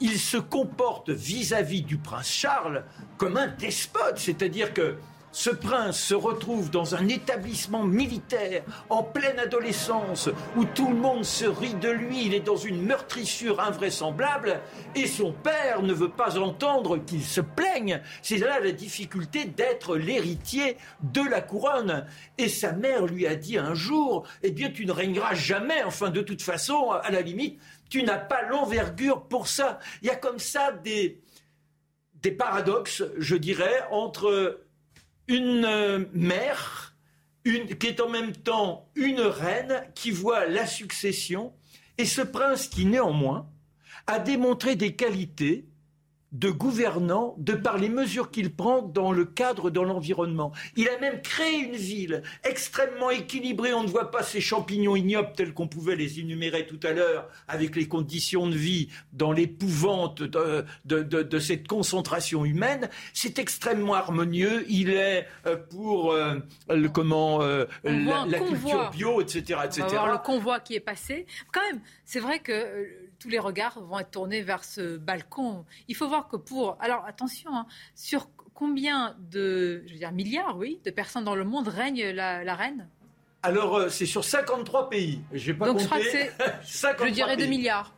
il 0.01 0.19
se 0.19 0.37
comporte 0.37 1.09
vis 1.09 1.55
à 1.55 1.63
-vis 1.63 1.85
du 1.85 1.97
prince 1.97 2.29
Charles 2.29 2.85
comme 3.17 3.37
un 3.39 3.49
despote, 3.49 4.19
c'est-à-dire 4.19 4.75
que 4.75 4.97
ce 5.33 5.51
prince 5.51 5.99
se 5.99 6.15
retrouve 6.15 6.71
dans 6.71 6.95
un 6.95 7.07
établissement 7.09 7.85
militaire 7.85 8.63
en 8.89 9.03
pleine 9.03 9.39
adolescence 9.39 10.29
où 10.57 10.65
tout 10.65 10.89
le 10.89 10.97
monde 10.97 11.25
se 11.25 11.45
rit 11.45 11.75
de 11.75 11.89
lui, 11.89 12.27
il 12.27 12.35
est 12.35 12.41
dans 12.41 12.57
une 12.57 12.83
meurtrissure 12.83 13.61
invraisemblable 13.61 14.61
et 14.95 15.07
son 15.07 15.33
père 15.33 15.83
ne 15.83 15.93
veut 15.93 16.11
pas 16.11 16.39
entendre 16.39 16.99
qu'il 16.99 17.25
se 17.25 17.41
plaigne. 17.41 18.03
C'est 18.23 18.39
là 18.39 18.61
la 18.61 18.73
difficulté 18.73 19.45
d'être 19.45 19.97
l'héritier 19.97 20.77
de 21.03 21.23
la 21.23 21.41
couronne. 21.41 22.07
Et 22.39 22.49
sa 22.49 22.73
mère 22.73 23.07
lui 23.07 23.27
a 23.27 23.37
dit 23.37 23.59
un 23.59 23.75
jour, 23.75 24.27
eh 24.43 24.51
bien 24.51 24.71
tu 24.71 24.85
ne 24.85 24.93
régneras 24.93 25.35
jamais, 25.35 25.85
enfin 25.85 26.11
de 26.11 26.23
toute 26.23 26.43
façon, 26.43 26.91
à 26.91 27.11
la 27.11 27.21
limite, 27.21 27.61
tu 27.89 28.03
n'as 28.03 28.19
pas 28.19 28.43
l'envergure 28.43 29.23
pour 29.23 29.49
ça. 29.49 29.79
Il 30.03 30.09
y 30.09 30.11
a 30.11 30.17
comme 30.17 30.39
ça 30.39 30.73
des, 30.73 31.21
des 32.23 32.33
paradoxes, 32.33 33.05
je 33.17 33.37
dirais, 33.37 33.85
entre 33.91 34.61
une 35.31 35.65
euh, 35.65 36.05
mère 36.13 36.97
qui 37.45 37.87
est 37.87 38.01
en 38.01 38.09
même 38.09 38.33
temps 38.33 38.91
une 38.97 39.21
reine 39.21 39.85
qui 39.95 40.11
voit 40.11 40.47
la 40.47 40.67
succession, 40.67 41.55
et 41.97 42.05
ce 42.05 42.21
prince 42.21 42.67
qui 42.67 42.85
néanmoins 42.85 43.49
a 44.07 44.19
démontré 44.19 44.77
des 44.77 44.95
qualités 44.97 45.70
de 46.33 46.51
gouvernant 46.51 47.35
de 47.39 47.55
par 47.55 47.79
les 47.79 47.89
mesures 47.89 48.31
qu'il 48.31 48.55
prend 48.55 48.83
dans 48.83 49.13
le 49.13 49.25
cadre 49.25 49.71
de 49.71 49.81
l'environnement. 49.81 50.53
Il 50.77 50.89
a 50.89 50.99
même 50.99 51.23
créé 51.23 51.59
une 51.59 51.77
ville 51.77 52.23
extrêmement 52.45 53.11
équilibrée. 53.11 53.75
On 53.75 53.83
ne 53.83 53.89
voit 53.89 54.11
pas 54.11 54.23
ces 54.23 54.41
champignons 54.41 54.97
ignobles 54.97 55.33
tels 55.37 55.53
qu'on 55.53 55.67
pouvait 55.67 55.97
les 55.97 56.21
énumérer 56.21 56.67
tout 56.67 56.81
à 56.85 56.93
l'heure 56.93 57.29
avec 57.49 57.75
les 57.75 57.89
conditions 57.89 58.47
de 58.47 58.55
vie 58.55 58.89
dans 59.13 59.33
l'épouvante 59.33 60.23
de, 60.23 60.65
de, 60.85 61.39
cette 61.39 61.67
concentration 61.67 62.45
humaine. 62.45 62.89
C'est 63.13 63.39
extrêmement 63.39 63.95
harmonieux. 63.95 64.65
Il 64.69 64.91
est 64.91 65.27
euh, 65.47 65.57
pour 65.57 66.13
euh, 66.13 66.37
le, 66.69 66.89
comment, 66.89 67.43
euh, 67.43 67.67
la, 67.85 68.39
culture 68.39 68.91
bio, 68.91 69.21
etc. 69.21 69.61
etc. 69.65 69.83
On 69.83 69.87
va 69.87 69.91
voir 69.93 70.13
le 70.13 70.19
convoi 70.19 70.61
qui 70.61 70.75
est 70.75 70.81
passé. 70.81 71.27
Quand 71.53 71.63
même, 71.71 71.81
c'est 72.05 72.21
vrai 72.21 72.39
que 72.39 73.00
tous 73.21 73.29
les 73.29 73.39
regards 73.39 73.81
vont 73.81 74.01
être 74.01 74.11
tournés 74.11 74.43
vers 74.43 74.65
ce 74.65 74.97
balcon. 74.97 75.65
Il 75.87 75.95
faut 75.95 76.09
voir 76.09 76.27
que 76.27 76.37
pour... 76.37 76.77
Alors 76.81 77.05
attention, 77.07 77.55
hein, 77.55 77.67
sur 77.95 78.29
combien 78.55 79.15
de 79.31 79.85
je 79.87 79.93
veux 79.93 79.99
dire, 79.99 80.11
milliards, 80.11 80.57
oui, 80.57 80.81
de 80.85 80.91
personnes 80.91 81.25
dans 81.25 81.37
le 81.37 81.45
monde 81.45 81.69
règne 81.69 82.11
la, 82.11 82.55
reine? 82.55 82.89
Alors 83.43 83.77
euh, 83.77 83.89
c'est 83.89 84.07
sur 84.07 84.25
53 84.25 84.91
pays. 84.91 85.21
J'ai 85.33 85.55
pas 85.55 85.67
Donc 85.67 85.81
je 85.81 85.87
crois 85.87 85.99
que 85.99 86.11
c'est, 86.11 86.33
je 86.65 87.11
dirais 87.11 87.37
2 87.37 87.47
milliards. 87.47 87.95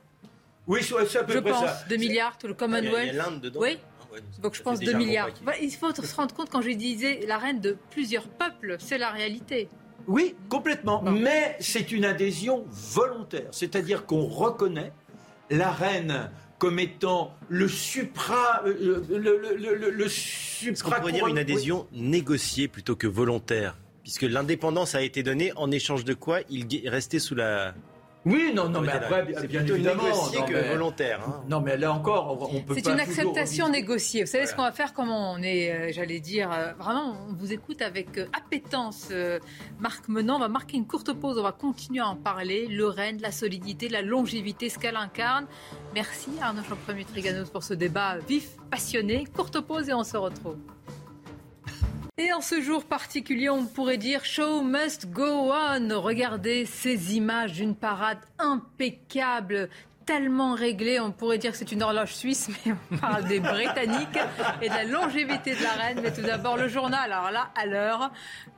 Oui, 0.67 0.83
c'est 0.83 1.19
à 1.19 1.25
peu 1.25 1.33
je 1.33 1.39
près 1.39 1.51
pense, 1.51 1.65
ça. 1.65 1.85
2 1.89 1.97
milliards, 1.97 2.37
tout 2.39 2.47
le 2.47 2.55
Commonwealth. 2.55 3.09
Il 3.11 3.17
y 3.17 3.21
a, 3.21 3.25
l'Inde 3.25 3.41
dedans. 3.41 3.61
Oui. 3.61 3.79
Ah 4.01 4.19
Donc 4.41 4.55
je 4.55 4.63
pense 4.63 4.81
2 4.81 4.93
milliards. 4.93 5.31
il 5.61 5.71
faut 5.73 5.95
se 5.95 6.15
rendre 6.15 6.35
compte 6.35 6.51
quand 6.51 6.63
je 6.63 6.71
disais 6.71 7.25
la 7.27 7.39
reine 7.39 7.61
de 7.61 7.77
plusieurs 7.91 8.29
peuples, 8.29 8.77
c'est 8.79 8.99
la 8.99 9.11
réalité. 9.11 9.69
Oui, 10.07 10.35
complètement. 10.49 11.03
Mais 11.03 11.57
c'est 11.61 11.93
une 11.93 12.05
adhésion 12.05 12.65
volontaire. 12.69 13.49
C'est-à-dire 13.53 14.07
qu'on 14.07 14.27
reconnaît 14.27 14.93
la 15.53 15.71
reine 15.71 16.31
comme 16.59 16.79
étant 16.79 17.35
le 17.49 17.69
supra. 17.69 18.63
Euh, 18.67 19.03
le, 19.11 19.57
le, 19.57 19.91
le, 19.91 20.07
Est-ce 20.07 20.83
qu'on 20.83 20.91
pourrait 20.91 21.13
dire 21.13 21.27
une 21.27 21.39
adhésion 21.39 21.87
négociée 21.93 22.69
plutôt 22.69 22.97
que 22.97 23.07
volontaire? 23.07 23.77
Puisque 24.03 24.23
l'indépendance 24.23 24.95
a 24.95 25.03
été 25.03 25.23
donnée 25.23 25.53
en 25.57 25.71
échange 25.71 26.05
de 26.05 26.15
quoi 26.15 26.41
il 26.51 26.67
restait 26.89 27.21
sous 27.21 27.35
la 27.35 27.75
oui, 28.25 28.53
non, 28.55 28.69
non, 28.69 28.81
mais 28.81 28.93
après, 28.93 29.25
bien, 29.25 29.41
bien 29.43 29.67
évidemment, 29.67 30.05
négocié 30.05 30.41
que 30.43 30.69
volontaire. 30.69 31.21
Hein. 31.27 31.43
Non, 31.49 31.61
mais 31.61 31.77
là 31.77 31.93
encore, 31.93 32.49
on 32.53 32.61
peut. 32.61 32.75
C'est 32.75 32.87
une 32.87 33.01
acceptation 33.01 33.69
négociée. 33.69 34.23
Vous 34.23 34.31
savez 34.31 34.47
ce 34.47 34.55
qu'on 34.55 34.63
va 34.63 34.73
faire 34.73 34.93
Comment 34.93 35.33
on 35.33 35.43
est, 35.43 35.73
euh, 35.73 35.93
j'allais 35.93 36.21
dire, 36.21 36.51
euh, 36.53 36.73
vraiment, 36.79 37.17
on 37.29 37.33
vous 37.33 37.53
écoute 37.53 37.83
avec 37.83 38.19
euh, 38.19 38.27
appétence. 38.33 39.09
Marc 39.81 40.09
Menant, 40.09 40.37
on 40.37 40.41
va 40.41 40.49
marquer 40.49 40.77
une 40.77 40.87
courte 40.87 41.13
pause. 41.13 41.39
On 41.39 41.43
va 41.43 41.53
continuer 41.53 42.01
à 42.01 42.09
en 42.09 42.17
parler. 42.17 42.67
Le 42.69 42.87
Rennes, 42.87 43.19
la 43.21 43.33
solidité, 43.33 43.89
la 43.89 44.03
longévité, 44.03 44.69
ce 44.69 44.79
qu'elle 44.79 44.97
incarne. 44.97 45.47
Merci 45.95 46.31
Arnaud 46.41 46.63
Champremier 46.63 47.05
Triganos 47.05 47.51
pour 47.51 47.65
ce 47.65 47.75
débat 47.75 48.19
vif, 48.19 48.51
passionné. 48.71 49.25
Courte 49.35 49.61
pause 49.61 49.89
et 49.89 49.95
on 49.95 50.05
se 50.05 50.17
retrouve. 50.17 50.59
Et 52.23 52.33
en 52.33 52.41
ce 52.41 52.61
jour 52.61 52.85
particulier, 52.85 53.51
on 53.51 53.67
pourrait 53.67 53.97
dire 53.97 54.25
Show 54.25 54.63
must 54.63 55.11
go 55.11 55.53
on. 55.53 56.01
Regardez 56.01 56.67
ces 56.67 57.17
images 57.17 57.55
d'une 57.55 57.75
parade 57.75 58.19
impeccable, 58.39 59.69
tellement 60.05 60.55
réglée. 60.55 61.01
On 61.01 61.13
pourrait 61.13 61.39
dire 61.39 61.53
que 61.53 61.57
c'est 61.59 61.73
une 61.73 61.83
horloge 61.83 62.15
suisse, 62.15 62.49
mais 62.67 62.75
on 62.91 62.97
parle 62.97 63.25
des 63.25 63.41
Britanniques 63.41 64.19
et 64.61 64.69
de 64.69 64.75
la 64.75 64.85
longévité 64.85 65.55
de 65.55 65.63
la 65.63 65.73
reine. 65.73 66.01
Mais 66.03 66.13
tout 66.13 66.23
d'abord, 66.23 66.57
le 66.57 66.69
journal. 66.69 67.13
Alors 67.13 67.31
là, 67.31 67.51
à 67.57 67.67
l'heure, 67.67 68.11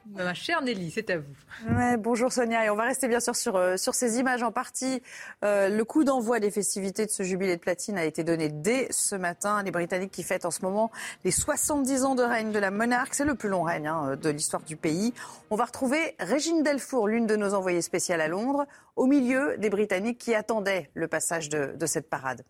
Ma 0.07 0.35
chère 0.35 0.61
Nelly, 0.61 0.91
c'est 0.91 1.09
à 1.09 1.17
vous. 1.17 1.97
bonjour 1.99 2.31
Sonia, 2.31 2.67
et 2.67 2.71
on 2.71 2.77
va 2.77 2.85
rester 2.85 3.09
bien 3.09 3.21
sûr 3.21 3.35
sur, 3.35 3.57
euh, 3.57 3.79
sur 3.79 3.95
ces 3.95 4.19
images 4.19 4.43
en 4.43 4.53
partie. 4.53 5.03
Euh, 5.45 5.71
le 5.71 5.85
coup 5.85 6.05
d'envoi 6.05 6.41
des 6.41 6.51
festivités 6.51 7.07
de 7.07 7.11
ce 7.11 7.23
jubilé 7.23 7.57
de 7.57 7.61
platine 7.61 7.97
a 7.97 8.05
été 8.05 8.23
donné 8.23 8.51
dès 8.51 8.87
ce 8.91 9.15
matin. 9.15 9.63
Les 9.63 9.71
Britanniques 9.71 10.11
qui 10.11 10.23
fêtent 10.23 10.45
en 10.45 10.51
ce 10.51 10.61
moment 10.61 10.91
les 11.25 11.31
70 11.31 12.05
ans 12.05 12.15
de 12.15 12.23
règne 12.23 12.53
de 12.53 12.59
la 12.59 12.71
monarque. 12.71 13.15
C'est 13.15 13.25
le 13.25 13.35
plus 13.35 13.49
long 13.49 13.63
règne 13.63 13.87
hein, 13.87 14.17
de 14.21 14.29
l'histoire 14.29 14.63
du 14.63 14.77
pays. 14.77 15.15
On 15.51 15.57
va 15.57 15.65
retrouver 15.65 16.15
Régine 16.21 16.63
Delfour, 16.63 17.09
l'une 17.09 17.27
de 17.27 17.37
nos 17.37 17.55
envoyées 17.55 17.83
spéciales 17.83 18.21
à 18.21 18.29
Londres, 18.29 18.67
au 18.97 19.07
milieu 19.07 19.57
des 19.59 19.71
Britanniques 19.71 20.19
qui 20.19 20.35
attendaient 20.35 20.91
le 20.95 21.09
passage 21.09 21.49
de 21.49 21.87
cette 21.87 22.09
parade. 22.09 22.45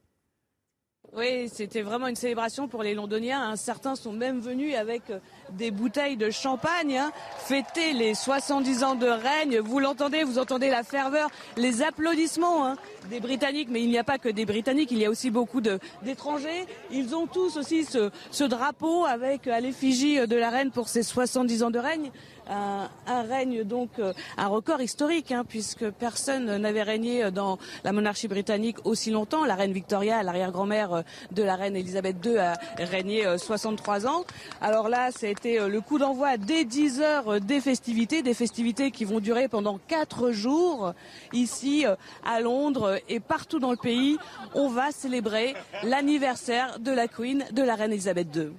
Oui, 1.16 1.48
c'était 1.48 1.82
vraiment 1.82 2.08
une 2.08 2.16
célébration 2.16 2.66
pour 2.66 2.82
les 2.82 2.92
Londoniens. 2.92 3.54
Certains 3.54 3.94
sont 3.94 4.12
même 4.12 4.40
venus 4.40 4.74
avec 4.74 5.10
euh, 5.10 5.20
des 5.52 5.70
bouteilles 5.70 6.16
de 6.16 6.28
champagne, 6.30 6.96
hein. 6.96 7.12
fêter 7.38 7.92
les 7.92 8.14
70 8.14 8.82
ans 8.82 8.94
de 8.96 9.06
règne. 9.06 9.60
Vous 9.60 9.78
l'entendez, 9.78 10.24
vous 10.24 10.40
entendez 10.40 10.70
la 10.70 10.82
ferveur, 10.82 11.30
les 11.56 11.82
applaudissements 11.82 12.66
hein, 12.66 12.76
des 13.10 13.20
Britanniques. 13.20 13.68
Mais 13.70 13.80
il 13.80 13.90
n'y 13.90 13.98
a 13.98 14.02
pas 14.02 14.18
que 14.18 14.28
des 14.28 14.44
Britanniques, 14.44 14.90
il 14.90 14.98
y 14.98 15.04
a 15.04 15.10
aussi 15.10 15.30
beaucoup 15.30 15.60
d'étrangers. 15.60 16.66
Ils 16.90 17.14
ont 17.14 17.28
tous 17.28 17.58
aussi 17.58 17.84
ce, 17.84 18.10
ce 18.32 18.42
drapeau 18.42 19.04
avec 19.04 19.46
à 19.46 19.60
l'effigie 19.60 20.26
de 20.26 20.36
la 20.36 20.50
reine 20.50 20.72
pour 20.72 20.88
ses 20.88 21.04
70 21.04 21.62
ans 21.62 21.70
de 21.70 21.78
règne 21.78 22.10
un, 22.48 22.88
règne 23.22 23.64
donc 23.64 23.90
euh, 23.98 24.12
un 24.36 24.46
record 24.46 24.80
historique, 24.80 25.32
hein, 25.32 25.44
puisque 25.48 25.88
personne 25.90 26.56
n'avait 26.56 26.82
régné 26.82 27.30
dans 27.30 27.58
la 27.84 27.92
monarchie 27.92 28.28
britannique 28.28 28.76
aussi 28.84 29.10
longtemps. 29.10 29.44
La 29.44 29.54
reine 29.54 29.72
Victoria, 29.72 30.22
l'arrière-grand-mère 30.22 30.92
euh, 30.92 31.02
de 31.32 31.42
la 31.42 31.56
reine 31.56 31.76
Elisabeth 31.76 32.16
II, 32.24 32.38
a 32.38 32.58
régné 32.78 33.24
63 33.38 34.06
euh, 34.06 34.08
ans. 34.08 34.24
Alors 34.60 34.88
là, 34.88 35.10
été 35.22 35.58
le 35.68 35.80
coup 35.80 35.98
d'envoi 35.98 36.36
dès 36.36 36.64
10 36.64 37.00
heures 37.00 37.40
des 37.40 37.60
festivités, 37.60 38.22
des 38.22 38.34
festivités 38.34 38.90
qui 38.90 39.04
vont 39.04 39.20
durer 39.20 39.48
pendant 39.48 39.78
4 39.88 40.32
jours 40.32 40.92
ici 41.32 41.86
à 42.24 42.40
Londres 42.40 43.00
et 43.08 43.20
partout 43.20 43.58
dans 43.58 43.70
le 43.70 43.76
pays. 43.78 44.18
On 44.54 44.68
va 44.68 44.90
célébrer 44.90 45.54
l'anniversaire 45.82 46.78
de 46.78 46.92
la 46.92 47.08
Queen, 47.08 47.44
de 47.52 47.62
la 47.62 47.74
reine 47.74 47.92
Elisabeth 47.92 48.36
II. 48.36 48.52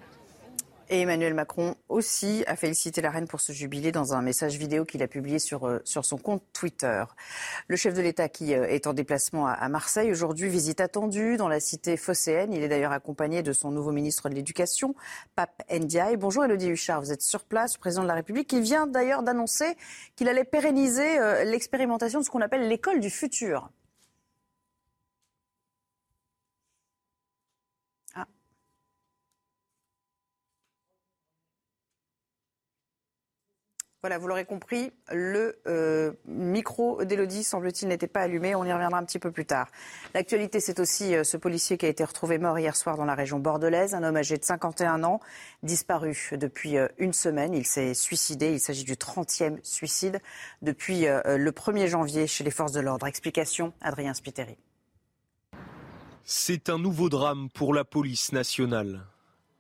Et 0.90 1.02
Emmanuel 1.02 1.34
Macron 1.34 1.76
aussi 1.90 2.44
a 2.46 2.56
félicité 2.56 3.02
la 3.02 3.10
reine 3.10 3.28
pour 3.28 3.42
ce 3.42 3.52
jubilé 3.52 3.92
dans 3.92 4.14
un 4.14 4.22
message 4.22 4.58
vidéo 4.58 4.86
qu'il 4.86 5.02
a 5.02 5.08
publié 5.08 5.40
sur, 5.40 5.68
euh, 5.68 5.80
sur 5.84 6.06
son 6.06 6.18
compte 6.18 6.44
Twitter. 6.54 7.04
Le 7.68 7.76
chef 7.76 7.96
de 7.96 8.02
l'État 8.02 8.30
qui 8.30 8.54
euh, 8.54 8.68
est 8.68 8.86
en 8.86 8.94
déplacement 8.94 9.48
à, 9.48 9.68
Marseille 9.68 10.12
aujourd'hui, 10.12 10.48
visite 10.48 10.82
attendue 10.82 11.38
dans 11.38 11.48
la 11.48 11.60
cité 11.60 11.98
phocéenne. 11.98 12.54
Il 12.54 12.62
est 12.62 12.68
d'ailleurs 12.68 12.92
accompagné 12.92 13.42
de 13.42 13.52
son 13.52 13.72
nouveau 13.72 13.92
ministre 13.92 14.30
de 14.30 14.36
l'Éducation, 14.36 14.94
Pape 15.36 15.64
Ndiaye. 15.72 16.18
Bonjour 16.18 16.46
Elodie 16.46 16.70
Huchard, 16.70 17.02
vous 17.02 17.12
êtes 17.12 17.24
sur 17.24 17.46
place, 17.46 17.78
président 17.78 18.04
de 18.04 18.08
la 18.08 18.14
République. 18.14 18.54
Il 18.54 18.62
vient 18.62 18.86
d'ailleurs 18.86 19.24
d'annoncer 19.24 19.76
qu'il 20.16 20.30
allait 20.30 20.44
pérenniser 20.44 21.18
euh, 21.18 21.46
l'expérimentation 21.46 22.20
de 22.20 22.26
ce 22.26 22.30
qu'on 22.30 22.42
appelle 22.42 22.68
l'école 22.68 23.00
du 23.00 23.10
futur. 23.10 23.72
Voilà, 34.06 34.20
vous 34.20 34.28
l'aurez 34.28 34.46
compris, 34.46 34.92
le 35.12 35.58
euh, 35.66 36.12
micro 36.28 37.04
d'Elodie, 37.04 37.44
semble-t-il, 37.44 37.88
n'était 37.88 38.06
pas 38.06 38.22
allumé. 38.22 38.54
On 38.54 38.64
y 38.64 38.72
reviendra 38.72 39.00
un 39.00 39.04
petit 39.04 39.18
peu 39.18 39.32
plus 39.32 39.48
tard. 39.48 39.68
L'actualité, 40.14 40.60
c'est 40.60 40.80
aussi 40.80 41.16
euh, 41.16 41.24
ce 41.24 41.38
policier 41.38 41.80
qui 41.80 41.88
a 41.88 41.90
été 41.90 42.04
retrouvé 42.04 42.38
mort 42.38 42.60
hier 42.60 42.76
soir 42.76 42.98
dans 42.98 43.06
la 43.06 43.16
région 43.16 43.40
bordelaise, 43.40 43.96
un 43.96 44.04
homme 44.04 44.18
âgé 44.18 44.38
de 44.38 44.44
51 44.44 45.04
ans, 45.04 45.22
disparu 45.64 46.30
depuis 46.34 46.78
euh, 46.78 46.88
une 47.00 47.14
semaine. 47.14 47.56
Il 47.56 47.66
s'est 47.66 47.96
suicidé. 47.96 48.52
Il 48.52 48.60
s'agit 48.60 48.84
du 48.84 48.94
30e 48.94 49.58
suicide 49.64 50.20
depuis 50.62 51.06
le 51.06 51.52
1er 51.52 51.88
janvier 51.88 52.28
chez 52.28 52.44
les 52.44 52.52
forces 52.52 52.74
de 52.74 52.82
l'ordre. 52.82 53.08
Explication, 53.08 53.74
Adrien 53.82 54.14
Spiteri. 54.14 54.60
C'est 56.26 56.70
un 56.70 56.78
nouveau 56.78 57.10
drame 57.10 57.50
pour 57.50 57.74
la 57.74 57.84
police 57.84 58.34
nationale. 58.34 59.08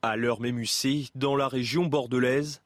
À 0.03 0.17
l'heure 0.17 0.39
Mémussé, 0.39 1.07
dans 1.15 1.35
la 1.35 1.47
région 1.47 1.87
bordelaise, 1.87 2.61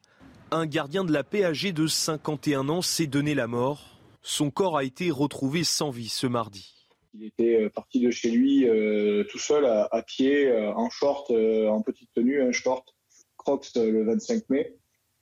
un 0.52 0.66
gardien 0.66 1.04
de 1.04 1.12
la 1.12 1.24
paix 1.24 1.44
âgé 1.44 1.72
de 1.72 1.86
51 1.86 2.68
ans 2.68 2.82
s'est 2.82 3.06
donné 3.06 3.34
la 3.34 3.46
mort. 3.46 3.98
Son 4.22 4.50
corps 4.50 4.76
a 4.76 4.84
été 4.84 5.10
retrouvé 5.10 5.64
sans 5.64 5.90
vie 5.90 6.08
ce 6.08 6.26
mardi. 6.26 6.74
Il 7.14 7.24
était 7.24 7.64
euh, 7.64 7.68
parti 7.70 8.00
de 8.00 8.10
chez 8.10 8.30
lui 8.30 8.68
euh, 8.68 9.24
tout 9.30 9.38
seul 9.38 9.64
à, 9.64 10.02
pied, 10.06 10.48
euh, 10.48 10.72
en 10.74 10.90
short, 10.90 11.30
en 11.30 11.82
petite 11.82 12.10
tenue, 12.14 12.42
un 12.42 12.52
short 12.52 12.94
Crocs 13.36 13.70
le 13.74 14.04
25 14.04 14.50
mai, 14.50 14.76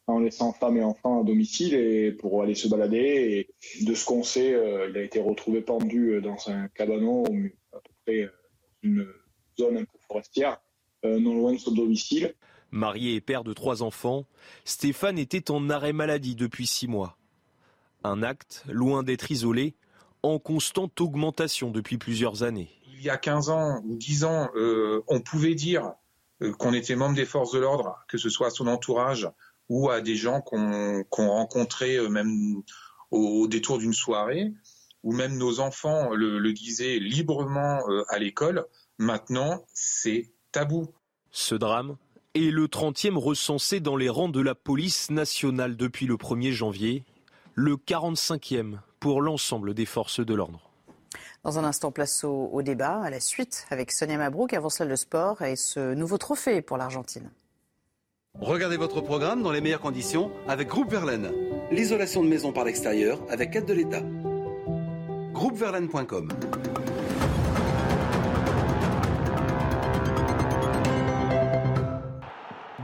en 0.09 0.19
laissant 0.19 0.53
femme 0.53 0.77
et 0.77 0.83
enfants 0.83 1.21
à 1.21 1.25
domicile 1.25 1.75
et 1.75 2.13
pour 2.13 2.43
aller 2.43 2.57
se 2.57 2.67
balader. 2.67 3.49
De 3.83 3.95
ce 3.95 4.05
qu'on 4.05 4.25
sait, 4.25 4.57
il 4.89 4.97
a 4.97 5.03
été 5.03 5.21
retrouvé 5.21 5.61
pendu 5.61 6.21
dans 6.21 6.37
un 6.49 6.67
cabanon 6.69 7.23
à 7.73 7.79
peu 7.79 7.93
près 8.05 8.29
une 8.83 9.07
zone 9.57 9.77
un 9.77 9.85
peu 9.85 9.99
forestière, 10.09 10.61
non 11.05 11.37
loin 11.37 11.53
de 11.53 11.59
son 11.59 11.71
domicile. 11.71 12.35
Marié 12.71 13.15
et 13.15 13.21
père 13.21 13.45
de 13.45 13.53
trois 13.53 13.83
enfants, 13.83 14.27
Stéphane 14.65 15.19
était 15.19 15.51
en 15.51 15.71
arrêt 15.71 15.93
maladie 15.93 16.35
depuis 16.35 16.67
six 16.67 16.87
mois. 16.87 17.17
Un 18.05 18.23
acte, 18.23 18.65
loin 18.69 19.03
d'être 19.03 19.31
isolé, 19.31 19.75
en 20.23 20.39
constante 20.39 21.01
augmentation 21.01 21.71
depuis 21.71 21.99
plusieurs 21.99 22.43
années. 22.43 22.71
Il 22.93 23.03
y 23.03 23.11
a 23.11 23.17
15 23.17 23.51
ans 23.51 23.83
ou 23.85 23.97
10 23.97 24.25
ans, 24.25 24.51
euh, 24.57 25.03
on 25.07 25.21
pouvait 25.21 25.55
dire 25.55 25.93
euh, 26.43 26.53
qu'on 26.53 26.75
était 26.75 26.97
membre 26.97 27.15
des 27.15 27.25
forces 27.25 27.53
de 27.53 27.59
l'ordre, 27.59 28.05
que 28.09 28.19
ce 28.19 28.29
soit 28.29 28.49
à 28.49 28.51
son 28.51 28.67
entourage 28.67 29.29
ou 29.69 29.91
à 29.91 30.01
des 30.01 30.17
gens 30.17 30.41
qu'on 30.41 31.05
rencontrait 31.11 31.97
euh, 31.97 32.09
même 32.09 32.63
au, 33.11 33.47
détour 33.49 33.79
d'une 33.79 33.93
soirée, 33.93 34.53
ou 35.03 35.13
même 35.13 35.37
nos 35.39 35.61
enfants 35.61 36.11
le 36.13 36.53
disaient 36.53 36.99
librement 36.99 37.81
à 38.09 38.19
l'école. 38.19 38.67
Maintenant, 38.99 39.65
c'est 39.73 40.33
tabou. 40.51 40.93
Ce 41.31 41.55
drame 41.55 41.97
et 42.39 42.53
le 42.53 42.69
30e 42.69 43.17
recensé 43.17 43.81
dans 43.81 43.97
les 43.97 44.09
rangs 44.09 44.29
de 44.29 44.41
la 44.41 44.55
police 44.55 45.11
nationale 45.11 45.77
depuis 45.77 46.07
le 46.07 46.15
1er 46.15 46.53
janvier, 46.53 47.05
le 47.57 47.75
45e 47.75 48.79
pour 49.01 49.23
l'ensemble 49.23 49.75
des 49.75 49.87
forces 49.87 50.25
de 50.25 50.35
l'ordre. 50.35 50.71
Dans 51.43 51.59
un 51.59 51.65
instant, 51.65 51.91
place 51.91 52.23
au, 52.23 52.63
débat, 52.63 53.01
à 53.01 53.11
la 53.11 53.19
suite, 53.19 53.67
avec 53.71 53.91
Sonia 53.91 54.19
Mabrouk, 54.19 54.53
avant 54.53 54.71
cela 54.71 54.89
le 54.89 54.95
sport 54.95 55.43
et 55.43 55.57
ce 55.57 55.95
nouveau 55.95 56.17
trophée 56.17 56.63
pour 56.63 56.77
l'Argentine. 56.77 57.29
Regardez 58.39 58.77
votre 58.77 59.01
programme 59.01 59.43
dans 59.43 59.51
les 59.51 59.61
meilleures 59.61 59.81
conditions 59.81 60.31
avec 60.47 60.69
Groupe 60.69 60.93
Verlaine. 60.93 61.33
L'isolation 61.73 62.23
de 62.23 62.29
maison 62.29 62.53
par 62.53 62.65
l'extérieur 62.65 63.21
avec 63.31 63.57
aide 63.57 63.67
de 63.67 63.73
l'État. 63.73 64.03
Groupeverlaine.com 65.33 66.29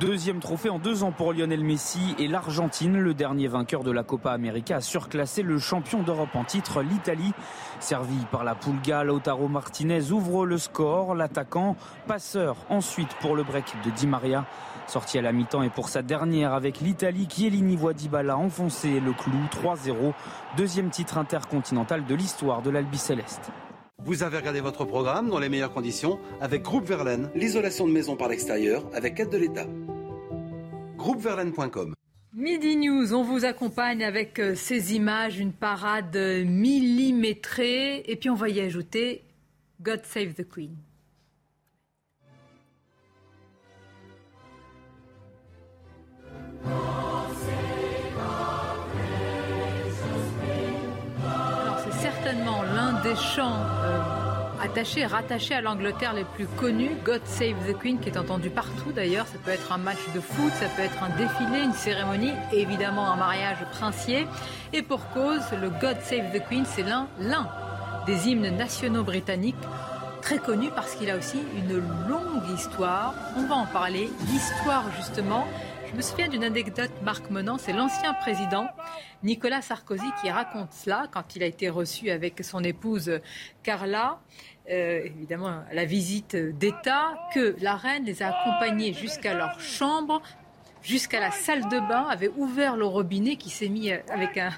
Deuxième 0.01 0.41
trophée 0.41 0.71
en 0.71 0.81
deux 0.81 1.05
ans 1.05 1.13
pour 1.13 1.33
Lionel 1.33 1.63
Messi 1.63 2.17
et 2.19 2.27
l'Argentine. 2.27 2.99
Le 2.99 3.15
dernier 3.15 3.47
vainqueur 3.47 3.85
de 3.85 3.93
la 3.93 4.03
Copa 4.03 4.33
América 4.33 4.77
a 4.77 4.81
surclassé 4.81 5.43
le 5.43 5.57
champion 5.61 6.03
d'Europe 6.03 6.35
en 6.35 6.43
titre, 6.43 6.83
l'Italie. 6.83 7.33
Servi 7.79 8.17
par 8.33 8.43
la 8.43 8.57
Pulga, 8.57 9.05
Lautaro 9.05 9.47
Martinez 9.47 10.11
ouvre 10.11 10.47
le 10.47 10.59
score. 10.59 11.15
L'attaquant, 11.15 11.77
passeur 12.09 12.57
ensuite 12.71 13.15
pour 13.21 13.37
le 13.37 13.45
break 13.45 13.73
de 13.85 13.91
Di 13.91 14.09
Maria. 14.09 14.47
Sorti 14.89 15.17
à 15.17 15.23
la 15.23 15.31
mi-temps 15.31 15.63
et 15.63 15.71
pour 15.71 15.89
sa 15.89 16.03
dernière 16.03 16.55
avec 16.55 16.81
l'Italie, 16.81 17.29
Chiellini 17.31 17.77
voit 17.77 17.93
Dybala 17.93 18.37
enfoncer 18.37 18.99
le 18.99 19.13
clou 19.13 19.39
3-0. 19.63 20.13
Deuxième 20.57 20.91
titre 20.91 21.19
intercontinental 21.19 22.05
de 22.05 22.15
l'histoire 22.17 22.63
de 22.63 22.71
l'Albi 22.71 22.99
Céleste. 22.99 23.53
Vous 24.03 24.23
avez 24.23 24.39
regardé 24.39 24.61
votre 24.61 24.85
programme 24.85 25.31
dans 25.31 25.39
les 25.39 25.49
meilleures 25.49 25.73
conditions 25.73 26.19
avec 26.41 26.63
Groupe 26.63 26.85
Verlaine, 26.85 27.31
l'isolation 27.35 27.87
de 27.87 27.93
maison 27.93 28.17
par 28.17 28.29
l'extérieur 28.29 28.85
avec 28.93 29.19
aide 29.21 29.31
de 29.31 29.39
l'État. 29.39 29.67
Groupeverlaine.com 30.97 31.95
Midi 32.35 32.77
News, 32.77 33.15
on 33.15 33.23
vous 33.23 33.45
accompagne 33.45 34.03
avec 34.05 34.41
euh, 34.41 34.55
ces 34.57 34.95
images, 34.95 35.39
une 35.39 35.53
parade 35.53 36.17
millimétrée, 36.17 38.03
et 38.11 38.17
puis 38.17 38.29
on 38.29 38.35
va 38.35 38.49
y 38.49 38.61
ajouter 38.61 39.23
God 39.81 40.01
Save 40.05 40.35
the 40.35 40.49
Queen. 40.49 40.77
c'est 51.85 52.01
certainement 52.01 52.63
l'un 52.63 53.01
des 53.03 53.17
chants 53.17 53.84
attachés, 54.65 55.05
rattachés 55.05 55.55
à 55.55 55.61
l'Angleterre 55.61 56.15
les 56.15 56.25
plus 56.25 56.47
connus, 56.47 56.93
God 57.05 57.21
Save 57.27 57.55
the 57.69 57.79
Queen, 57.79 58.01
qui 58.01 58.09
est 58.09 58.17
entendu 58.17 58.49
partout 58.49 58.93
d'ailleurs. 58.93 59.27
Ça 59.27 59.37
peut 59.45 59.51
être 59.51 59.71
un 59.73 59.79
match 59.79 59.99
de 60.15 60.21
foot, 60.21 60.53
ça 60.55 60.67
peut 60.75 60.83
être 60.83 61.03
un 61.03 61.11
défilé, 61.11 61.62
une 61.62 61.75
cérémonie, 61.75 62.33
évidemment 62.53 63.11
un 63.11 63.17
mariage 63.17 63.59
princier. 63.73 64.27
Et 64.73 64.83
pour 64.83 65.11
cause, 65.11 65.43
le 65.61 65.69
God 65.69 65.99
Save 66.03 66.33
the 66.33 66.43
Queen, 66.49 66.65
c'est 66.65 66.83
l'un, 66.83 67.09
l'un 67.19 67.47
des 68.07 68.29
hymnes 68.29 68.57
nationaux 68.57 69.05
britanniques 69.05 69.55
très 70.23 70.39
connu 70.39 70.71
parce 70.75 70.95
qu'il 70.95 71.11
a 71.11 71.17
aussi 71.19 71.39
une 71.59 71.83
longue 72.09 72.49
histoire. 72.57 73.15
On 73.37 73.43
va 73.47 73.57
en 73.57 73.67
parler. 73.67 74.09
L'histoire, 74.33 74.85
justement, 74.97 75.47
je 75.91 75.99
me 75.99 76.03
souviens 76.03 76.29
d'une 76.29 76.43
anecdote, 76.43 76.91
Marc 77.03 77.31
Menant, 77.31 77.59
c'est 77.59 77.75
l'ancien 77.75 78.15
président 78.15 78.67
Nicolas 79.23 79.62
Sarkozy 79.62 80.11
qui 80.21 80.31
raconte 80.31 80.73
cela 80.73 81.07
quand 81.11 81.37
il 81.37 81.43
a 81.43 81.47
été 81.47 81.69
reçu 81.69 82.11
avec 82.11 82.45
son 82.45 82.65
épouse 82.65 83.21
Carla, 83.62 84.19
euh, 84.71 85.03
évidemment 85.05 85.62
à 85.71 85.75
la 85.75 85.85
visite 85.85 86.37
d'État, 86.37 87.15
que 87.35 87.57
la 87.61 87.77
reine 87.77 88.05
les 88.05 88.23
a 88.23 88.29
accompagnés 88.29 88.93
jusqu'à 88.93 89.35
leur 89.35 89.61
chambre 89.61 90.23
jusqu'à 90.85 91.19
la 91.19 91.31
salle 91.31 91.62
de 91.69 91.81
bain, 91.81 92.07
avait 92.09 92.31
ouvert 92.37 92.77
le 92.77 92.85
robinet 92.85 93.37
qui 93.37 93.51
s'est 93.51 93.69
mis 93.69 93.91
euh, 93.91 93.99
avec 94.11 94.37
un, 94.37 94.51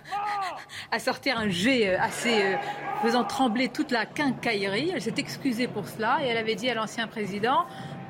à 0.91 0.99
sortir 0.99 1.39
un 1.39 1.49
jet 1.49 1.89
euh, 1.89 2.01
assez 2.01 2.43
euh, 2.43 2.57
faisant 3.03 3.25
trembler 3.25 3.69
toute 3.69 3.93
la 3.93 4.05
quincaillerie. 4.05 4.91
Elle 4.95 5.01
s'est 5.01 5.15
excusée 5.17 5.69
pour 5.69 5.89
cela 5.89 6.19
et 6.23 6.27
elle 6.27 6.37
avait 6.37 6.57
dit 6.57 6.69
à 6.69 6.75
l'ancien 6.75 7.07
président, 7.07 7.65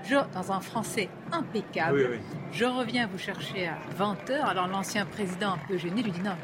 je, 0.04 0.16
dans 0.32 0.52
un 0.52 0.60
français 0.60 1.08
impeccable, 1.30 2.18
je 2.52 2.64
reviens 2.64 3.06
vous 3.06 3.18
chercher 3.18 3.68
à 3.68 3.76
20h. 3.98 4.40
Alors 4.40 4.66
l'ancien 4.66 5.04
président, 5.04 5.52
un 5.52 5.58
peu 5.68 5.76
gêné, 5.76 6.02
lui 6.02 6.12
dit 6.12 6.22
non, 6.22 6.36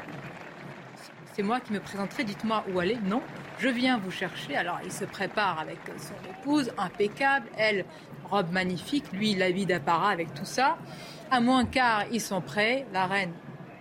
c'est 1.33 1.43
moi 1.43 1.59
qui 1.59 1.73
me 1.73 1.79
présenterai, 1.79 2.23
dites-moi 2.23 2.63
où 2.71 2.79
aller. 2.79 2.97
Non, 3.05 3.21
je 3.63 3.69
viens 3.69 3.97
vous 3.97 4.11
chercher. 4.11 4.57
Alors 4.57 4.79
il 4.83 4.91
se 4.91 5.05
prépare 5.05 5.59
avec 5.59 5.79
son 5.97 6.29
épouse, 6.29 6.71
impeccable, 6.77 7.47
elle, 7.57 7.85
robe 8.29 8.51
magnifique, 8.51 9.05
lui, 9.13 9.35
l'habit 9.35 9.65
d'apparat 9.65 10.09
avec 10.09 10.33
tout 10.33 10.45
ça. 10.45 10.77
À 11.31 11.39
moins 11.39 11.65
quart, 11.65 12.03
ils 12.11 12.19
sont 12.19 12.41
prêts. 12.41 12.85
La 12.91 13.05
reine, 13.05 13.31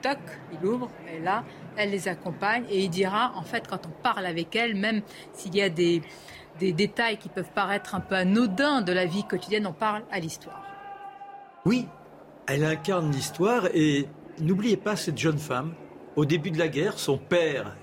toc, 0.01 0.18
il 0.53 0.64
ouvre, 0.64 0.89
est 1.09 1.18
là, 1.18 1.45
elle 1.76 1.91
les 1.91 2.07
accompagne 2.07 2.64
et 2.70 2.85
il 2.85 2.91
dira, 2.91 3.33
en 3.35 3.43
fait, 3.43 3.66
quand 3.66 3.87
on 3.87 4.03
parle 4.03 4.24
avec 4.24 4.55
elle, 4.55 4.76
même 4.76 5.03
s'il 5.33 5.55
y 5.57 5.62
a 5.62 5.68
des, 5.68 6.03
des 6.61 6.72
détails 6.72 7.16
qui 7.16 7.28
peuvent 7.28 7.53
paraître 7.53 7.97
un 7.97 8.01
peu 8.01 8.14
anodins 8.14 8.83
de 8.83 8.93
la 8.93 9.05
vie 9.05 9.24
quotidienne, 9.24 9.66
on 9.66 9.72
parle 9.72 10.05
à 10.12 10.20
l'histoire. 10.20 10.62
Oui, 11.66 11.89
elle 12.47 12.64
incarne 12.64 13.11
l'histoire 13.11 13.66
et 13.74 14.07
n'oubliez 14.41 14.76
pas 14.76 14.95
cette 14.95 15.18
jeune 15.18 15.39
femme. 15.39 15.74
Au 16.14 16.24
début 16.24 16.51
de 16.51 16.59
la 16.59 16.68
guerre, 16.68 16.99
son 16.99 17.18
père 17.18 17.76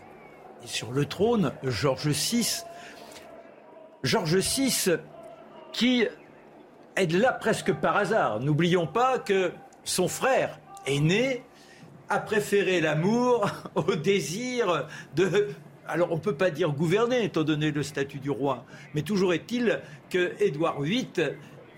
sur 0.65 0.91
le 0.91 1.05
trône, 1.05 1.51
Georges 1.63 2.07
VI. 2.07 2.63
Georges 4.03 4.37
VI 4.37 4.97
qui 5.71 6.07
est 6.95 7.11
là 7.11 7.33
presque 7.33 7.73
par 7.73 7.97
hasard. 7.97 8.39
N'oublions 8.39 8.87
pas 8.87 9.19
que 9.19 9.51
son 9.83 10.07
frère 10.07 10.59
aîné 10.85 11.43
a 12.09 12.19
préféré 12.19 12.81
l'amour 12.81 13.49
au 13.75 13.95
désir 13.95 14.87
de... 15.15 15.49
Alors 15.87 16.11
on 16.11 16.15
ne 16.15 16.21
peut 16.21 16.35
pas 16.35 16.51
dire 16.51 16.71
gouverner 16.71 17.23
étant 17.23 17.43
donné 17.43 17.71
le 17.71 17.81
statut 17.81 18.19
du 18.19 18.29
roi, 18.29 18.63
mais 18.93 19.01
toujours 19.01 19.33
est-il 19.33 19.81
que 20.11 20.33
Édouard 20.39 20.81
VIII 20.81 21.07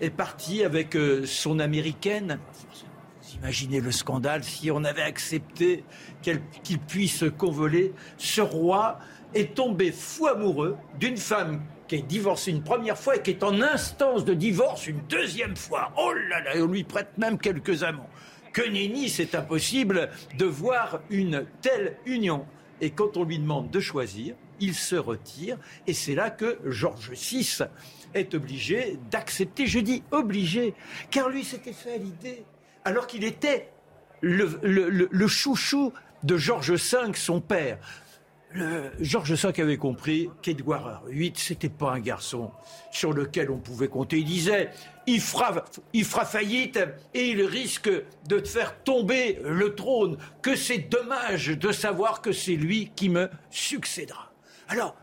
est 0.02 0.10
parti 0.10 0.64
avec 0.64 0.96
euh, 0.96 1.24
son 1.24 1.58
américaine. 1.58 2.38
Imaginez 3.42 3.80
le 3.80 3.90
scandale 3.90 4.44
si 4.44 4.70
on 4.70 4.84
avait 4.84 5.02
accepté 5.02 5.82
qu'il 6.22 6.78
puisse 6.78 7.24
convoler. 7.36 7.92
Ce 8.16 8.40
roi 8.40 9.00
est 9.34 9.56
tombé 9.56 9.90
fou 9.90 10.28
amoureux 10.28 10.76
d'une 11.00 11.16
femme 11.16 11.60
qui 11.88 11.96
est 11.96 12.02
divorcé 12.02 12.52
une 12.52 12.62
première 12.62 12.96
fois 12.96 13.16
et 13.16 13.22
qui 13.22 13.30
est 13.30 13.42
en 13.42 13.60
instance 13.60 14.24
de 14.24 14.32
divorce 14.32 14.86
une 14.86 15.00
deuxième 15.08 15.56
fois. 15.56 15.92
Oh 15.98 16.12
là 16.30 16.40
là, 16.40 16.52
on 16.62 16.66
lui 16.66 16.84
prête 16.84 17.18
même 17.18 17.36
quelques 17.36 17.82
amants. 17.82 18.08
Que 18.52 18.62
nenni, 18.62 19.08
c'est 19.08 19.34
impossible 19.34 20.10
de 20.38 20.44
voir 20.44 21.00
une 21.10 21.44
telle 21.62 21.96
union. 22.06 22.46
Et 22.80 22.90
quand 22.90 23.16
on 23.16 23.24
lui 23.24 23.40
demande 23.40 23.70
de 23.70 23.80
choisir, 23.80 24.36
il 24.60 24.74
se 24.74 24.94
retire. 24.94 25.58
Et 25.88 25.94
c'est 25.94 26.14
là 26.14 26.30
que 26.30 26.60
Georges 26.66 27.10
VI 27.10 27.64
est 28.14 28.34
obligé 28.34 29.00
d'accepter. 29.10 29.66
Je 29.66 29.80
dis 29.80 30.04
obligé, 30.12 30.74
car 31.10 31.28
lui 31.28 31.42
s'était 31.42 31.72
fait 31.72 31.94
à 31.94 31.98
l'idée, 31.98 32.44
alors 32.84 33.06
qu'il 33.06 33.24
était 33.24 33.68
le, 34.20 35.26
chouchou 35.26 35.92
de 36.22 36.36
Georges 36.36 36.72
V, 36.72 37.12
son 37.14 37.40
père. 37.40 37.78
Georges 39.00 39.32
V 39.32 39.62
avait 39.62 39.78
compris 39.78 40.28
qu'Édouard 40.42 41.02
VIII, 41.08 41.32
c'était 41.36 41.70
pas 41.70 41.92
un 41.92 42.00
garçon 42.00 42.50
sur 42.90 43.12
lequel 43.12 43.50
on 43.50 43.58
pouvait 43.58 43.88
compter. 43.88 44.18
Il 44.18 44.26
disait, 44.26 44.70
il 45.06 45.20
fera, 45.20 45.64
il 45.92 46.04
fera 46.04 46.24
faillite 46.24 46.78
et 47.14 47.30
il 47.30 47.42
risque 47.42 47.90
de 48.28 48.38
te 48.38 48.48
faire 48.48 48.82
tomber 48.82 49.40
le 49.44 49.74
trône, 49.74 50.18
que 50.42 50.54
c'est 50.54 50.78
dommage 50.78 51.48
de 51.48 51.72
savoir 51.72 52.20
que 52.20 52.32
c'est 52.32 52.56
lui 52.56 52.90
qui 52.94 53.08
me 53.08 53.30
succédera. 53.50 54.32
Alors, 54.68 54.96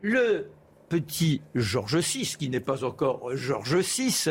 le 0.00 0.50
petit 0.88 1.42
Georges 1.54 1.98
VI, 1.98 2.36
qui 2.38 2.48
n'est 2.48 2.60
pas 2.60 2.84
encore 2.84 3.36
Georges 3.36 3.76
VI, 3.76 4.30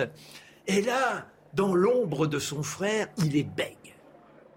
est 0.67 0.81
là, 0.81 1.27
dans 1.53 1.73
l'ombre 1.73 2.27
de 2.27 2.39
son 2.39 2.63
frère, 2.63 3.07
il 3.17 3.35
est 3.35 3.43
bègue 3.43 3.75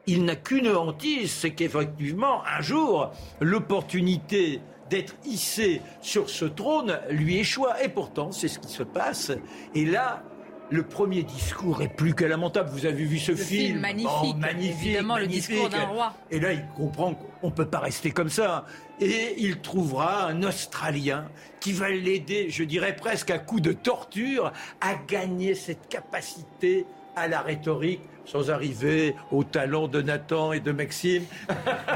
il 0.06 0.24
n'a 0.24 0.36
qu'une 0.36 0.68
hantise, 0.68 1.32
c'est 1.32 1.52
qu'effectivement, 1.52 2.42
un 2.44 2.60
jour, 2.60 3.12
l'opportunité 3.40 4.60
d'être 4.90 5.14
hissé 5.24 5.80
sur 6.00 6.28
ce 6.28 6.44
trône 6.44 6.98
lui 7.10 7.38
échoua. 7.38 7.82
Et 7.82 7.88
pourtant, 7.88 8.32
c'est 8.32 8.48
ce 8.48 8.58
qui 8.58 8.68
se 8.68 8.82
passe. 8.82 9.32
Et 9.74 9.84
là, 9.84 10.22
le 10.70 10.82
premier 10.82 11.22
discours 11.22 11.82
est 11.82 11.94
plus 11.94 12.14
que 12.14 12.24
lamentable. 12.24 12.70
Vous 12.70 12.86
avez 12.86 13.04
vu 13.04 13.18
ce 13.18 13.34
film, 13.34 13.80
magnifique, 13.80 14.34
oh, 14.34 14.34
magnifique, 14.38 14.86
évidemment 14.86 15.18
le 15.18 15.26
discours 15.26 15.68
d'un 15.68 15.84
roi. 15.84 16.14
Et 16.30 16.40
là, 16.40 16.52
il 16.52 16.66
comprend 16.76 17.14
qu'on 17.14 17.48
ne 17.48 17.52
peut 17.52 17.66
pas 17.66 17.78
rester 17.78 18.10
comme 18.10 18.30
ça. 18.30 18.64
Et 19.02 19.34
il 19.38 19.58
trouvera 19.58 20.26
un 20.26 20.44
Australien 20.44 21.24
qui 21.58 21.72
va 21.72 21.90
l'aider, 21.90 22.50
je 22.50 22.62
dirais 22.62 22.94
presque 22.94 23.30
à 23.30 23.38
coup 23.38 23.58
de 23.58 23.72
torture, 23.72 24.52
à 24.80 24.94
gagner 24.94 25.56
cette 25.56 25.88
capacité 25.88 26.86
à 27.16 27.26
la 27.26 27.40
rhétorique 27.40 28.00
sans 28.24 28.48
arriver 28.50 29.16
au 29.32 29.42
talent 29.42 29.88
de 29.88 30.00
Nathan 30.02 30.52
et 30.52 30.60
de 30.60 30.70
Maxime. 30.70 31.24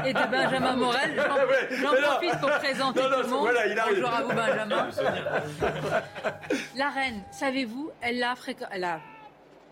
Et 0.05 0.11
de 0.11 0.29
Benjamin 0.31 0.75
Morel. 0.75 1.15
J'en 1.81 1.93
profite 1.93 2.39
pour 2.41 2.49
présenter 2.49 2.99
tout 2.99 3.09
le 3.09 3.27
monde. 3.29 3.49
Bonjour 3.89 4.09
à 4.09 4.21
vous, 4.23 4.33
Benjamin. 4.33 4.89
la 6.75 6.89
reine, 6.89 7.21
savez-vous, 7.31 7.89
elle, 8.01 8.21
a 8.21 8.35
elle, 8.71 8.83
a... 8.83 8.99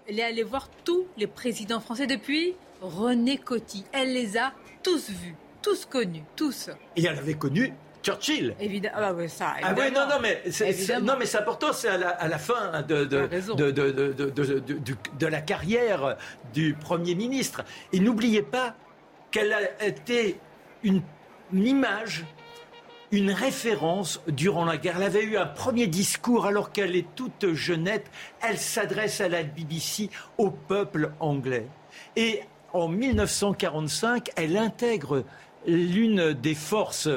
elle 0.07 0.19
est 0.19 0.23
allée 0.23 0.43
voir 0.43 0.69
tous 0.85 1.05
les 1.17 1.27
présidents 1.27 1.81
français 1.81 2.07
depuis 2.07 2.55
René 2.81 3.37
Coty. 3.37 3.83
Elle 3.91 4.13
les 4.13 4.37
a 4.37 4.53
tous 4.83 5.09
vus, 5.09 5.35
tous 5.65 5.85
connus, 5.85 6.23
tous. 6.35 6.69
Et 6.95 7.05
elle 7.05 7.17
avait 7.17 7.33
connu 7.33 7.73
Churchill. 8.03 8.55
Évidemment. 8.59 8.97
Ah, 8.99 9.13
ouais, 9.13 9.27
ça, 9.27 9.55
ah 9.63 9.73
ouais, 9.73 9.89
non, 9.89 10.07
non, 10.07 10.17
mais 10.21 10.43
c'est, 10.51 10.99
non, 11.01 11.15
mais 11.17 11.25
c'est 11.25 11.39
important, 11.39 11.73
c'est 11.73 11.87
à 11.87 11.97
la, 11.97 12.09
à 12.09 12.27
la 12.27 12.37
fin 12.37 12.83
de, 12.83 13.05
de, 13.05 13.27
de, 13.55 14.95
de, 15.17 15.25
la 15.25 15.41
carrière 15.41 16.17
du 16.53 16.75
Premier 16.79 17.15
ministre. 17.15 17.63
Et 17.91 17.99
n'oubliez 17.99 18.43
pas 18.43 18.75
qu'elle 19.31 19.51
a 19.53 19.83
été 19.83 20.39
une, 20.83 21.01
une 21.51 21.65
image 21.65 22.25
une 23.11 23.31
référence 23.31 24.21
durant 24.27 24.65
la 24.65 24.77
guerre. 24.77 24.97
Elle 24.97 25.03
avait 25.03 25.23
eu 25.23 25.37
un 25.37 25.45
premier 25.45 25.87
discours 25.87 26.45
alors 26.45 26.71
qu'elle 26.71 26.95
est 26.95 27.07
toute 27.15 27.53
jeunette. 27.53 28.05
Elle 28.41 28.57
s'adresse 28.57 29.21
à 29.21 29.29
la 29.29 29.43
BBC 29.43 30.09
au 30.37 30.49
peuple 30.51 31.11
anglais. 31.19 31.67
Et 32.15 32.41
en 32.75 32.89
1945, 32.89 34.31
elle 34.35 34.57
intègre 34.57 35.23
l'une 35.67 36.33
des 36.33 36.55
forces 36.55 37.09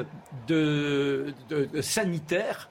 de, 0.47 1.33
sanitaires 1.81 2.69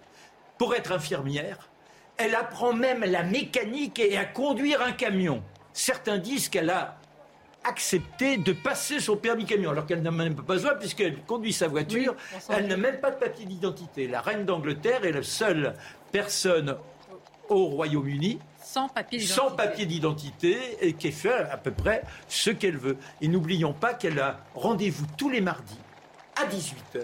pour 0.59 0.75
être 0.75 0.93
infirmière. 0.93 1.71
Elle 2.17 2.35
apprend 2.35 2.73
même 2.73 3.05
la 3.05 3.23
mécanique 3.23 3.99
et 3.99 4.17
à 4.17 4.25
conduire 4.25 4.83
un 4.83 4.93
camion. 4.93 5.43
Certains 5.73 6.19
disent 6.19 6.49
qu'elle 6.49 6.71
a 6.71 6.99
accepté 7.65 8.37
de 8.37 8.53
passer 8.53 8.99
son 8.99 9.17
permis 9.17 9.45
camion, 9.45 9.71
alors 9.71 9.87
qu'elle 9.87 10.03
n'a 10.03 10.11
même 10.11 10.35
pas 10.35 10.43
besoin 10.43 10.75
puisqu'elle 10.75 11.23
conduit 11.23 11.53
sa 11.53 11.69
voiture. 11.69 12.17
elle 12.49 12.67
n'a 12.67 12.77
même 12.77 12.99
pas 12.99 13.11
de 13.11 13.17
papier 13.17 13.45
d'identité. 13.45 14.09
La 14.09 14.21
reine 14.21 14.45
d'Angleterre 14.45 15.05
est 15.05 15.13
la 15.13 15.23
seule 15.23 15.75
personne 16.11 16.77
au 17.49 17.67
Royaume-Uni 17.67 18.39
sans 18.69 18.89
papier 18.89 19.19
d'identité. 19.19 19.41
Sans 19.41 19.57
papier 19.57 19.87
d'identité 19.87 20.59
et 20.81 20.93
qui 20.93 21.11
fait 21.11 21.33
à 21.33 21.57
peu 21.57 21.71
près 21.71 22.03
ce 22.29 22.51
qu'elle 22.51 22.77
veut. 22.77 22.99
Et 23.21 23.29
n'oublions 23.29 23.73
pas 23.73 23.95
qu'elle 23.95 24.21
a 24.21 24.41
rendez-vous 24.55 25.07
tous 25.17 25.31
les 25.31 25.41
mardis 25.41 25.79
à 26.37 26.45
18h 26.45 27.03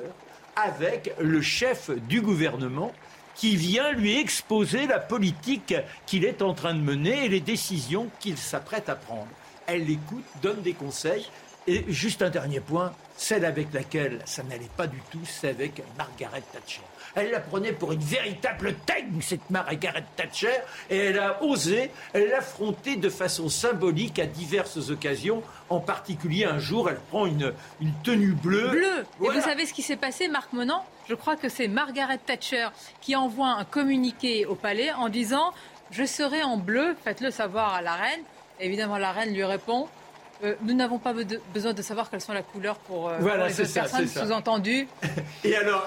avec 0.56 1.14
le 1.18 1.40
chef 1.40 1.90
du 2.06 2.20
gouvernement 2.20 2.92
qui 3.34 3.56
vient 3.56 3.92
lui 3.92 4.18
exposer 4.18 4.86
la 4.86 5.00
politique 5.00 5.74
qu'il 6.06 6.24
est 6.24 6.42
en 6.42 6.54
train 6.54 6.74
de 6.74 6.80
mener 6.80 7.24
et 7.24 7.28
les 7.28 7.40
décisions 7.40 8.08
qu'il 8.20 8.36
s'apprête 8.36 8.88
à 8.88 8.94
prendre. 8.94 9.26
Elle 9.66 9.86
l'écoute, 9.86 10.24
donne 10.42 10.60
des 10.60 10.74
conseils. 10.74 11.28
Et 11.66 11.86
juste 11.88 12.20
un 12.20 12.28
dernier 12.28 12.60
point, 12.60 12.92
celle 13.16 13.46
avec 13.46 13.72
laquelle 13.72 14.20
ça 14.26 14.42
n'allait 14.42 14.68
pas 14.76 14.86
du 14.86 15.00
tout, 15.10 15.22
c'est 15.24 15.48
avec 15.48 15.82
Margaret 15.96 16.42
Thatcher. 16.52 16.82
Elle 17.14 17.30
la 17.30 17.40
prenait 17.40 17.72
pour 17.72 17.92
une 17.92 18.00
véritable 18.00 18.74
teigne, 18.86 19.20
cette 19.20 19.48
Margaret 19.50 20.04
Thatcher, 20.16 20.54
et 20.90 20.96
elle 20.96 21.18
a 21.18 21.42
osé 21.42 21.90
l'affronter 22.14 22.96
de 22.96 23.08
façon 23.08 23.48
symbolique 23.48 24.18
à 24.18 24.26
diverses 24.26 24.90
occasions. 24.90 25.42
En 25.68 25.80
particulier, 25.80 26.44
un 26.44 26.58
jour, 26.58 26.90
elle 26.90 27.00
prend 27.10 27.26
une, 27.26 27.52
une 27.80 27.92
tenue 28.02 28.32
bleue. 28.32 28.68
Bleue 28.68 29.06
Et 29.22 29.30
vous 29.30 29.40
savez 29.40 29.66
ce 29.66 29.72
qui 29.72 29.82
s'est 29.82 29.96
passé, 29.96 30.28
Marc 30.28 30.52
Menant? 30.52 30.84
Je 31.08 31.14
crois 31.14 31.36
que 31.36 31.48
c'est 31.48 31.68
Margaret 31.68 32.18
Thatcher 32.18 32.68
qui 33.00 33.14
envoie 33.14 33.48
un 33.48 33.64
communiqué 33.64 34.46
au 34.46 34.54
palais 34.54 34.92
en 34.92 35.08
disant 35.08 35.52
Je 35.90 36.04
serai 36.04 36.42
en 36.42 36.56
bleu, 36.56 36.96
faites-le 37.04 37.30
savoir 37.30 37.74
à 37.74 37.82
la 37.82 37.94
reine. 37.94 38.22
Évidemment, 38.60 38.98
la 38.98 39.12
reine 39.12 39.34
lui 39.34 39.44
répond 39.44 39.88
Euh, 40.42 40.54
nous 40.62 40.74
n'avons 40.74 40.98
pas 40.98 41.14
besoin 41.52 41.72
de 41.72 41.82
savoir 41.82 42.10
quelles 42.10 42.20
sont 42.20 42.32
la 42.32 42.42
couleur 42.42 42.76
pour, 42.76 43.08
euh, 43.08 43.18
voilà, 43.20 43.48
les 43.48 43.60
autres 43.60 43.70
ça, 43.70 43.82
personnes, 43.82 44.08
sous-entendu. 44.08 44.88
et 45.44 45.56
alors, 45.56 45.86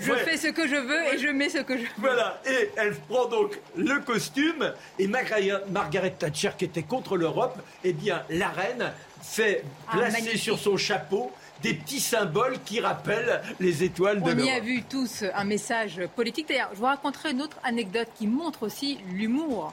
je 0.00 0.12
fais 0.12 0.36
ce 0.36 0.48
que 0.48 0.68
je 0.68 0.76
veux 0.76 1.14
et 1.14 1.18
je 1.18 1.28
mets 1.28 1.48
ce 1.48 1.58
que 1.58 1.76
je 1.76 1.82
veux. 1.82 1.88
Voilà, 1.98 2.40
et 2.46 2.70
elle 2.76 2.94
prend 2.94 3.26
donc 3.26 3.58
le 3.76 4.00
costume 4.00 4.72
et 4.98 5.06
Margaret 5.06 6.14
Thatcher, 6.18 6.50
qui 6.58 6.66
était 6.66 6.82
contre 6.82 7.16
l'Europe, 7.16 7.58
eh 7.84 7.92
bien, 7.92 8.22
la 8.28 8.48
reine 8.48 8.92
fait 9.22 9.64
ah, 9.88 9.96
placer 9.96 10.36
sur 10.36 10.58
son 10.58 10.76
chapeau 10.76 11.32
des 11.62 11.74
petits 11.74 12.00
symboles 12.00 12.56
qui 12.64 12.80
rappellent 12.80 13.40
les 13.60 13.84
étoiles 13.84 14.20
de 14.20 14.30
l'Europe. 14.30 14.42
On 14.42 14.46
y 14.46 14.50
a 14.50 14.60
vu 14.60 14.82
tous 14.82 15.24
un 15.34 15.44
message 15.44 16.00
politique. 16.16 16.48
D'ailleurs, 16.48 16.70
je 16.72 16.78
vous 16.78 16.86
raconterai 16.86 17.30
une 17.30 17.42
autre 17.42 17.58
anecdote 17.62 18.08
qui 18.18 18.26
montre 18.26 18.64
aussi 18.64 18.98
l'humour 19.12 19.72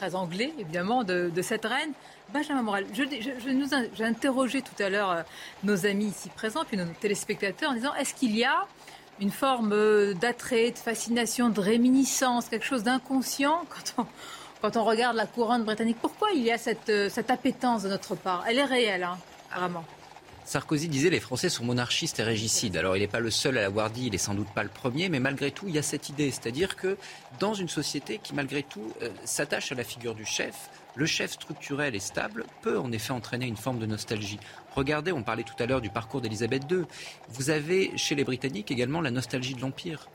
très 0.00 0.14
anglais, 0.14 0.52
évidemment, 0.58 1.04
de, 1.04 1.42
cette 1.42 1.64
reine. 1.64 1.92
Benjamin 2.32 2.62
Morel, 2.62 2.86
j'ai 2.94 4.04
interrogé 4.04 4.62
tout 4.62 4.80
à 4.82 4.88
l'heure 4.88 5.10
euh, 5.10 5.22
nos 5.64 5.86
amis 5.86 6.06
ici 6.06 6.28
présents, 6.28 6.64
puis 6.64 6.76
nos 6.76 6.84
téléspectateurs, 7.00 7.70
en 7.70 7.74
disant 7.74 7.94
est-ce 7.94 8.14
qu'il 8.14 8.36
y 8.36 8.44
a 8.44 8.66
une 9.20 9.30
forme 9.30 9.72
euh, 9.72 10.14
d'attrait, 10.14 10.70
de 10.70 10.78
fascination, 10.78 11.48
de 11.48 11.60
réminiscence, 11.60 12.48
quelque 12.48 12.64
chose 12.64 12.84
d'inconscient 12.84 13.64
quand 13.68 14.02
on, 14.02 14.06
quand 14.62 14.76
on 14.76 14.84
regarde 14.84 15.16
la 15.16 15.26
couronne 15.26 15.64
britannique? 15.64 15.96
Pourquoi 16.00 16.28
il 16.32 16.42
y 16.42 16.52
a 16.52 16.58
cette, 16.58 16.88
euh, 16.88 17.08
cette 17.08 17.30
appétence 17.30 17.82
de 17.82 17.88
notre 17.88 18.14
part? 18.14 18.44
Elle 18.48 18.58
est 18.58 18.64
réelle, 18.64 19.02
hein, 19.02 19.18
vraiment. 19.54 19.84
Sarkozy 20.44 20.88
disait 20.88 21.10
les 21.10 21.20
Français 21.20 21.48
sont 21.48 21.64
monarchistes 21.64 22.18
et 22.20 22.24
régicides. 22.24 22.76
Alors 22.76 22.96
il 22.96 23.00
n'est 23.00 23.08
pas 23.08 23.20
le 23.20 23.30
seul 23.30 23.58
à 23.58 23.62
l'avoir 23.62 23.90
dit, 23.90 24.06
il 24.06 24.12
n'est 24.12 24.18
sans 24.18 24.34
doute 24.34 24.48
pas 24.54 24.62
le 24.62 24.68
premier, 24.68 25.08
mais 25.08 25.20
malgré 25.20 25.50
tout, 25.50 25.66
il 25.68 25.74
y 25.74 25.78
a 25.78 25.82
cette 25.82 26.08
idée. 26.08 26.30
C'est-à-dire 26.30 26.76
que 26.76 26.96
dans 27.38 27.54
une 27.54 27.68
société 27.68 28.18
qui, 28.20 28.34
malgré 28.34 28.64
tout, 28.64 28.92
s'attache 29.24 29.70
à 29.70 29.76
la 29.76 29.84
figure 29.84 30.16
du 30.16 30.24
chef, 30.24 30.68
le 31.00 31.06
chef 31.06 31.32
structurel 31.32 31.94
et 31.94 31.98
stable 31.98 32.44
peut 32.60 32.78
en 32.78 32.92
effet 32.92 33.12
entraîner 33.12 33.46
une 33.46 33.56
forme 33.56 33.78
de 33.78 33.86
nostalgie. 33.86 34.38
Regardez, 34.76 35.12
on 35.12 35.22
parlait 35.22 35.44
tout 35.44 35.54
à 35.58 35.64
l'heure 35.64 35.80
du 35.80 35.88
parcours 35.88 36.20
d'Elisabeth 36.20 36.64
II. 36.70 36.82
Vous 37.30 37.48
avez 37.48 37.96
chez 37.96 38.14
les 38.14 38.22
Britanniques 38.22 38.70
également 38.70 39.00
la 39.00 39.10
nostalgie 39.10 39.54
de 39.54 39.62
l'Empire. 39.62 40.10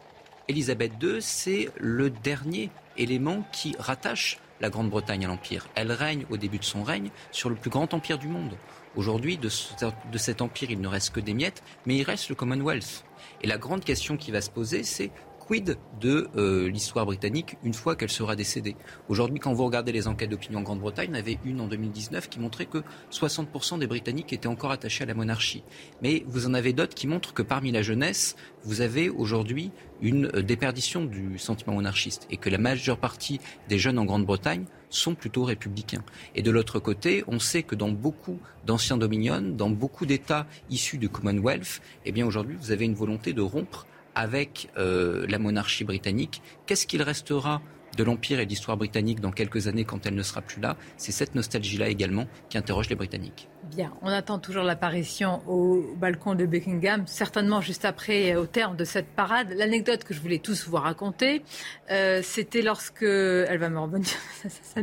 Elisabeth 0.48 0.92
II, 1.02 1.24
c'est 1.24 1.70
le 1.80 2.12
dernier 2.12 2.70
élément 2.98 3.44
qui 3.52 3.76
rattache 3.80 4.38
la 4.62 4.70
Grande-Bretagne 4.70 5.26
à 5.26 5.28
l'Empire. 5.28 5.68
Elle 5.74 5.92
règne 5.92 6.28
au 6.30 6.38
début 6.38 6.60
de 6.60 6.64
son 6.64 6.84
règne 6.84 7.10
sur 7.32 7.50
le 7.50 7.56
plus 7.56 7.72
grand 7.72 7.92
empire 7.96 8.20
du 8.20 8.28
monde. 8.28 8.56
Aujourd'hui, 8.96 9.40
de, 9.40 9.50
cet 9.50 10.42
empire, 10.44 10.70
il 10.70 10.82
ne 10.82 10.88
reste 10.88 11.16
que 11.16 11.20
des 11.20 11.34
miettes, 11.34 11.64
mais 11.88 11.98
il 11.98 12.04
reste 12.04 12.30
le 12.30 12.36
Commonwealth. 12.36 13.06
Et 13.42 13.48
la 13.48 13.58
grande 13.58 13.84
question 13.84 14.18
qui 14.18 14.30
va 14.30 14.40
se 14.40 14.52
poser, 14.52 14.84
c'est 14.84 15.10
quid 15.46 15.78
de 16.02 16.28
euh, 16.36 16.68
l'histoire 16.70 17.06
britannique 17.06 17.58
une 17.64 17.74
fois 17.74 17.96
qu'elle 17.96 18.10
sera 18.10 18.36
décédée? 18.36 18.76
Aujourd'hui, 19.10 19.40
quand 19.40 19.54
vous 19.54 19.66
regardez 19.66 19.92
les 19.92 20.08
enquêtes 20.08 20.30
d'opinion 20.30 20.60
en 20.60 20.64
Grande-Bretagne, 20.64 21.10
il 21.12 21.16
y 21.16 21.18
en 21.18 21.20
avait 21.20 21.38
une 21.46 21.62
en 21.62 21.68
2019 21.68 22.30
qui 22.30 22.40
montrait 22.40 22.66
que 22.66 22.80
60% 23.12 23.80
des 23.80 23.88
Britanniques 23.88 24.34
étaient 24.34 24.48
encore 24.48 24.72
attachés 24.72 25.04
à 25.04 25.08
la 25.08 25.14
monarchie. 25.14 25.64
Mais 26.02 26.24
vous 26.28 26.48
en 26.48 26.54
avez 26.54 26.74
d'autres 26.74 26.96
qui 26.96 27.08
montrent 27.08 27.34
que 27.34 27.44
parmi 27.44 27.72
la 27.72 27.84
jeunesse, 27.84 28.36
vous 28.64 28.82
avez 28.82 29.10
aujourd'hui 29.10 29.72
une 30.02 30.26
euh, 30.36 30.42
déperdition 30.42 31.06
du 31.06 31.38
sentiment 31.38 31.76
monarchiste 31.76 32.28
et 32.32 32.38
que 32.38 32.50
la 32.50 32.58
majeure 32.58 32.98
partie 32.98 33.40
des 33.70 33.78
jeunes 33.78 34.00
en 34.00 34.06
Grande-Bretagne 34.06 34.66
sont 34.90 35.14
plutôt 35.14 35.44
républicains. 35.44 36.04
Et 36.36 36.42
de 36.42 36.52
l'autre 36.52 36.80
côté, 36.80 37.24
on 37.28 37.40
sait 37.40 37.64
que 37.64 37.76
dans 37.76 37.90
beaucoup 37.90 38.40
d'anciens 38.66 38.98
dominions, 38.98 39.42
dans 39.42 39.70
beaucoup 39.70 40.06
d'États 40.06 40.48
issus 40.70 40.98
du 40.98 41.10
Commonwealth, 41.10 41.82
eh 42.06 42.12
bien 42.12 42.26
aujourd'hui, 42.26 42.58
vous 42.60 42.72
avez 42.72 42.86
une 42.86 42.96
volonté 42.96 43.34
de 43.34 43.42
rompre 43.42 43.86
avec 44.16 44.70
euh, 44.78 45.26
la 45.28 45.40
monarchie 45.40 45.84
britannique. 45.84 46.42
Qu'est-ce 46.66 46.88
qu'il 46.88 47.02
restera 47.02 47.62
de 47.98 48.04
l'Empire 48.04 48.40
et 48.40 48.46
de 48.46 48.50
l'histoire 48.50 48.78
britannique 48.78 49.20
dans 49.20 49.32
quelques 49.32 49.68
années 49.68 49.86
quand 49.86 50.06
elle 50.06 50.16
ne 50.16 50.24
sera 50.24 50.42
plus 50.42 50.62
là? 50.62 50.78
C'est 50.98 51.12
cette 51.12 51.36
nostalgie-là 51.36 51.90
également 51.90 52.28
qui 52.50 52.58
interroge 52.58 52.90
les 52.90 52.96
Britanniques. 52.96 53.48
Bien, 53.72 53.92
on 54.02 54.10
attend 54.10 54.38
toujours 54.38 54.64
l'apparition 54.64 55.42
au 55.48 55.84
balcon 55.98 56.36
de 56.36 56.46
Buckingham, 56.46 57.04
certainement 57.08 57.62
juste 57.62 57.84
après, 57.84 58.36
au 58.36 58.46
terme 58.46 58.76
de 58.76 58.86
cette 58.86 59.08
parade. 59.08 59.54
L'anecdote 59.56 60.04
que 60.04 60.14
je 60.14 60.22
voulais 60.22 60.38
tous 60.38 60.68
vous 60.68 60.78
raconter, 60.78 61.42
euh, 61.90 62.22
c'était 62.24 62.62
lorsque... 62.62 63.02
Elle 63.02 63.58
va 63.58 63.70
me 63.70 63.80
revenir, 63.80 64.08
ça, 64.44 64.50
ça, 64.50 64.82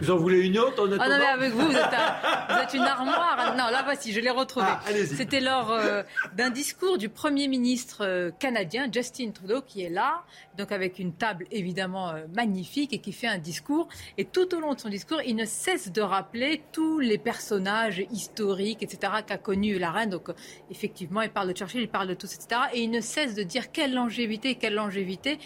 Vous 0.00 0.10
en 0.10 0.16
voulez 0.16 0.40
une 0.40 0.58
autre 0.58 0.82
en 0.82 0.90
Ah 0.98 1.08
non, 1.08 1.16
mais 1.18 1.26
avec 1.26 1.52
vous, 1.52 1.66
vous 1.66 1.76
êtes, 1.76 2.74
une 2.74 2.82
armoire. 2.82 3.54
Non, 3.56 3.70
là 3.70 3.82
voici, 3.84 4.12
je 4.12 4.20
l'ai 4.20 4.30
retrouvée. 4.30 4.66
Ah, 4.68 4.80
c'était 5.16 5.40
lors 5.40 5.70
euh, 5.70 6.02
d'un 6.34 6.50
discours 6.50 6.98
du 6.98 7.08
Premier 7.08 7.46
ministre 7.46 8.04
euh, 8.04 8.30
canadien, 8.38 8.88
Justin 8.92 9.30
Trudeau, 9.30 9.62
qui 9.62 9.82
est 9.82 9.90
là, 9.90 10.24
donc 10.58 10.72
avec 10.72 10.98
une 10.98 11.12
table 11.12 11.46
évidemment 11.52 12.12
magnifique 12.34 12.92
et 12.92 12.98
qui 12.98 13.12
fait 13.12 13.28
un 13.28 13.38
discours. 13.38 13.88
Et 14.18 14.24
tout 14.24 14.52
au 14.54 14.60
long 14.60 14.74
de 14.74 14.80
son 14.80 14.88
discours, 14.88 15.20
il 15.24 15.36
ne 15.36 15.44
cesse 15.44 15.92
de 15.92 16.00
rappeler 16.00 16.62
tous 16.72 16.98
les 16.98 17.18
personnages 17.18 18.02
historique, 18.16 18.82
etc., 18.82 19.12
qu'a 19.26 19.38
connu 19.38 19.78
la 19.78 19.90
reine. 19.90 20.10
Donc, 20.10 20.30
effectivement, 20.70 21.22
il 21.22 21.30
parle 21.30 21.48
de 21.48 21.56
Churchill, 21.56 21.82
il 21.82 21.88
parle 21.88 22.08
de 22.08 22.14
tous, 22.14 22.34
etc. 22.34 22.62
Et 22.72 22.80
il 22.82 22.90
ne 22.90 23.00
cesse 23.00 23.34
de 23.34 23.42
dire 23.42 23.70
quelle 23.70 23.94
longévité, 23.94 24.56
quelle 24.56 24.74
longévité. 24.74 25.38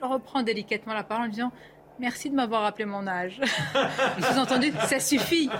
Il 0.00 0.04
reprend 0.04 0.42
délicatement 0.42 0.94
la 0.94 1.04
parole 1.04 1.26
en 1.26 1.28
disant 1.28 1.52
Merci 2.00 2.30
de 2.30 2.36
m'avoir 2.36 2.62
rappelé 2.62 2.84
mon 2.84 3.06
âge. 3.08 3.40
Vous 4.18 4.38
entendu 4.38 4.72
Ça 4.86 5.00
suffit. 5.00 5.50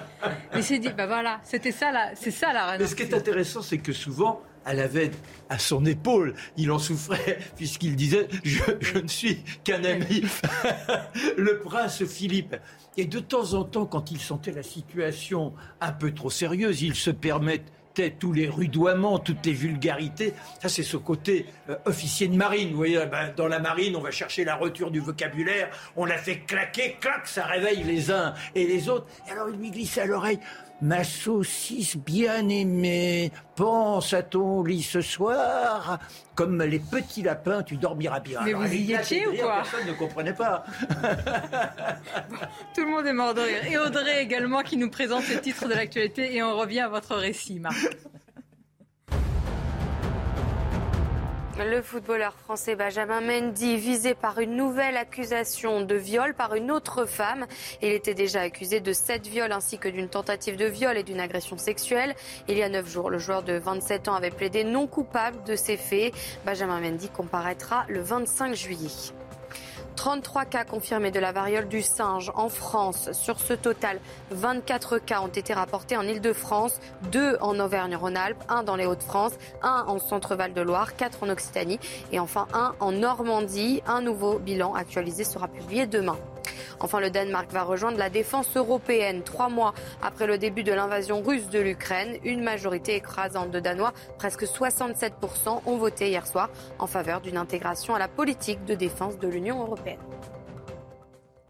Il 0.55 0.63
s'est 0.63 0.79
dit, 0.79 0.91
bah 0.91 1.07
voilà, 1.07 1.41
c'était 1.43 1.73
ça, 1.73 1.91
c'est 2.15 2.31
ça 2.31 2.53
la 2.53 2.67
reine. 2.67 2.81
Mais 2.81 2.87
ce 2.87 2.95
qui 2.95 3.03
est 3.03 3.15
intéressant, 3.15 3.61
c'est 3.61 3.79
que 3.79 3.93
souvent, 3.93 4.41
elle 4.69 4.81
avait 4.81 5.11
à 5.49 5.59
son 5.59 5.85
épaule, 5.87 6.35
il 6.57 6.71
en 6.71 6.79
souffrait, 6.79 7.39
puisqu'il 7.57 7.97
disait 7.97 8.29
je, 8.45 8.99
ne 8.99 9.09
suis 9.09 9.43
qu'un 9.65 9.83
ami, 9.85 10.23
le 11.37 11.59
prince 11.61 12.05
Philippe. 12.05 12.57
Et 12.97 13.07
de 13.07 13.21
temps 13.21 13.55
en 13.55 13.65
temps, 13.65 13.87
quand 13.87 14.11
il 14.11 14.21
sentait 14.21 14.53
la 14.53 14.63
situation 14.63 15.55
un 15.81 15.93
peu 15.93 16.13
trop 16.13 16.31
sérieuse, 16.31 16.83
il 16.83 16.95
se 16.95 17.11
permettait 17.11 18.11
tous 18.19 18.33
les 18.33 18.49
rudoiements, 18.49 19.19
toutes 19.19 19.45
les 19.47 19.53
vulgarités. 19.53 20.35
Ça, 20.61 20.69
c'est 20.69 20.83
ce 20.83 20.97
côté 20.97 21.47
euh, 21.69 21.77
officier 21.85 22.29
de 22.29 22.37
marine. 22.37 22.71
Vous 22.71 22.77
voyez, 22.77 23.05
ben, 23.07 23.33
dans 23.37 23.49
la 23.49 23.59
marine, 23.59 23.97
on 23.97 24.01
va 24.01 24.11
chercher 24.11 24.45
la 24.45 24.55
retour 24.55 24.91
du 24.91 25.01
vocabulaire, 25.01 25.69
on 25.97 26.05
la 26.05 26.19
fait 26.19 26.41
claquer, 26.41 26.97
clac, 27.01 27.27
ça 27.27 27.45
réveille 27.45 27.83
les 27.83 28.11
uns 28.11 28.35
et 28.55 28.67
les 28.67 28.89
autres. 28.89 29.07
Et 29.29 29.33
alors, 29.33 29.49
il 29.49 29.59
lui 29.59 29.71
glissait 29.71 30.03
à 30.03 30.07
l'oreille 30.07 30.39
Ma 30.81 31.03
saucisse 31.03 31.97
bien-aimée, 31.97 33.33
pense 33.57 34.15
à 34.15 34.23
ton 34.23 34.63
lit 34.63 34.83
ce 34.83 35.01
soir. 35.01 35.99
Comme 36.37 36.63
les 36.63 36.79
petits 36.79 37.23
lapins, 37.23 37.65
tu 37.65 37.77
dormiras 37.77 38.21
bien. 38.21 38.41
Mais 38.45 38.53
vous 38.53 38.73
y 38.73 38.93
étiez 38.93 39.27
ou 39.27 39.35
quoi 39.35 39.63
Personne 39.63 39.89
ne 39.89 39.93
comprenait 39.93 40.35
pas. 40.35 40.65
tout 42.75 42.85
le 42.85 42.91
monde 42.91 43.07
est 43.07 43.13
mort 43.13 43.35
de 43.35 43.41
rire. 43.41 43.65
Et 43.69 43.77
Audrey 43.77 44.23
également 44.23 44.63
qui 44.63 44.77
nous 44.77 44.91
présente 44.91 45.29
le 45.29 45.41
titre 45.41 45.67
de 45.67 45.75
l'actualité. 45.75 46.37
Et 46.37 46.43
on 46.45 46.57
revient 46.57 46.81
à 46.81 46.89
votre 46.89 47.17
récit, 47.17 47.59
Marc. 47.59 47.77
Le 51.59 51.83
footballeur 51.83 52.35
français 52.35 52.77
Benjamin 52.77 53.21
Mendy, 53.21 53.79
visé 53.79 54.15
par 54.15 54.39
une 54.39 54.55
nouvelle 54.55 54.97
accusation 54.97 55.81
de 55.81 55.97
viol 55.97 56.35
par 56.35 56.55
une 56.55 56.71
autre 56.71 57.05
femme. 57.05 57.47
Il 57.83 57.89
était 57.89 58.15
déjà 58.15 58.43
accusé 58.43 58.79
de 58.79 58.93
sept 58.93 59.27
viols 59.27 59.51
ainsi 59.51 59.77
que 59.77 59.89
d'une 59.89 60.09
tentative 60.09 60.57
de 60.57 60.67
viol 60.67 60.97
et 60.97 61.03
d'une 61.03 61.19
agression 61.19 61.59
sexuelle. 61.59 62.15
Il 62.47 62.57
y 62.57 62.63
a 62.63 62.69
neuf 62.69 62.89
jours, 62.89 63.11
le 63.11 63.19
joueur 63.19 63.43
de 63.43 63.55
27 63.55 64.07
ans 64.07 64.15
avait 64.15 64.31
plaidé 64.31 64.63
non 64.63 64.87
coupable 64.87 65.43
de 65.45 65.57
ces 65.57 65.77
faits. 65.77 66.15
Benjamin 66.47 66.81
Mendy 66.81 67.09
comparaîtra 67.09 67.87
le 67.89 68.03
25 68.03 68.55
juillet. 68.55 68.91
33 69.99 70.45
cas 70.45 70.65
confirmés 70.65 71.11
de 71.11 71.19
la 71.19 71.33
variole 71.33 71.67
du 71.67 71.83
singe 71.83 72.31
en 72.37 72.49
France. 72.49 73.11
Sur 73.11 73.41
ce 73.41 73.53
total, 73.53 73.99
24 74.31 74.99
cas 74.99 75.21
ont 75.23 75.27
été 75.27 75.53
rapportés 75.53 75.97
en 75.97 76.03
Ile-de-France, 76.03 76.79
2 77.11 77.39
en 77.41 77.59
Auvergne-Rhône-Alpes, 77.59 78.41
1 78.49 78.63
dans 78.63 78.77
les 78.77 78.87
Hauts-de-France, 78.87 79.33
1 79.63 79.87
en 79.89 79.99
Centre-Val 79.99 80.55
de 80.55 80.61
Loire, 80.61 80.95
4 80.95 81.25
en 81.25 81.31
Occitanie 81.31 81.81
et 82.13 82.21
enfin 82.21 82.47
1 82.55 82.77
en 82.79 82.93
Normandie. 82.93 83.83
Un 83.89 84.01
nouveau 84.01 84.39
bilan 84.39 84.73
actualisé 84.73 85.25
sera 85.25 85.49
publié 85.49 85.89
demain. 85.89 86.17
Enfin, 86.81 87.01
le 87.01 87.11
Danemark 87.11 87.51
va 87.53 87.63
rejoindre 87.63 87.99
la 87.99 88.11
défense 88.11 88.57
européenne. 88.57 89.23
Trois 89.23 89.49
mois 89.49 89.75
après 90.03 90.27
le 90.27 90.39
début 90.39 90.63
de 90.63 90.73
l'invasion 90.73 91.23
russe 91.23 91.49
de 91.49 91.59
l'Ukraine, 91.59 92.19
une 92.25 92.43
majorité 92.43 92.95
écrasante 92.95 93.51
de 93.51 93.61
Danois, 93.61 93.93
presque 94.19 94.45
67%, 94.45 95.63
ont 95.67 95.77
voté 95.77 96.09
hier 96.09 96.27
soir 96.27 96.51
en 96.79 96.87
faveur 96.87 97.21
d'une 97.21 97.37
intégration 97.37 97.95
à 97.95 97.99
la 97.99 98.09
politique 98.09 98.65
de 98.65 98.75
défense 98.75 99.19
de 99.19 99.29
l'Union 99.29 99.61
européenne. 99.61 99.99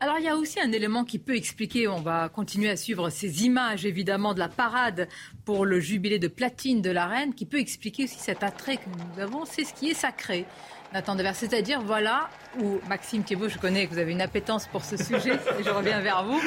Alors 0.00 0.18
il 0.20 0.24
y 0.24 0.28
a 0.28 0.36
aussi 0.36 0.60
un 0.60 0.70
élément 0.70 1.04
qui 1.04 1.18
peut 1.18 1.34
expliquer, 1.34 1.88
on 1.88 2.00
va 2.00 2.28
continuer 2.28 2.70
à 2.70 2.76
suivre 2.76 3.10
ces 3.10 3.44
images 3.44 3.84
évidemment 3.84 4.32
de 4.32 4.38
la 4.38 4.48
parade 4.48 5.08
pour 5.44 5.66
le 5.66 5.80
jubilé 5.80 6.20
de 6.20 6.28
platine 6.28 6.80
de 6.82 6.90
la 6.90 7.06
reine, 7.06 7.34
qui 7.34 7.46
peut 7.46 7.58
expliquer 7.58 8.04
aussi 8.04 8.18
cet 8.20 8.44
attrait 8.44 8.76
que 8.76 8.88
nous 8.88 9.20
avons, 9.20 9.44
c'est 9.44 9.64
ce 9.64 9.74
qui 9.74 9.90
est 9.90 9.94
sacré. 9.94 10.46
Nathan 10.92 11.16
Devers, 11.16 11.36
c'est-à-dire 11.36 11.82
voilà 11.82 12.30
où 12.60 12.78
Maxime 12.88 13.22
Thiebaud, 13.22 13.48
je 13.48 13.58
connais 13.58 13.86
que 13.86 13.92
vous 13.92 13.98
avez 13.98 14.12
une 14.12 14.22
appétence 14.22 14.66
pour 14.66 14.84
ce 14.84 14.96
sujet 14.96 15.34
et 15.58 15.62
je 15.62 15.70
reviens 15.70 16.00
vers 16.00 16.24
vous. 16.24 16.40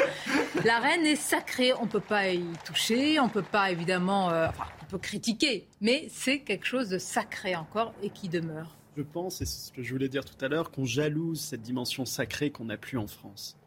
La 0.66 0.80
reine 0.80 1.06
est 1.06 1.16
sacrée, 1.16 1.74
on 1.80 1.86
ne 1.86 1.90
peut 1.92 2.00
pas 2.00 2.30
y 2.30 2.44
toucher, 2.66 3.20
on 3.20 3.26
ne 3.26 3.30
peut 3.30 3.44
pas 3.44 3.72
évidemment, 3.72 4.32
euh, 4.32 4.48
enfin, 4.48 4.66
on 4.82 4.86
peut 4.86 4.98
critiquer, 4.98 5.68
mais 5.80 6.08
c'est 6.10 6.40
quelque 6.40 6.66
chose 6.66 6.90
de 6.90 6.98
sacré 6.98 7.56
encore 7.56 7.94
et 8.02 8.10
qui 8.10 8.30
demeure. 8.30 8.76
Je 8.98 9.04
pense, 9.04 9.42
et 9.42 9.46
c'est 9.46 9.68
ce 9.68 9.72
que 9.72 9.84
je 9.84 9.94
voulais 9.94 10.10
dire 10.10 10.26
tout 10.26 10.44
à 10.44 10.48
l'heure, 10.48 10.72
qu'on 10.72 10.86
jalouse 10.86 11.40
cette 11.40 11.62
dimension 11.62 12.06
sacrée 12.06 12.50
qu'on 12.50 12.66
n'a 12.66 12.78
plus 12.78 12.98
en 12.98 13.08
France. 13.08 13.58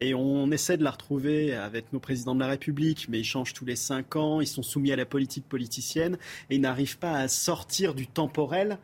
Et 0.00 0.14
on 0.14 0.52
essaie 0.52 0.76
de 0.76 0.84
la 0.84 0.92
retrouver 0.92 1.54
avec 1.54 1.92
nos 1.92 1.98
présidents 1.98 2.36
de 2.36 2.40
la 2.40 2.46
République, 2.46 3.08
mais 3.08 3.18
ils 3.18 3.24
changent 3.24 3.52
tous 3.52 3.64
les 3.64 3.74
cinq 3.74 4.14
ans, 4.14 4.40
ils 4.40 4.46
sont 4.46 4.62
soumis 4.62 4.92
à 4.92 4.96
la 4.96 5.04
politique 5.04 5.48
politicienne 5.48 6.18
et 6.50 6.54
ils 6.54 6.60
n'arrivent 6.60 6.98
pas 6.98 7.14
à 7.14 7.26
sortir 7.26 7.94
du 7.94 8.06
temporel 8.06 8.78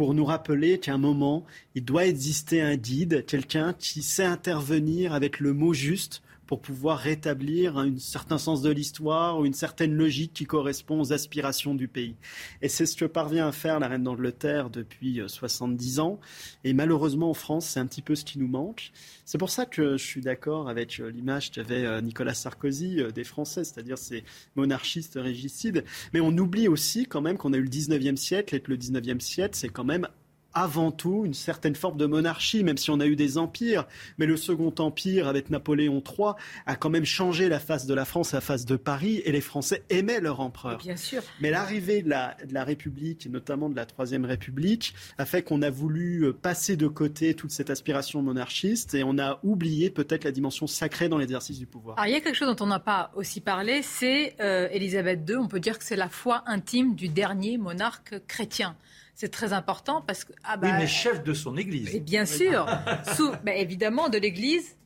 pour 0.00 0.14
nous 0.14 0.24
rappeler 0.24 0.78
qu'à 0.78 0.94
un 0.94 0.96
moment, 0.96 1.44
il 1.74 1.84
doit 1.84 2.06
exister 2.06 2.62
un 2.62 2.74
guide, 2.76 3.26
quelqu'un 3.26 3.74
qui 3.78 4.02
sait 4.02 4.24
intervenir 4.24 5.12
avec 5.12 5.40
le 5.40 5.52
mot 5.52 5.74
juste 5.74 6.22
pour 6.50 6.60
pouvoir 6.60 6.98
rétablir 6.98 7.78
un 7.78 7.96
certain 7.96 8.36
sens 8.36 8.60
de 8.60 8.70
l'histoire 8.70 9.38
ou 9.38 9.46
une 9.46 9.54
certaine 9.54 9.94
logique 9.94 10.32
qui 10.32 10.46
correspond 10.46 11.00
aux 11.00 11.12
aspirations 11.12 11.76
du 11.76 11.86
pays. 11.86 12.16
Et 12.60 12.68
c'est 12.68 12.86
ce 12.86 12.96
que 12.96 13.04
parvient 13.04 13.46
à 13.46 13.52
faire 13.52 13.78
la 13.78 13.86
reine 13.86 14.02
d'Angleterre 14.02 14.68
depuis 14.68 15.20
70 15.24 16.00
euh, 16.00 16.02
ans. 16.02 16.20
Et 16.64 16.72
malheureusement, 16.72 17.30
en 17.30 17.34
France, 17.34 17.68
c'est 17.68 17.78
un 17.78 17.86
petit 17.86 18.02
peu 18.02 18.16
ce 18.16 18.24
qui 18.24 18.40
nous 18.40 18.48
manque. 18.48 18.90
C'est 19.24 19.38
pour 19.38 19.48
ça 19.48 19.64
que 19.64 19.96
je 19.96 20.04
suis 20.04 20.22
d'accord 20.22 20.68
avec 20.68 20.98
euh, 20.98 21.12
l'image 21.12 21.52
qu'avait 21.52 21.86
euh, 21.86 22.00
Nicolas 22.00 22.34
Sarkozy 22.34 23.00
des 23.14 23.22
Français, 23.22 23.62
c'est-à-dire 23.62 23.96
ces 23.96 24.24
monarchistes 24.56 25.20
régicides. 25.22 25.84
Mais 26.12 26.18
on 26.18 26.36
oublie 26.36 26.66
aussi 26.66 27.06
quand 27.06 27.20
même 27.20 27.36
qu'on 27.36 27.52
a 27.52 27.58
eu 27.58 27.62
le 27.62 27.68
19e 27.68 28.16
siècle 28.16 28.56
et 28.56 28.60
que 28.60 28.72
le 28.72 28.76
19e 28.76 29.20
siècle, 29.20 29.54
c'est 29.54 29.68
quand 29.68 29.84
même 29.84 30.08
avant 30.54 30.90
tout 30.90 31.22
une 31.24 31.34
certaine 31.34 31.74
forme 31.74 31.96
de 31.96 32.06
monarchie, 32.06 32.64
même 32.64 32.76
si 32.76 32.90
on 32.90 33.00
a 33.00 33.06
eu 33.06 33.16
des 33.16 33.38
empires. 33.38 33.86
Mais 34.18 34.26
le 34.26 34.36
Second 34.36 34.74
Empire, 34.78 35.28
avec 35.28 35.50
Napoléon 35.50 36.02
III, 36.06 36.32
a 36.66 36.76
quand 36.76 36.90
même 36.90 37.04
changé 37.04 37.48
la 37.48 37.60
face 37.60 37.86
de 37.86 37.94
la 37.94 38.04
France, 38.04 38.32
la 38.32 38.40
face 38.40 38.64
de 38.64 38.76
Paris, 38.76 39.22
et 39.24 39.32
les 39.32 39.40
Français 39.40 39.84
aimaient 39.90 40.20
leur 40.20 40.40
empereur. 40.40 40.78
Bien 40.78 40.96
sûr. 40.96 41.22
Mais 41.40 41.50
l'arrivée 41.50 42.02
de 42.02 42.08
la, 42.08 42.36
de 42.46 42.52
la 42.52 42.64
République, 42.64 43.26
et 43.26 43.28
notamment 43.28 43.68
de 43.68 43.76
la 43.76 43.86
Troisième 43.86 44.24
République, 44.24 44.94
a 45.18 45.24
fait 45.24 45.42
qu'on 45.42 45.62
a 45.62 45.70
voulu 45.70 46.24
euh, 46.24 46.32
passer 46.32 46.76
de 46.76 46.88
côté 46.88 47.34
toute 47.34 47.50
cette 47.50 47.70
aspiration 47.70 48.22
monarchiste, 48.22 48.94
et 48.94 49.04
on 49.04 49.18
a 49.18 49.38
oublié 49.42 49.90
peut-être 49.90 50.24
la 50.24 50.32
dimension 50.32 50.66
sacrée 50.66 51.08
dans 51.08 51.18
l'exercice 51.18 51.58
du 51.58 51.66
pouvoir. 51.66 51.98
Alors, 51.98 52.08
il 52.08 52.12
y 52.12 52.16
a 52.16 52.20
quelque 52.20 52.36
chose 52.36 52.54
dont 52.54 52.64
on 52.64 52.68
n'a 52.68 52.80
pas 52.80 53.12
aussi 53.14 53.40
parlé, 53.40 53.82
c'est 53.82 54.36
euh, 54.40 54.68
Élisabeth 54.70 55.28
II. 55.28 55.36
On 55.36 55.48
peut 55.48 55.60
dire 55.60 55.78
que 55.78 55.84
c'est 55.84 55.96
la 55.96 56.08
foi 56.08 56.42
intime 56.46 56.94
du 56.94 57.08
dernier 57.08 57.58
monarque 57.58 58.20
chrétien. 58.26 58.76
C'est 59.20 59.28
très 59.28 59.52
important 59.52 60.00
parce 60.00 60.24
que. 60.24 60.32
Ah 60.44 60.56
bah, 60.56 60.68
oui, 60.68 60.72
mais 60.78 60.86
chef 60.86 61.22
de 61.22 61.34
son 61.34 61.58
église. 61.58 61.94
Et 61.94 62.00
bien 62.00 62.24
sûr, 62.24 62.66
sous, 63.16 63.30
bah, 63.44 63.54
évidemment, 63.54 64.08
de 64.08 64.16
l'église 64.16 64.78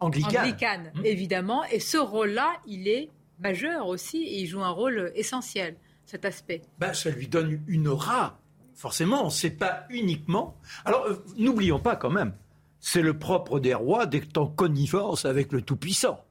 anglicane. 0.00 0.90
Mmh. 0.96 1.04
évidemment. 1.04 1.62
Et 1.66 1.78
ce 1.78 1.96
rôle-là, 1.96 2.54
il 2.66 2.88
est 2.88 3.10
majeur 3.38 3.86
aussi 3.86 4.24
et 4.24 4.40
il 4.40 4.48
joue 4.48 4.60
un 4.60 4.70
rôle 4.70 5.12
essentiel, 5.14 5.76
cet 6.04 6.24
aspect. 6.24 6.62
Bah, 6.80 6.94
ça 6.94 7.10
lui 7.10 7.28
donne 7.28 7.62
une 7.68 7.86
aura, 7.86 8.40
forcément. 8.74 9.30
C'est 9.30 9.50
pas 9.50 9.84
uniquement. 9.88 10.56
Alors, 10.84 11.04
euh, 11.04 11.24
n'oublions 11.38 11.78
pas 11.78 11.94
quand 11.94 12.10
même, 12.10 12.32
c'est 12.80 13.02
le 13.02 13.16
propre 13.16 13.60
des 13.60 13.74
rois 13.74 14.06
d'être 14.06 14.36
en 14.36 14.48
connivence 14.48 15.24
avec 15.24 15.52
le 15.52 15.62
Tout-Puissant. 15.62 16.25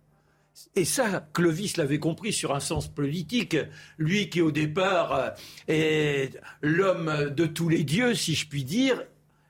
Et 0.76 0.86
ça, 0.86 1.28
Clovis 1.34 1.78
l'avait 1.78 2.00
compris 2.00 2.32
sur 2.32 2.56
un 2.56 2.60
sens 2.60 2.88
politique. 2.88 3.58
Lui 3.98 4.30
qui 4.30 4.42
au 4.42 4.52
départ 4.52 5.14
euh, 5.14 5.30
est 5.68 6.40
l'homme 6.62 7.32
de 7.36 7.46
tous 7.46 7.70
les 7.70 7.84
dieux, 7.84 8.14
si 8.14 8.36
je 8.36 8.48
puis 8.48 8.64
dire, 8.64 9.04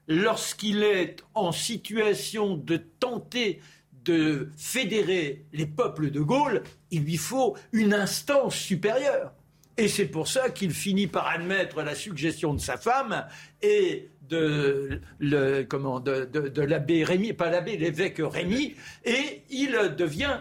lorsqu'il 0.07 0.83
est 0.83 1.17
en 1.33 1.51
situation 1.51 2.57
de 2.57 2.77
tenter 2.77 3.59
de 4.03 4.49
fédérer 4.55 5.45
les 5.51 5.65
peuples 5.65 6.11
de 6.11 6.21
Gaule, 6.21 6.63
il 6.91 7.03
lui 7.03 7.17
faut 7.17 7.57
une 7.71 7.93
instance 7.93 8.55
supérieure. 8.55 9.33
Et 9.77 9.87
c'est 9.87 10.05
pour 10.05 10.27
ça 10.27 10.49
qu'il 10.51 10.71
finit 10.71 11.07
par 11.07 11.27
admettre 11.27 11.81
la 11.81 11.95
suggestion 11.95 12.53
de 12.53 12.61
sa 12.61 12.77
femme 12.77 13.25
et 13.61 14.09
de, 14.29 15.01
de 15.19 16.61
l'abbé 16.61 17.03
Rémy, 17.03 17.33
pas 17.33 17.49
l'abbé, 17.49 17.77
l'évêque 17.77 18.19
Rémy, 18.19 18.75
et 19.03 19.43
il 19.49 19.71
devient 19.97 20.39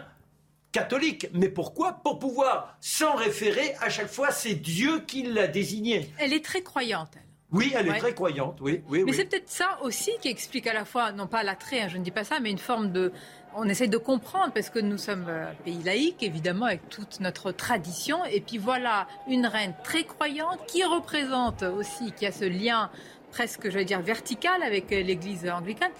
catholique. 0.75 1.29
Mais 1.33 1.47
pourquoi 1.47 1.93
Pour 2.03 2.19
pouvoir 2.19 2.75
s'en 2.81 3.15
référer 3.15 3.75
à 3.79 3.89
chaque 3.89 4.09
fois, 4.09 4.31
c'est 4.31 4.55
Dieu 4.55 4.99
qui 5.07 5.23
l'a 5.23 5.47
désigné. 5.47 6.11
Elle 6.19 6.33
est 6.33 6.43
très 6.43 6.61
croyante, 6.61 7.11
elle. 7.15 7.21
Oui, 7.51 7.71
elle 7.73 7.87
est 7.87 7.97
très 7.99 8.13
croyante, 8.13 8.59
oui. 8.59 8.81
oui 8.89 9.03
mais 9.05 9.13
c'est 9.13 9.23
peut-être 9.23 9.49
ça 9.49 9.77
aussi 9.81 10.11
qui 10.19 10.27
explique 10.27 10.67
à 10.67 10.73
la 10.73 10.83
fois, 10.83 11.13
non 11.13 11.27
pas 11.27 11.43
l'attrait, 11.43 11.79
hein, 11.79 11.87
je 11.87 11.97
ne 11.97 12.03
dis 12.03 12.11
pas 12.11 12.25
ça, 12.25 12.41
mais 12.41 12.51
une 12.51 12.57
forme 12.57 12.91
de... 12.91 13.13
On 13.55 13.69
essaie 13.69 13.87
de 13.87 13.97
comprendre, 13.97 14.51
parce 14.51 14.69
que 14.69 14.79
nous 14.79 14.97
sommes 14.97 15.29
un 15.29 15.53
pays 15.63 15.81
laïque, 15.81 16.21
évidemment, 16.21 16.65
avec 16.65 16.89
toute 16.89 17.21
notre 17.21 17.53
tradition. 17.53 18.25
Et 18.25 18.41
puis 18.41 18.57
voilà, 18.57 19.07
une 19.29 19.45
reine 19.45 19.73
très 19.81 20.03
croyante 20.03 20.59
qui 20.67 20.83
représente 20.83 21.63
aussi, 21.63 22.11
qui 22.11 22.25
a 22.25 22.33
ce 22.33 22.43
lien 22.43 22.89
presque, 23.31 23.69
je 23.69 23.77
vais 23.77 23.85
dire, 23.85 24.01
vertical 24.01 24.61
avec 24.61 24.89
l'Église 24.89 25.47
anglicane 25.47 25.91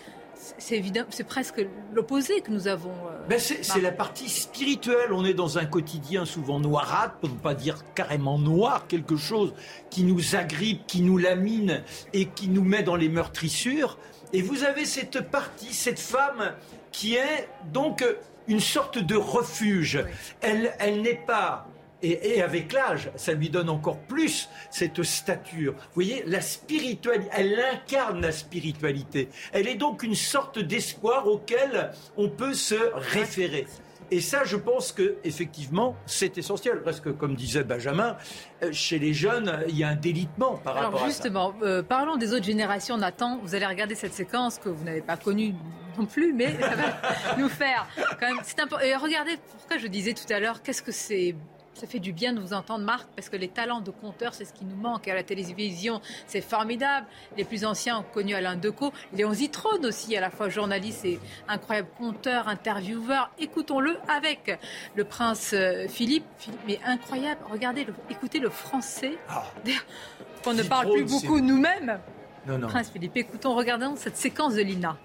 c'est 0.58 0.76
évident, 0.76 1.04
c'est 1.10 1.26
presque 1.26 1.66
l'opposé 1.94 2.42
que 2.42 2.52
nous 2.52 2.68
avons. 2.68 2.92
Euh, 2.92 3.28
ben 3.28 3.40
c'est 3.40 3.82
la 3.82 3.92
partie 3.92 4.30
spirituelle. 4.30 5.12
On 5.12 5.26
est 5.26 5.34
dans 5.34 5.58
un 5.58 5.66
quotidien 5.66 6.26
souvent 6.26 6.60
noirâtre, 6.60 7.16
pour 7.16 7.30
ne 7.30 7.36
pas 7.36 7.56
dire 7.56 7.84
carrément 7.94 8.38
noir, 8.38 8.88
quelque 8.88 9.16
chose 9.16 9.54
qui 9.90 10.04
nous 10.04 10.36
agrippe, 10.36 10.86
qui 10.88 11.02
nous 11.02 11.18
lamine 11.18 11.84
et 12.14 12.28
qui 12.28 12.48
nous 12.48 12.64
met 12.64 12.84
dans 12.84 12.96
les 12.96 13.10
meurtrissures. 13.10 13.98
Et 14.34 14.42
vous 14.42 14.64
avez 14.64 14.86
cette 14.86 15.22
partie, 15.30 15.74
cette 15.74 16.00
femme 16.00 16.54
qui 16.92 17.16
est 17.16 17.50
donc 17.72 18.04
une 18.48 18.60
sorte 18.60 19.00
de 19.00 19.16
refuge. 19.16 20.04
Elle, 20.42 20.74
elle 20.80 21.02
n'est 21.02 21.22
pas 21.26 21.68
et, 22.02 22.42
avec 22.42 22.74
l'âge, 22.74 23.10
ça 23.16 23.34
lui 23.34 23.50
donne 23.50 23.70
encore 23.70 24.00
plus 24.00 24.50
cette 24.70 25.02
stature. 25.04 25.74
Vous 25.74 25.96
voyez, 25.96 26.24
la 26.28 26.42
spiritualité, 26.42 27.30
elle 27.32 27.60
incarne 27.74 28.22
la 28.22 28.32
spiritualité. 28.32 29.30
Elle 29.54 29.68
est 29.68 29.76
donc 29.76 30.04
une 30.04 30.16
sorte 30.16 30.60
d'espoir 30.60 31.28
auquel 31.28 31.92
on 32.18 32.30
peut 32.30 32.54
se 32.54 32.76
référer. 32.94 33.66
Et 34.12 34.22
ça, 34.22 34.44
je 34.44 34.56
pense 34.56 34.92
que 34.92 35.16
effectivement, 35.24 35.96
c'est 36.06 36.38
essentiel. 36.38 36.84
Parce 36.84 37.00
que, 37.00 37.10
comme 37.10 37.36
disait 37.36 37.64
Benjamin, 37.64 38.18
euh, 38.62 38.72
chez 38.72 39.00
les 39.00 39.14
jeunes, 39.14 39.64
il 39.68 39.78
y 39.78 39.84
a 39.84 39.90
un 39.90 39.96
délitement 39.96 40.58
par 40.58 40.76
rapport 40.76 41.00
à 41.02 41.04
ça. 41.06 41.08
Justement, 41.08 41.56
euh, 41.64 41.82
parlons 41.82 42.16
des 42.16 42.34
autres 42.34 42.46
générations. 42.46 42.98
Nathan, 42.98 43.40
vous 43.42 43.56
allez 43.56 43.66
regarder 43.66 43.96
cette 43.96 44.14
séquence 44.14 44.60
que 44.60 44.70
vous 44.70 44.84
n'avez 44.84 45.02
pas 45.02 45.18
connue 45.18 45.56
non 45.98 46.06
plus, 46.06 46.34
mais 46.34 46.56
ça 46.60 46.76
va 46.76 47.38
nous 47.38 47.50
faire 47.50 47.88
quand 48.20 48.28
même. 48.28 48.42
Et 48.84 48.96
regardez 48.96 49.38
pourquoi 49.58 49.78
je 49.78 49.88
disais 49.88 50.14
tout 50.14 50.32
à 50.32 50.40
l'heure, 50.40 50.62
qu'est-ce 50.62 50.84
que 50.84 50.92
c'est 50.92 51.36
ça 51.76 51.88
fait 51.88 51.99
du 51.99 52.14
bien 52.14 52.34
de 52.34 52.39
vous 52.39 52.53
entendre, 52.53 52.84
Marc, 52.85 53.07
parce 53.15 53.30
que 53.30 53.35
les 53.35 53.49
talents 53.49 53.81
de 53.81 53.91
conteur, 53.91 54.34
c'est 54.34 54.45
ce 54.45 54.53
qui 54.53 54.65
nous 54.65 54.76
manque. 54.76 55.07
à 55.07 55.14
la 55.14 55.23
télévision, 55.23 56.02
c'est 56.26 56.41
formidable. 56.41 57.06
Les 57.38 57.43
plus 57.43 57.65
anciens 57.65 57.99
ont 57.99 58.06
connu 58.14 58.34
Alain 58.34 58.56
Decaux. 58.56 58.93
Léon 59.14 59.34
Zitrone 59.34 59.85
aussi, 59.85 60.15
à 60.15 60.22
la 60.22 60.30
fois 60.30 60.49
journaliste 60.49 61.06
et 61.06 61.19
incroyable 61.47 61.89
conteur, 61.97 62.47
intervieweur. 62.47 63.30
Écoutons-le 63.39 63.97
avec 64.07 64.57
le 64.95 65.03
prince 65.03 65.52
euh, 65.53 65.88
Philippe. 65.88 66.26
mais 66.65 66.80
incroyable. 66.85 67.41
Regardez, 67.52 67.85
écoutez 68.10 68.39
le 68.39 68.49
français. 68.49 69.18
Ah. 69.30 69.43
qu'on 70.43 70.53
ne 70.53 70.64
parle 70.64 70.91
plus 70.91 71.03
beaucoup 71.03 71.39
nous-mêmes. 71.39 71.99
Non, 72.47 72.57
non. 72.57 72.68
Prince 72.68 72.89
Philippe, 72.91 73.18
écoutons, 73.18 73.56
regardons 73.56 73.95
cette 73.95 74.18
séquence 74.18 74.53
de 74.53 74.61
Lina. 74.61 74.97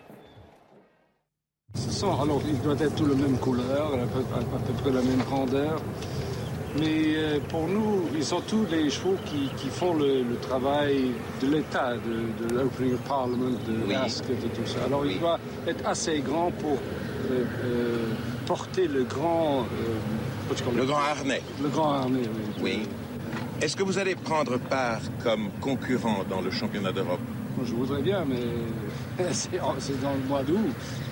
Ce 1.75 1.91
sont, 1.91 2.21
alors, 2.21 2.43
il 2.47 2.61
doit 2.61 2.75
être 2.75 2.95
tout 2.95 3.07
la 3.07 3.15
même 3.15 3.39
couleur, 3.39 3.95
à 3.95 4.07
peu, 4.07 4.21
à 4.35 4.59
peu 4.59 4.73
près 4.83 4.91
la 4.91 5.03
même 5.03 5.23
grandeur. 5.23 5.81
Mais 6.79 7.17
euh, 7.17 7.39
pour 7.49 7.67
nous, 7.67 8.05
ils 8.15 8.25
sont 8.25 8.41
tous 8.43 8.65
les 8.71 8.91
chevaux 8.91 9.17
qui, 9.27 9.51
qui 9.57 9.69
font 9.69 9.95
le, 9.95 10.25
travail 10.41 11.13
de 11.43 11.47
l'État, 11.49 11.95
de, 11.95 12.47
de 12.49 12.55
l'Opening 12.55 12.97
Parliament, 12.99 13.51
de 13.51 13.87
oui. 13.89 13.95
de 13.95 14.49
tout 14.49 14.67
ça. 14.67 14.85
Alors 14.87 15.05
il 15.05 15.19
doit 15.19 15.39
être 15.67 15.87
assez 15.87 16.21
grand 16.21 16.51
pour 16.53 16.79
euh, 17.31 17.45
euh, 17.65 17.97
porter 18.47 18.87
le 18.87 19.03
grand... 19.03 19.67
le 20.77 20.85
grand 20.85 20.99
harnais. 20.99 21.43
Le 21.61 21.69
grand 21.69 21.93
harnais, 21.93 22.23
oui. 22.23 22.63
Oui. 22.63 22.89
Est-ce 23.61 23.77
que 23.77 23.83
vous 23.83 23.99
allez 23.99 24.15
prendre 24.15 24.59
part 24.59 25.01
comme 25.23 25.51
concurrent 25.61 26.25
dans 26.29 26.41
le 26.41 26.51
championnat 26.51 26.93
d'Europe? 26.93 27.21
Je 27.63 27.75
voudrais 27.75 28.01
bien, 28.01 28.25
mais 28.25 29.25
c'est 29.33 30.01
dans 30.01 30.13
le 30.13 30.29
mois 30.29 30.43
d'août, 30.43 30.57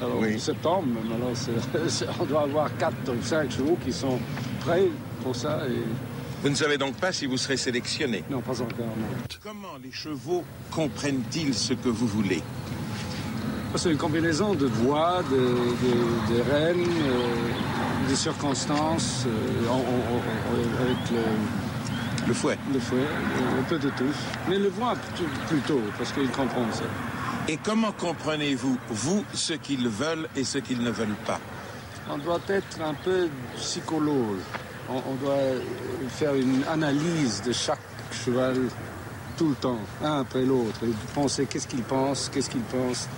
alors 0.00 0.18
oui. 0.20 0.38
septembre. 0.38 0.86
Alors 1.14 1.32
on 2.20 2.24
doit 2.24 2.42
avoir 2.42 2.74
4 2.78 2.94
ou 3.08 3.22
5 3.22 3.50
chevaux 3.50 3.76
qui 3.84 3.92
sont 3.92 4.18
prêts 4.60 4.88
pour 5.28 5.36
ça. 5.36 5.60
Et... 5.68 5.82
Vous 6.42 6.48
ne 6.48 6.54
savez 6.54 6.78
donc 6.78 6.94
pas 6.94 7.12
si 7.12 7.26
vous 7.26 7.36
serez 7.36 7.58
sélectionné 7.58 8.24
Non, 8.30 8.40
pas 8.40 8.58
encore. 8.62 8.86
Comment 9.42 9.76
les 9.82 9.92
chevaux 9.92 10.42
comprennent-ils 10.70 11.52
ce 11.52 11.74
que 11.74 11.90
vous 11.90 12.06
voulez? 12.06 12.42
C'est 13.74 13.90
une 13.90 13.98
combinaison 13.98 14.54
de 14.54 14.64
voix, 14.64 15.22
de, 15.30 15.36
de, 15.36 16.34
de 16.34 16.50
rênes, 16.50 16.86
euh, 17.02 18.10
de 18.10 18.14
circonstances, 18.14 19.26
euh, 19.26 19.70
avec 20.80 21.10
le, 21.12 22.28
le 22.28 22.32
fouet. 22.32 22.56
Le 22.72 22.80
fouet, 22.80 23.06
un 23.60 23.62
peu 23.64 23.78
de 23.78 23.90
tout. 23.90 24.14
Mais 24.48 24.58
le 24.58 24.68
voix 24.68 24.94
plutôt, 25.48 25.82
parce 25.98 26.12
qu'ils 26.12 26.30
comprennent 26.30 26.72
ça. 26.72 26.84
Et 27.48 27.58
comment 27.62 27.92
comprenez-vous, 27.92 28.78
vous, 28.88 29.24
ce 29.34 29.52
qu'ils 29.52 29.88
veulent 29.88 30.28
et 30.34 30.44
ce 30.44 30.56
qu'ils 30.56 30.82
ne 30.82 30.90
veulent 30.90 31.20
pas? 31.26 31.40
On 32.10 32.16
doit 32.16 32.40
être 32.48 32.80
un 32.82 32.94
peu 32.94 33.28
psychologue 33.56 34.38
on, 34.88 35.14
doit 35.14 35.36
faire 36.08 36.34
une 36.34 36.64
analyse 36.68 37.42
de 37.42 37.52
chaque 37.52 37.78
cheval 38.12 38.56
tout 39.36 39.50
le 39.50 39.54
temps, 39.54 39.78
un 40.02 40.20
après 40.20 40.44
l'autre, 40.44 40.80
et 40.84 40.90
penser 41.14 41.46
qu'est-ce 41.46 41.68
qu'il 41.68 41.82
pense, 41.82 42.28
qu'est-ce 42.28 42.50
qu'il 42.50 42.62
pense. 42.62 43.08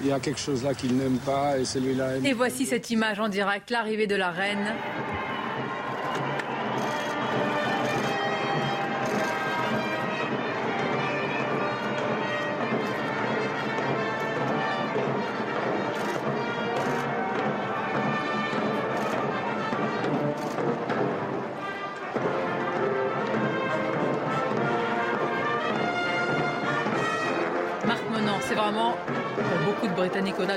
il 0.00 0.06
y 0.06 0.12
a 0.12 0.20
quelque 0.20 0.40
chose 0.40 0.64
là 0.64 0.72
qu'il 0.72 0.96
n'aime 0.96 1.18
pas 1.18 1.58
et 1.58 1.64
celui-là 1.64 2.16
Et 2.24 2.32
voici 2.32 2.64
cette 2.64 2.90
image 2.90 3.20
en 3.20 3.28
direct, 3.28 3.70
l'arrivée 3.70 4.06
de 4.06 4.16
la 4.16 4.30
reine. 4.30 4.72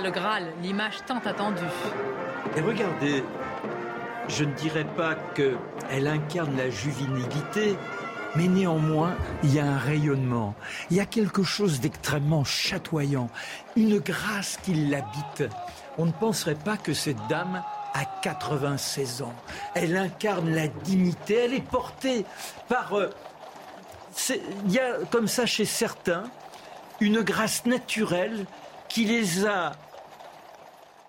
Le 0.04 0.12
Graal, 0.12 0.54
l'image 0.62 0.98
tant 1.08 1.20
attendue. 1.26 1.62
Et 2.58 2.62
regardez, 2.62 3.24
je 4.28 4.44
ne 4.44 4.54
dirais 4.54 4.86
pas 4.98 5.16
qu'elle 5.34 6.08
incarne 6.08 6.58
la 6.58 6.70
juvénilité, 6.70 7.78
mais 8.36 8.48
néanmoins, 8.48 9.16
il 9.44 9.54
y 9.54 9.60
a 9.60 9.66
un 9.66 9.78
rayonnement, 9.78 10.56
il 10.92 10.98
y 10.98 11.00
a 11.00 11.06
quelque 11.06 11.44
chose 11.44 11.80
d'extrêmement 11.80 12.44
chatoyant, 12.44 13.30
une 13.76 14.00
grâce 14.00 14.58
qui 14.64 14.74
l'habite. 14.74 15.44
On 15.98 16.06
ne 16.06 16.12
penserait 16.12 16.56
pas 16.56 16.76
que 16.78 16.94
cette 16.94 17.26
dame 17.30 17.64
a 17.94 18.06
96 18.22 19.22
ans. 19.22 19.34
Elle 19.76 19.96
incarne 19.96 20.54
la 20.54 20.68
dignité, 20.68 21.46
elle 21.46 21.54
est 21.54 21.62
portée 21.66 22.26
par... 22.68 22.94
euh, 22.98 23.10
Il 24.66 24.72
y 24.72 24.80
a 24.80 24.98
comme 25.12 25.28
ça 25.28 25.46
chez 25.46 25.66
certains 25.66 26.24
une 27.00 27.22
grâce 27.22 27.66
naturelle 27.66 28.46
qui 28.90 29.06
les 29.06 29.46
a 29.46 29.74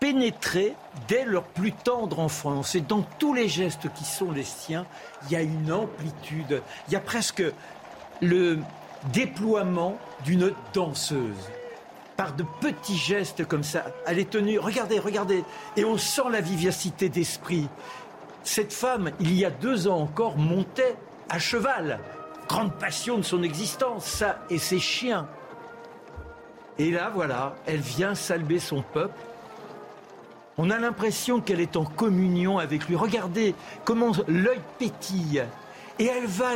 pénétrés 0.01 0.75
dès 1.09 1.25
leur 1.25 1.45
plus 1.45 1.73
tendre 1.73 2.21
enfance. 2.21 2.75
Et 2.75 2.81
dans 2.81 3.03
tous 3.19 3.35
les 3.35 3.49
gestes 3.49 3.93
qui 3.95 4.05
sont 4.05 4.31
les 4.31 4.45
siens, 4.45 4.87
il 5.25 5.33
y 5.33 5.37
a 5.37 5.43
une 5.43 5.73
amplitude, 5.73 6.63
il 6.89 6.93
y 6.93 6.97
a 6.97 7.01
presque 7.01 7.43
le 8.21 8.59
déploiement 9.13 9.99
d'une 10.25 10.53
danseuse. 10.73 11.51
Par 12.17 12.33
de 12.35 12.45
petits 12.61 12.97
gestes 12.97 13.45
comme 13.45 13.65
ça, 13.65 13.87
elle 14.07 14.19
est 14.19 14.31
tenue, 14.31 14.59
regardez, 14.59 15.01
regardez, 15.01 15.45
et 15.77 15.85
on 15.85 15.99
sent 15.99 16.23
la 16.31 16.41
vivacité 16.41 17.09
d'esprit. 17.09 17.69
Cette 18.45 18.73
femme, 18.73 19.11
il 19.21 19.35
y 19.35 19.45
a 19.45 19.51
deux 19.51 19.89
ans 19.89 19.99
encore, 19.99 20.37
montait 20.37 20.97
à 21.29 21.39
cheval. 21.39 21.99
Grande 22.49 22.75
passion 22.75 23.17
de 23.17 23.23
son 23.23 23.43
existence, 23.43 24.05
ça 24.05 24.45
et 24.51 24.59
ses 24.59 24.79
chiens. 24.79 25.27
Et 26.79 26.91
là, 26.91 27.11
voilà, 27.13 27.55
elle 27.67 27.81
vient 27.81 28.15
salver 28.15 28.59
son 28.59 28.83
peuple. 28.83 29.19
On 30.57 30.71
a 30.71 30.79
l'impression 30.79 31.41
qu'elle 31.41 31.61
est 31.61 31.77
en 31.77 31.85
communion 31.85 32.59
avec 32.59 32.87
lui. 32.89 32.95
Regardez 32.97 33.55
comment 33.85 34.13
l'œil 34.29 34.61
pétille. 34.79 35.45
Et 35.99 36.07
elle 36.07 36.27
va 36.27 36.51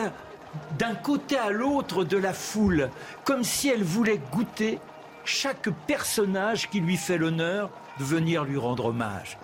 d'un 0.78 0.94
côté 0.94 1.36
à 1.36 1.50
l'autre 1.50 2.04
de 2.04 2.16
la 2.16 2.32
foule, 2.32 2.90
comme 3.24 3.44
si 3.44 3.68
elle 3.68 3.82
voulait 3.82 4.20
goûter 4.32 4.78
chaque 5.24 5.68
personnage 5.86 6.70
qui 6.70 6.80
lui 6.80 6.96
fait 6.96 7.18
l'honneur 7.18 7.70
de 7.98 8.04
venir 8.04 8.44
lui 8.44 8.56
rendre 8.56 8.86
hommage. 8.86 9.36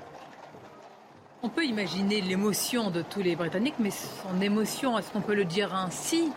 On 1.42 1.48
peut 1.50 1.64
imaginer 1.66 2.22
l'émotion 2.22 2.90
de 2.90 3.02
tous 3.02 3.20
les 3.20 3.36
Britanniques, 3.36 3.74
mais 3.78 3.90
son 3.90 4.40
émotion, 4.40 4.98
est-ce 4.98 5.10
qu'on 5.10 5.20
peut 5.20 5.34
le 5.34 5.44
dire 5.44 5.74
ainsi 5.74 6.32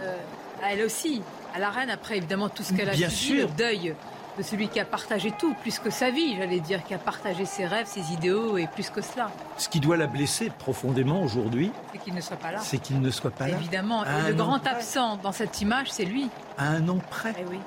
euh, 0.00 0.16
à 0.62 0.72
Elle 0.72 0.82
aussi, 0.82 1.22
à 1.54 1.60
la 1.60 1.70
reine, 1.70 1.90
après 1.90 2.16
évidemment 2.16 2.48
tout 2.48 2.64
ce 2.64 2.72
qu'elle 2.72 2.88
a 2.88 2.92
Bien 2.92 3.08
subi, 3.08 3.38
sûr. 3.40 3.48
le 3.48 3.54
deuil 3.54 3.94
de 4.38 4.42
celui 4.42 4.68
qui 4.68 4.80
a 4.80 4.84
partagé 4.84 5.32
tout, 5.32 5.54
plus 5.54 5.78
que 5.78 5.90
sa 5.90 6.10
vie, 6.10 6.36
j'allais 6.36 6.60
dire, 6.60 6.82
qui 6.84 6.94
a 6.94 6.98
partagé 6.98 7.44
ses 7.44 7.66
rêves, 7.66 7.86
ses 7.86 8.12
idéaux 8.12 8.56
et 8.56 8.66
plus 8.66 8.90
que 8.90 9.02
cela, 9.02 9.30
Ce 9.58 9.68
qui 9.68 9.80
doit 9.80 9.96
la 9.96 10.06
blesser 10.06 10.50
profondément 10.50 11.22
aujourd'hui, 11.22 11.70
c'est 11.92 11.98
qu'il 11.98 12.14
ne 12.14 12.20
soit 12.20 12.36
pas 12.36 12.52
là. 12.52 12.58
c'est 12.60 12.78
qu'il 12.78 13.00
ne 13.00 13.10
soit 13.10 13.30
pas 13.30 13.48
là. 13.48 13.56
Évidemment, 13.56 14.04
le 14.04 14.32
an 14.34 14.36
grand 14.36 14.58
près. 14.58 14.70
absent 14.70 15.16
dans 15.18 15.32
cette 15.32 15.60
image, 15.60 15.90
c'est 15.90 16.04
lui. 16.04 16.28
À 16.58 16.68
un 16.68 16.88
an 16.88 16.98
près. 17.10 17.34
Eh 17.38 17.44
oui. 17.50 17.58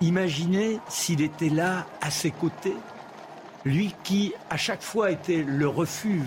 Imaginez 0.00 0.80
s'il 0.88 1.22
était 1.22 1.48
là, 1.48 1.86
à 2.02 2.10
ses 2.10 2.30
côtés, 2.30 2.76
lui 3.64 3.94
qui, 4.04 4.34
à 4.50 4.56
chaque 4.56 4.82
fois, 4.82 5.10
était 5.10 5.42
le 5.46 5.68
refuge, 5.68 6.26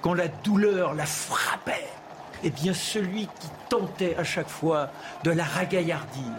quand 0.00 0.14
la 0.14 0.28
douleur 0.28 0.94
la 0.94 1.06
frappait, 1.06 1.88
eh 2.44 2.50
bien 2.50 2.74
celui 2.74 3.26
qui 3.26 3.48
tentait 3.68 4.16
à 4.16 4.24
chaque 4.24 4.48
fois 4.48 4.90
de 5.24 5.30
la 5.30 5.44
ragaillardir, 5.44 6.32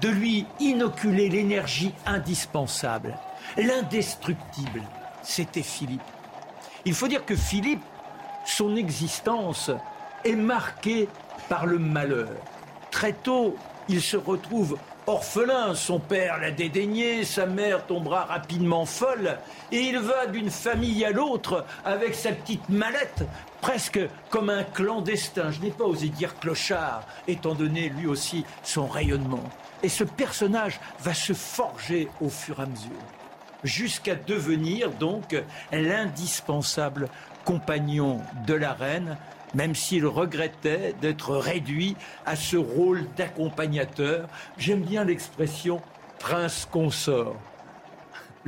de 0.00 0.08
lui 0.08 0.46
inoculer 0.60 1.28
l'énergie 1.28 1.92
indispensable, 2.06 3.16
l'indestructible, 3.56 4.82
c'était 5.22 5.62
Philippe. 5.62 6.02
Il 6.84 6.94
faut 6.94 7.08
dire 7.08 7.24
que 7.24 7.36
Philippe, 7.36 7.82
son 8.44 8.76
existence 8.76 9.70
est 10.24 10.36
marquée 10.36 11.08
par 11.48 11.66
le 11.66 11.78
malheur. 11.78 12.30
Très 12.90 13.12
tôt, 13.12 13.56
il 13.88 14.00
se 14.00 14.16
retrouve 14.16 14.78
orphelin, 15.06 15.74
son 15.74 15.98
père 15.98 16.38
l'a 16.38 16.50
dédaigné, 16.50 17.24
sa 17.24 17.46
mère 17.46 17.86
tombera 17.86 18.24
rapidement 18.24 18.84
folle, 18.84 19.38
et 19.72 19.80
il 19.80 19.98
va 19.98 20.26
d'une 20.26 20.50
famille 20.50 21.04
à 21.04 21.10
l'autre 21.10 21.64
avec 21.84 22.14
sa 22.14 22.32
petite 22.32 22.68
mallette, 22.68 23.24
presque 23.60 24.00
comme 24.28 24.50
un 24.50 24.64
clandestin. 24.64 25.50
Je 25.50 25.60
n'ai 25.60 25.70
pas 25.70 25.84
osé 25.84 26.08
dire 26.08 26.38
clochard, 26.38 27.06
étant 27.26 27.54
donné 27.54 27.88
lui 27.88 28.06
aussi 28.06 28.44
son 28.62 28.86
rayonnement. 28.86 29.44
Et 29.82 29.88
ce 29.88 30.04
personnage 30.04 30.80
va 31.00 31.14
se 31.14 31.32
forger 31.32 32.08
au 32.20 32.28
fur 32.28 32.58
et 32.58 32.62
à 32.62 32.66
mesure 32.66 32.90
jusqu'à 33.64 34.14
devenir 34.14 34.90
donc 34.90 35.36
l'indispensable 35.72 37.08
compagnon 37.44 38.20
de 38.46 38.54
la 38.54 38.72
reine, 38.72 39.16
même 39.54 39.74
s'il 39.74 40.06
regrettait 40.06 40.94
d'être 41.00 41.36
réduit 41.36 41.96
à 42.26 42.36
ce 42.36 42.56
rôle 42.56 43.06
d'accompagnateur. 43.16 44.28
J'aime 44.58 44.82
bien 44.82 45.04
l'expression 45.04 45.80
prince 46.18 46.68
consort. 46.70 47.36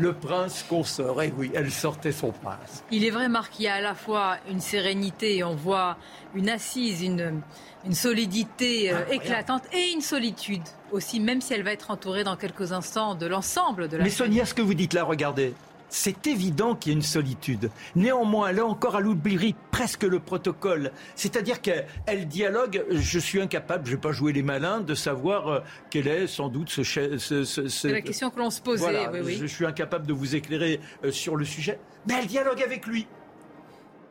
Le 0.00 0.14
prince 0.14 0.64
consort, 0.66 1.22
et 1.22 1.30
oui, 1.36 1.50
elle 1.54 1.70
sortait 1.70 2.12
son 2.12 2.32
prince. 2.32 2.82
Il 2.90 3.04
est 3.04 3.10
vrai, 3.10 3.28
Marc, 3.28 3.52
qu'il 3.52 3.66
y 3.66 3.68
a 3.68 3.74
à 3.74 3.80
la 3.82 3.94
fois 3.94 4.38
une 4.50 4.60
sérénité, 4.60 5.44
on 5.44 5.54
voit 5.54 5.98
une 6.34 6.48
assise, 6.48 7.02
une, 7.02 7.42
une 7.84 7.92
solidité 7.92 8.92
euh, 8.94 9.04
éclatante 9.10 9.62
et 9.74 9.92
une 9.92 10.00
solitude 10.00 10.62
aussi, 10.90 11.20
même 11.20 11.42
si 11.42 11.52
elle 11.52 11.62
va 11.62 11.72
être 11.72 11.90
entourée 11.90 12.24
dans 12.24 12.36
quelques 12.36 12.72
instants 12.72 13.14
de 13.14 13.26
l'ensemble 13.26 13.88
de 13.88 13.98
la 13.98 14.04
Mais 14.04 14.10
Sonia, 14.10 14.46
ce 14.46 14.54
que 14.54 14.62
vous 14.62 14.72
dites 14.72 14.94
là, 14.94 15.04
regardez, 15.04 15.52
c'est 15.90 16.26
évident 16.26 16.74
qu'il 16.74 16.92
y 16.92 16.94
a 16.94 16.96
une 16.96 17.02
solitude. 17.02 17.70
Néanmoins, 17.96 18.52
là 18.52 18.64
encore, 18.64 18.96
elle 18.98 19.06
oublie 19.06 19.54
presque 19.70 20.04
le 20.04 20.20
protocole. 20.20 20.92
C'est-à-dire 21.16 21.60
qu'elle 21.60 21.86
elle 22.06 22.26
dialogue, 22.28 22.84
je 22.90 23.18
suis 23.18 23.40
incapable, 23.40 23.84
je 23.86 23.90
ne 23.90 23.96
vais 23.96 24.00
pas 24.00 24.12
jouer 24.12 24.32
les 24.32 24.42
malins, 24.42 24.80
de 24.80 24.94
savoir 24.94 25.48
euh, 25.48 25.60
quel 25.90 26.06
est 26.08 26.26
sans 26.26 26.48
doute 26.48 26.70
ce... 26.70 26.82
ce- 26.84 27.18
ce- 27.18 27.44
ce- 27.44 27.68
C'est 27.68 27.92
la 27.92 28.00
question 28.00 28.30
que 28.30 28.38
l'on 28.38 28.50
se 28.50 28.60
posait, 28.62 28.80
Voilà, 28.82 29.10
oui, 29.12 29.20
oui. 29.24 29.38
Je 29.40 29.46
suis 29.46 29.66
incapable 29.66 30.06
de 30.06 30.12
vous 30.12 30.34
éclairer 30.36 30.80
euh, 31.04 31.10
sur 31.10 31.36
le 31.36 31.44
sujet. 31.44 31.78
Mais 32.08 32.14
elle 32.20 32.26
dialogue 32.26 32.62
avec 32.62 32.86
lui. 32.86 33.06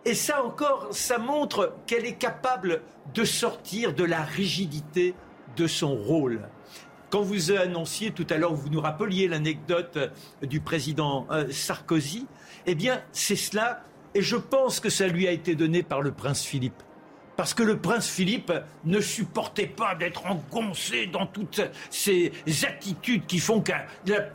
Et 0.06 0.14
ça 0.14 0.44
encore, 0.46 0.88
ça 0.92 1.18
montre 1.18 1.76
qu'elle 1.88 2.06
est 2.06 2.18
capable 2.18 2.82
de 3.14 3.24
sortir 3.24 3.94
de 3.94 4.04
la 4.04 4.22
rigidité 4.22 5.14
de 5.58 5.68
son 5.68 5.96
rôle. 5.96 6.42
Quand 7.10 7.22
vous 7.22 7.52
annonciez 7.52 8.12
tout 8.12 8.28
à 8.30 8.38
l'heure, 8.38 8.54
vous 8.54 8.70
nous 8.70 8.82
rappeliez 8.82 9.28
l'anecdote 9.28 9.98
euh, 9.98 10.10
du 10.46 10.60
président 10.60 11.26
euh, 11.32 11.48
Sarkozy, 11.52 12.28
eh 12.68 12.76
bien, 12.76 13.02
c'est 13.12 13.36
cela, 13.36 13.84
et 14.14 14.22
je 14.22 14.36
pense 14.36 14.80
que 14.80 14.90
ça 14.90 15.08
lui 15.08 15.28
a 15.28 15.32
été 15.32 15.56
donné 15.56 15.82
par 15.82 16.02
le 16.02 16.12
prince 16.12 16.44
Philippe. 16.44 16.84
Parce 17.36 17.54
que 17.54 17.64
le 17.64 17.78
prince 17.80 18.08
Philippe 18.08 18.52
ne 18.84 19.00
supportait 19.00 19.66
pas 19.68 19.96
d'être 19.96 20.26
engoncé 20.26 21.08
dans 21.08 21.26
toutes 21.26 21.62
ces 21.90 22.32
attitudes 22.68 23.26
qui 23.28 23.40
font 23.40 23.62
que 23.62 23.72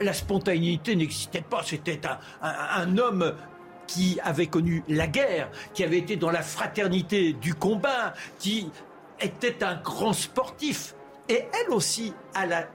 la, 0.00 0.12
spontanéité 0.14 0.96
n'existait 0.96 1.42
pas. 1.42 1.62
C'était 1.64 2.00
un- 2.06 2.18
un 2.42 2.96
homme 2.96 3.34
qui 3.86 4.18
avait 4.24 4.46
connu 4.46 4.82
la 4.88 5.06
guerre, 5.06 5.50
qui 5.74 5.84
avait 5.84 5.98
été 5.98 6.16
dans 6.16 6.30
la 6.30 6.40
fraternité 6.42 7.34
du 7.34 7.54
combat, 7.54 8.14
qui 8.38 8.70
était 9.20 9.62
un 9.62 9.74
grand 9.76 10.14
sportif. 10.14 10.94
Et 11.28 11.44
elle 11.52 11.72
aussi, 11.72 12.12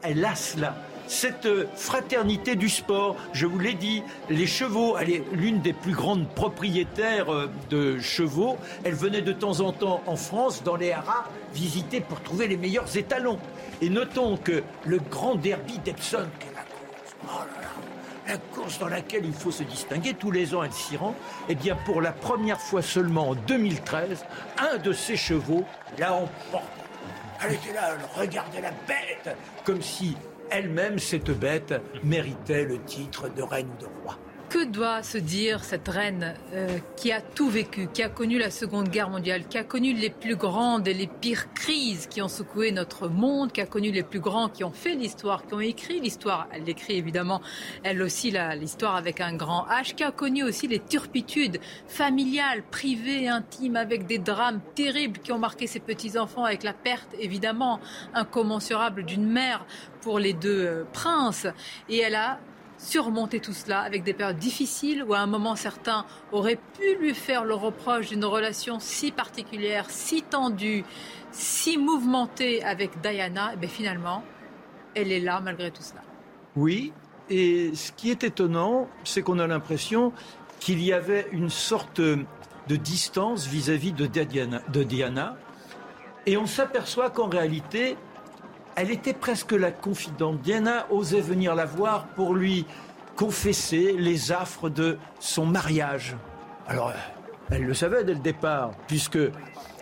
elle 0.03 0.25
a, 0.25 0.35
cela. 0.35 0.75
Cette 1.07 1.45
euh, 1.45 1.65
fraternité 1.75 2.55
du 2.55 2.69
sport, 2.69 3.15
je 3.31 3.45
vous 3.45 3.59
l'ai 3.59 3.73
dit, 3.73 4.03
les 4.29 4.47
chevaux, 4.47 4.95
elle 4.97 5.11
est 5.11 5.23
l'une 5.33 5.59
des 5.61 5.73
plus 5.73 5.93
grandes 5.93 6.27
propriétaires 6.29 7.31
euh, 7.31 7.49
de 7.69 7.99
chevaux. 7.99 8.57
Elle 8.83 8.93
venait 8.93 9.21
de 9.21 9.33
temps 9.33 9.59
en 9.59 9.71
temps 9.71 10.01
en 10.07 10.15
France, 10.15 10.63
dans 10.63 10.75
les 10.75 10.91
haras, 10.91 11.25
visiter 11.53 11.99
pour 11.99 12.21
trouver 12.21 12.47
les 12.47 12.57
meilleurs 12.57 12.95
étalons. 12.97 13.39
Et 13.81 13.89
notons 13.89 14.37
que 14.37 14.63
le 14.85 14.97
grand 14.97 15.35
derby 15.35 15.79
d'Epsom, 15.79 16.27
qui 16.39 16.47
est 16.47 16.55
la 16.55 16.63
course, 16.63 17.15
oh 17.25 17.59
la 18.27 18.37
course 18.37 18.79
dans 18.79 18.87
laquelle 18.87 19.25
il 19.25 19.33
faut 19.33 19.51
se 19.51 19.63
distinguer, 19.63 20.13
tous 20.13 20.31
les 20.31 20.53
ans 20.53 20.63
elle 20.63 20.73
s'y 20.73 20.97
rend, 20.97 21.15
eh 21.49 21.55
bien 21.55 21.75
pour 21.85 22.01
la 22.01 22.11
première 22.11 22.61
fois 22.61 22.83
seulement 22.83 23.29
en 23.29 23.35
2013, 23.35 24.25
un 24.59 24.77
de 24.77 24.93
ses 24.93 25.17
chevaux 25.17 25.65
l'a 25.97 26.13
emporté. 26.13 26.78
Elle 27.41 27.53
était 27.53 27.73
là, 27.73 27.91
elle 27.93 28.21
regardait 28.21 28.61
la 28.61 28.71
bête, 28.71 29.35
comme 29.63 29.81
si 29.81 30.15
elle-même, 30.51 30.99
cette 30.99 31.31
bête, 31.31 31.73
méritait 32.03 32.65
le 32.65 32.81
titre 32.83 33.29
de 33.29 33.41
reine 33.41 33.67
ou 33.77 33.81
de 33.81 33.87
roi. 34.03 34.17
Que 34.49 34.65
doit 34.65 35.03
se 35.03 35.19
dire 35.19 35.63
cette 35.63 35.87
reine 35.87 36.33
euh, 36.53 36.79
qui 36.95 37.11
a 37.11 37.21
tout 37.21 37.51
vécu, 37.51 37.87
qui 37.93 38.01
a 38.01 38.09
connu 38.09 38.39
la 38.39 38.49
Seconde 38.49 38.89
Guerre 38.89 39.11
mondiale, 39.11 39.47
qui 39.47 39.59
a 39.59 39.63
connu 39.63 39.93
les 39.93 40.09
plus 40.09 40.35
grandes 40.35 40.87
et 40.87 40.93
les 40.95 41.05
pires 41.05 41.53
crises 41.53 42.07
qui 42.07 42.19
ont 42.19 42.27
secoué 42.27 42.71
notre 42.71 43.09
monde, 43.09 43.51
qui 43.51 43.61
a 43.61 43.67
connu 43.67 43.91
les 43.91 44.01
plus 44.01 44.19
grands 44.19 44.49
qui 44.49 44.63
ont 44.63 44.71
fait 44.71 44.95
l'histoire, 44.95 45.45
qui 45.45 45.53
ont 45.53 45.59
écrit 45.59 45.99
l'histoire? 45.99 46.47
Elle 46.51 46.67
écrit 46.67 46.97
évidemment, 46.97 47.41
elle 47.83 48.01
aussi, 48.01 48.33
l'histoire 48.59 48.95
avec 48.95 49.21
un 49.21 49.35
grand 49.35 49.67
H, 49.67 49.93
qui 49.93 50.03
a 50.03 50.09
connu 50.09 50.41
aussi 50.41 50.67
les 50.67 50.79
turpitudes 50.79 51.59
familiales, 51.85 52.63
privées, 52.71 53.27
intimes, 53.27 53.75
avec 53.75 54.07
des 54.07 54.17
drames 54.17 54.61
terribles 54.73 55.19
qui 55.19 55.31
ont 55.31 55.37
marqué 55.37 55.67
ses 55.67 55.79
petits-enfants, 55.79 56.45
avec 56.45 56.63
la 56.63 56.73
perte 56.73 57.13
évidemment 57.19 57.79
incommensurable 58.15 59.05
d'une 59.05 59.27
mère 59.27 59.63
pour 60.01 60.17
les 60.17 60.33
deux 60.33 60.65
euh, 60.65 60.83
princes. 60.91 61.45
Et 61.87 61.99
elle 61.99 62.15
a 62.15 62.39
surmonter 62.79 63.39
tout 63.39 63.53
cela 63.53 63.81
avec 63.81 64.03
des 64.03 64.13
périodes 64.13 64.37
difficiles 64.37 65.03
où 65.03 65.13
à 65.13 65.19
un 65.19 65.27
moment 65.27 65.55
certains 65.55 66.05
auraient 66.31 66.59
pu 66.77 66.95
lui 66.99 67.13
faire 67.13 67.43
le 67.43 67.53
reproche 67.53 68.07
d'une 68.07 68.25
relation 68.25 68.79
si 68.79 69.11
particulière, 69.11 69.85
si 69.89 70.23
tendue, 70.23 70.83
si 71.31 71.77
mouvementée 71.77 72.63
avec 72.63 73.01
Diana, 73.01 73.53
et 73.53 73.57
eh 73.61 73.67
finalement, 73.67 74.23
elle 74.95 75.11
est 75.11 75.19
là 75.19 75.41
malgré 75.41 75.71
tout 75.71 75.83
cela. 75.83 76.01
Oui, 76.55 76.93
et 77.29 77.75
ce 77.75 77.91
qui 77.91 78.09
est 78.09 78.23
étonnant, 78.23 78.87
c'est 79.03 79.21
qu'on 79.21 79.39
a 79.39 79.45
l'impression 79.45 80.13
qu'il 80.59 80.81
y 80.83 80.93
avait 80.93 81.27
une 81.31 81.49
sorte 81.49 82.01
de 82.01 82.75
distance 82.75 83.45
vis-à-vis 83.45 83.91
de, 83.91 84.05
Diana, 84.05 84.61
de 84.71 84.83
Diana, 84.83 85.37
et 86.25 86.37
on 86.37 86.45
s'aperçoit 86.45 87.09
qu'en 87.09 87.27
réalité, 87.27 87.97
elle 88.79 88.91
était 88.91 89.13
presque 89.13 89.51
la 89.51 89.71
confidente. 89.71 90.39
Diana 90.39 90.87
osait 90.89 91.19
venir 91.19 91.53
la 91.53 91.65
voir 91.65 92.07
pour 92.15 92.33
lui 92.33 92.65
confesser 93.17 93.93
les 93.97 94.31
affres 94.31 94.69
de 94.69 94.97
son 95.19 95.45
mariage. 95.45 96.15
Alors, 96.65 96.93
elle 97.51 97.65
le 97.65 97.73
savait 97.73 98.05
dès 98.05 98.13
le 98.13 98.21
départ, 98.21 98.71
puisque 98.87 99.19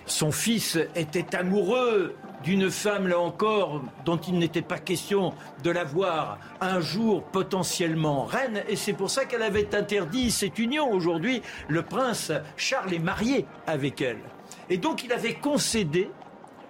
son 0.07 0.31
fils 0.31 0.79
était 0.95 1.35
amoureux 1.35 2.15
d'une 2.43 2.71
femme, 2.71 3.07
là 3.07 3.19
encore, 3.19 3.83
dont 4.03 4.17
il 4.17 4.39
n'était 4.39 4.63
pas 4.63 4.79
question 4.79 5.31
de 5.63 5.69
la 5.69 5.83
voir 5.83 6.39
un 6.59 6.79
jour 6.79 7.23
potentiellement 7.25 8.25
reine, 8.25 8.63
et 8.67 8.75
c'est 8.75 8.93
pour 8.93 9.11
ça 9.11 9.25
qu'elle 9.25 9.43
avait 9.43 9.75
interdit 9.75 10.31
cette 10.31 10.57
union. 10.57 10.91
Aujourd'hui, 10.91 11.43
le 11.67 11.83
prince 11.83 12.31
Charles 12.55 12.95
est 12.95 12.99
marié 12.99 13.45
avec 13.67 14.01
elle. 14.01 14.21
Et 14.71 14.77
donc 14.77 15.03
il 15.03 15.13
avait 15.13 15.35
concédé 15.35 16.09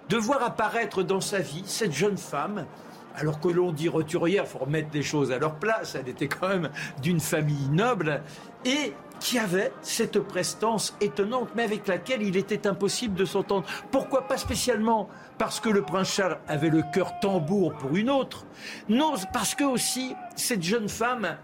de 0.08 0.16
voir 0.16 0.42
apparaître 0.42 1.02
dans 1.02 1.20
sa 1.20 1.38
vie 1.38 1.62
cette 1.66 1.92
jeune 1.92 2.16
femme, 2.16 2.66
alors 3.14 3.40
que 3.40 3.48
l'on 3.48 3.72
dit 3.72 3.88
roturière, 3.88 4.46
faut 4.46 4.58
remettre 4.58 4.90
les 4.92 5.02
choses 5.02 5.32
à 5.32 5.38
leur 5.38 5.56
place, 5.56 5.94
elle 5.94 6.08
était 6.08 6.28
quand 6.28 6.48
même 6.48 6.70
d'une 7.02 7.20
famille 7.20 7.68
noble, 7.70 8.22
et 8.64 8.92
qui 9.20 9.38
avait 9.38 9.72
cette 9.82 10.20
prestance 10.20 10.96
étonnante, 11.00 11.48
mais 11.56 11.64
avec 11.64 11.88
laquelle 11.88 12.22
il 12.22 12.36
était 12.36 12.66
impossible 12.68 13.14
de 13.14 13.24
s'entendre. 13.24 13.66
Pourquoi 13.90 14.28
pas 14.28 14.36
spécialement 14.36 15.08
parce 15.36 15.58
que 15.58 15.68
le 15.68 15.82
prince 15.82 16.12
Charles 16.12 16.38
avait 16.46 16.70
le 16.70 16.82
cœur 16.92 17.18
tambour 17.20 17.74
pour 17.74 17.96
une 17.96 18.10
autre 18.10 18.46
Non, 18.88 19.14
parce 19.32 19.54
que 19.54 19.64
aussi, 19.64 20.14
cette 20.36 20.62
jeune 20.62 20.88
femme, 20.88 21.36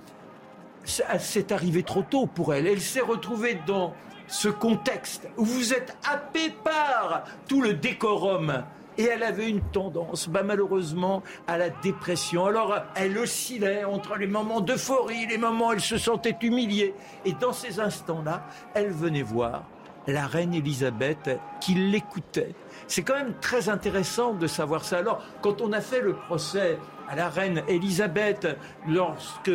s'est 0.84 1.52
arrivée 1.52 1.82
trop 1.82 2.02
tôt 2.02 2.26
pour 2.26 2.54
elle. 2.54 2.66
Elle 2.66 2.80
s'est 2.80 3.00
retrouvée 3.00 3.58
dans 3.66 3.94
ce 4.26 4.48
contexte 4.48 5.28
où 5.36 5.44
vous 5.44 5.74
êtes 5.74 5.96
happé 6.08 6.50
par 6.50 7.24
tout 7.48 7.62
le 7.62 7.74
décorum. 7.74 8.64
Et 8.96 9.04
elle 9.04 9.24
avait 9.24 9.48
une 9.48 9.60
tendance, 9.60 10.28
bah, 10.28 10.42
malheureusement, 10.44 11.22
à 11.48 11.58
la 11.58 11.70
dépression. 11.70 12.46
Alors, 12.46 12.76
elle 12.94 13.18
oscillait 13.18 13.82
entre 13.84 14.16
les 14.16 14.28
moments 14.28 14.60
d'euphorie, 14.60 15.26
les 15.26 15.38
moments 15.38 15.68
où 15.68 15.72
elle 15.72 15.80
se 15.80 15.98
sentait 15.98 16.36
humiliée. 16.42 16.94
Et 17.24 17.32
dans 17.32 17.52
ces 17.52 17.80
instants-là, 17.80 18.46
elle 18.72 18.90
venait 18.90 19.22
voir 19.22 19.64
la 20.06 20.26
reine 20.26 20.54
Elisabeth 20.54 21.38
qui 21.60 21.74
l'écoutait. 21.74 22.54
C'est 22.86 23.02
quand 23.02 23.14
même 23.14 23.34
très 23.40 23.68
intéressant 23.68 24.34
de 24.34 24.46
savoir 24.46 24.84
ça. 24.84 24.98
Alors, 24.98 25.22
quand 25.40 25.60
on 25.60 25.72
a 25.72 25.80
fait 25.80 26.00
le 26.00 26.14
procès 26.14 26.78
à 27.08 27.16
la 27.16 27.28
reine 27.28 27.62
Elisabeth, 27.68 28.46
lorsque 28.86 29.50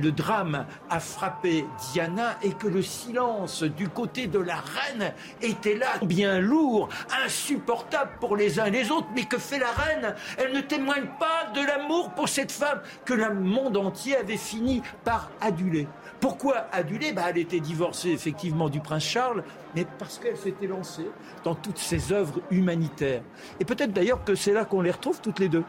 le 0.00 0.12
drame 0.12 0.66
a 0.90 1.00
frappé 1.00 1.66
Diana 1.92 2.36
et 2.42 2.52
que 2.52 2.66
le 2.66 2.82
silence 2.82 3.62
du 3.62 3.88
côté 3.88 4.26
de 4.26 4.38
la 4.38 4.56
reine 4.56 5.12
était 5.42 5.76
là, 5.76 5.98
bien 6.02 6.40
lourd, 6.40 6.88
insupportable 7.24 8.12
pour 8.20 8.36
les 8.36 8.60
uns 8.60 8.66
et 8.66 8.70
les 8.70 8.90
autres. 8.90 9.08
Mais 9.14 9.24
que 9.24 9.38
fait 9.38 9.58
la 9.58 9.70
reine? 9.70 10.14
Elle 10.38 10.52
ne 10.52 10.60
témoigne 10.60 11.06
pas 11.18 11.50
de 11.54 11.66
l'amour 11.66 12.10
pour 12.10 12.28
cette 12.28 12.52
femme 12.52 12.80
que 13.04 13.14
le 13.14 13.34
monde 13.34 13.76
entier 13.76 14.16
avait 14.16 14.36
fini 14.36 14.82
par 15.04 15.30
aduler. 15.40 15.88
Pourquoi 16.20 16.66
aduler? 16.72 17.12
Bah, 17.12 17.24
Elle 17.28 17.38
était 17.38 17.60
divorcée 17.60 18.10
effectivement 18.10 18.68
du 18.68 18.80
prince 18.80 19.04
Charles, 19.04 19.44
mais 19.74 19.86
parce 19.98 20.18
qu'elle 20.18 20.36
s'était 20.36 20.66
lancée 20.66 21.10
dans 21.44 21.54
toutes 21.54 21.78
ses 21.78 22.12
œuvres 22.12 22.40
humanitaires. 22.50 23.22
Et 23.60 23.64
peut-être 23.64 23.92
d'ailleurs 23.92 24.24
que 24.24 24.34
c'est 24.34 24.52
là 24.52 24.64
qu'on 24.64 24.80
les 24.80 24.90
retrouve 24.90 25.20
toutes 25.20 25.38
les 25.38 25.48
deux 25.48 25.64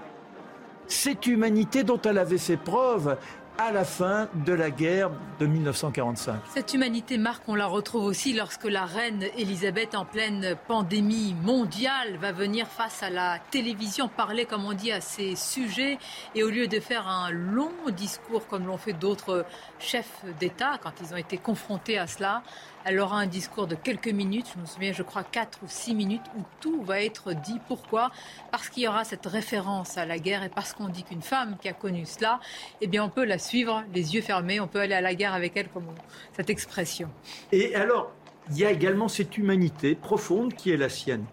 cette 0.87 1.27
humanité 1.27 1.83
dont 1.83 1.99
elle 2.01 2.17
avait 2.17 2.37
fait 2.37 2.57
preuve 2.57 3.17
à 3.57 3.71
la 3.71 3.83
fin 3.83 4.29
de 4.45 4.53
la 4.53 4.69
guerre 4.69 5.09
de 5.39 5.47
1945. 5.47 6.35
Cette 6.53 6.73
humanité, 6.73 7.17
Marc, 7.17 7.41
on 7.47 7.55
la 7.55 7.65
retrouve 7.65 8.05
aussi 8.05 8.33
lorsque 8.33 8.65
la 8.65 8.85
reine 8.85 9.25
Elisabeth, 9.37 9.95
en 9.95 10.05
pleine 10.05 10.55
pandémie 10.67 11.35
mondiale, 11.43 12.17
va 12.17 12.31
venir 12.31 12.67
face 12.67 13.01
à 13.01 13.09
la 13.09 13.39
télévision 13.51 14.07
parler, 14.09 14.45
comme 14.45 14.65
on 14.65 14.73
dit, 14.73 14.91
à 14.91 15.01
ces 15.01 15.35
sujets. 15.35 15.97
Et 16.35 16.43
au 16.43 16.49
lieu 16.49 16.67
de 16.67 16.79
faire 16.79 17.07
un 17.07 17.31
long 17.31 17.71
discours 17.95 18.47
comme 18.47 18.67
l'ont 18.67 18.77
fait 18.77 18.93
d'autres 18.93 19.45
chefs 19.79 20.23
d'État 20.39 20.77
quand 20.81 20.93
ils 21.01 21.13
ont 21.13 21.17
été 21.17 21.37
confrontés 21.37 21.97
à 21.97 22.05
cela, 22.05 22.43
elle 22.87 23.01
aura 23.01 23.17
un 23.17 23.27
discours 23.27 23.67
de 23.67 23.75
quelques 23.75 24.07
minutes, 24.07 24.47
je 24.55 24.61
me 24.61 24.65
souviens, 24.65 24.93
je 24.93 25.03
crois 25.03 25.23
quatre 25.23 25.59
ou 25.61 25.65
six 25.67 25.93
minutes, 25.93 26.21
où 26.37 26.41
tout 26.61 26.81
va 26.83 27.01
être 27.01 27.33
dit. 27.33 27.59
Pourquoi? 27.67 28.11
Parce 28.49 28.69
qu'il 28.69 28.83
y 28.83 28.87
aura 28.87 29.03
cette 29.03 29.25
référence 29.25 29.97
à 29.97 30.05
la 30.05 30.17
guerre 30.17 30.43
et 30.43 30.49
parce 30.49 30.71
qu'on 30.71 30.87
dit 30.87 31.03
qu'une 31.03 31.21
femme 31.21 31.57
qui 31.61 31.67
a 31.67 31.73
connu 31.73 32.05
cela, 32.05 32.39
eh 32.79 32.87
bien, 32.87 33.03
on 33.03 33.09
peut 33.09 33.25
la 33.25 33.39
suivre 33.39 33.83
les 33.93 34.15
yeux 34.15 34.21
fermés, 34.21 34.61
on 34.61 34.67
peut 34.67 34.79
aller 34.79 34.93
à 34.93 35.01
la 35.01 35.15
guerre 35.15 35.33
avec 35.33 35.57
elle, 35.57 35.67
comme 35.67 35.87
cette 36.31 36.49
expression. 36.49 37.09
Et 37.51 37.75
alors, 37.75 38.13
il 38.51 38.57
y 38.57 38.65
a 38.65 38.71
également 38.71 39.09
cette 39.09 39.37
humanité 39.37 39.93
profonde 39.93 40.53
qui 40.53 40.71
est 40.71 40.77
la 40.77 40.87
sienne. 40.87 41.25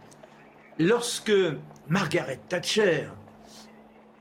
Lorsque 0.81 1.33
Margaret 1.87 2.41
Thatcher 2.49 3.11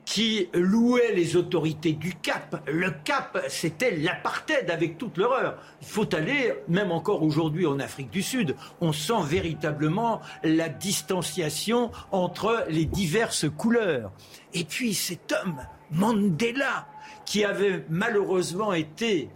qui 0.06 0.50
louait 0.54 1.14
les 1.14 1.36
autorités 1.36 1.94
du 1.94 2.14
Cap. 2.14 2.62
Le 2.68 2.92
Cap, 3.04 3.44
c'était 3.48 3.96
l'apartheid 3.96 4.70
avec 4.70 4.98
toute 4.98 5.18
l'horreur. 5.18 5.58
Il 5.82 5.88
faut 5.88 6.14
aller, 6.16 6.54
même 6.68 6.92
encore 6.92 7.24
aujourd'hui 7.24 7.66
en 7.66 7.80
Afrique 7.80 8.10
du 8.10 8.22
Sud, 8.22 8.56
on 8.82 8.92
sent 8.92 9.24
véritablement 9.26 10.22
la 10.44 10.70
distanciation 10.70 11.92
entre 12.12 12.66
les 12.70 12.86
diverses 12.86 13.46
couleurs. 13.50 14.12
Et 14.54 14.64
puis 14.64 14.94
cet 14.94 15.32
homme, 15.32 15.62
Mandela, 15.92 16.88
qui 17.26 17.46
avait 17.46 17.86
malheureusement 17.90 18.74
été 18.74 19.30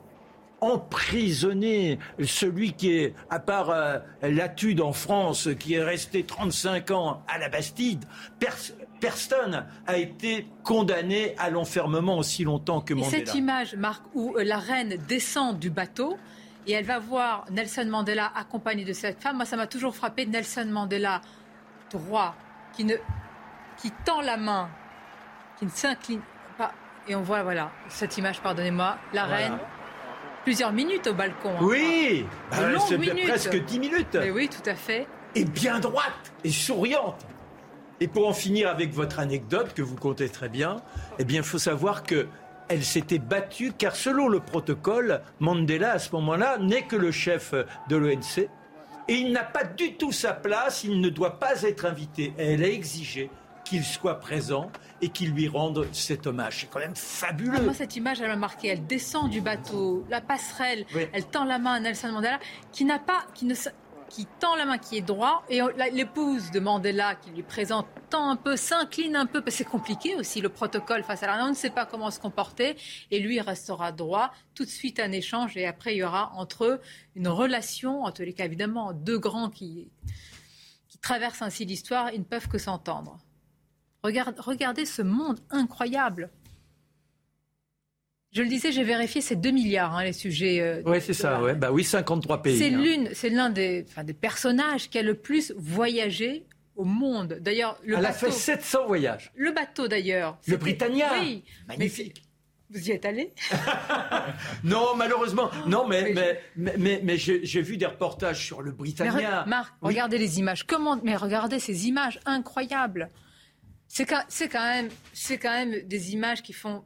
emprisonné, 0.59 1.99
celui 2.23 2.73
qui 2.73 2.93
est, 2.97 3.13
à 3.29 3.39
part 3.39 3.69
euh, 3.69 3.99
Latude 4.23 4.81
en 4.81 4.91
France, 4.91 5.49
qui 5.59 5.75
est 5.75 5.83
resté 5.83 6.23
35 6.23 6.91
ans 6.91 7.21
à 7.27 7.37
la 7.37 7.49
Bastide, 7.49 8.05
personne 8.99 9.65
a 9.85 9.97
été 9.97 10.47
condamné 10.63 11.35
à 11.37 11.49
l'enfermement 11.49 12.17
aussi 12.17 12.43
longtemps 12.43 12.81
que 12.81 12.93
Mandela. 12.93 13.17
Et 13.17 13.25
cette 13.25 13.35
image, 13.35 13.75
Marc, 13.75 14.03
où 14.13 14.35
euh, 14.37 14.43
la 14.43 14.57
reine 14.57 14.97
descend 15.07 15.59
du 15.59 15.69
bateau 15.69 16.17
et 16.65 16.73
elle 16.73 16.85
va 16.85 16.99
voir 16.99 17.45
Nelson 17.51 17.85
Mandela 17.89 18.31
accompagné 18.35 18.83
de 18.83 18.93
cette 18.93 19.21
femme, 19.21 19.37
moi 19.37 19.45
ça 19.45 19.55
m'a 19.55 19.67
toujours 19.67 19.95
frappé 19.95 20.25
Nelson 20.25 20.67
Mandela 20.69 21.21
droit, 21.89 22.35
qui, 22.73 22.83
ne, 22.83 22.95
qui 23.81 23.91
tend 24.05 24.21
la 24.21 24.37
main, 24.37 24.69
qui 25.57 25.65
ne 25.65 25.71
s'incline 25.71 26.21
pas. 26.57 26.73
Et 27.07 27.15
on 27.15 27.21
voit, 27.21 27.43
voilà, 27.43 27.71
cette 27.87 28.17
image, 28.17 28.41
pardonnez-moi, 28.41 28.97
la 29.13 29.23
reine 29.25 29.57
plusieurs 30.47 30.71
minutes 30.71 31.07
au 31.07 31.13
balcon. 31.13 31.49
Hein. 31.49 31.61
Oui, 31.61 32.25
bah, 32.51 32.57
presque 33.25 33.65
dix 33.65 33.79
minutes. 33.79 34.17
oui, 34.33 34.47
tout 34.47 34.69
à 34.69 34.75
fait. 34.75 35.05
Et 35.35 35.43
bien 35.43 35.77
droite 35.81 36.31
et 36.45 36.51
souriante. 36.51 37.27
Et 37.99 38.07
pour 38.07 38.27
en 38.27 38.33
finir 38.33 38.69
avec 38.69 38.93
votre 38.93 39.19
anecdote 39.19 39.73
que 39.73 39.81
vous 39.81 39.95
comptez 39.95 40.29
très 40.29 40.49
bien, 40.49 40.77
eh 41.19 41.25
bien, 41.25 41.41
il 41.41 41.45
faut 41.45 41.57
savoir 41.57 42.03
que 42.03 42.27
elle 42.69 42.83
s'était 42.83 43.19
battue 43.19 43.71
car 43.77 43.95
selon 43.95 44.27
le 44.27 44.41
protocole, 44.41 45.21
Mandela 45.39 45.93
à 45.93 45.99
ce 45.99 46.11
moment-là 46.15 46.57
n'est 46.57 46.81
que 46.81 46.97
le 46.97 47.11
chef 47.11 47.53
de 47.87 47.95
l'ONC 47.95 48.49
et 49.09 49.13
il 49.13 49.31
n'a 49.31 49.43
pas 49.43 49.63
du 49.63 49.93
tout 49.93 50.11
sa 50.11 50.33
place, 50.33 50.83
il 50.83 50.99
ne 50.99 51.09
doit 51.09 51.39
pas 51.39 51.61
être 51.61 51.85
invité. 51.85 52.33
elle 52.37 52.63
a 52.63 52.67
exigé 52.67 53.29
qu'il 53.63 53.83
soit 53.83 54.19
présent 54.19 54.71
et 55.01 55.09
qu'il 55.09 55.31
lui 55.31 55.47
rende 55.47 55.87
cet 55.91 56.25
hommage. 56.27 56.61
C'est 56.61 56.69
quand 56.69 56.79
même 56.79 56.95
fabuleux. 56.95 57.61
moi, 57.61 57.73
cette 57.73 57.95
image, 57.95 58.21
elle 58.21 58.29
m'a 58.29 58.35
marqué. 58.35 58.69
Elle 58.69 58.85
descend 58.85 59.29
du 59.29 59.41
bateau, 59.41 60.05
la 60.09 60.21
passerelle, 60.21 60.85
elle 61.13 61.25
tend 61.25 61.43
la 61.43 61.59
main 61.59 61.73
à 61.73 61.79
Nelson 61.79 62.11
Mandela, 62.11 62.39
qui 62.71 62.85
n'a 62.85 62.99
pas, 62.99 63.25
qui 63.33 63.45
ne, 63.45 63.55
qui 64.09 64.25
tend 64.39 64.55
la 64.55 64.65
main, 64.65 64.77
qui 64.77 64.97
est 64.97 65.01
droit, 65.01 65.43
et 65.49 65.61
l'épouse 65.91 66.51
de 66.51 66.59
Mandela, 66.59 67.15
qui 67.15 67.31
lui 67.31 67.43
présente, 67.43 67.87
tend 68.09 68.29
un 68.29 68.35
peu, 68.35 68.55
s'incline 68.55 69.15
un 69.15 69.25
peu, 69.25 69.41
parce 69.41 69.57
que 69.57 69.63
c'est 69.63 69.69
compliqué 69.69 70.15
aussi 70.15 70.41
le 70.41 70.49
protocole 70.49 71.03
face 71.03 71.23
à 71.23 71.27
la 71.27 71.45
on 71.45 71.49
ne 71.49 71.53
sait 71.53 71.69
pas 71.69 71.85
comment 71.85 72.11
se 72.11 72.19
comporter, 72.19 72.77
et 73.11 73.19
lui 73.19 73.39
restera 73.39 73.91
droit. 73.91 74.31
Tout 74.55 74.65
de 74.65 74.69
suite 74.69 74.99
un 74.99 75.11
échange, 75.11 75.57
et 75.57 75.65
après 75.65 75.95
il 75.95 75.97
y 75.97 76.03
aura 76.03 76.31
entre 76.35 76.65
eux 76.65 76.81
une 77.15 77.27
relation, 77.27 78.03
en 78.03 78.11
tous 78.11 78.23
les 78.23 78.33
cas 78.33 78.45
évidemment, 78.45 78.93
deux 78.93 79.19
grands 79.19 79.49
qui, 79.49 79.89
qui 80.87 80.97
traversent 80.97 81.41
ainsi 81.41 81.65
l'histoire, 81.65 82.11
ils 82.11 82.19
ne 82.19 82.25
peuvent 82.25 82.47
que 82.47 82.57
s'entendre. 82.57 83.19
regardez 84.03 84.85
ce 84.85 85.01
monde 85.01 85.39
incroyable. 85.49 86.29
Je 88.33 88.41
le 88.41 88.49
disais, 88.49 88.71
j'ai 88.71 88.83
vérifié, 88.83 89.21
c'est 89.21 89.35
2 89.35 89.51
milliards 89.51 89.95
hein, 89.95 90.03
les 90.03 90.13
sujets. 90.13 90.59
Euh, 90.61 90.81
oui, 90.85 90.99
c'est 91.01 91.13
ça, 91.13 91.41
ouais. 91.41 91.55
bah 91.55 91.71
oui, 91.71 91.83
53 91.83 92.41
pays. 92.41 92.57
C'est 92.57 92.73
hein. 92.73 92.81
l'une, 92.81 93.09
c'est 93.13 93.29
l'un 93.29 93.49
des, 93.49 93.85
des 94.03 94.13
personnages 94.13 94.89
qui 94.89 94.99
a 94.99 95.01
le 95.01 95.15
plus 95.15 95.53
voyagé 95.57 96.45
au 96.75 96.83
monde. 96.83 97.39
D'ailleurs, 97.41 97.79
le 97.83 97.97
Elle 97.97 98.05
a 98.05 98.13
fait 98.13 98.31
700 98.31 98.85
voyages. 98.85 99.31
Le 99.35 99.51
bateau, 99.51 99.87
d'ailleurs. 99.87 100.37
Le 100.45 100.57
Britannia. 100.57 101.09
Oui, 101.19 101.43
magnifique. 101.67 102.23
Vous 102.69 102.89
y 102.89 102.91
êtes 102.91 103.05
allé 103.05 103.33
Non, 104.63 104.93
malheureusement. 104.95 105.49
Non, 105.67 105.87
mais, 105.87 106.13
mais, 106.13 106.77
mais, 106.77 106.99
mais, 107.01 107.17
j'ai 107.17 107.61
vu 107.61 107.77
des 107.77 107.85
reportages 107.85 108.45
sur 108.45 108.61
le 108.61 108.71
Britannia. 108.71 109.45
Marc, 109.47 109.73
regardez 109.81 110.17
les 110.17 110.39
images. 110.39 110.65
Comment 110.65 110.99
Mais 111.01 111.15
regardez 111.15 111.59
ces 111.59 111.87
images 111.87 112.19
incroyables. 112.25 113.09
C'est 113.87 114.05
quand, 114.05 114.23
quand, 114.51 114.67
même, 114.67 114.89
quand 115.41 115.51
même 115.51 115.87
des 115.87 116.13
images 116.13 116.43
qui 116.43 116.51
font 116.51 116.83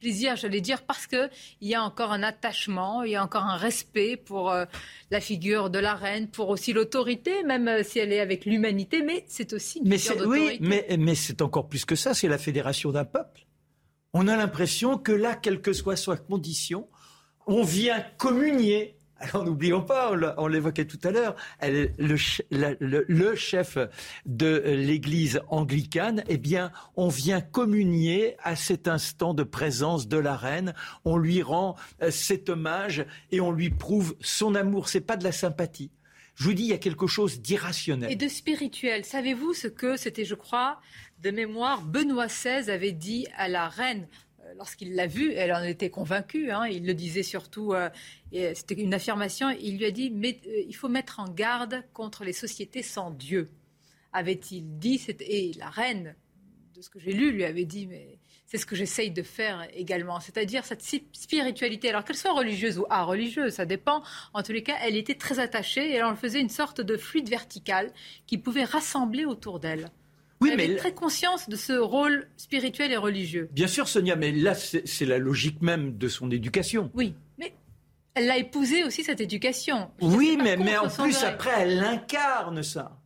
plaisir, 0.00 0.36
j'allais 0.36 0.60
dire, 0.60 0.82
parce 0.82 1.06
qu'il 1.06 1.28
y 1.60 1.74
a 1.74 1.82
encore 1.82 2.12
un 2.12 2.22
attachement, 2.22 3.02
il 3.02 3.12
y 3.12 3.16
a 3.16 3.22
encore 3.22 3.44
un 3.44 3.56
respect 3.56 4.16
pour 4.16 4.50
euh, 4.50 4.64
la 5.10 5.20
figure 5.20 5.70
de 5.70 5.78
la 5.78 5.94
reine, 5.94 6.28
pour 6.28 6.48
aussi 6.48 6.72
l'autorité, 6.72 7.42
même 7.42 7.68
euh, 7.68 7.82
si 7.82 7.98
elle 7.98 8.12
est 8.12 8.20
avec 8.20 8.44
l'humanité, 8.44 9.02
mais 9.02 9.24
c'est 9.28 9.52
aussi 9.52 9.78
une 9.78 9.88
mais 9.88 9.98
figure 9.98 10.18
d'autorité. 10.18 10.58
Oui, 10.60 10.68
mais, 10.68 10.96
mais 10.98 11.14
c'est 11.14 11.42
encore 11.42 11.68
plus 11.68 11.84
que 11.84 11.96
ça, 11.96 12.14
c'est 12.14 12.28
la 12.28 12.38
fédération 12.38 12.92
d'un 12.92 13.04
peuple. 13.04 13.46
On 14.12 14.28
a 14.28 14.36
l'impression 14.36 14.98
que 14.98 15.12
là, 15.12 15.34
quelle 15.34 15.60
que 15.60 15.72
soit 15.72 15.96
sa 15.96 16.16
condition, 16.16 16.88
on 17.46 17.62
vient 17.62 18.04
communier 18.16 18.95
alors 19.18 19.44
n'oublions 19.44 19.82
pas, 19.82 20.12
on 20.36 20.46
l'évoquait 20.46 20.84
tout 20.84 21.00
à 21.02 21.10
l'heure, 21.10 21.36
le, 21.62 23.34
chef 23.34 23.78
de 24.26 24.62
l'Église 24.66 25.40
anglicane, 25.48 26.22
eh 26.28 26.36
bien, 26.36 26.70
on 26.96 27.08
vient 27.08 27.40
communier 27.40 28.36
à 28.42 28.56
cet 28.56 28.88
instant 28.88 29.32
de 29.32 29.42
présence 29.42 30.08
de 30.08 30.18
la 30.18 30.36
reine. 30.36 30.74
On 31.04 31.16
lui 31.16 31.42
rend 31.42 31.76
euh, 32.02 32.10
cet 32.10 32.48
hommage 32.50 33.06
et 33.30 33.40
on 33.40 33.50
lui 33.50 33.70
prouve 33.70 34.16
son 34.20 34.54
amour. 34.54 34.88
C'est 34.88 35.00
pas 35.00 35.16
de 35.16 35.24
la 35.24 35.32
sympathie. 35.32 35.90
Je 36.34 36.44
vous 36.44 36.52
dis, 36.52 36.64
il 36.64 36.68
y 36.68 36.74
a 36.74 36.78
quelque 36.78 37.06
chose 37.06 37.40
d'irrationnel. 37.40 38.12
Et 38.12 38.16
de 38.16 38.28
spirituel. 38.28 39.06
Savez-vous 39.06 39.54
ce 39.54 39.68
que 39.68 39.96
c'était, 39.96 40.26
je 40.26 40.34
crois, 40.34 40.78
de 41.22 41.30
mémoire, 41.30 41.80
Benoît 41.82 42.26
XVI 42.26 42.70
avait 42.70 42.92
dit 42.92 43.26
à 43.38 43.48
la 43.48 43.68
reine 43.68 44.06
lorsqu'il 44.56 44.94
l'a 44.94 45.06
vue, 45.06 45.32
elle 45.32 45.52
en 45.52 45.62
était 45.62 45.90
convaincue. 45.90 46.50
Hein, 46.50 46.66
il 46.66 46.86
le 46.86 46.94
disait 46.94 47.22
surtout, 47.22 47.72
euh, 47.72 47.90
c'était 48.30 48.74
une 48.74 48.94
affirmation. 48.94 49.50
Il 49.50 49.78
lui 49.78 49.84
a 49.86 49.90
dit 49.90 50.10
mais, 50.10 50.40
euh, 50.46 50.62
il 50.66 50.74
faut 50.74 50.88
mettre 50.88 51.20
en 51.20 51.28
garde 51.28 51.82
contre 51.92 52.24
les 52.24 52.32
sociétés 52.32 52.82
sans 52.82 53.10
Dieu. 53.10 53.50
Avait-il 54.12 54.78
dit 54.78 55.00
Et 55.20 55.52
la 55.58 55.68
reine, 55.68 56.14
de 56.74 56.82
ce 56.82 56.90
que 56.90 56.98
j'ai 56.98 57.12
lu, 57.12 57.32
lui 57.32 57.44
avait 57.44 57.64
dit 57.64 57.86
mais 57.86 58.18
c'est 58.46 58.58
ce 58.58 58.66
que 58.66 58.76
j'essaye 58.76 59.10
de 59.10 59.22
faire 59.22 59.66
également, 59.74 60.20
c'est-à-dire 60.20 60.64
cette 60.64 60.82
spiritualité, 60.82 61.88
alors 61.88 62.04
qu'elle 62.04 62.16
soit 62.16 62.32
religieuse 62.32 62.78
ou 62.78 62.86
religieuse, 62.88 63.54
ça 63.54 63.66
dépend. 63.66 64.02
En 64.34 64.42
tous 64.42 64.52
les 64.52 64.62
cas, 64.62 64.76
elle 64.82 64.96
était 64.96 65.16
très 65.16 65.40
attachée 65.40 65.90
et 65.90 65.94
elle 65.94 66.04
en 66.04 66.14
faisait 66.14 66.40
une 66.40 66.48
sorte 66.48 66.80
de 66.80 66.96
fluide 66.96 67.28
vertical 67.28 67.92
qui 68.26 68.38
pouvait 68.38 68.64
rassembler 68.64 69.24
autour 69.24 69.58
d'elle. 69.58 69.90
Oui, 70.40 70.50
Elle 70.52 70.56
mais 70.56 70.76
très 70.76 70.92
conscience 70.94 71.48
de 71.48 71.56
ce 71.56 71.72
rôle 71.72 72.28
spirituel 72.36 72.92
et 72.92 72.96
religieux. 72.96 73.48
Bien 73.52 73.68
sûr, 73.68 73.88
Sonia, 73.88 74.16
mais 74.16 74.32
là, 74.32 74.54
c'est 74.54 75.06
la 75.06 75.18
logique 75.18 75.62
même 75.62 75.96
de 75.96 76.08
son 76.08 76.30
éducation. 76.30 76.90
Oui, 76.94 77.14
mais 77.38 77.54
elle 78.14 78.26
l'a 78.26 78.38
épousé 78.38 78.84
aussi 78.84 79.02
cette 79.02 79.20
éducation. 79.20 79.90
oui, 80.00 80.38
mais, 80.42 80.56
mais 80.56 80.76
en 80.76 80.88
plus, 80.88 81.22
après, 81.22 81.52
elle 81.58 81.80
incarne 81.80 82.62
ça. 82.62 83.00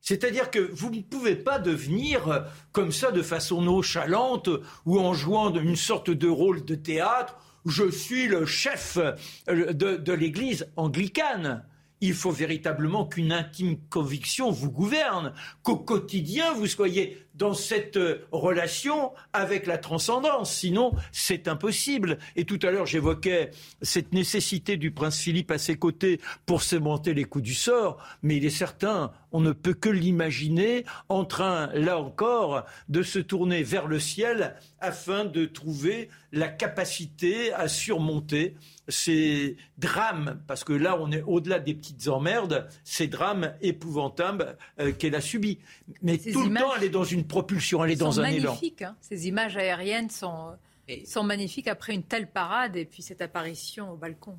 C'est-à-dire 0.00 0.50
que 0.50 0.58
vous 0.58 0.90
ne 0.90 1.00
pouvez 1.00 1.34
pas 1.34 1.58
devenir 1.58 2.28
euh, 2.28 2.40
comme 2.72 2.92
ça 2.92 3.10
de 3.10 3.22
façon 3.22 3.62
nonchalante 3.62 4.50
ou 4.84 5.00
en 5.00 5.14
jouant 5.14 5.52
une 5.54 5.76
sorte 5.76 6.10
de 6.10 6.28
rôle 6.28 6.62
de 6.64 6.74
théâtre. 6.74 7.38
Je 7.64 7.90
suis 7.90 8.26
le 8.28 8.44
chef 8.44 8.98
euh, 8.98 9.72
de, 9.72 9.96
de 9.96 10.12
l'Église 10.12 10.70
anglicane 10.76 11.64
il 12.04 12.12
faut 12.14 12.30
véritablement 12.30 13.06
qu'une 13.06 13.32
intime 13.32 13.78
conviction 13.88 14.50
vous 14.50 14.70
gouverne, 14.70 15.32
qu'au 15.62 15.76
quotidien 15.76 16.52
vous 16.52 16.66
soyez 16.66 17.24
dans 17.34 17.54
cette 17.54 17.96
euh, 17.96 18.26
relation 18.30 19.12
avec 19.32 19.66
la 19.66 19.78
transcendance. 19.78 20.54
Sinon, 20.54 20.92
c'est 21.12 21.48
impossible. 21.48 22.18
Et 22.36 22.44
tout 22.44 22.58
à 22.62 22.70
l'heure, 22.70 22.86
j'évoquais 22.86 23.50
cette 23.80 24.12
nécessité 24.12 24.76
du 24.76 24.90
prince 24.90 25.18
Philippe 25.18 25.50
à 25.50 25.58
ses 25.58 25.76
côtés 25.76 26.20
pour 26.46 26.62
sémenter 26.62 27.14
les 27.14 27.24
coups 27.24 27.44
du 27.44 27.54
sort, 27.54 27.96
mais 28.22 28.36
il 28.36 28.44
est 28.44 28.50
certain, 28.50 29.10
on 29.34 29.40
ne 29.40 29.52
peut 29.52 29.74
que 29.74 29.88
l'imaginer 29.88 30.84
en 31.08 31.24
train, 31.24 31.66
là 31.74 31.98
encore, 31.98 32.64
de 32.88 33.02
se 33.02 33.18
tourner 33.18 33.64
vers 33.64 33.88
le 33.88 33.98
ciel 33.98 34.54
afin 34.80 35.24
de 35.24 35.44
trouver 35.44 36.08
la 36.30 36.46
capacité 36.46 37.52
à 37.52 37.66
surmonter 37.66 38.54
ces 38.86 39.56
drames, 39.76 40.40
parce 40.46 40.62
que 40.62 40.72
là 40.72 40.96
on 41.00 41.10
est 41.10 41.22
au-delà 41.22 41.58
des 41.58 41.74
petites 41.74 42.06
emmerdes, 42.06 42.68
ces 42.84 43.08
drames 43.08 43.54
épouvantables 43.60 44.56
euh, 44.78 44.92
qu'elle 44.92 45.16
a 45.16 45.20
subis. 45.20 45.58
Mais 46.00 46.16
tout 46.16 46.44
le 46.44 46.54
temps 46.54 46.72
elle 46.76 46.84
est 46.84 46.88
dans 46.88 47.04
une 47.04 47.26
propulsion, 47.26 47.84
elle 47.84 47.90
est 47.90 47.96
dans 47.96 48.20
un 48.20 48.26
élan. 48.26 48.56
Hein. 48.82 48.94
Ces 49.00 49.26
images 49.26 49.56
aériennes 49.56 50.10
sont, 50.10 50.50
sont 51.06 51.24
magnifiques 51.24 51.66
après 51.66 51.92
une 51.92 52.04
telle 52.04 52.30
parade 52.30 52.76
et 52.76 52.84
puis 52.84 53.02
cette 53.02 53.20
apparition 53.20 53.90
au 53.90 53.96
balcon. 53.96 54.36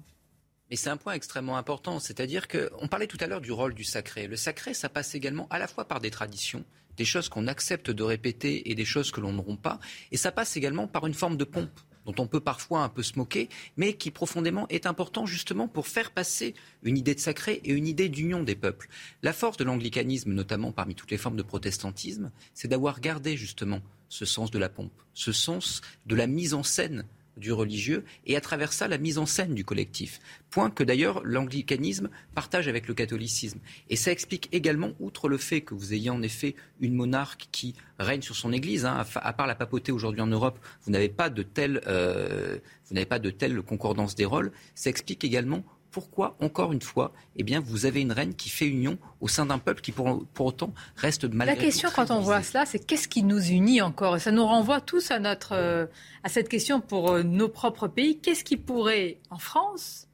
Mais 0.70 0.76
c'est 0.76 0.90
un 0.90 0.98
point 0.98 1.14
extrêmement 1.14 1.58
important, 1.58 2.00
c'est-à-dire 2.00 2.48
qu'on 2.48 2.88
parlait 2.88 3.08
tout 3.08 3.18
à 3.20 3.28
l'heure 3.28 3.42
du 3.42 3.52
rôle 3.52 3.74
du 3.74 3.84
sacré. 3.84 4.28
Le 4.28 4.36
sacré, 4.36 4.74
ça 4.74 4.90
passe 4.90 5.14
également 5.14 5.48
à 5.50 5.60
la 5.60 5.68
fois 5.68 5.86
par 5.86 6.00
des 6.00 6.10
traditions, 6.10 6.66
des 6.98 7.06
choses 7.06 7.30
qu'on 7.30 7.48
accepte 7.48 7.92
de 7.92 8.04
répéter 8.04 8.72
et 8.72 8.76
des 8.76 8.86
choses 8.86 9.12
que 9.12 9.22
l'on 9.22 9.34
ne 9.34 9.42
rompt 9.42 9.62
pas, 9.62 9.80
et 10.12 10.18
ça 10.18 10.32
passe 10.32 10.58
également 10.58 10.88
par 10.88 11.06
une 11.06 11.14
forme 11.14 11.38
de 11.38 11.44
pompe 11.44 11.80
dont 12.06 12.16
on 12.20 12.28
peut 12.28 12.40
parfois 12.40 12.84
un 12.84 12.90
peu 12.90 13.04
se 13.04 13.18
moquer, 13.18 13.50
mais 13.78 13.94
qui 13.94 14.12
profondément 14.12 14.68
est 14.70 14.86
important 14.86 15.26
justement 15.26 15.68
pour 15.68 15.88
faire 15.88 16.12
passer 16.12 16.54
une 16.84 16.98
idée 16.98 17.16
de 17.16 17.20
sacré 17.20 17.62
et 17.64 17.74
une 17.74 17.88
idée 17.88 18.10
d'union 18.10 18.44
des 18.44 18.56
peuples. 18.56 18.88
La 19.24 19.34
force 19.34 19.58
de 19.58 19.64
l'anglicanisme, 19.64 20.32
notamment 20.32 20.72
parmi 20.72 20.96
toutes 20.96 21.12
les 21.12 21.18
formes 21.18 21.36
de 21.36 21.44
protestantisme, 21.44 22.32
c'est 22.54 22.68
d'avoir 22.68 23.00
gardé 23.02 23.36
justement 23.38 23.82
ce 24.08 24.26
sens 24.26 24.52
de 24.52 24.60
la 24.60 24.70
pompe, 24.70 24.94
ce 25.14 25.32
sens 25.32 25.82
de 26.06 26.16
la 26.16 26.28
mise 26.28 26.54
en 26.54 26.64
scène 26.64 27.06
du 27.38 27.52
religieux 27.52 28.04
et 28.26 28.36
à 28.36 28.42
travers 28.42 28.74
ça 28.74 28.88
la 28.88 28.98
mise 28.98 29.18
en 29.18 29.26
scène 29.26 29.54
du 29.54 29.66
collectif. 29.66 30.20
Point 30.50 30.70
que 30.70 30.84
d'ailleurs 30.84 31.22
l'anglicanisme 31.24 32.10
partage 32.34 32.68
avec 32.68 32.88
le 32.88 32.94
catholicisme. 32.94 33.60
Et 33.90 33.96
ça 33.96 34.12
explique 34.12 34.50
également, 34.52 34.94
outre 35.00 35.28
le 35.28 35.38
fait 35.38 35.62
que 35.62 35.74
vous 35.74 35.94
ayez 35.94 36.10
en 36.10 36.22
effet 36.22 36.56
une 36.80 36.94
monarque 36.94 37.48
qui 37.52 37.76
règne 38.00 38.22
sur 38.22 38.36
son 38.36 38.52
Église, 38.52 38.86
hein, 38.86 39.06
à, 39.16 39.34
part 39.34 39.48
la 39.48 39.56
papauté 39.56 39.92
aujourd'hui 39.92 40.22
en 40.22 40.28
Europe, 40.28 40.60
vous 40.84 40.92
n'avez 40.92 41.10
pas 41.10 41.30
de 41.30 41.44
telle, 41.44 41.82
euh, 41.88 42.58
vous 42.88 42.94
n'avez 42.94 43.06
pas 43.06 43.20
de 43.20 43.30
telle 43.30 43.62
concordance 43.62 44.16
des 44.16 44.26
rôles. 44.26 44.52
Ça 44.76 44.90
explique 44.90 45.24
également 45.24 45.64
pourquoi, 45.96 46.36
encore 46.42 46.74
une 46.74 46.82
fois, 46.82 47.14
eh 47.38 47.44
bien, 47.44 47.62
vous 47.62 47.86
avez 47.86 48.02
une 48.02 48.12
reine 48.12 48.36
qui 48.36 48.50
fait 48.50 48.68
union 48.68 48.98
au 49.22 49.30
sein 49.30 49.46
d'un 49.46 49.60
peuple 49.60 49.80
qui, 49.80 49.94
pour, 49.94 50.28
autant, 50.40 50.74
reste 50.98 51.24
malgré 51.24 51.56
La 51.56 51.62
question, 51.62 51.88
quand 51.96 52.12
on 52.12 52.20
voit 52.20 52.44
cela, 52.44 52.66
c'est 52.66 52.80
qu'est-ce 52.80 53.08
qui 53.08 53.24
nous 53.24 53.42
unit 53.42 53.82
encore? 53.82 54.18
Et 54.18 54.20
ça 54.20 54.32
nous 54.32 54.46
renvoie 54.46 54.82
tous 54.82 55.10
à, 55.12 55.20
notre, 55.20 55.54
euh, 55.54 55.86
à 56.26 56.28
cette 56.28 56.50
question 56.50 56.82
pour 56.82 57.12
euh, 57.12 57.24
nos 57.24 57.48
propres 57.48 57.88
pays. 57.88 58.20
Qu'est-ce 58.20 58.44
qui 58.44 58.58
pourrait, 58.58 59.20
en 59.30 59.38
France, 59.38 60.10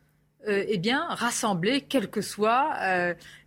euh, 0.47 0.63
eh 0.67 0.77
bien, 0.77 1.07
rassembler, 1.09 1.81
quelles 1.81 2.11
que 2.11 2.21
soient, 2.21 2.75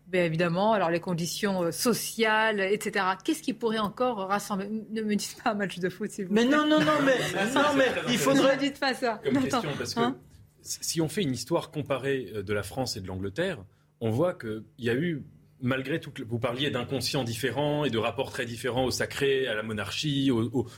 bien 0.09 0.25
évidemment, 0.25 0.73
alors 0.73 0.91
les 0.91 0.99
conditions 0.99 1.71
sociales, 1.71 2.59
etc. 2.59 3.05
Qu'est-ce 3.23 3.43
qui 3.45 3.53
pourrait 3.53 3.79
encore 3.79 4.27
rassembler? 4.27 4.69
Ne 4.91 5.03
me 5.03 5.15
dites 5.15 5.37
pas 5.41 5.51
un 5.51 5.55
match 5.55 5.79
de 5.79 5.89
foot, 5.89 6.11
s'il 6.11 6.27
vous 6.27 6.35
plaît. 6.35 6.45
Mais 6.47 6.51
non, 6.51 6.67
non, 6.67 6.81
non, 6.81 6.99
mais, 7.05 7.17
non, 7.55 7.75
mais 7.77 7.93
il 8.09 8.19
faudrait... 8.19 8.57
Ne 8.57 8.61
me 8.61 8.67
dites 8.67 8.81
pas 8.81 8.93
ça. 8.93 9.21
Comme 9.23 9.41
question, 9.41 9.71
parce 9.79 9.95
que... 9.95 10.01
Hein? 10.01 10.17
Si 10.65 11.01
on 11.01 11.09
fait 11.09 11.23
une 11.23 11.35
histoire 11.35 11.71
comparée 11.71 12.33
euh, 12.35 12.43
de 12.43 12.53
la 12.53 12.63
France 12.63 12.97
et 12.97 13.01
de 13.01 13.07
l'Angleterre, 13.07 13.65
on 14.01 14.11
voit 14.11 14.35
qu'il 14.35 14.65
y 14.79 14.91
a 14.91 14.95
eu 14.95 15.23
malgré 15.61 15.99
tout, 15.99 16.13
vous 16.27 16.39
parliez 16.39 16.71
d'inconscients 16.71 17.25
différents 17.25 17.85
et 17.85 17.91
de 17.91 17.99
rapports 17.99 18.31
très 18.31 18.45
différents 18.45 18.85
au 18.85 18.91
sacré, 18.91 19.47
à 19.47 19.55
la 19.55 19.63
monarchie, 19.63 20.31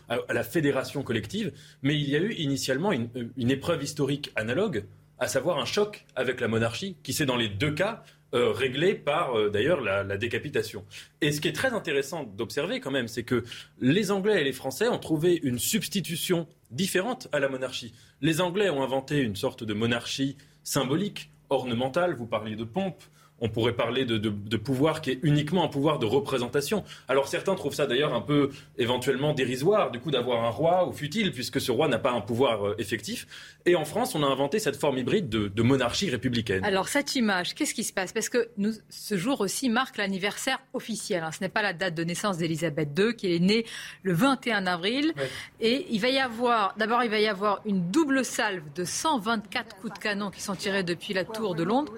à, 0.08 0.32
la 0.32 0.44
fédération 0.44 1.02
collective, 1.02 1.52
mais 1.82 1.96
il 1.96 2.08
y 2.08 2.14
a 2.14 2.20
eu 2.20 2.32
initialement 2.34 2.92
une, 2.92 3.50
épreuve 3.50 3.82
historique 3.82 4.30
analogue, 4.36 4.84
à 5.18 5.28
savoir 5.28 5.58
un 5.58 5.64
choc 5.64 6.04
avec 6.14 6.40
la 6.40 6.46
monarchie, 6.46 6.96
qui 7.02 7.12
s'est 7.12 7.26
dans 7.26 7.36
les 7.36 7.48
deux 7.48 7.72
cas 7.72 8.04
euh, 8.34 8.52
réglé 8.52 8.94
par 8.94 9.36
euh, 9.36 9.50
d'ailleurs 9.50 9.80
la, 9.80 10.04
la, 10.04 10.16
décapitation. 10.16 10.84
Et 11.20 11.32
ce 11.32 11.40
qui 11.40 11.48
est 11.48 11.52
très 11.52 11.72
intéressant 11.72 12.24
d'observer 12.24 12.80
quand 12.80 12.90
même, 12.90 13.08
c'est 13.08 13.22
que 13.22 13.44
les 13.80 14.10
Anglais 14.10 14.40
et 14.40 14.44
les 14.44 14.52
Français 14.52 14.88
ont 14.88 14.98
trouvé 14.98 15.40
une 15.42 15.58
substitution 15.58 16.46
différente 16.70 17.28
à 17.32 17.40
la 17.40 17.48
monarchie. 17.48 17.92
Les 18.22 18.40
Anglais 18.40 18.70
ont 18.70 18.82
inventé 18.82 19.18
une 19.18 19.36
sorte 19.36 19.62
de 19.62 19.74
monarchie 19.74 20.38
symbolique, 20.62 21.30
ornementale, 21.50 22.14
vous 22.14 22.26
parliez 22.26 22.56
de 22.56 22.64
pompe, 22.64 23.02
on 23.40 23.48
pourrait 23.48 23.74
parler 23.74 24.04
de, 24.04 24.56
pouvoir 24.56 25.00
qui 25.00 25.10
est 25.10 25.18
uniquement 25.22 25.64
un 25.64 25.68
pouvoir 25.68 25.98
de 25.98 26.06
représentation. 26.06 26.84
Alors 27.08 27.28
certains 27.28 27.54
trouvent 27.54 27.74
ça 27.74 27.86
d'ailleurs 27.86 28.14
un 28.14 28.20
peu 28.20 28.50
éventuellement 28.78 29.34
dérisoire, 29.34 29.90
du 29.90 30.00
coup, 30.00 30.10
d'avoir 30.10 30.44
un 30.44 30.50
roi 30.50 30.88
ou 30.88 30.92
futile, 30.92 31.32
puisque 31.32 31.60
ce 31.60 31.70
roi 31.70 31.88
n'a 31.88 31.98
pas 31.98 32.12
un 32.12 32.22
pouvoir 32.22 32.66
euh, 32.66 32.74
effectif. 32.78 33.26
Et 33.66 33.76
en 33.76 33.84
France, 33.84 34.14
on 34.14 34.22
a 34.22 34.26
inventé 34.26 34.58
cette 34.58 34.76
forme 34.76 34.98
hybride 34.98 35.28
de, 35.28 35.62
monarchie 35.62 36.08
républicaine. 36.08 36.64
Alors 36.64 36.88
cette 36.88 37.16
image, 37.16 37.54
qu'est-ce 37.54 37.74
qui 37.74 37.82
se 37.82 37.92
passe? 37.92 38.12
Parce 38.12 38.28
que 38.28 38.48
nous, 38.56 38.72
ce 38.88 39.16
jour 39.16 39.40
aussi 39.40 39.68
marque 39.68 39.96
l'anniversaire 39.96 40.60
officiel. 40.72 41.24
Hein. 41.24 41.32
Ce 41.32 41.40
n'est 41.40 41.48
pas 41.48 41.62
la 41.62 41.72
date 41.72 41.94
de 41.94 42.04
naissance 42.04 42.38
d'Elisabeth 42.38 42.90
II, 42.96 43.16
qui 43.16 43.34
est 43.34 43.40
née 43.40 43.66
le 44.02 44.12
21 44.12 44.66
avril. 44.66 45.12
Et 45.60 45.86
il 45.90 46.00
va 46.00 46.08
y 46.08 46.18
avoir, 46.18 46.74
d'abord, 46.76 47.02
il 47.02 47.10
va 47.10 47.18
y 47.18 47.26
avoir 47.26 47.60
une 47.66 47.90
double 47.90 48.24
salve 48.24 48.62
de 48.74 48.84
124 48.84 49.76
coups 49.76 49.94
de 49.94 49.98
canon 49.98 50.30
qui 50.30 50.40
sont 50.40 50.54
tirés 50.54 50.84
depuis 50.84 51.12
la 51.12 51.24
tour 51.24 51.54
de 51.56 51.64
Londres. 51.64 51.92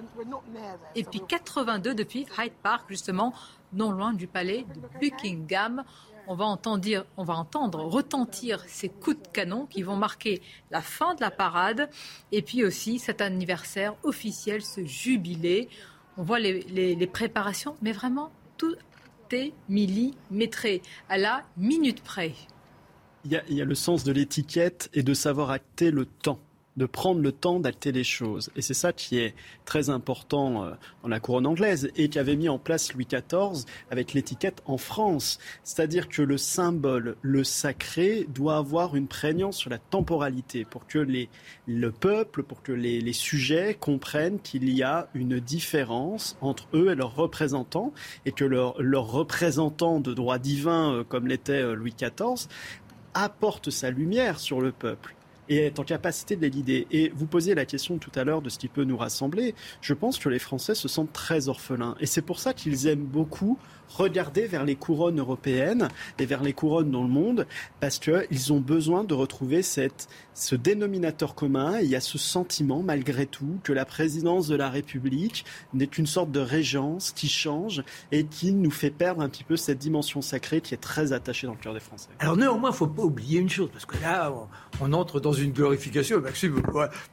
Et 0.95 1.03
puis 1.03 1.21
82 1.29 1.93
depuis 1.93 2.25
Hyde 2.37 2.53
Park, 2.63 2.85
justement, 2.89 3.33
non 3.71 3.91
loin 3.91 4.13
du 4.13 4.27
palais 4.27 4.65
de 4.75 4.99
Buckingham. 4.99 5.83
On 6.27 6.35
va, 6.35 6.45
entendre, 6.45 7.79
retentir 7.79 8.63
ces 8.67 8.89
coups 8.89 9.21
de 9.21 9.27
canon 9.29 9.65
qui 9.65 9.81
vont 9.81 9.95
marquer 9.95 10.41
la 10.69 10.81
fin 10.81 11.15
de 11.15 11.21
la 11.21 11.31
parade 11.31 11.89
et 12.31 12.43
puis 12.43 12.63
aussi 12.63 12.99
cet 12.99 13.21
anniversaire 13.21 13.95
officiel, 14.03 14.61
ce 14.61 14.85
jubilé. 14.85 15.69
On 16.17 16.23
voit 16.23 16.39
les, 16.39 17.07
préparations, 17.07 17.75
mais 17.81 17.93
vraiment 17.93 18.31
tout 18.57 18.75
est 19.31 19.53
millimétré 19.69 20.81
à 21.07 21.17
la 21.17 21.43
minute 21.57 22.01
près. 22.03 22.33
il 23.25 23.31
y 23.49 23.61
a 23.61 23.65
le 23.65 23.75
sens 23.75 24.03
de 24.03 24.11
l'étiquette 24.11 24.89
et 24.93 25.01
de 25.01 25.13
savoir 25.15 25.49
acter 25.49 25.89
le 25.89 26.05
temps 26.05 26.39
de 26.79 26.85
prendre 26.85 27.19
le 27.19 27.33
temps 27.33 27.59
d'acter 27.59 27.91
les 27.91 28.05
choses. 28.05 28.49
Et 28.55 28.61
c'est 28.61 28.73
ça 28.73 28.93
qui 28.93 29.19
est 29.19 29.35
très 29.65 29.89
important 29.89 30.63
euh, 30.63 30.71
dans 31.03 31.09
la 31.09 31.19
couronne 31.19 31.45
anglaise 31.45 31.91
et 31.97 32.07
qui 32.07 32.17
avait 32.17 32.37
mis 32.37 32.47
en 32.47 32.57
place 32.57 32.93
Louis 32.93 33.05
XIV 33.05 33.65
avec 33.91 34.13
l'étiquette 34.13 34.63
en 34.65 34.77
France. 34.77 35.39
C'est-à-dire 35.63 36.07
que 36.07 36.21
le 36.21 36.37
symbole, 36.37 37.17
le 37.21 37.43
sacré, 37.43 38.25
doit 38.29 38.55
avoir 38.55 38.95
une 38.95 39.07
prégnance 39.07 39.57
sur 39.57 39.69
la 39.69 39.77
temporalité 39.77 40.63
pour 40.63 40.87
que 40.87 40.99
les, 40.99 41.27
le 41.67 41.91
peuple, 41.91 42.43
pour 42.43 42.63
que 42.63 42.71
les, 42.71 43.09
sujets 43.11 43.75
comprennent 43.77 44.39
qu'il 44.39 44.69
y 44.69 44.81
a 44.81 45.09
une 45.13 45.39
différence 45.39 46.37
entre 46.39 46.67
eux 46.73 46.91
et 46.91 46.95
leurs 46.95 47.15
représentants 47.15 47.91
et 48.25 48.31
que 48.31 48.45
leurs 48.45 48.81
leur 48.81 49.11
représentants 49.11 49.99
de 49.99 50.13
droit 50.13 50.37
divin, 50.37 50.93
euh, 50.93 51.03
comme 51.03 51.27
l'était 51.27 51.63
euh, 51.63 51.73
Louis 51.73 51.93
XIV, 51.99 52.47
apporte 53.13 53.71
sa 53.71 53.89
lumière 53.89 54.39
sur 54.39 54.61
le 54.61 54.71
peuple 54.71 55.15
et 55.49 55.65
est 55.65 55.79
en 55.79 55.83
capacité 55.83 56.35
de 56.35 56.41
les 56.41 56.49
guider. 56.49 56.87
Et 56.91 57.11
vous 57.15 57.25
posiez 57.25 57.55
la 57.55 57.65
question 57.65 57.97
tout 57.97 58.11
à 58.15 58.23
l'heure 58.23 58.41
de 58.41 58.49
ce 58.49 58.57
qui 58.57 58.67
peut 58.67 58.83
nous 58.83 58.97
rassembler. 58.97 59.55
Je 59.81 59.93
pense 59.93 60.17
que 60.17 60.29
les 60.29 60.39
Français 60.39 60.75
se 60.75 60.87
sentent 60.87 61.11
très 61.11 61.49
orphelins. 61.49 61.95
Et 61.99 62.05
c'est 62.05 62.21
pour 62.21 62.39
ça 62.39 62.53
qu'ils 62.53 62.87
aiment 62.87 63.05
beaucoup 63.05 63.57
regarder 63.89 64.45
vers 64.45 64.65
les 64.65 64.75
couronnes 64.75 65.19
européennes 65.19 65.87
et 66.19 66.25
vers 66.25 66.43
les 66.43 66.53
couronnes 66.53 66.91
dans 66.91 67.01
le 67.01 67.09
monde, 67.09 67.47
parce 67.79 67.97
qu'ils 67.97 68.53
ont 68.53 68.59
besoin 68.59 69.03
de 69.03 69.15
retrouver 69.15 69.63
ce 69.63 70.55
dénominateur 70.55 71.33
commun. 71.33 71.79
Il 71.79 71.89
y 71.89 71.95
a 71.95 71.99
ce 71.99 72.19
sentiment, 72.19 72.83
malgré 72.83 73.25
tout, 73.25 73.59
que 73.63 73.73
la 73.73 73.85
présidence 73.85 74.47
de 74.47 74.55
la 74.55 74.69
République 74.69 75.43
n'est 75.73 75.87
qu'une 75.87 76.05
sorte 76.05 76.31
de 76.31 76.39
régence 76.39 77.11
qui 77.11 77.27
change 77.27 77.83
et 78.11 78.25
qui 78.25 78.53
nous 78.53 78.69
fait 78.69 78.91
perdre 78.91 79.21
un 79.21 79.29
petit 79.29 79.43
peu 79.43 79.57
cette 79.57 79.79
dimension 79.79 80.21
sacrée 80.21 80.61
qui 80.61 80.75
est 80.75 80.77
très 80.77 81.11
attachée 81.11 81.47
dans 81.47 81.53
le 81.53 81.59
cœur 81.59 81.73
des 81.73 81.79
Français. 81.79 82.09
Alors 82.19 82.37
néanmoins, 82.37 82.69
il 82.69 82.73
ne 82.73 82.77
faut 82.77 82.87
pas 82.87 83.03
oublier 83.03 83.39
une 83.39 83.49
chose, 83.49 83.69
parce 83.71 83.87
que 83.87 83.99
là, 84.03 84.31
on, 84.81 84.93
entre 84.93 85.19
dans 85.19 85.33
une 85.41 85.51
glorification. 85.51 86.21
Maxime, 86.21 86.61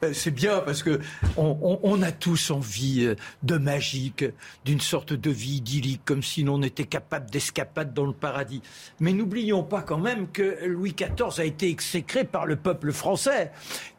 ben, 0.01 0.13
c'est 0.13 0.31
bien 0.31 0.59
parce 0.59 0.83
que 0.83 0.99
on, 1.37 2.01
a 2.01 2.11
tous 2.11 2.51
envie 2.51 3.05
euh, 3.05 3.15
de 3.43 3.57
magique, 3.57 4.25
d'une 4.65 4.81
sorte 4.81 5.13
de 5.13 5.29
vie 5.29 5.57
idyllique, 5.57 6.01
comme 6.05 6.23
si 6.23 6.43
l'on 6.43 6.61
était 6.61 6.85
capable 6.85 7.29
d'escapade 7.29 7.93
dans 7.93 8.05
le 8.05 8.13
paradis. 8.13 8.61
Mais 8.99 9.13
n'oublions 9.13 9.63
pas 9.63 9.81
quand 9.81 9.97
même 9.97 10.27
que 10.31 10.65
Louis 10.65 10.93
XIV 10.93 11.39
a 11.39 11.45
été 11.45 11.69
exécré 11.69 12.23
par 12.23 12.45
le 12.45 12.55
peuple 12.55 12.91
français, 12.91 13.51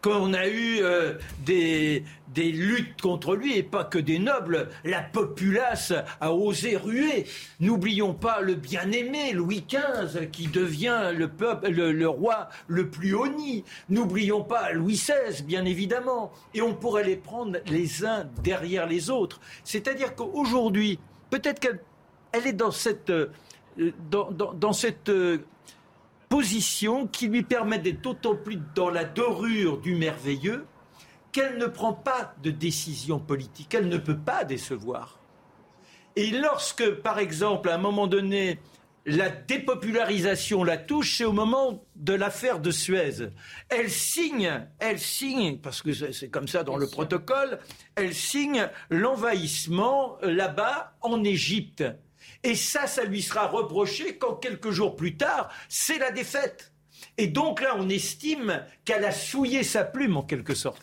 qu'on 0.03 0.33
a 0.33 0.47
eu 0.47 0.79
euh, 0.81 1.15
des, 1.45 2.05
des 2.35 2.53
luttes 2.53 3.01
contre 3.01 3.35
lui, 3.35 3.57
et 3.57 3.63
pas 3.63 3.85
que 3.85 3.99
des 3.99 4.19
nobles, 4.19 4.69
la 4.85 5.03
populace 5.03 5.93
a 6.21 6.33
osé 6.33 6.77
ruer. 6.77 7.27
N'oublions 7.61 8.15
pas 8.15 8.41
le 8.41 8.55
bien-aimé 8.55 9.33
Louis 9.33 9.65
XV, 9.69 10.29
qui 10.31 10.47
devient 10.47 11.13
le, 11.15 11.29
peuple, 11.29 11.71
le, 11.71 12.09
roi 12.09 12.49
le 12.67 12.89
plus 12.89 13.15
honni. 13.15 13.65
N'oublions 13.89 14.18
pas 14.49 14.73
Louis 14.73 14.95
XVI, 14.95 15.43
bien 15.43 15.65
évidemment. 15.65 16.33
Et 16.55 16.63
on 16.63 16.75
pourrait 16.75 17.05
les 17.05 17.17
prendre 17.17 17.59
les 17.67 18.05
uns 18.05 18.25
derrière 18.43 18.87
les 18.87 19.11
autres. 19.11 19.41
C'est-à-dire 19.65 20.15
qu'aujourd'hui, 20.15 20.99
peut-être 21.31 21.61
qu'elle 21.61 21.81
elle 22.33 22.47
est 22.47 22.53
dans 22.53 22.71
cette, 22.71 23.11
euh, 23.11 23.31
dans, 24.11 24.73
cette 24.73 25.09
euh, 25.09 25.39
position 26.29 27.07
qui 27.07 27.29
lui 27.29 27.43
permet 27.43 27.79
d'être 27.79 28.01
d'autant 28.01 28.35
plus 28.35 28.59
dans 28.75 28.91
la 28.91 29.05
dorure 29.05 29.79
du 29.79 29.95
merveilleux 29.95 30.67
qu'elle 31.33 31.59
ne 31.59 31.67
prend 31.67 31.93
pas 31.93 32.35
de 32.43 32.51
décision 32.51 33.19
politique, 33.19 33.75
elle 33.75 33.89
ne 33.89 33.99
peut 33.99 34.17
pas 34.17 34.45
décevoir. 34.45 35.19
Et 36.17 36.31
lorsque, 36.31 36.91
par 36.91 37.19
exemple, 37.19 37.69
à 37.69 37.75
un 37.75 37.79
moment 37.79 38.07
donné, 38.07 38.59
la 39.09 39.31
dépopularisation 39.31 40.63
la 40.65 40.77
touche, 40.77 41.17
c'est 41.17 41.25
au 41.25 41.33
moment 41.33 41.83
de 41.97 42.13
l'affaire 42.13 42.61
de 42.61 42.71
Suez. 42.71 43.31
Elle 43.71 43.91
signe, 43.91 44.67
elle 44.79 44.99
signe, 44.99 45.59
parce 45.59 45.81
que 45.81 45.93
c'est 46.13 46.29
comme 46.29 46.47
ça 46.47 46.63
dans 46.63 46.77
le 46.77 46.87
protocole, 46.87 47.59
elle 47.95 48.15
signe 48.15 48.69
l'envahissement 48.91 50.19
euh, 50.23 50.31
là-bas 50.31 50.95
en 51.01 51.25
Égypte. 51.25 51.85
Et 52.45 52.55
ça, 52.55 52.87
ça 52.87 53.05
lui 53.05 53.23
sera 53.23 53.47
reproché 53.47 54.19
quand 54.19 54.35
quelques 54.35 54.71
jours 54.71 54.95
plus 54.95 55.17
tard, 55.17 55.51
c'est 55.71 55.99
la 55.99 56.11
défaite. 56.11 56.73
Et 57.17 57.29
donc 57.29 57.63
là, 57.63 57.77
on 57.79 57.89
estime 57.89 58.63
qu'elle 58.85 59.07
a 59.07 59.13
souillé 59.13 59.63
sa 59.63 59.85
plume 59.85 60.19
en 60.19 60.23
quelque 60.23 60.55
sorte. 60.55 60.83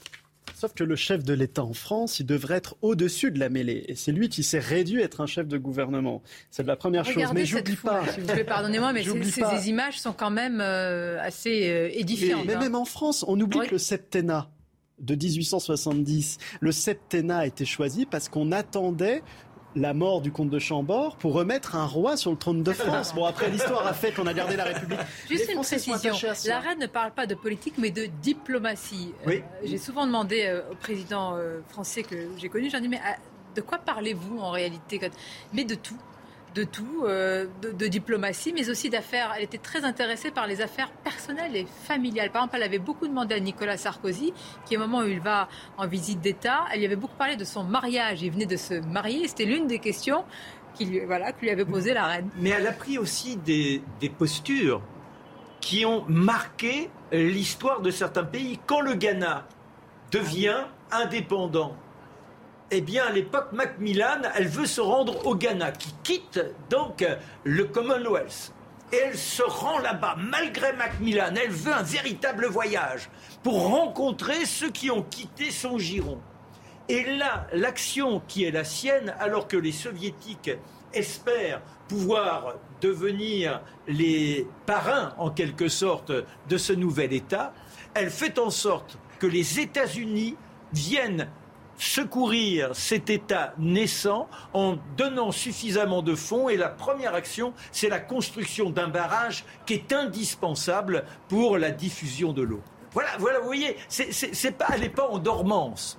Sauf 0.55 0.73
que 0.73 0.85
le 0.85 0.95
chef 0.95 1.23
de 1.23 1.33
l'État 1.33 1.63
en 1.63 1.73
France, 1.73 2.21
il 2.21 2.25
devrait 2.25 2.55
être 2.55 2.77
au-dessus 2.81 3.29
de 3.29 3.39
la 3.39 3.49
mêlée. 3.49 3.83
Et 3.89 3.95
c'est 3.95 4.13
lui 4.13 4.29
qui 4.29 4.41
s'est 4.41 4.59
réduit 4.59 5.01
à 5.01 5.05
être 5.05 5.19
un 5.19 5.25
chef 5.25 5.49
de 5.49 5.57
gouvernement. 5.57 6.21
C'est 6.49 6.65
la 6.65 6.77
première 6.77 7.03
chose. 7.03 7.25
Mais 7.33 7.45
j'oublie 7.45 7.75
pas. 7.75 8.03
Pardonnez-moi, 8.47 8.93
mais 8.93 9.03
ces, 9.03 9.69
images 9.69 9.99
sont 9.99 10.13
quand 10.13 10.31
même 10.31 10.61
euh, 10.61 11.19
assez 11.21 11.69
euh, 11.69 11.89
édifiantes. 11.91 12.45
Mais, 12.45 12.55
hein. 12.55 12.59
même 12.59 12.75
en 12.75 12.85
France, 12.85 13.25
on 13.27 13.37
oublie 13.39 13.59
que 13.67 13.71
le 13.71 13.77
septennat 13.77 14.49
de 14.99 15.15
1870, 15.15 16.37
le 16.61 16.71
septennat 16.71 17.39
a 17.39 17.45
été 17.45 17.65
choisi 17.65 18.05
parce 18.05 18.29
qu'on 18.29 18.53
attendait 18.53 19.23
la 19.75 19.93
mort 19.93 20.21
du 20.21 20.31
comte 20.31 20.49
de 20.49 20.59
Chambord 20.59 21.17
pour 21.17 21.33
remettre 21.33 21.75
un 21.75 21.85
roi 21.85 22.17
sur 22.17 22.31
le 22.31 22.37
trône 22.37 22.63
de 22.63 22.71
France. 22.71 23.13
Bon, 23.13 23.25
après, 23.25 23.49
l'histoire 23.49 23.85
a 23.85 23.93
fait 23.93 24.11
qu'on 24.11 24.27
a 24.27 24.33
gardé 24.33 24.55
la 24.55 24.63
République. 24.65 24.99
Juste 25.29 25.51
une 25.51 25.61
précision. 25.61 26.13
La 26.45 26.59
reine 26.59 26.79
ne 26.79 26.87
parle 26.87 27.11
pas 27.11 27.27
de 27.27 27.35
politique, 27.35 27.75
mais 27.77 27.91
de 27.91 28.07
diplomatie. 28.21 29.13
Euh, 29.27 29.39
j'ai 29.63 29.77
souvent 29.77 30.05
demandé 30.05 30.45
euh, 30.45 30.61
au 30.71 30.75
président 30.75 31.35
euh, 31.35 31.59
français 31.69 32.03
que 32.03 32.15
j'ai 32.37 32.49
connu, 32.49 32.69
j'ai 32.69 32.79
dit, 32.79 32.87
mais 32.87 33.01
de 33.55 33.61
quoi 33.61 33.77
parlez-vous 33.77 34.39
en 34.39 34.51
réalité 34.51 34.99
Mais 35.53 35.63
de 35.63 35.75
tout 35.75 35.97
de 36.55 36.63
tout, 36.63 37.03
euh, 37.03 37.45
de, 37.61 37.87
diplomatie, 37.87 38.53
mais 38.53 38.69
aussi 38.69 38.89
d'affaires. 38.89 39.33
Elle 39.35 39.43
était 39.43 39.57
très 39.57 39.83
intéressée 39.83 40.31
par 40.31 40.47
les 40.47 40.61
affaires 40.61 40.89
personnelles 41.03 41.55
et 41.55 41.67
familiales. 41.83 42.31
Par 42.31 42.43
exemple, 42.43 42.55
elle 42.55 42.63
avait 42.63 42.79
beaucoup 42.79 43.07
demandé 43.07 43.35
à 43.35 43.39
Nicolas 43.39 43.77
Sarkozy, 43.77 44.33
qui 44.65 44.77
au 44.77 44.79
moment 44.79 44.99
où 44.99 45.07
il 45.07 45.19
va 45.19 45.49
en 45.77 45.85
visite 45.85 46.21
d'État, 46.21 46.61
elle 46.71 46.79
lui 46.79 46.85
avait 46.85 46.95
beaucoup 46.95 47.17
parlé 47.17 47.35
de 47.35 47.43
son 47.43 47.63
mariage. 47.63 48.21
Il 48.21 48.31
venait 48.31 48.45
de 48.45 48.55
se 48.55 48.73
marier. 48.73 49.27
C'était 49.27 49.45
l'une 49.45 49.67
des 49.67 49.79
questions 49.79 50.23
qui 50.75 50.85
lui, 50.85 51.01
voilà, 51.05 51.33
que 51.33 51.41
lui 51.41 51.49
avait 51.49 51.65
posée 51.65 51.93
la 51.93 52.05
reine. 52.07 52.29
Mais 52.37 52.49
elle 52.49 52.67
a 52.67 52.71
pris 52.71 52.97
aussi 52.97 53.35
des, 53.35 53.81
des 53.99 54.09
postures 54.09 54.81
qui 55.59 55.85
ont 55.85 56.05
marqué 56.07 56.89
l'histoire 57.11 57.81
de 57.81 57.91
certains 57.91 58.23
pays. 58.23 58.59
Quand 58.65 58.79
le 58.79 58.93
Ghana 58.93 59.45
devient 60.11 60.65
indépendant, 60.91 61.75
eh 62.71 62.81
bien, 62.81 63.05
à 63.05 63.11
l'époque, 63.11 63.51
Macmillan, 63.51 64.21
elle 64.35 64.47
veut 64.47 64.65
se 64.65 64.81
rendre 64.81 65.25
au 65.25 65.35
Ghana, 65.35 65.71
qui 65.71 65.93
quitte 66.03 66.43
donc 66.69 67.05
le 67.43 67.65
Commonwealth. 67.65 68.53
Et 68.91 68.97
elle 68.97 69.17
se 69.17 69.43
rend 69.43 69.79
là-bas, 69.79 70.15
malgré 70.17 70.73
Macmillan. 70.73 71.33
Elle 71.35 71.51
veut 71.51 71.73
un 71.73 71.83
véritable 71.83 72.47
voyage 72.47 73.09
pour 73.43 73.67
rencontrer 73.67 74.45
ceux 74.45 74.69
qui 74.69 74.89
ont 74.89 75.03
quitté 75.03 75.51
son 75.51 75.77
giron. 75.77 76.19
Et 76.87 77.03
là, 77.17 77.47
l'action 77.51 78.21
qui 78.27 78.43
est 78.43 78.51
la 78.51 78.63
sienne, 78.63 79.15
alors 79.19 79.47
que 79.47 79.57
les 79.57 79.71
soviétiques 79.71 80.51
espèrent 80.93 81.61
pouvoir 81.87 82.55
devenir 82.81 83.61
les 83.87 84.47
parrains, 84.65 85.13
en 85.17 85.29
quelque 85.29 85.67
sorte, 85.67 86.11
de 86.47 86.57
ce 86.57 86.73
nouvel 86.73 87.13
État, 87.13 87.53
elle 87.93 88.11
fait 88.11 88.39
en 88.39 88.49
sorte 88.49 88.97
que 89.19 89.27
les 89.27 89.59
États-Unis 89.59 90.35
viennent 90.73 91.29
secourir 91.77 92.75
cet 92.75 93.09
État 93.09 93.53
naissant 93.57 94.29
en 94.53 94.77
donnant 94.97 95.31
suffisamment 95.31 96.01
de 96.01 96.15
fonds. 96.15 96.49
Et 96.49 96.57
la 96.57 96.69
première 96.69 97.15
action, 97.15 97.53
c'est 97.71 97.89
la 97.89 97.99
construction 97.99 98.69
d'un 98.69 98.87
barrage 98.87 99.45
qui 99.65 99.73
est 99.73 99.93
indispensable 99.93 101.05
pour 101.27 101.57
la 101.57 101.71
diffusion 101.71 102.33
de 102.33 102.41
l'eau. 102.41 102.61
Voilà, 102.91 103.09
voilà, 103.19 103.39
vous 103.39 103.45
voyez, 103.45 103.75
pas, 104.57 104.67
elle 104.73 104.81
n'est 104.81 104.89
pas 104.89 105.09
en 105.09 105.19
dormance. 105.19 105.97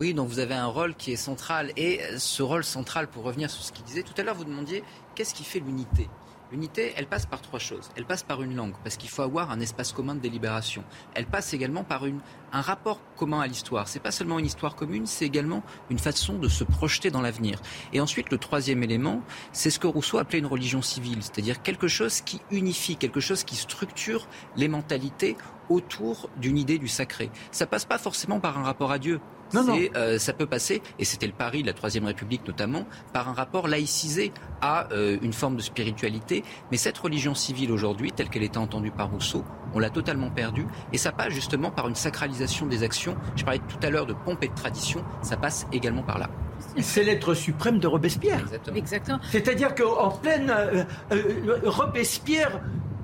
Oui, 0.00 0.14
donc 0.14 0.28
vous 0.28 0.38
avez 0.38 0.54
un 0.54 0.66
rôle 0.66 0.94
qui 0.94 1.12
est 1.12 1.16
central. 1.16 1.72
Et 1.76 2.00
ce 2.16 2.42
rôle 2.42 2.64
central, 2.64 3.06
pour 3.06 3.22
revenir 3.22 3.50
sur 3.50 3.62
ce 3.62 3.70
qu'il 3.70 3.84
disait 3.84 4.02
tout 4.02 4.14
à 4.16 4.22
l'heure, 4.22 4.34
vous 4.34 4.44
demandiez 4.44 4.82
qu'est-ce 5.14 5.34
qui 5.34 5.44
fait 5.44 5.60
l'unité? 5.60 6.08
L'unité, 6.52 6.92
elle 6.96 7.06
passe 7.06 7.26
par 7.26 7.40
trois 7.40 7.60
choses. 7.60 7.90
Elle 7.94 8.04
passe 8.04 8.24
par 8.24 8.42
une 8.42 8.56
langue, 8.56 8.74
parce 8.82 8.96
qu'il 8.96 9.08
faut 9.08 9.22
avoir 9.22 9.52
un 9.52 9.60
espace 9.60 9.92
commun 9.92 10.16
de 10.16 10.20
délibération. 10.20 10.82
Elle 11.14 11.26
passe 11.26 11.54
également 11.54 11.84
par 11.84 12.06
une, 12.06 12.18
un 12.52 12.60
rapport 12.60 13.00
commun 13.16 13.40
à 13.40 13.46
l'histoire. 13.46 13.86
C'est 13.86 14.00
pas 14.00 14.10
seulement 14.10 14.38
une 14.40 14.46
histoire 14.46 14.74
commune, 14.74 15.06
c'est 15.06 15.24
également 15.24 15.62
une 15.90 16.00
façon 16.00 16.38
de 16.38 16.48
se 16.48 16.64
projeter 16.64 17.12
dans 17.12 17.20
l'avenir. 17.20 17.62
Et 17.92 18.00
ensuite, 18.00 18.30
le 18.30 18.38
troisième 18.38 18.82
élément, 18.82 19.22
c'est 19.52 19.70
ce 19.70 19.78
que 19.78 19.86
Rousseau 19.86 20.18
appelait 20.18 20.40
une 20.40 20.46
religion 20.46 20.82
civile, 20.82 21.22
c'est-à-dire 21.22 21.62
quelque 21.62 21.86
chose 21.86 22.20
qui 22.20 22.40
unifie, 22.50 22.96
quelque 22.96 23.20
chose 23.20 23.44
qui 23.44 23.54
structure 23.54 24.26
les 24.56 24.66
mentalités 24.66 25.36
autour 25.68 26.30
d'une 26.36 26.58
idée 26.58 26.78
du 26.78 26.88
sacré. 26.88 27.30
Ça 27.52 27.66
passe 27.66 27.84
pas 27.84 27.98
forcément 27.98 28.40
par 28.40 28.58
un 28.58 28.64
rapport 28.64 28.90
à 28.90 28.98
Dieu. 28.98 29.20
Non, 29.54 29.64
non. 29.64 29.78
Euh, 29.96 30.18
ça 30.18 30.32
peut 30.32 30.46
passer, 30.46 30.82
et 30.98 31.04
c'était 31.04 31.26
le 31.26 31.32
pari 31.32 31.62
de 31.62 31.66
la 31.66 31.72
Troisième 31.72 32.04
République 32.04 32.46
notamment, 32.46 32.86
par 33.12 33.28
un 33.28 33.32
rapport 33.32 33.68
laïcisé 33.68 34.32
à 34.60 34.88
euh, 34.92 35.18
une 35.22 35.32
forme 35.32 35.56
de 35.56 35.62
spiritualité. 35.62 36.44
Mais 36.70 36.76
cette 36.76 36.98
religion 36.98 37.34
civile 37.34 37.72
aujourd'hui, 37.72 38.12
telle 38.12 38.28
qu'elle 38.28 38.42
était 38.42 38.58
entendue 38.58 38.90
par 38.90 39.10
Rousseau, 39.10 39.44
on 39.74 39.78
l'a 39.78 39.90
totalement 39.90 40.30
perdue. 40.30 40.66
Et 40.92 40.98
ça 40.98 41.12
passe 41.12 41.32
justement 41.32 41.70
par 41.70 41.88
une 41.88 41.94
sacralisation 41.94 42.66
des 42.66 42.82
actions. 42.82 43.16
Je 43.36 43.44
parlais 43.44 43.60
tout 43.60 43.78
à 43.82 43.90
l'heure 43.90 44.06
de 44.06 44.14
pompe 44.14 44.42
et 44.44 44.48
de 44.48 44.54
tradition, 44.54 45.04
ça 45.22 45.36
passe 45.36 45.66
également 45.72 46.02
par 46.02 46.18
là. 46.18 46.30
C'est 46.78 47.02
l'être 47.02 47.34
suprême 47.34 47.78
de 47.78 47.86
Robespierre. 47.86 48.40
Exactement. 48.74 49.18
C'est-à-dire 49.30 49.74
qu'en 49.74 50.10
pleine 50.10 50.50
euh, 50.50 50.84
euh, 51.12 51.60
Robespierre 51.64 52.60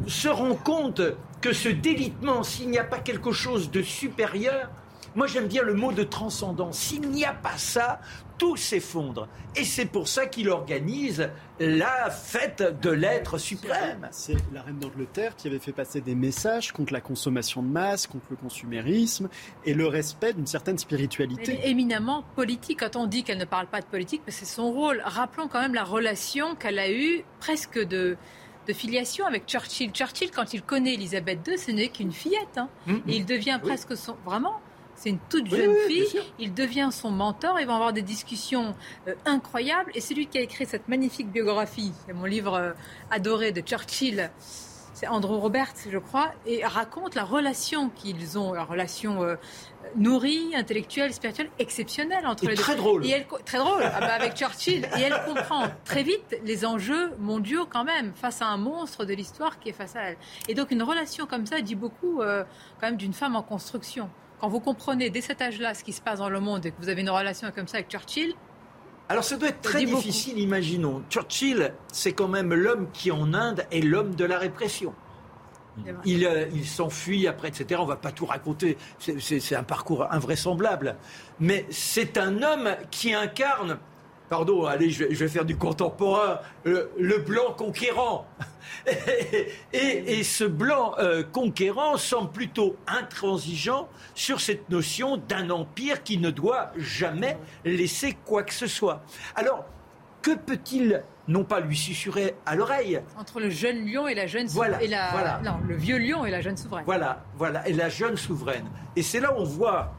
se 0.06 0.28
rend 0.28 0.54
compte 0.54 1.00
que 1.40 1.52
ce 1.52 1.68
délitement, 1.68 2.42
s'il 2.42 2.70
n'y 2.70 2.78
a 2.78 2.84
pas 2.84 2.98
quelque 2.98 3.32
chose 3.32 3.70
de 3.70 3.82
supérieur, 3.82 4.70
moi 5.16 5.26
j'aime 5.26 5.48
bien 5.48 5.62
le 5.62 5.74
mot 5.74 5.92
de 5.92 6.04
transcendance. 6.04 6.78
S'il 6.78 7.08
n'y 7.10 7.24
a 7.24 7.32
pas 7.32 7.56
ça, 7.56 8.00
tout 8.38 8.56
s'effondre. 8.56 9.28
Et 9.56 9.64
c'est 9.64 9.86
pour 9.86 10.08
ça 10.08 10.26
qu'il 10.26 10.50
organise 10.50 11.30
la 11.58 12.10
fête 12.10 12.62
de 12.82 12.90
l'être 12.90 13.38
suprême. 13.38 14.08
C'est 14.10 14.36
la 14.52 14.62
reine 14.62 14.78
d'Angleterre 14.78 15.34
qui 15.36 15.48
avait 15.48 15.58
fait 15.58 15.72
passer 15.72 16.02
des 16.02 16.14
messages 16.14 16.72
contre 16.72 16.92
la 16.92 17.00
consommation 17.00 17.62
de 17.62 17.68
masse, 17.68 18.06
contre 18.06 18.26
le 18.30 18.36
consumérisme 18.36 19.28
et 19.64 19.72
le 19.72 19.86
respect 19.86 20.34
d'une 20.34 20.46
certaine 20.46 20.76
spiritualité. 20.76 21.58
Elle 21.58 21.64
est 21.64 21.70
éminemment 21.70 22.24
politique. 22.34 22.80
Quand 22.80 22.96
on 22.96 23.06
dit 23.06 23.24
qu'elle 23.24 23.38
ne 23.38 23.46
parle 23.46 23.68
pas 23.68 23.80
de 23.80 23.86
politique, 23.86 24.20
c'est 24.28 24.44
son 24.44 24.70
rôle. 24.70 25.02
Rappelons 25.04 25.48
quand 25.48 25.60
même 25.60 25.74
la 25.74 25.84
relation 25.84 26.54
qu'elle 26.56 26.78
a 26.78 26.90
eue 26.90 27.24
presque 27.40 27.78
de 27.78 28.16
de 28.66 28.72
filiation 28.72 29.24
avec 29.26 29.46
Churchill. 29.46 29.92
Churchill, 29.92 30.30
quand 30.30 30.52
il 30.52 30.62
connaît 30.62 30.94
Elisabeth 30.94 31.38
II, 31.46 31.56
ce 31.56 31.70
n'est 31.70 31.88
qu'une 31.88 32.12
fillette. 32.12 32.56
Hein. 32.56 32.68
Mm-hmm. 32.88 33.00
Et 33.08 33.16
il 33.16 33.24
devient 33.24 33.60
presque 33.62 33.96
son... 33.96 34.16
Vraiment 34.24 34.60
c'est 34.96 35.10
une 35.10 35.18
toute 35.30 35.46
jeune 35.48 35.74
fille. 35.86 36.20
Il 36.38 36.54
devient 36.54 36.88
son 36.90 37.10
mentor. 37.10 37.60
Ils 37.60 37.66
vont 37.66 37.74
avoir 37.74 37.92
des 37.92 38.02
discussions 38.02 38.74
euh, 39.06 39.14
incroyables. 39.26 39.92
Et 39.94 40.00
c'est 40.00 40.14
lui 40.14 40.26
qui 40.26 40.38
a 40.38 40.40
écrit 40.40 40.66
cette 40.66 40.88
magnifique 40.88 41.30
biographie. 41.30 41.92
C'est 42.06 42.14
mon 42.14 42.24
livre 42.24 42.54
euh, 42.54 42.72
adoré 43.10 43.52
de 43.52 43.60
Churchill. 43.60 44.30
C'est 44.94 45.08
Andrew 45.08 45.36
Roberts, 45.36 45.74
je 45.90 45.98
crois, 45.98 46.30
et 46.46 46.64
raconte 46.64 47.14
la 47.14 47.24
relation 47.24 47.90
qu'ils 47.90 48.38
ont, 48.38 48.54
la 48.54 48.64
relation 48.64 49.22
euh, 49.22 49.34
nourrie, 49.94 50.54
intellectuelle, 50.56 51.12
spirituelle, 51.12 51.50
exceptionnelle 51.58 52.26
entre 52.26 52.44
Et 52.44 52.48
les 52.48 52.54
deux. 52.54 52.62
très 52.62 52.76
drôle. 52.76 53.04
Et 53.04 53.10
elle, 53.10 53.26
très 53.44 53.58
drôle, 53.58 53.82
ah 53.82 54.00
bah, 54.00 54.14
avec 54.14 54.36
Churchill. 54.36 54.88
Et 54.98 55.02
elle 55.02 55.20
comprend 55.26 55.64
très 55.84 56.02
vite 56.02 56.38
les 56.44 56.64
enjeux 56.64 57.10
mondiaux 57.18 57.66
quand 57.70 57.84
même, 57.84 58.12
face 58.14 58.40
à 58.40 58.46
un 58.46 58.56
monstre 58.56 59.04
de 59.04 59.12
l'histoire 59.12 59.58
qui 59.58 59.68
est 59.68 59.74
face 59.74 59.96
à 59.96 60.00
elle. 60.00 60.16
Et 60.48 60.54
donc 60.54 60.70
une 60.70 60.82
relation 60.82 61.26
comme 61.26 61.44
ça 61.44 61.60
dit 61.60 61.74
beaucoup 61.74 62.22
euh, 62.22 62.44
quand 62.80 62.86
même 62.86 62.96
d'une 62.96 63.12
femme 63.12 63.36
en 63.36 63.42
construction. 63.42 64.08
Quand 64.40 64.48
vous 64.48 64.60
comprenez 64.60 65.10
dès 65.10 65.20
cet 65.22 65.40
âge-là 65.40 65.74
ce 65.74 65.82
qui 65.82 65.92
se 65.92 66.00
passe 66.00 66.18
dans 66.18 66.28
le 66.28 66.40
monde 66.40 66.66
et 66.66 66.70
que 66.70 66.76
vous 66.80 66.88
avez 66.88 67.00
une 67.00 67.10
relation 67.10 67.50
comme 67.54 67.66
ça 67.68 67.78
avec 67.78 67.90
Churchill, 67.90 68.34
Alors 69.08 69.24
ça 69.24 69.36
doit 69.36 69.48
être 69.48 69.64
Ça 69.64 69.70
très 69.70 69.86
beaucoup. 69.86 69.96
difficile, 69.98 70.38
imaginons. 70.38 71.02
Churchill, 71.10 71.72
c'est 71.92 72.12
quand 72.12 72.28
même 72.28 72.52
l'homme 72.52 72.88
qui 72.92 73.10
en 73.10 73.32
Inde 73.34 73.64
est 73.70 73.80
l'homme 73.80 74.14
de 74.14 74.24
la 74.24 74.38
répression. 74.38 74.94
Il, 76.06 76.24
euh, 76.26 76.46
il 76.54 76.66
s'enfuit 76.66 77.28
après, 77.28 77.48
etc. 77.48 77.78
On 77.82 77.84
va 77.86 77.96
pas 77.96 78.10
tout 78.10 78.24
raconter. 78.24 78.78
C'est 78.98 79.54
un 79.54 79.62
parcours 79.62 80.10
invraisemblable. 80.10 80.96
Mais 81.38 81.66
c'est 81.70 82.16
un 82.16 82.42
homme 82.42 82.70
qui 82.90 83.12
incarne, 83.12 83.78
pardon, 84.28 84.66
allez, 84.66 84.90
je 84.90 85.04
vais, 85.04 85.14
je 85.14 85.18
vais 85.20 85.28
faire 85.28 85.44
du 85.44 85.56
contemporain, 85.56 86.40
le, 86.64 86.90
le 86.98 87.18
blanc 87.18 87.52
conquérant. 87.56 88.26
Et, 89.72 90.18
et 90.18 90.22
ce 90.24 90.44
blanc 90.44 90.94
euh, 90.98 91.22
conquérant 91.24 91.96
semble 91.96 92.30
plutôt 92.30 92.76
intransigeant 92.86 93.88
sur 94.14 94.40
cette 94.40 94.68
notion 94.70 95.16
d'un 95.16 95.50
empire 95.50 96.02
qui 96.02 96.18
ne 96.18 96.30
doit 96.30 96.70
jamais 96.76 97.36
laisser 97.64 98.16
quoi 98.24 98.42
que 98.42 98.52
ce 98.54 98.66
soit. 98.66 99.02
Alors, 99.34 99.64
que 100.22 100.36
peut-il 100.36 101.02
non 101.28 101.42
pas 101.44 101.58
lui 101.60 101.76
susurrer 101.76 102.34
à 102.44 102.54
l'oreille, 102.54 103.00
entre 103.18 103.40
le 103.40 103.50
jeune 103.50 103.84
lion 103.86 104.06
et 104.06 104.14
la 104.14 104.26
jeune 104.28 104.48
sou- 104.48 104.54
Voilà, 104.56 104.80
et 104.82 104.86
la 104.88 105.10
voilà. 105.10 105.40
non, 105.44 105.58
le 105.66 105.74
vieux 105.76 105.98
lion 105.98 106.24
et 106.24 106.30
la 106.30 106.40
jeune 106.40 106.56
souveraine. 106.56 106.84
Voilà, 106.84 107.24
voilà, 107.36 107.66
et 107.68 107.72
la 107.72 107.88
jeune 107.88 108.16
souveraine. 108.16 108.66
Et 108.94 109.02
c'est 109.02 109.18
là 109.20 109.32
où 109.32 109.40
on 109.40 109.44
voit, 109.44 109.92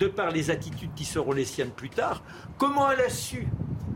de 0.00 0.08
par 0.08 0.30
les 0.30 0.50
attitudes 0.50 0.94
qui 0.96 1.04
seront 1.04 1.32
les 1.32 1.44
siennes 1.44 1.70
plus 1.70 1.90
tard, 1.90 2.22
comment 2.58 2.90
elle 2.90 3.02
a 3.02 3.10
su 3.10 3.46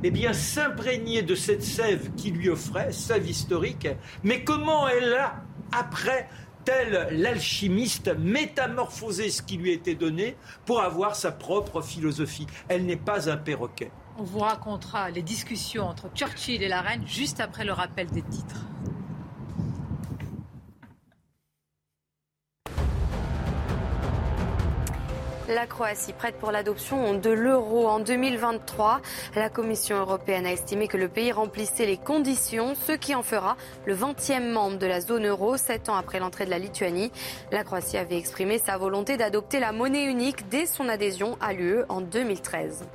eh 0.07 0.11
bien, 0.11 0.35
s'imprégner 0.35 1.23
de 1.23 1.35
cette 1.35 1.63
sève 1.63 2.15
qui 2.15 2.31
lui 2.31 2.51
offrait, 2.51 2.93
sève 2.93 3.27
historique, 3.27 3.89
mais 4.23 4.45
comment 4.45 4.87
elle 4.87 5.15
a, 5.15 5.37
après, 5.73 6.29
tel 6.67 7.09
l'alchimiste, 7.11 8.15
métamorphosé 8.19 9.31
ce 9.31 9.41
qui 9.41 9.57
lui 9.57 9.73
était 9.73 9.95
donné 9.95 10.37
pour 10.67 10.83
avoir 10.83 11.17
sa 11.17 11.33
propre 11.33 11.81
philosophie. 11.81 12.47
Elle 12.69 12.85
n'est 12.85 12.97
pas 12.97 13.31
un 13.31 13.39
perroquet. 13.39 13.91
On 14.19 14.25
vous 14.25 14.41
racontera 14.41 15.11
les 15.11 15.23
discussions 15.23 15.85
entre 15.89 16.11
Churchill 16.15 16.63
et 16.63 16.69
la 16.69 16.83
reine 16.83 17.07
juste 17.07 17.41
après 17.41 17.65
le 17.65 17.73
rappel 17.73 18.07
des 18.09 18.23
titres. 18.23 18.67
La 25.49 25.67
Croatie 25.67 26.15
prête 26.15 26.37
pour 26.37 26.53
l'adoption 26.53 27.13
de 27.13 27.29
l'euro 27.29 27.87
en 27.87 27.99
2023. 27.99 29.03
La 29.37 29.51
Commission 29.51 29.99
européenne 29.99 30.47
a 30.47 30.53
estimé 30.53 30.89
que 30.89 30.97
le 30.97 31.09
pays 31.09 31.33
remplissait 31.33 31.85
les 31.85 31.99
conditions, 31.99 32.75
ce 32.75 32.93
qui 32.93 33.15
en 33.15 33.23
fera 33.23 33.59
le 33.85 33.95
20e 33.95 34.51
membre 34.51 34.79
de 34.79 34.87
la 34.87 35.03
zone 35.03 35.27
euro, 35.27 35.59
sept 35.59 35.91
ans 35.91 35.97
après 35.97 36.19
l'entrée 36.19 36.47
de 36.47 36.51
la 36.51 36.59
Lituanie. 36.59 37.13
La 37.53 37.63
Croatie 37.63 37.99
avait 37.99 38.17
exprimé 38.17 38.57
sa 38.57 38.79
volonté 38.79 39.19
d'adopter 39.19 39.61
la 39.61 39.73
monnaie 39.73 40.07
unique 40.07 40.49
dès 40.49 40.65
son 40.65 40.89
adhésion 40.89 41.37
à 41.43 41.53
l'UE 41.53 41.85
en 41.91 42.01
2013. 42.01 42.87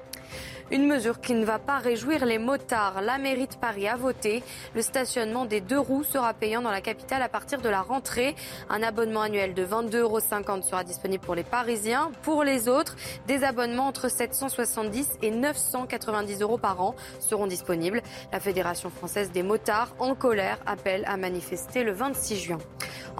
Une 0.72 0.86
mesure 0.86 1.20
qui 1.20 1.34
ne 1.34 1.46
va 1.46 1.58
pas 1.58 1.80
réjouir 1.80 2.26
les 2.26 2.38
motards. 2.38 3.02
La 3.02 3.18
mairie 3.18 3.48
de 3.48 3.56
Paris 3.56 3.88
a 3.88 3.96
voté. 3.96 4.44
Le 4.76 4.84
stationnement 4.84 5.46
des 5.46 5.62
deux 5.62 5.80
roues 5.80 6.04
sera 6.04 6.32
payant 6.36 6.62
dans 6.62 6.70
la 6.70 6.82
capitale 6.82 7.24
à 7.24 7.30
partir 7.30 7.60
de 7.60 7.70
la 7.70 7.82
rentrée. 7.82 8.36
Un 8.70 8.84
abonnement 8.84 9.22
annuel 9.22 9.56
de 9.56 9.66
22,50 9.66 9.98
euros 9.98 10.20
sera 10.20 10.84
disponible 10.84 11.24
pour 11.26 11.34
les 11.34 11.44
Parisiens. 11.44 12.12
Pour 12.22 12.44
les 12.44 12.70
autres, 12.70 12.96
des 13.26 13.44
abonnements 13.44 13.88
entre 13.88 14.10
770 14.10 15.18
et 15.24 15.32
990 15.32 16.41
euros 16.41 16.60
par 16.60 16.80
an 16.82 16.96
seront 17.20 17.48
disponibles. 17.48 18.04
La 18.32 18.40
Fédération 18.40 18.91
française 18.91 19.32
des 19.32 19.41
motards, 19.41 19.96
en 19.98 20.14
colère, 20.14 20.60
appelle 20.68 21.04
à 21.08 21.18
manifester 21.18 21.84
le 21.84 21.94
26 21.94 22.36
juin. 22.38 22.60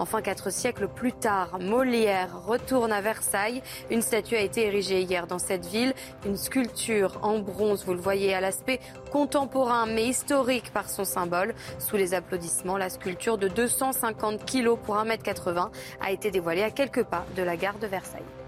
Enfin, 0.00 0.22
quatre 0.22 0.48
siècles 0.48 0.88
plus 0.88 1.12
tard, 1.12 1.58
Molière 1.60 2.30
retourne 2.46 2.90
à 2.90 3.02
Versailles. 3.02 3.62
Une 3.90 4.00
statue 4.00 4.34
a 4.34 4.40
été 4.40 4.64
érigée 4.64 5.02
hier 5.02 5.26
dans 5.26 5.38
cette 5.38 5.66
ville. 5.66 5.92
Une 6.24 6.38
sculpture 6.38 7.18
en 7.20 7.38
bronze, 7.38 7.84
vous 7.84 7.92
le 7.92 8.00
voyez, 8.00 8.32
à 8.32 8.40
l'aspect 8.40 8.80
contemporain 9.12 9.84
mais 9.84 10.06
historique 10.06 10.72
par 10.72 10.88
son 10.88 11.04
symbole. 11.04 11.54
Sous 11.78 11.98
les 11.98 12.14
applaudissements, 12.14 12.78
la 12.78 12.88
sculpture 12.88 13.36
de 13.36 13.48
250 13.48 14.46
kilos 14.46 14.78
pour 14.82 14.96
1m80 14.96 15.68
a 16.00 16.10
été 16.10 16.30
dévoilée 16.30 16.62
à 16.62 16.70
quelques 16.70 17.04
pas 17.04 17.26
de 17.36 17.42
la 17.42 17.58
gare 17.58 17.78
de 17.78 17.86
Versailles. 17.86 18.39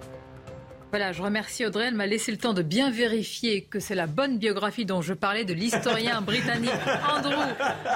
Voilà, 0.93 1.12
je 1.12 1.23
remercie 1.23 1.64
Audrey. 1.64 1.86
Elle 1.86 1.94
m'a 1.94 2.06
laissé 2.06 2.31
le 2.31 2.36
temps 2.36 2.52
de 2.52 2.60
bien 2.62 2.90
vérifier 2.90 3.64
que 3.64 3.81
c'est 3.81 3.94
la 3.94 4.06
bonne 4.06 4.36
biographie 4.39 4.85
dont 4.85 5.01
je 5.01 5.14
parlais 5.14 5.47
de 5.47 5.55
l'historien 5.55 6.20
britannique 6.31 6.70
Andrew 7.09 7.32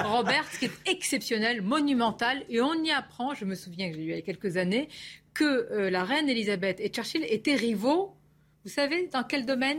Roberts, 0.03 0.49
qui 0.57 0.65
est 0.65 0.71
exceptionnel, 0.91 1.61
monumental. 1.61 2.43
Et 2.49 2.59
on 2.59 2.73
y 2.83 2.89
apprend, 2.91 3.35
je 3.35 3.45
me 3.45 3.53
souviens 3.53 3.89
que 3.91 3.95
j'ai 3.95 4.01
lu 4.01 4.11
il 4.11 4.15
y 4.15 4.19
a 4.19 4.21
quelques 4.23 4.57
années, 4.57 4.89
que 5.35 5.43
euh, 5.71 5.91
la 5.91 6.03
reine 6.03 6.27
Elisabeth 6.27 6.79
et 6.79 6.89
Churchill 6.89 7.23
étaient 7.29 7.53
rivaux. 7.55 8.15
Vous 8.65 8.71
savez 8.71 9.07
dans 9.13 9.23
quel 9.23 9.45
domaine? 9.45 9.77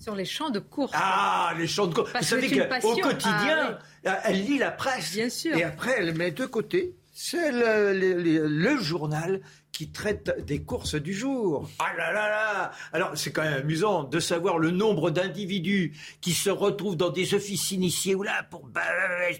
Sur 0.00 0.14
les 0.14 0.24
champs 0.26 0.50
de 0.50 0.60
course. 0.60 0.92
Ah, 0.94 1.52
les 1.58 1.66
champs 1.66 1.88
de 1.88 1.94
course. 1.94 2.12
Vous 2.14 2.22
savez 2.22 2.48
c'est 2.48 2.54
une 2.56 2.68
qu'au 2.80 2.94
quotidien, 2.98 3.78
Ah 4.06 4.20
elle 4.26 4.44
lit 4.44 4.58
la 4.58 4.70
presse. 4.70 5.12
Bien 5.12 5.28
sûr. 5.28 5.56
Et 5.56 5.64
après, 5.64 5.94
elle 5.98 6.14
met 6.16 6.30
de 6.30 6.46
côté. 6.46 6.94
C'est 7.12 7.50
le, 7.50 7.92
le- 7.98 8.22
le- 8.22 8.46
le 8.46 8.76
journal 8.76 9.40
qui 9.72 9.90
traite 9.90 10.44
des 10.44 10.62
courses 10.62 10.96
du 10.96 11.12
jour. 11.12 11.68
Ah 11.78 11.92
là 11.96 12.12
là 12.12 12.28
là 12.28 12.72
Alors 12.92 13.12
c'est 13.14 13.32
quand 13.32 13.42
même 13.42 13.60
amusant 13.60 14.02
de 14.02 14.18
savoir 14.18 14.58
le 14.58 14.70
nombre 14.70 15.10
d'individus 15.10 15.96
qui 16.20 16.32
se 16.32 16.50
retrouvent 16.50 16.96
dans 16.96 17.10
des 17.10 17.34
offices 17.34 17.70
initiés 17.70 18.14
ou 18.14 18.22
là 18.22 18.42
pour 18.50 18.66
bah, 18.66 18.80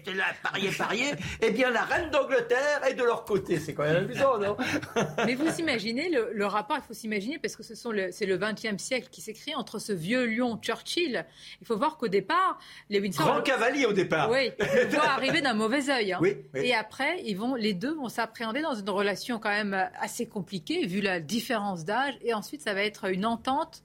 là, 0.05 0.23
parier, 0.41 0.69
parier. 0.71 1.11
eh 1.41 1.51
bien 1.51 1.69
la 1.69 1.81
reine 1.81 2.09
d'Angleterre 2.11 2.81
est 2.87 2.93
de 2.93 3.03
leur 3.03 3.25
côté. 3.25 3.59
C'est 3.59 3.73
quand 3.73 3.83
même 3.83 4.05
amusant, 4.05 4.37
non? 4.37 4.55
Mais 5.25 5.35
vous 5.35 5.59
imaginez 5.59 6.09
le, 6.09 6.45
rapport, 6.45 6.77
il 6.77 6.87
faut 6.87 6.93
s'imaginer, 6.93 7.37
parce 7.37 7.55
que 7.55 7.63
ce 7.63 7.75
sont 7.75 7.91
c'est 8.11 8.25
le 8.25 8.37
XXe 8.37 8.81
siècle 8.81 9.09
qui 9.11 9.21
s'écrit 9.21 9.55
entre 9.55 9.79
ce 9.79 9.91
vieux 9.91 10.25
lion 10.25 10.57
Churchill. 10.61 11.25
Il 11.61 11.67
faut 11.67 11.77
voir 11.77 11.97
qu'au 11.97 12.07
départ, 12.07 12.59
les 12.89 12.99
Windsor... 12.99 13.25
Grand 13.25 13.41
cavalier 13.41 13.85
au 13.85 13.93
départ. 13.93 14.29
Oui, 14.31 14.51
le 14.59 14.87
voit 14.89 15.09
arriver 15.09 15.41
d'un 15.41 15.53
mauvais 15.53 15.89
œil. 15.89 16.13
Hein. 16.13 16.21
Et 16.55 16.73
après, 16.73 17.21
ils 17.25 17.35
vont, 17.35 17.55
les 17.55 17.73
deux 17.73 17.93
vont 17.93 18.09
s'appréhender 18.09 18.61
dans 18.61 18.75
une 18.75 18.89
relation 18.89 19.39
quand 19.39 19.49
même 19.49 19.73
assez 19.99 20.18
compliqué 20.27 20.85
vu 20.85 21.01
la 21.01 21.19
différence 21.19 21.85
d'âge. 21.85 22.15
Et 22.21 22.33
ensuite, 22.33 22.61
ça 22.61 22.73
va 22.73 22.83
être 22.83 23.05
une 23.05 23.25
entente 23.25 23.83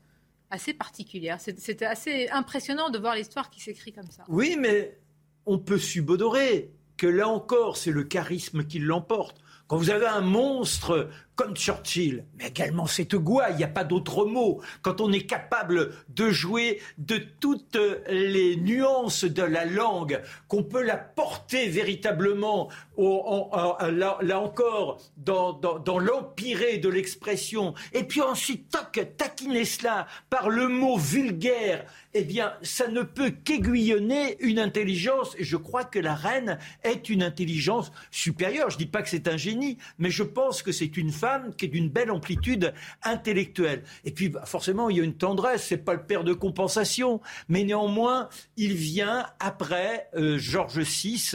assez 0.51 0.74
particulière. 0.74 1.40
C'était 1.40 1.86
assez 1.86 2.28
impressionnant 2.31 2.90
de 2.90 2.98
voir 2.98 3.15
l'histoire 3.15 3.51
qui 3.51 3.61
s'écrit 3.61 3.93
comme 3.93 4.11
ça. 4.11 4.24
Oui, 4.28 4.56
mais 4.59 4.98
on 5.47 5.59
peut 5.59 5.78
subodorer 5.78 6.70
que 6.97 7.06
là 7.06 7.28
encore, 7.28 7.77
c'est 7.77 7.90
le 7.90 8.05
charisme 8.05 8.65
qui 8.65 8.78
l'emporte. 8.78 9.40
Quand 9.66 9.77
vous 9.77 9.90
avez 9.90 10.06
un 10.06 10.20
monstre 10.20 11.11
comme 11.36 11.56
Churchill, 11.56 12.24
mais 12.39 12.48
également 12.48 12.86
cette 12.86 13.16
gouaille, 13.16 13.55
il 13.55 13.59
n'y 13.59 13.65
a 13.65 13.69
pas 13.69 13.85
d'autre 13.85 14.24
mot. 14.24 14.61
Quand 14.82 15.01
on 15.01 15.12
est 15.12 15.27
capable 15.27 15.93
de 16.09 16.31
jouer 16.31 16.81
de 16.98 17.19
toutes 17.40 17.78
les 18.09 18.56
nuances 18.56 19.24
de 19.24 19.43
la 19.43 19.65
langue, 19.65 20.20
qu'on 20.48 20.62
peut 20.62 20.82
la 20.82 20.97
porter 20.97 21.69
véritablement, 21.69 22.69
là, 22.97 24.40
encore, 24.40 25.01
dans, 25.16 25.52
dans, 25.52 25.98
l'empiré 25.98 26.78
de 26.78 26.89
l'expression, 26.89 27.74
et 27.93 28.05
puis 28.05 28.20
ensuite, 28.20 28.70
toc, 28.70 29.05
taquiner 29.16 29.65
cela 29.65 30.06
par 30.31 30.51
le 30.51 30.69
mot 30.69 30.97
vulgaire, 30.97 31.85
eh 32.15 32.23
bien, 32.23 32.55
ça 32.62 32.86
ne 32.86 33.02
peut 33.02 33.31
qu'aiguillonner 33.31 34.36
une 34.40 34.61
intelligence, 34.61 35.35
et 35.39 35.44
je 35.44 35.56
crois 35.56 35.85
que 35.85 35.98
la 35.98 36.15
reine 36.15 36.59
est 36.85 37.09
une 37.09 37.23
intelligence 37.23 37.90
supérieure. 38.12 38.70
Je 38.70 38.77
ne 38.77 38.85
dis 38.85 38.86
pas 38.86 39.02
que 39.02 39.09
c'est 39.09 39.27
un 39.27 39.36
génie, 39.36 39.78
mais 39.98 40.11
je 40.11 40.23
pense 40.23 40.62
que 40.62 40.70
c'est 40.70 40.97
une 40.97 41.11
qui 41.57 41.67
est 41.67 41.69
d'une 41.69 41.89
belle 41.89 42.11
amplitude 42.11 42.73
intellectuelle. 43.03 43.83
Et 44.05 44.11
puis, 44.11 44.29
bah, 44.29 44.45
forcément, 44.47 44.91
il 44.91 44.97
y 44.97 45.01
a 45.01 45.05
une 45.05 45.17
tendresse. 45.17 45.67
C'est 45.67 45.79
pas 45.79 45.95
le 45.95 46.03
père 46.03 46.25
de 46.25 46.33
compensation, 46.33 47.21
mais 47.49 47.65
néanmoins, 47.65 48.29
il 48.57 48.75
vient 48.75 49.27
après 49.41 50.09
euh, 50.15 50.39
Georges 50.39 50.81
VI. 50.81 51.33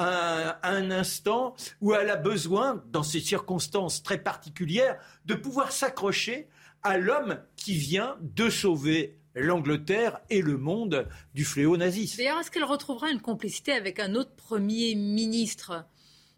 À 0.00 0.60
un 0.62 0.92
instant 0.92 1.56
où 1.80 1.92
elle 1.92 2.08
a 2.08 2.14
besoin, 2.14 2.84
dans 2.92 3.02
ces 3.02 3.18
circonstances 3.18 4.00
très 4.04 4.18
particulières, 4.18 4.96
de 5.24 5.34
pouvoir 5.34 5.72
s'accrocher 5.72 6.46
à 6.84 6.98
l'homme 6.98 7.38
qui 7.56 7.74
vient 7.74 8.16
de 8.20 8.48
sauver 8.48 9.18
l'Angleterre 9.34 10.20
et 10.30 10.42
le 10.42 10.56
monde 10.56 11.08
du 11.34 11.44
fléau 11.44 11.76
naziste. 11.76 12.16
D'ailleurs, 12.16 12.40
est-ce 12.40 12.50
qu'elle 12.50 12.64
retrouvera 12.64 13.10
une 13.10 13.20
complicité 13.20 13.72
avec 13.72 13.98
un 14.00 14.14
autre 14.14 14.34
Premier 14.36 14.94
ministre? 14.94 15.84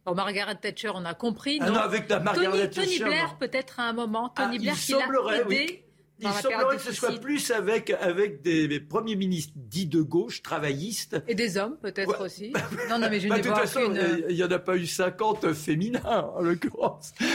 Margaret 0.06 0.56
Thatcher, 0.56 0.90
on 0.94 1.04
a 1.04 1.14
compris. 1.14 1.58
Ah 1.60 1.70
non, 1.70 1.76
avec 1.76 2.08
la 2.08 2.20
Margaret 2.20 2.70
Tony, 2.70 2.86
Tony 2.86 2.98
Blair, 2.98 3.36
peut-être 3.38 3.80
à 3.80 3.84
un 3.84 3.92
moment. 3.92 4.28
Tony 4.30 4.56
ah, 4.56 4.60
Blair 4.60 4.74
qui 4.74 4.92
l'a 4.92 5.40
aidé. 5.40 5.84
Il 6.22 6.30
semblerait 6.32 6.76
que 6.76 6.82
ce 6.82 6.92
soit 6.92 7.18
plus 7.18 7.50
avec, 7.50 7.90
avec 7.90 8.42
des, 8.42 8.80
premiers 8.80 9.16
ministres 9.16 9.54
dits 9.56 9.86
de 9.86 10.02
gauche, 10.02 10.42
travaillistes. 10.42 11.16
Et 11.26 11.34
des 11.34 11.56
hommes, 11.56 11.78
peut-être 11.80 12.22
aussi. 12.22 12.52
non, 12.90 12.98
non, 12.98 13.08
mais 13.08 13.20
je 13.20 13.28
bah, 13.28 13.38
ne 13.38 13.42
vois 13.42 13.64
Il 14.28 14.36
n'y 14.36 14.44
en 14.44 14.50
a 14.50 14.58
pas 14.58 14.76
eu 14.76 14.86
50 14.86 15.54
féminins, 15.54 16.02
en 16.04 16.42
l'occurrence. 16.42 17.12
Vous, 17.18 17.26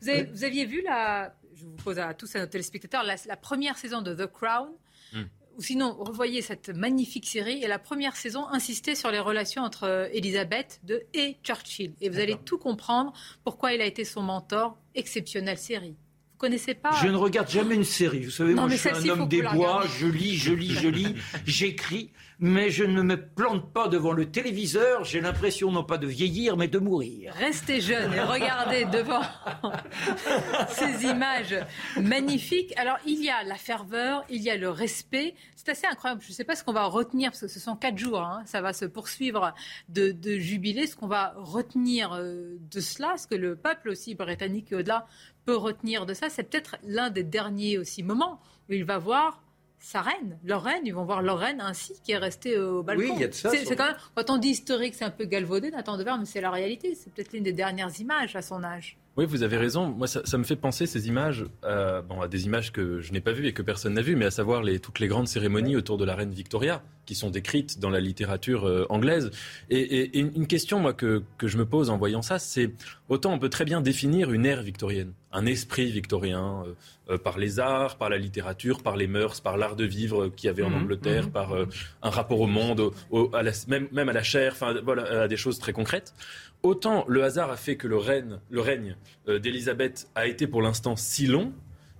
savez, 0.00 0.24
vous, 0.32 0.44
aviez 0.44 0.64
vu, 0.64 0.82
la, 0.82 1.36
je 1.54 1.64
vous 1.64 1.76
pose 1.76 2.00
à 2.00 2.14
tous 2.14 2.34
à 2.34 2.40
nos 2.40 2.46
téléspectateurs, 2.46 3.04
la, 3.04 3.14
la 3.26 3.36
première 3.36 3.78
saison 3.78 4.02
de 4.02 4.12
The 4.12 4.26
Crown. 4.26 4.70
Hmm 5.12 5.22
ou 5.58 5.62
sinon, 5.62 5.94
revoyez 5.98 6.42
cette 6.42 6.68
magnifique 6.70 7.26
série. 7.26 7.62
Et 7.62 7.68
la 7.68 7.78
première 7.78 8.16
saison 8.16 8.46
insistait 8.48 8.94
sur 8.94 9.10
les 9.10 9.18
relations 9.18 9.62
entre 9.62 9.84
euh, 9.84 10.08
Elisabeth 10.12 10.80
de 10.84 11.02
et 11.14 11.36
Churchill. 11.42 11.94
Et 12.00 12.08
vous 12.08 12.18
allez 12.18 12.36
tout 12.44 12.58
comprendre 12.58 13.12
pourquoi 13.44 13.72
il 13.72 13.80
a 13.80 13.86
été 13.86 14.04
son 14.04 14.22
mentor. 14.22 14.78
Exceptionnelle 14.94 15.58
série. 15.58 15.96
Connaissez 16.42 16.74
pas 16.74 16.90
Je 17.00 17.06
ne 17.06 17.14
regarde 17.14 17.48
jamais 17.48 17.76
une 17.76 17.84
série. 17.84 18.24
Vous 18.24 18.32
savez, 18.32 18.52
moi, 18.54 18.68
je 18.68 18.74
suis 18.74 18.88
un 18.88 19.08
homme 19.10 19.28
des 19.28 19.42
bois. 19.42 19.84
Je 20.00 20.08
lis, 20.08 20.34
je 20.34 20.52
lis, 20.52 20.72
je 20.72 20.88
lis. 20.88 21.14
J'écris 21.46 22.10
mais 22.42 22.70
je 22.70 22.82
ne 22.82 23.02
me 23.02 23.16
plante 23.16 23.72
pas 23.72 23.86
devant 23.86 24.10
le 24.10 24.28
téléviseur. 24.28 25.04
J'ai 25.04 25.20
l'impression 25.20 25.70
non 25.70 25.84
pas 25.84 25.96
de 25.96 26.08
vieillir, 26.08 26.56
mais 26.56 26.66
de 26.66 26.80
mourir. 26.80 27.32
Restez 27.34 27.80
jeune 27.80 28.12
et 28.12 28.20
regardez 28.20 28.84
devant 28.92 29.22
ces 30.68 31.06
images 31.06 31.54
magnifiques. 32.00 32.76
Alors, 32.76 32.96
il 33.06 33.22
y 33.22 33.30
a 33.30 33.44
la 33.44 33.54
ferveur, 33.54 34.24
il 34.28 34.42
y 34.42 34.50
a 34.50 34.56
le 34.56 34.68
respect. 34.70 35.36
C'est 35.54 35.68
assez 35.68 35.86
incroyable. 35.86 36.20
Je 36.20 36.30
ne 36.30 36.34
sais 36.34 36.42
pas 36.42 36.56
ce 36.56 36.64
qu'on 36.64 36.72
va 36.72 36.86
retenir, 36.86 37.30
parce 37.30 37.42
que 37.42 37.46
ce 37.48 37.60
sont 37.60 37.76
quatre 37.76 37.96
jours. 37.96 38.22
Hein. 38.22 38.42
Ça 38.44 38.60
va 38.60 38.72
se 38.72 38.86
poursuivre 38.86 39.54
de, 39.88 40.10
de 40.10 40.36
jubilé. 40.38 40.88
Ce 40.88 40.96
qu'on 40.96 41.06
va 41.06 41.34
retenir 41.36 42.12
euh, 42.12 42.56
de 42.72 42.80
cela, 42.80 43.18
ce 43.18 43.28
que 43.28 43.36
le 43.36 43.54
peuple 43.54 43.90
aussi 43.90 44.16
britannique 44.16 44.72
et 44.72 44.74
au-delà 44.74 45.06
peut 45.44 45.56
retenir 45.56 46.06
de 46.06 46.14
ça, 46.14 46.28
c'est 46.28 46.44
peut-être 46.44 46.76
l'un 46.84 47.10
des 47.10 47.22
derniers 47.22 47.78
aussi 47.78 48.02
moments 48.02 48.40
où 48.68 48.72
il 48.72 48.84
va 48.84 48.98
voir 48.98 49.42
sa 49.82 50.00
reine, 50.00 50.38
leur 50.44 50.62
reine, 50.62 50.82
ils 50.84 50.94
vont 50.94 51.04
voir 51.04 51.22
leur 51.22 51.38
reine 51.38 51.60
ainsi 51.60 52.00
qui 52.04 52.12
est 52.12 52.18
restée 52.18 52.56
au 52.56 52.84
balcon. 52.84 53.02
Oui, 53.02 53.12
il 53.16 53.20
y 53.20 53.24
a 53.24 53.28
de 53.28 53.32
ça. 53.34 53.50
C'est, 53.50 53.74
quand 53.74 53.86
même, 53.86 53.96
quand 54.14 54.30
on 54.30 54.36
dit 54.38 54.50
historique, 54.50 54.94
c'est 54.94 55.04
un 55.04 55.10
peu 55.10 55.24
galvaudé, 55.24 55.72
Nathan 55.72 55.96
Devers, 55.96 56.18
mais 56.18 56.24
c'est 56.24 56.40
la 56.40 56.52
réalité. 56.52 56.94
C'est 56.94 57.12
peut-être 57.12 57.32
l'une 57.32 57.42
des 57.42 57.52
dernières 57.52 57.90
images 58.00 58.36
à 58.36 58.42
son 58.42 58.62
âge. 58.62 58.96
Oui, 59.18 59.26
vous 59.26 59.42
avez 59.42 59.58
raison. 59.58 59.88
Moi, 59.88 60.06
ça, 60.06 60.38
me 60.38 60.42
fait 60.42 60.56
penser 60.56 60.86
ces 60.86 61.06
images, 61.06 61.44
euh, 61.64 62.00
bon, 62.00 62.22
à 62.22 62.28
des 62.28 62.46
images 62.46 62.72
que 62.72 63.00
je 63.00 63.12
n'ai 63.12 63.20
pas 63.20 63.32
vues 63.32 63.46
et 63.46 63.52
que 63.52 63.60
personne 63.60 63.92
n'a 63.92 64.00
vues, 64.00 64.16
mais 64.16 64.24
à 64.24 64.30
savoir 64.30 64.62
les, 64.62 64.80
toutes 64.80 65.00
les 65.00 65.08
grandes 65.08 65.28
cérémonies 65.28 65.76
autour 65.76 65.98
de 65.98 66.06
la 66.06 66.14
reine 66.14 66.32
Victoria, 66.32 66.82
qui 67.04 67.14
sont 67.14 67.28
décrites 67.28 67.78
dans 67.78 67.90
la 67.90 68.00
littérature 68.00 68.66
euh, 68.66 68.86
anglaise. 68.88 69.30
Et, 69.68 70.18
une 70.18 70.46
question, 70.46 70.78
moi, 70.80 70.94
que, 70.94 71.22
que 71.36 71.46
je 71.46 71.58
me 71.58 71.66
pose 71.66 71.90
en 71.90 71.98
voyant 71.98 72.22
ça, 72.22 72.38
c'est 72.38 72.72
autant 73.10 73.34
on 73.34 73.38
peut 73.38 73.50
très 73.50 73.66
bien 73.66 73.82
définir 73.82 74.32
une 74.32 74.46
ère 74.46 74.62
victorienne, 74.62 75.12
un 75.30 75.44
esprit 75.44 75.90
victorien, 75.90 76.64
euh, 77.10 77.18
par 77.18 77.36
les 77.36 77.60
arts, 77.60 77.98
par 77.98 78.08
la 78.08 78.16
littérature, 78.16 78.82
par 78.82 78.96
les 78.96 79.08
mœurs, 79.08 79.40
par 79.42 79.58
l'art 79.58 79.76
de 79.76 79.84
vivre 79.84 80.28
qu'il 80.28 80.46
y 80.46 80.50
avait 80.50 80.62
en 80.62 80.70
mhm, 80.70 80.84
Angleterre, 80.84 81.24
mhm. 81.24 81.32
par 81.32 81.54
un 82.02 82.10
rapport 82.10 82.40
au 82.40 82.46
monde, 82.46 82.92
à 83.34 83.42
la, 83.42 83.52
même, 83.68 83.88
même 83.92 84.08
à 84.08 84.14
la 84.14 84.22
chair, 84.22 84.52
enfin, 84.54 84.74
voilà, 84.82 85.22
à 85.24 85.28
des 85.28 85.36
choses 85.36 85.58
très 85.58 85.74
concrètes 85.74 86.14
autant 86.62 87.04
le 87.08 87.24
hasard 87.24 87.50
a 87.50 87.56
fait 87.56 87.76
que 87.76 87.88
le 87.88 87.96
règne, 87.96 88.38
le 88.50 88.60
règne 88.60 88.96
euh, 89.28 89.38
d'Élisabeth 89.38 90.08
a 90.14 90.26
été 90.26 90.46
pour 90.46 90.62
l'instant 90.62 90.96
si 90.96 91.26
long, 91.26 91.52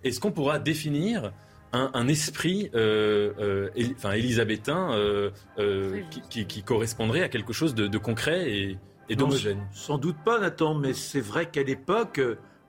est-ce 0.05 0.21
qu'on 0.21 0.33
pourra 0.33 0.59
définir 0.59 1.33
un, 1.75 2.07
esprit 2.07 2.71
euh, 2.75 3.33
euh, 3.39 3.71
enfin, 3.97 4.13
élisabétain 4.13 4.91
qui, 6.29 6.63
correspondrait 6.63 7.23
à 7.23 7.31
quelque 7.31 7.55
chose 7.55 7.75
de, 7.75 7.99
concret 7.99 8.51
et, 8.51 8.79
et 9.09 9.17
d'homogène? 9.17 9.67
Sans 9.73 9.97
doute 9.97 10.19
pas, 10.23 10.39
Nathan, 10.39 10.75
mais 10.75 10.93
c'est 10.93 11.21
vrai 11.21 11.47
qu'à 11.47 11.63
l'époque, 11.63 12.21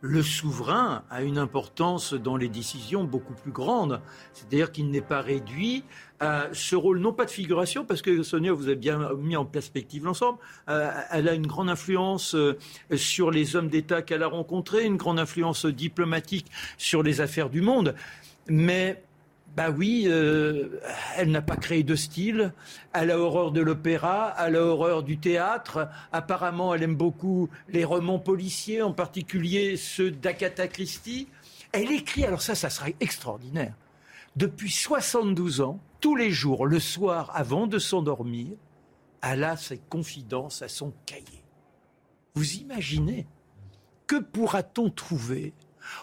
le 0.06 0.22
souverain 0.22 1.06
a 1.10 1.24
une 1.24 1.38
importance 1.38 2.14
dans 2.14 2.36
les 2.36 2.50
décisions 2.50 3.06
beaucoup 3.06 3.34
plus 3.34 3.54
grande. 3.54 4.02
C'est-à-dire 4.34 4.74
qu'il 4.74 4.92
n'est 4.92 5.00
pas 5.00 5.22
réduit 5.22 5.86
à 6.20 6.50
ce 6.52 6.76
rôle, 6.76 7.00
non 7.00 7.14
pas 7.14 7.24
de 7.24 7.32
figuration, 7.32 7.86
parce 7.86 8.02
que 8.02 8.22
Sonia, 8.22 8.52
vous 8.52 8.66
avez 8.66 8.76
bien 8.76 9.14
mis 9.14 9.38
en 9.38 9.46
perspective 9.46 10.04
l'ensemble, 10.04 10.40
euh, 10.68 10.92
elle 11.10 11.30
a 11.30 11.34
une 11.34 11.48
grande 11.48 11.70
influence 11.70 12.36
euh, 12.36 12.58
sur 12.94 13.32
les 13.32 13.56
hommes 13.56 13.70
d'État 13.70 14.02
qu'elle 14.02 14.24
a 14.24 14.28
rencontrés, 14.28 14.84
une 14.84 14.98
grande 14.98 15.20
influence 15.20 15.66
diplomatique 15.66 16.48
sur 16.78 17.02
les 17.02 17.22
affaires 17.22 17.50
du 17.50 17.62
monde. 17.62 17.96
Mais 18.50 19.02
bah 19.56 19.70
oui, 19.70 20.06
euh, 20.08 20.80
elle 21.16 21.30
n'a 21.30 21.44
pas 21.44 21.56
créé 21.56 21.84
de 21.84 21.96
style. 21.96 22.54
Elle 22.92 23.12
a 23.12 23.20
horreur 23.20 23.52
de 23.52 23.62
l'opéra, 23.62 24.34
elle 24.40 24.56
a 24.56 24.64
horreur 24.64 25.04
du 25.04 25.20
théâtre. 25.20 25.90
Apparemment, 26.12 26.74
elle 26.74 26.84
aime 26.84 26.96
beaucoup 26.96 27.50
les 27.70 27.86
romans 27.86 28.20
policiers, 28.20 28.82
en 28.82 28.94
particulier 28.94 29.78
ceux 29.78 30.10
d'Agatha 30.10 30.68
Christie. 30.68 31.28
Elle 31.72 31.92
écrit, 31.92 32.26
alors 32.26 32.42
ça, 32.42 32.56
ça 32.56 32.72
sera 32.72 32.88
extraordinaire. 33.00 33.76
Depuis 34.36 34.72
72 34.72 35.62
ans, 35.62 35.80
tous 36.00 36.16
les 36.16 36.32
jours, 36.32 36.66
le 36.66 36.80
soir, 36.80 37.32
avant 37.36 37.68
de 37.68 37.78
s'endormir, 37.78 38.48
elle 39.22 39.44
a 39.44 39.56
ses 39.56 39.78
confidences 39.78 40.64
à 40.64 40.68
son 40.68 40.94
cahier. 41.06 41.44
Vous 42.34 42.56
imaginez 42.56 43.28
Que 44.08 44.20
pourra-t-on 44.20 44.90
trouver 44.90 45.54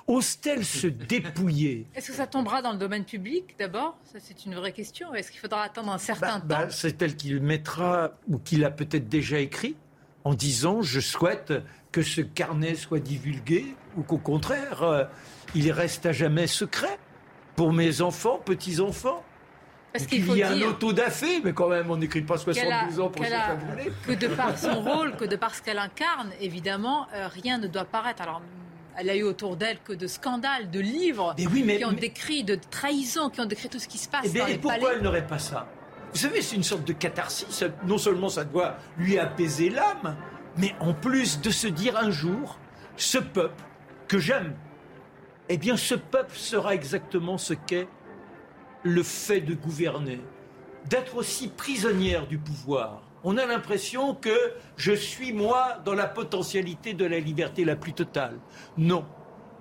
Ose-t-elle 0.06 0.64
se 0.64 0.86
dépouiller? 0.86 1.86
Est-ce 1.94 2.08
que 2.08 2.12
ça 2.14 2.26
tombera 2.26 2.62
dans 2.62 2.72
le 2.72 2.78
domaine 2.78 3.04
public 3.04 3.54
d'abord? 3.58 3.96
Ça, 4.04 4.18
c'est 4.20 4.44
une 4.46 4.54
vraie 4.54 4.72
question. 4.72 5.14
Est-ce 5.14 5.30
qu'il 5.30 5.40
faudra 5.40 5.62
attendre 5.62 5.92
un 5.92 5.98
certain 5.98 6.38
bah, 6.38 6.44
bah, 6.46 6.62
temps? 6.64 6.70
C'est 6.70 7.00
elle 7.02 7.16
qui 7.16 7.30
le 7.30 7.40
mettra, 7.40 8.12
ou 8.28 8.38
qu'il 8.38 8.64
a 8.64 8.70
peut-être 8.70 9.08
déjà 9.08 9.38
écrit, 9.38 9.76
en 10.24 10.34
disant 10.34 10.82
Je 10.82 11.00
souhaite 11.00 11.52
que 11.92 12.02
ce 12.02 12.20
carnet 12.20 12.74
soit 12.74 13.00
divulgué, 13.00 13.74
ou 13.96 14.02
qu'au 14.02 14.18
contraire, 14.18 14.82
euh, 14.82 15.04
il 15.54 15.70
reste 15.72 16.06
à 16.06 16.12
jamais 16.12 16.46
secret 16.46 16.98
pour 17.56 17.72
mes 17.72 18.00
enfants, 18.00 18.40
petits-enfants. 18.44 19.24
Parce 19.92 20.06
qu'il 20.06 20.36
y 20.36 20.42
a 20.42 20.50
un 20.50 20.62
auto-dafé, 20.62 21.40
mais 21.42 21.52
quand 21.52 21.68
même, 21.68 21.90
on 21.90 21.96
n'écrit 21.96 22.22
pas 22.22 22.38
72 22.38 23.00
ans 23.00 23.08
pour 23.08 23.24
se 23.24 23.30
faire 23.30 23.58
Que 24.06 24.12
de 24.12 24.28
par 24.28 24.56
son 24.56 24.80
rôle, 24.82 25.16
que 25.16 25.24
de 25.24 25.34
par 25.34 25.54
ce 25.54 25.62
qu'elle 25.62 25.78
incarne, 25.78 26.30
évidemment, 26.40 27.08
euh, 27.12 27.26
rien 27.26 27.58
ne 27.58 27.66
doit 27.66 27.84
paraître. 27.84 28.22
Alors, 28.22 28.40
elle 28.96 29.10
a 29.10 29.16
eu 29.16 29.22
autour 29.22 29.56
d'elle 29.56 29.78
que 29.82 29.92
de 29.92 30.06
scandales, 30.06 30.70
de 30.70 30.80
livres 30.80 31.34
qui 31.36 31.84
ont 31.84 31.92
décrit, 31.92 32.44
de 32.44 32.56
trahisons, 32.70 33.30
qui 33.30 33.40
ont 33.40 33.46
décrit 33.46 33.68
tout 33.68 33.78
ce 33.78 33.88
qui 33.88 33.98
se 33.98 34.08
passe 34.08 34.22
Eh 34.26 34.28
bien, 34.30 34.42
dans 34.42 34.48
et 34.48 34.52
les 34.52 34.58
pourquoi 34.58 34.80
palais. 34.80 34.92
elle 34.96 35.02
n'aurait 35.02 35.26
pas 35.26 35.38
ça 35.38 35.68
Vous 36.12 36.18
savez, 36.18 36.42
c'est 36.42 36.56
une 36.56 36.62
sorte 36.62 36.84
de 36.86 36.92
catharsis. 36.92 37.64
Non 37.86 37.98
seulement 37.98 38.28
ça 38.28 38.44
doit 38.44 38.76
lui 38.98 39.18
apaiser 39.18 39.70
l'âme, 39.70 40.16
mais 40.56 40.74
en 40.80 40.92
plus 40.94 41.40
de 41.40 41.50
se 41.50 41.66
dire 41.68 41.96
un 41.96 42.10
jour, 42.10 42.58
ce 42.96 43.18
peuple 43.18 43.62
que 44.08 44.18
j'aime, 44.18 44.54
eh 45.48 45.56
bien, 45.56 45.76
ce 45.76 45.94
peuple 45.94 46.36
sera 46.36 46.74
exactement 46.74 47.38
ce 47.38 47.54
qu'est 47.54 47.88
le 48.82 49.02
fait 49.02 49.40
de 49.40 49.54
gouverner, 49.54 50.20
d'être 50.88 51.16
aussi 51.16 51.48
prisonnière 51.48 52.26
du 52.26 52.38
pouvoir. 52.38 53.02
On 53.22 53.36
a 53.36 53.44
l'impression 53.44 54.14
que 54.14 54.54
je 54.76 54.92
suis, 54.92 55.32
moi, 55.32 55.78
dans 55.84 55.94
la 55.94 56.06
potentialité 56.06 56.94
de 56.94 57.04
la 57.04 57.18
liberté 57.18 57.64
la 57.64 57.76
plus 57.76 57.92
totale. 57.92 58.38
Non. 58.78 59.04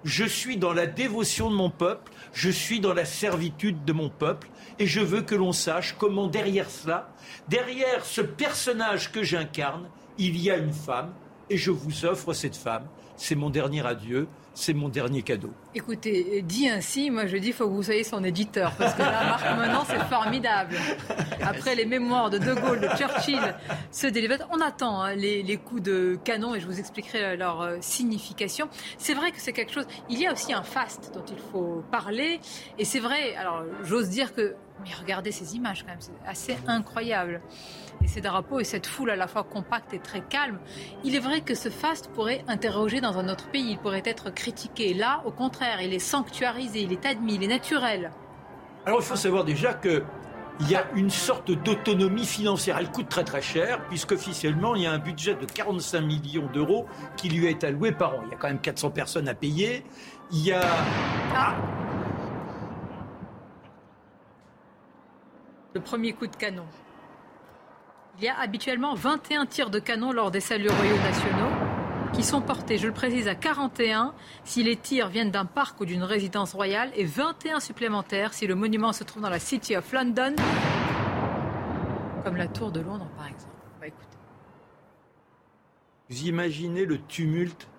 Je 0.06 0.24
suis 0.24 0.56
dans 0.56 0.72
la 0.72 0.88
dévotion 0.88 1.52
de 1.52 1.56
mon 1.56 1.70
peuple, 1.70 2.14
je 2.32 2.50
suis 2.50 2.80
dans 2.80 2.94
la 2.94 3.04
servitude 3.04 3.84
de 3.84 3.92
mon 3.92 4.10
peuple, 4.10 4.48
et 4.80 4.88
je 4.88 5.02
veux 5.02 5.22
que 5.22 5.36
l'on 5.36 5.52
sache 5.52 5.94
comment 6.00 6.28
derrière 6.28 6.70
cela, 6.70 7.10
derrière 7.50 8.06
ce 8.06 8.22
personnage 8.22 9.12
que 9.12 9.24
j'incarne, 9.24 9.90
il 10.18 10.38
y 10.42 10.50
a 10.50 10.56
une 10.56 10.72
femme, 10.72 11.14
et 11.50 11.58
je 11.58 11.72
vous 11.72 12.06
offre 12.06 12.32
cette 12.32 12.56
femme. 12.56 12.86
C'est 13.18 13.36
mon 13.36 13.50
dernier 13.50 13.86
adieu, 13.86 14.30
c'est 14.60 14.74
mon 14.74 14.90
dernier 14.90 15.22
cadeau. 15.22 15.52
Écoutez, 15.74 16.42
dit 16.42 16.68
ainsi, 16.68 17.10
moi 17.10 17.26
je 17.28 17.38
dis, 17.38 17.48
il 17.48 17.54
faut 17.54 17.66
que 17.66 17.74
vous 17.74 17.84
soyez 17.84 18.04
son 18.04 18.24
éditeur, 18.24 18.74
parce 18.78 18.94
que 18.94 19.02
là, 19.02 19.24
Marc 19.24 19.58
Menon, 19.58 19.84
c'est 19.88 20.04
formidable. 20.10 20.76
Après 21.42 21.76
les 21.76 21.86
mémoires 21.86 22.30
de 22.30 22.38
De 22.38 22.54
Gaulle, 22.54 22.82
de 22.82 22.90
Churchill, 22.98 23.56
ceux 23.92 24.12
d'Elivet, 24.12 24.40
on 24.52 24.60
attend 24.60 25.02
hein, 25.02 25.16
les, 25.16 25.44
les 25.44 25.58
coups 25.58 25.82
de 25.82 26.20
canon 26.26 26.56
et 26.56 26.60
je 26.60 26.68
vous 26.68 26.78
expliquerai 26.78 27.38
leur 27.38 27.62
euh, 27.62 27.78
signification. 27.80 28.68
C'est 28.98 29.14
vrai 29.14 29.32
que 29.32 29.40
c'est 29.40 29.54
quelque 29.54 29.72
chose. 29.72 29.88
Il 30.10 30.20
y 30.20 30.28
a 30.28 30.34
aussi 30.34 30.52
un 30.54 30.64
faste 30.64 31.12
dont 31.14 31.26
il 31.32 31.40
faut 31.52 31.84
parler, 31.90 32.42
et 32.78 32.84
c'est 32.84 33.00
vrai. 33.00 33.36
Alors, 33.36 33.64
j'ose 33.84 34.10
dire 34.10 34.34
que, 34.34 34.56
mais 34.84 34.90
regardez 35.00 35.32
ces 35.32 35.56
images 35.56 35.84
quand 35.84 35.90
même, 35.90 36.02
c'est 36.02 36.30
assez 36.30 36.58
incroyable. 36.68 37.42
Et 38.04 38.08
ces 38.08 38.22
drapeaux 38.22 38.60
et 38.60 38.64
cette 38.64 38.88
foule 38.88 39.10
à 39.10 39.16
la 39.16 39.28
fois 39.28 39.44
compacte 39.44 39.94
et 39.94 40.00
très 40.00 40.22
calme. 40.22 40.60
Il 41.04 41.16
est 41.16 41.20
vrai 41.20 41.42
que 41.42 41.56
ce 41.56 41.70
faste 41.70 42.10
pourrait 42.12 42.44
interroger 42.48 43.02
dans 43.02 43.18
un 43.18 43.30
autre 43.30 43.50
pays, 43.50 43.72
il 43.72 43.78
pourrait 43.78 44.04
être 44.06 44.30
critiqué. 44.34 44.94
Là, 44.94 45.22
au 45.26 45.32
contraire, 45.32 45.82
il 45.82 45.94
est 45.94 46.00
sanctuarisé, 46.00 46.82
il 46.82 46.94
est 46.94 47.06
admis, 47.06 47.36
il 47.36 47.44
est 47.44 47.48
naturel. 47.48 48.12
Alors 48.86 49.00
il 49.00 49.06
faut 49.06 49.16
savoir 49.16 49.44
déjà 49.44 49.74
que 49.74 50.04
il 50.62 50.70
y 50.70 50.76
a 50.76 50.86
une 50.94 51.10
sorte 51.10 51.52
d'autonomie 51.52 52.26
financière. 52.26 52.78
Elle 52.80 52.92
coûte 52.92 53.08
très 53.08 53.24
très 53.24 53.42
cher, 53.42 53.86
puisqu'officiellement, 53.88 54.76
il 54.76 54.84
y 54.84 54.88
a 54.88 54.92
un 54.92 55.00
budget 55.00 55.36
de 55.36 55.46
45 55.46 56.02
millions 56.02 56.48
d'euros 56.48 56.86
qui 57.16 57.30
lui 57.30 57.46
est 57.46 57.64
alloué 57.64 57.92
par 57.92 58.16
an. 58.16 58.24
Il 58.26 58.32
y 58.32 58.34
a 58.34 58.38
quand 58.38 58.50
même 58.50 58.60
400 58.60 58.92
personnes 58.92 59.30
à 59.30 59.34
payer. 59.34 59.86
Il 60.32 60.46
y 60.46 60.52
a... 60.52 60.62
Ah. 61.34 61.56
Le 65.74 65.82
premier 65.82 66.14
coup 66.14 66.28
de 66.28 66.36
canon. 66.36 66.66
Il 68.22 68.26
y 68.26 68.28
a 68.28 68.38
habituellement 68.38 68.96
21 68.96 69.46
tirs 69.46 69.70
de 69.70 69.80
canon 69.80 70.12
lors 70.12 70.30
des 70.30 70.42
saluts 70.42 70.68
royaux 70.68 70.98
nationaux 70.98 72.12
qui 72.12 72.22
sont 72.22 72.42
portés, 72.42 72.78
je 72.78 72.88
le 72.88 72.94
précise, 72.94 73.30
à 73.30 73.36
41 73.36 74.14
si 74.44 74.62
les 74.62 74.76
tirs 74.76 75.08
viennent 75.08 75.32
d'un 75.32 75.46
parc 75.46 75.80
ou 75.80 75.86
d'une 75.86 76.04
résidence 76.04 76.54
royale 76.54 76.92
et 76.98 77.06
21 77.06 77.62
supplémentaires 77.62 78.34
si 78.34 78.46
le 78.46 78.56
monument 78.56 78.92
se 78.92 79.06
trouve 79.06 79.22
dans 79.22 79.30
la 79.30 79.40
City 79.40 79.78
of 79.78 79.90
London, 79.94 80.36
comme 82.26 82.36
la 82.36 82.50
Tour 82.50 82.74
de 82.74 82.82
Londres 82.82 83.08
par 83.16 83.28
exemple. 83.28 83.54
Bah. 83.80 83.88
Vous 86.10 86.24
imaginez 86.24 86.84
le 86.84 86.98
tumulte 86.98 87.70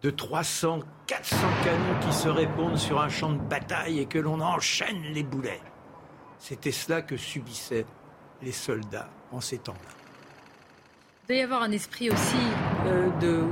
de 0.00 0.08
300, 0.08 0.78
400 1.08 1.36
canons 1.62 2.00
qui 2.00 2.12
se 2.14 2.28
répondent 2.30 2.78
sur 2.78 3.02
un 3.02 3.10
champ 3.10 3.32
de 3.32 3.38
bataille 3.38 3.98
et 3.98 4.06
que 4.06 4.18
l'on 4.18 4.40
enchaîne 4.40 5.02
les 5.12 5.24
boulets. 5.24 5.60
C'était 6.38 6.72
cela 6.72 7.02
que 7.02 7.18
subissaient 7.18 7.84
les 8.40 8.52
soldats 8.52 9.10
en 9.32 9.40
ces 9.40 9.58
temps-là. 9.58 9.90
Il 11.24 11.32
doit 11.32 11.36
y 11.36 11.42
avoir 11.42 11.62
un 11.62 11.72
esprit 11.72 12.10
aussi 12.10 12.36
euh, 12.86 13.08
de, 13.20 13.42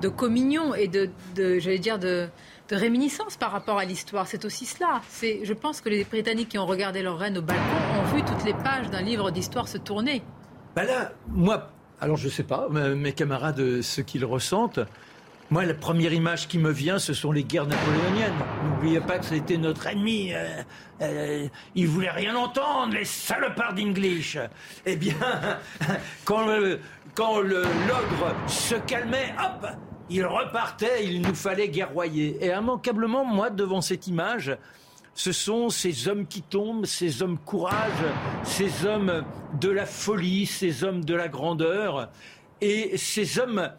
de 0.00 0.08
communion 0.08 0.74
et 0.74 0.88
de, 0.88 1.10
de 1.34 1.58
j'allais 1.58 1.78
dire, 1.78 1.98
de, 1.98 2.28
de 2.68 2.76
réminiscence 2.76 3.36
par 3.36 3.50
rapport 3.50 3.78
à 3.78 3.84
l'histoire. 3.84 4.26
C'est 4.26 4.44
aussi 4.44 4.64
cela. 4.64 5.00
C'est, 5.08 5.40
je 5.44 5.52
pense 5.52 5.80
que 5.80 5.88
les 5.88 6.04
Britanniques 6.04 6.50
qui 6.50 6.58
ont 6.58 6.66
regardé 6.66 7.02
leur 7.02 7.18
reine 7.18 7.38
au 7.38 7.42
balcon 7.42 7.62
ont 8.00 8.14
vu 8.14 8.22
toutes 8.22 8.44
les 8.44 8.54
pages 8.54 8.90
d'un 8.90 9.02
livre 9.02 9.30
d'histoire 9.30 9.66
se 9.66 9.78
tourner. 9.78 10.22
Bah 10.76 10.84
là, 10.84 11.12
moi, 11.28 11.70
alors 12.00 12.16
je 12.16 12.28
sais 12.28 12.44
pas, 12.44 12.68
mes 12.68 13.12
camarades, 13.12 13.58
euh, 13.58 13.82
ceux 13.82 14.02
qui 14.02 14.18
le 14.18 14.26
ressentent, 14.26 14.80
moi, 15.50 15.64
la 15.64 15.74
première 15.74 16.12
image 16.12 16.48
qui 16.48 16.58
me 16.58 16.70
vient, 16.70 16.98
ce 16.98 17.14
sont 17.14 17.30
les 17.30 17.44
guerres 17.44 17.66
napoléoniennes. 17.66 18.34
N'oubliez 18.64 19.00
pas 19.00 19.18
que 19.18 19.26
c'était 19.26 19.58
notre 19.58 19.86
ennemi. 19.86 20.32
Euh, 20.32 20.62
euh, 21.02 21.48
voulaient 21.76 22.10
rien 22.10 22.34
entendre, 22.34 22.94
les 22.94 23.04
salopards 23.04 23.74
d'English. 23.74 24.38
Eh 24.86 24.96
bien, 24.96 25.14
quand 26.24 26.46
le 26.46 26.80
l'ogre 27.18 28.34
se 28.48 28.74
calmait, 28.74 29.34
hop, 29.38 29.68
il 30.10 30.24
repartait, 30.24 31.04
il 31.04 31.22
nous 31.22 31.34
fallait 31.34 31.68
guerroyer. 31.68 32.38
Et 32.40 32.48
immanquablement, 32.48 33.24
moi, 33.24 33.50
devant 33.50 33.80
cette 33.80 34.06
image, 34.06 34.56
ce 35.14 35.32
sont 35.32 35.70
ces 35.70 36.08
hommes 36.08 36.26
qui 36.26 36.42
tombent, 36.42 36.86
ces 36.86 37.22
hommes 37.22 37.38
courage, 37.38 38.04
ces 38.42 38.84
hommes 38.84 39.24
de 39.60 39.70
la 39.70 39.86
folie, 39.86 40.46
ces 40.46 40.84
hommes 40.84 41.04
de 41.04 41.14
la 41.14 41.28
grandeur, 41.28 42.10
et 42.60 42.96
ces 42.96 43.38
hommes 43.38 43.70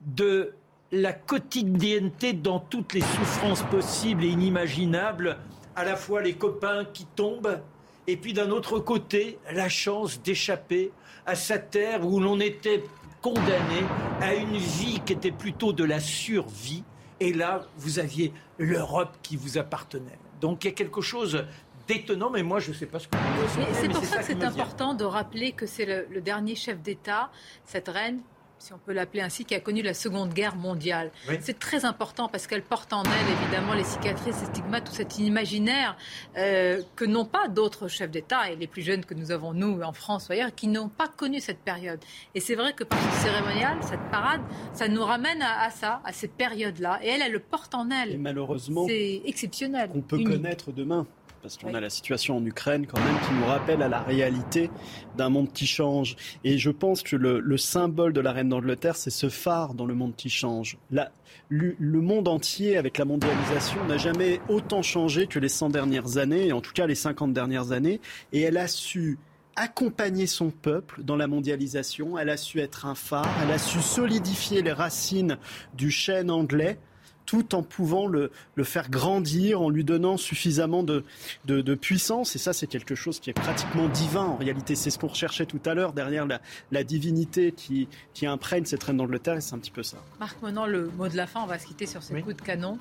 de 0.00 0.54
la 0.94 1.12
quotidienneté 1.12 2.32
dans 2.32 2.60
toutes 2.60 2.94
les 2.94 3.00
souffrances 3.00 3.62
possibles 3.64 4.24
et 4.24 4.28
inimaginables, 4.28 5.38
à 5.74 5.84
la 5.84 5.96
fois 5.96 6.22
les 6.22 6.34
copains 6.34 6.84
qui 6.84 7.04
tombent, 7.04 7.60
et 8.06 8.16
puis 8.16 8.32
d'un 8.32 8.50
autre 8.50 8.78
côté, 8.78 9.38
la 9.52 9.68
chance 9.68 10.22
d'échapper 10.22 10.92
à 11.26 11.34
sa 11.34 11.58
terre 11.58 12.06
où 12.06 12.20
l'on 12.20 12.38
était 12.38 12.84
condamné 13.20 13.82
à 14.20 14.34
une 14.34 14.56
vie 14.56 15.00
qui 15.04 15.14
était 15.14 15.32
plutôt 15.32 15.72
de 15.72 15.82
la 15.82 15.98
survie. 15.98 16.84
Et 17.18 17.32
là, 17.32 17.66
vous 17.76 17.98
aviez 17.98 18.32
l'Europe 18.58 19.16
qui 19.22 19.36
vous 19.36 19.58
appartenait. 19.58 20.18
Donc 20.40 20.62
il 20.62 20.68
y 20.68 20.70
a 20.70 20.74
quelque 20.74 21.00
chose 21.00 21.44
d'étonnant, 21.88 22.30
mais 22.30 22.42
moi 22.44 22.60
je 22.60 22.70
ne 22.70 22.74
sais 22.74 22.86
pas 22.86 23.00
ce 23.00 23.08
que 23.08 23.16
vous 23.16 23.42
ressentez, 23.42 23.74
c'est 23.74 23.88
pour 23.88 24.04
ça 24.04 24.18
que 24.18 24.24
c'est 24.24 24.44
important 24.44 24.94
de 24.94 25.04
rappeler 25.04 25.52
que 25.52 25.66
c'est 25.66 25.86
le, 25.86 26.06
le 26.10 26.20
dernier 26.20 26.54
chef 26.54 26.80
d'État, 26.80 27.30
cette 27.64 27.88
reine, 27.88 28.20
si 28.64 28.72
on 28.72 28.78
peut 28.78 28.94
l'appeler 28.94 29.22
ainsi, 29.22 29.44
qui 29.44 29.54
a 29.54 29.60
connu 29.60 29.82
la 29.82 29.92
Seconde 29.92 30.32
Guerre 30.32 30.56
mondiale. 30.56 31.10
Oui. 31.28 31.36
C'est 31.40 31.58
très 31.58 31.84
important 31.84 32.28
parce 32.28 32.46
qu'elle 32.46 32.62
porte 32.62 32.94
en 32.94 33.02
elle 33.02 33.42
évidemment 33.42 33.74
les 33.74 33.84
cicatrices, 33.84 34.40
les 34.40 34.46
stigmates, 34.46 34.84
tout 34.84 34.94
cet 34.94 35.18
imaginaire 35.18 35.98
euh, 36.38 36.80
que 36.96 37.04
n'ont 37.04 37.26
pas 37.26 37.48
d'autres 37.48 37.88
chefs 37.88 38.10
d'État 38.10 38.50
et 38.50 38.56
les 38.56 38.66
plus 38.66 38.80
jeunes 38.80 39.04
que 39.04 39.12
nous 39.12 39.32
avons 39.32 39.52
nous 39.52 39.82
en 39.82 39.92
France 39.92 40.28
ou 40.28 40.32
ailleurs 40.32 40.54
qui 40.54 40.68
n'ont 40.68 40.88
pas 40.88 41.08
connu 41.08 41.40
cette 41.40 41.58
période. 41.58 42.00
Et 42.34 42.40
c'est 42.40 42.54
vrai 42.54 42.72
que 42.72 42.84
par 42.84 42.98
ce 42.98 43.24
cérémonial, 43.24 43.76
cette 43.82 44.10
parade, 44.10 44.40
ça 44.72 44.88
nous 44.88 45.04
ramène 45.04 45.42
à, 45.42 45.64
à 45.64 45.70
ça, 45.70 46.00
à 46.02 46.14
cette 46.14 46.32
période-là. 46.32 47.00
Et 47.02 47.08
elle, 47.08 47.20
elle 47.20 47.32
le 47.32 47.40
porte 47.40 47.74
en 47.74 47.90
elle. 47.90 48.12
Et 48.12 48.16
malheureusement, 48.16 48.86
c'est 48.86 49.20
exceptionnel. 49.26 49.90
qu'on 49.90 50.00
peut 50.00 50.16
unique. 50.16 50.28
connaître 50.28 50.72
demain. 50.72 51.06
Parce 51.44 51.58
qu'on 51.58 51.68
Oui. 51.68 51.76
a 51.76 51.80
la 51.80 51.90
situation 51.90 52.38
en 52.38 52.46
Ukraine 52.46 52.86
quand 52.86 52.98
même 52.98 53.18
qui 53.28 53.34
nous 53.34 53.44
rappelle 53.44 53.82
à 53.82 53.88
la 53.88 54.00
réalité 54.00 54.70
d'un 55.18 55.28
monde 55.28 55.52
qui 55.52 55.66
change. 55.66 56.16
Et 56.42 56.56
je 56.56 56.70
pense 56.70 57.02
que 57.02 57.16
le, 57.16 57.38
le 57.38 57.58
symbole 57.58 58.14
de 58.14 58.20
la 58.22 58.32
reine 58.32 58.48
d'Angleterre, 58.48 58.96
c'est 58.96 59.10
ce 59.10 59.28
phare 59.28 59.74
dans 59.74 59.84
le 59.84 59.92
monde 59.94 60.16
qui 60.16 60.30
change. 60.30 60.78
La- 60.90 61.12
le, 61.50 61.76
le 61.78 62.00
monde 62.00 62.28
entier, 62.28 62.78
avec 62.78 62.96
la 62.96 63.04
mondialisation, 63.04 63.84
n'a 63.84 63.98
jamais 63.98 64.40
autant 64.48 64.80
changé 64.80 65.26
que 65.26 65.38
les 65.38 65.50
100 65.50 65.68
dernières 65.68 66.16
années, 66.16 66.46
et 66.46 66.52
en 66.54 66.62
tout 66.62 66.72
cas 66.72 66.86
les 66.86 66.94
50 66.94 67.34
dernières 67.34 67.72
années. 67.72 68.00
Et 68.32 68.40
elle 68.40 68.56
a 68.56 68.66
su 68.66 69.18
accompagner 69.54 70.26
son 70.26 70.50
peuple 70.50 71.02
dans 71.04 71.14
la 71.16 71.26
mondialisation, 71.26 72.16
elle 72.18 72.30
a 72.30 72.38
su 72.38 72.58
être 72.60 72.86
un 72.86 72.94
phare, 72.94 73.28
elle 73.44 73.52
a 73.52 73.58
su 73.58 73.82
solidifier 73.82 74.62
les 74.62 74.72
racines 74.72 75.36
du 75.74 75.90
chêne 75.90 76.30
anglais 76.30 76.78
tout 77.26 77.54
en 77.54 77.62
pouvant 77.62 78.06
le, 78.06 78.30
le 78.54 78.64
faire 78.64 78.90
grandir, 78.90 79.60
en 79.62 79.70
lui 79.70 79.84
donnant 79.84 80.16
suffisamment 80.16 80.82
de, 80.82 81.04
de, 81.46 81.60
de 81.60 81.74
puissance. 81.74 82.36
Et 82.36 82.38
ça, 82.38 82.52
c'est 82.52 82.66
quelque 82.66 82.94
chose 82.94 83.20
qui 83.20 83.30
est 83.30 83.34
pratiquement 83.34 83.88
divin 83.88 84.24
en 84.24 84.36
réalité. 84.36 84.74
C'est 84.74 84.90
ce 84.90 84.98
qu'on 84.98 85.08
recherchait 85.08 85.46
tout 85.46 85.60
à 85.66 85.74
l'heure 85.74 85.92
derrière 85.92 86.26
la, 86.26 86.40
la 86.72 86.84
divinité 86.84 87.52
qui, 87.52 87.88
qui 88.12 88.26
imprègne 88.26 88.64
cette 88.64 88.82
reine 88.82 88.96
d'Angleterre, 88.98 89.36
et 89.36 89.40
c'est 89.40 89.54
un 89.54 89.58
petit 89.58 89.70
peu 89.70 89.82
ça. 89.82 89.96
Marc, 90.20 90.40
maintenant 90.42 90.66
le 90.66 90.90
mot 90.96 91.08
de 91.08 91.16
la 91.16 91.26
fin, 91.26 91.40
on 91.42 91.46
va 91.46 91.58
se 91.58 91.66
quitter 91.66 91.86
sur 91.86 92.02
ces 92.02 92.20
coups 92.20 92.36
de 92.36 92.42
canon. 92.42 92.78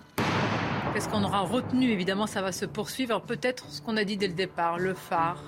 Qu'est-ce 0.94 1.10
qu'on 1.10 1.24
aura 1.24 1.40
retenu 1.42 1.90
Évidemment, 1.90 2.28
ça 2.28 2.42
va 2.42 2.52
se 2.52 2.66
poursuivre. 2.66 3.20
Peut-être 3.22 3.66
ce 3.70 3.82
qu'on 3.82 3.98
a 3.98 4.04
dit 4.04 4.18
dès 4.18 4.28
le 4.28 4.34
départ, 4.34 4.78
le 4.78 4.94
phare. 4.94 5.42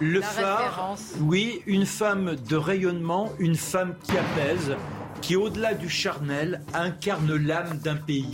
Le 0.00 0.18
La 0.18 0.26
phare, 0.26 0.58
référence. 0.58 1.12
oui, 1.20 1.62
une 1.66 1.86
femme 1.86 2.34
de 2.48 2.56
rayonnement, 2.56 3.30
une 3.38 3.54
femme 3.54 3.94
qui 4.02 4.12
apaise, 4.18 4.74
qui 5.22 5.36
au-delà 5.36 5.72
du 5.72 5.88
charnel 5.88 6.60
incarne 6.74 7.34
l'âme 7.34 7.78
d'un 7.78 7.96
pays. 7.96 8.32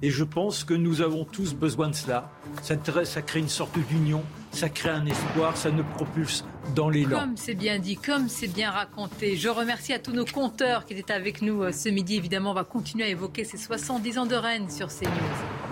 Et 0.00 0.10
je 0.10 0.22
pense 0.22 0.62
que 0.62 0.74
nous 0.74 1.00
avons 1.02 1.24
tous 1.24 1.54
besoin 1.54 1.88
de 1.88 1.94
cela. 1.94 2.30
Ça, 2.62 2.76
crée 2.76 3.40
une 3.40 3.48
sorte 3.48 3.76
d'union, 3.88 4.22
ça 4.52 4.68
crée 4.68 4.90
un 4.90 5.04
espoir, 5.06 5.56
ça 5.56 5.72
nous 5.72 5.82
propulse 5.82 6.44
dans 6.76 6.88
l'élan. 6.88 7.18
Comme 7.18 7.36
c'est 7.36 7.56
bien 7.56 7.80
dit, 7.80 7.96
comme 7.96 8.28
c'est 8.28 8.46
bien 8.46 8.70
raconté. 8.70 9.36
Je 9.36 9.48
remercie 9.48 9.92
à 9.92 9.98
tous 9.98 10.12
nos 10.12 10.24
compteurs 10.24 10.84
qui 10.84 10.94
étaient 10.94 11.12
avec 11.12 11.42
nous 11.42 11.64
euh, 11.64 11.72
ce 11.72 11.88
midi. 11.88 12.14
Évidemment, 12.14 12.52
on 12.52 12.54
va 12.54 12.64
continuer 12.64 13.04
à 13.04 13.08
évoquer 13.08 13.42
ces 13.42 13.56
70 13.56 14.18
ans 14.18 14.26
de 14.26 14.36
Rennes 14.36 14.70
sur 14.70 14.86
CNews. 14.86 15.67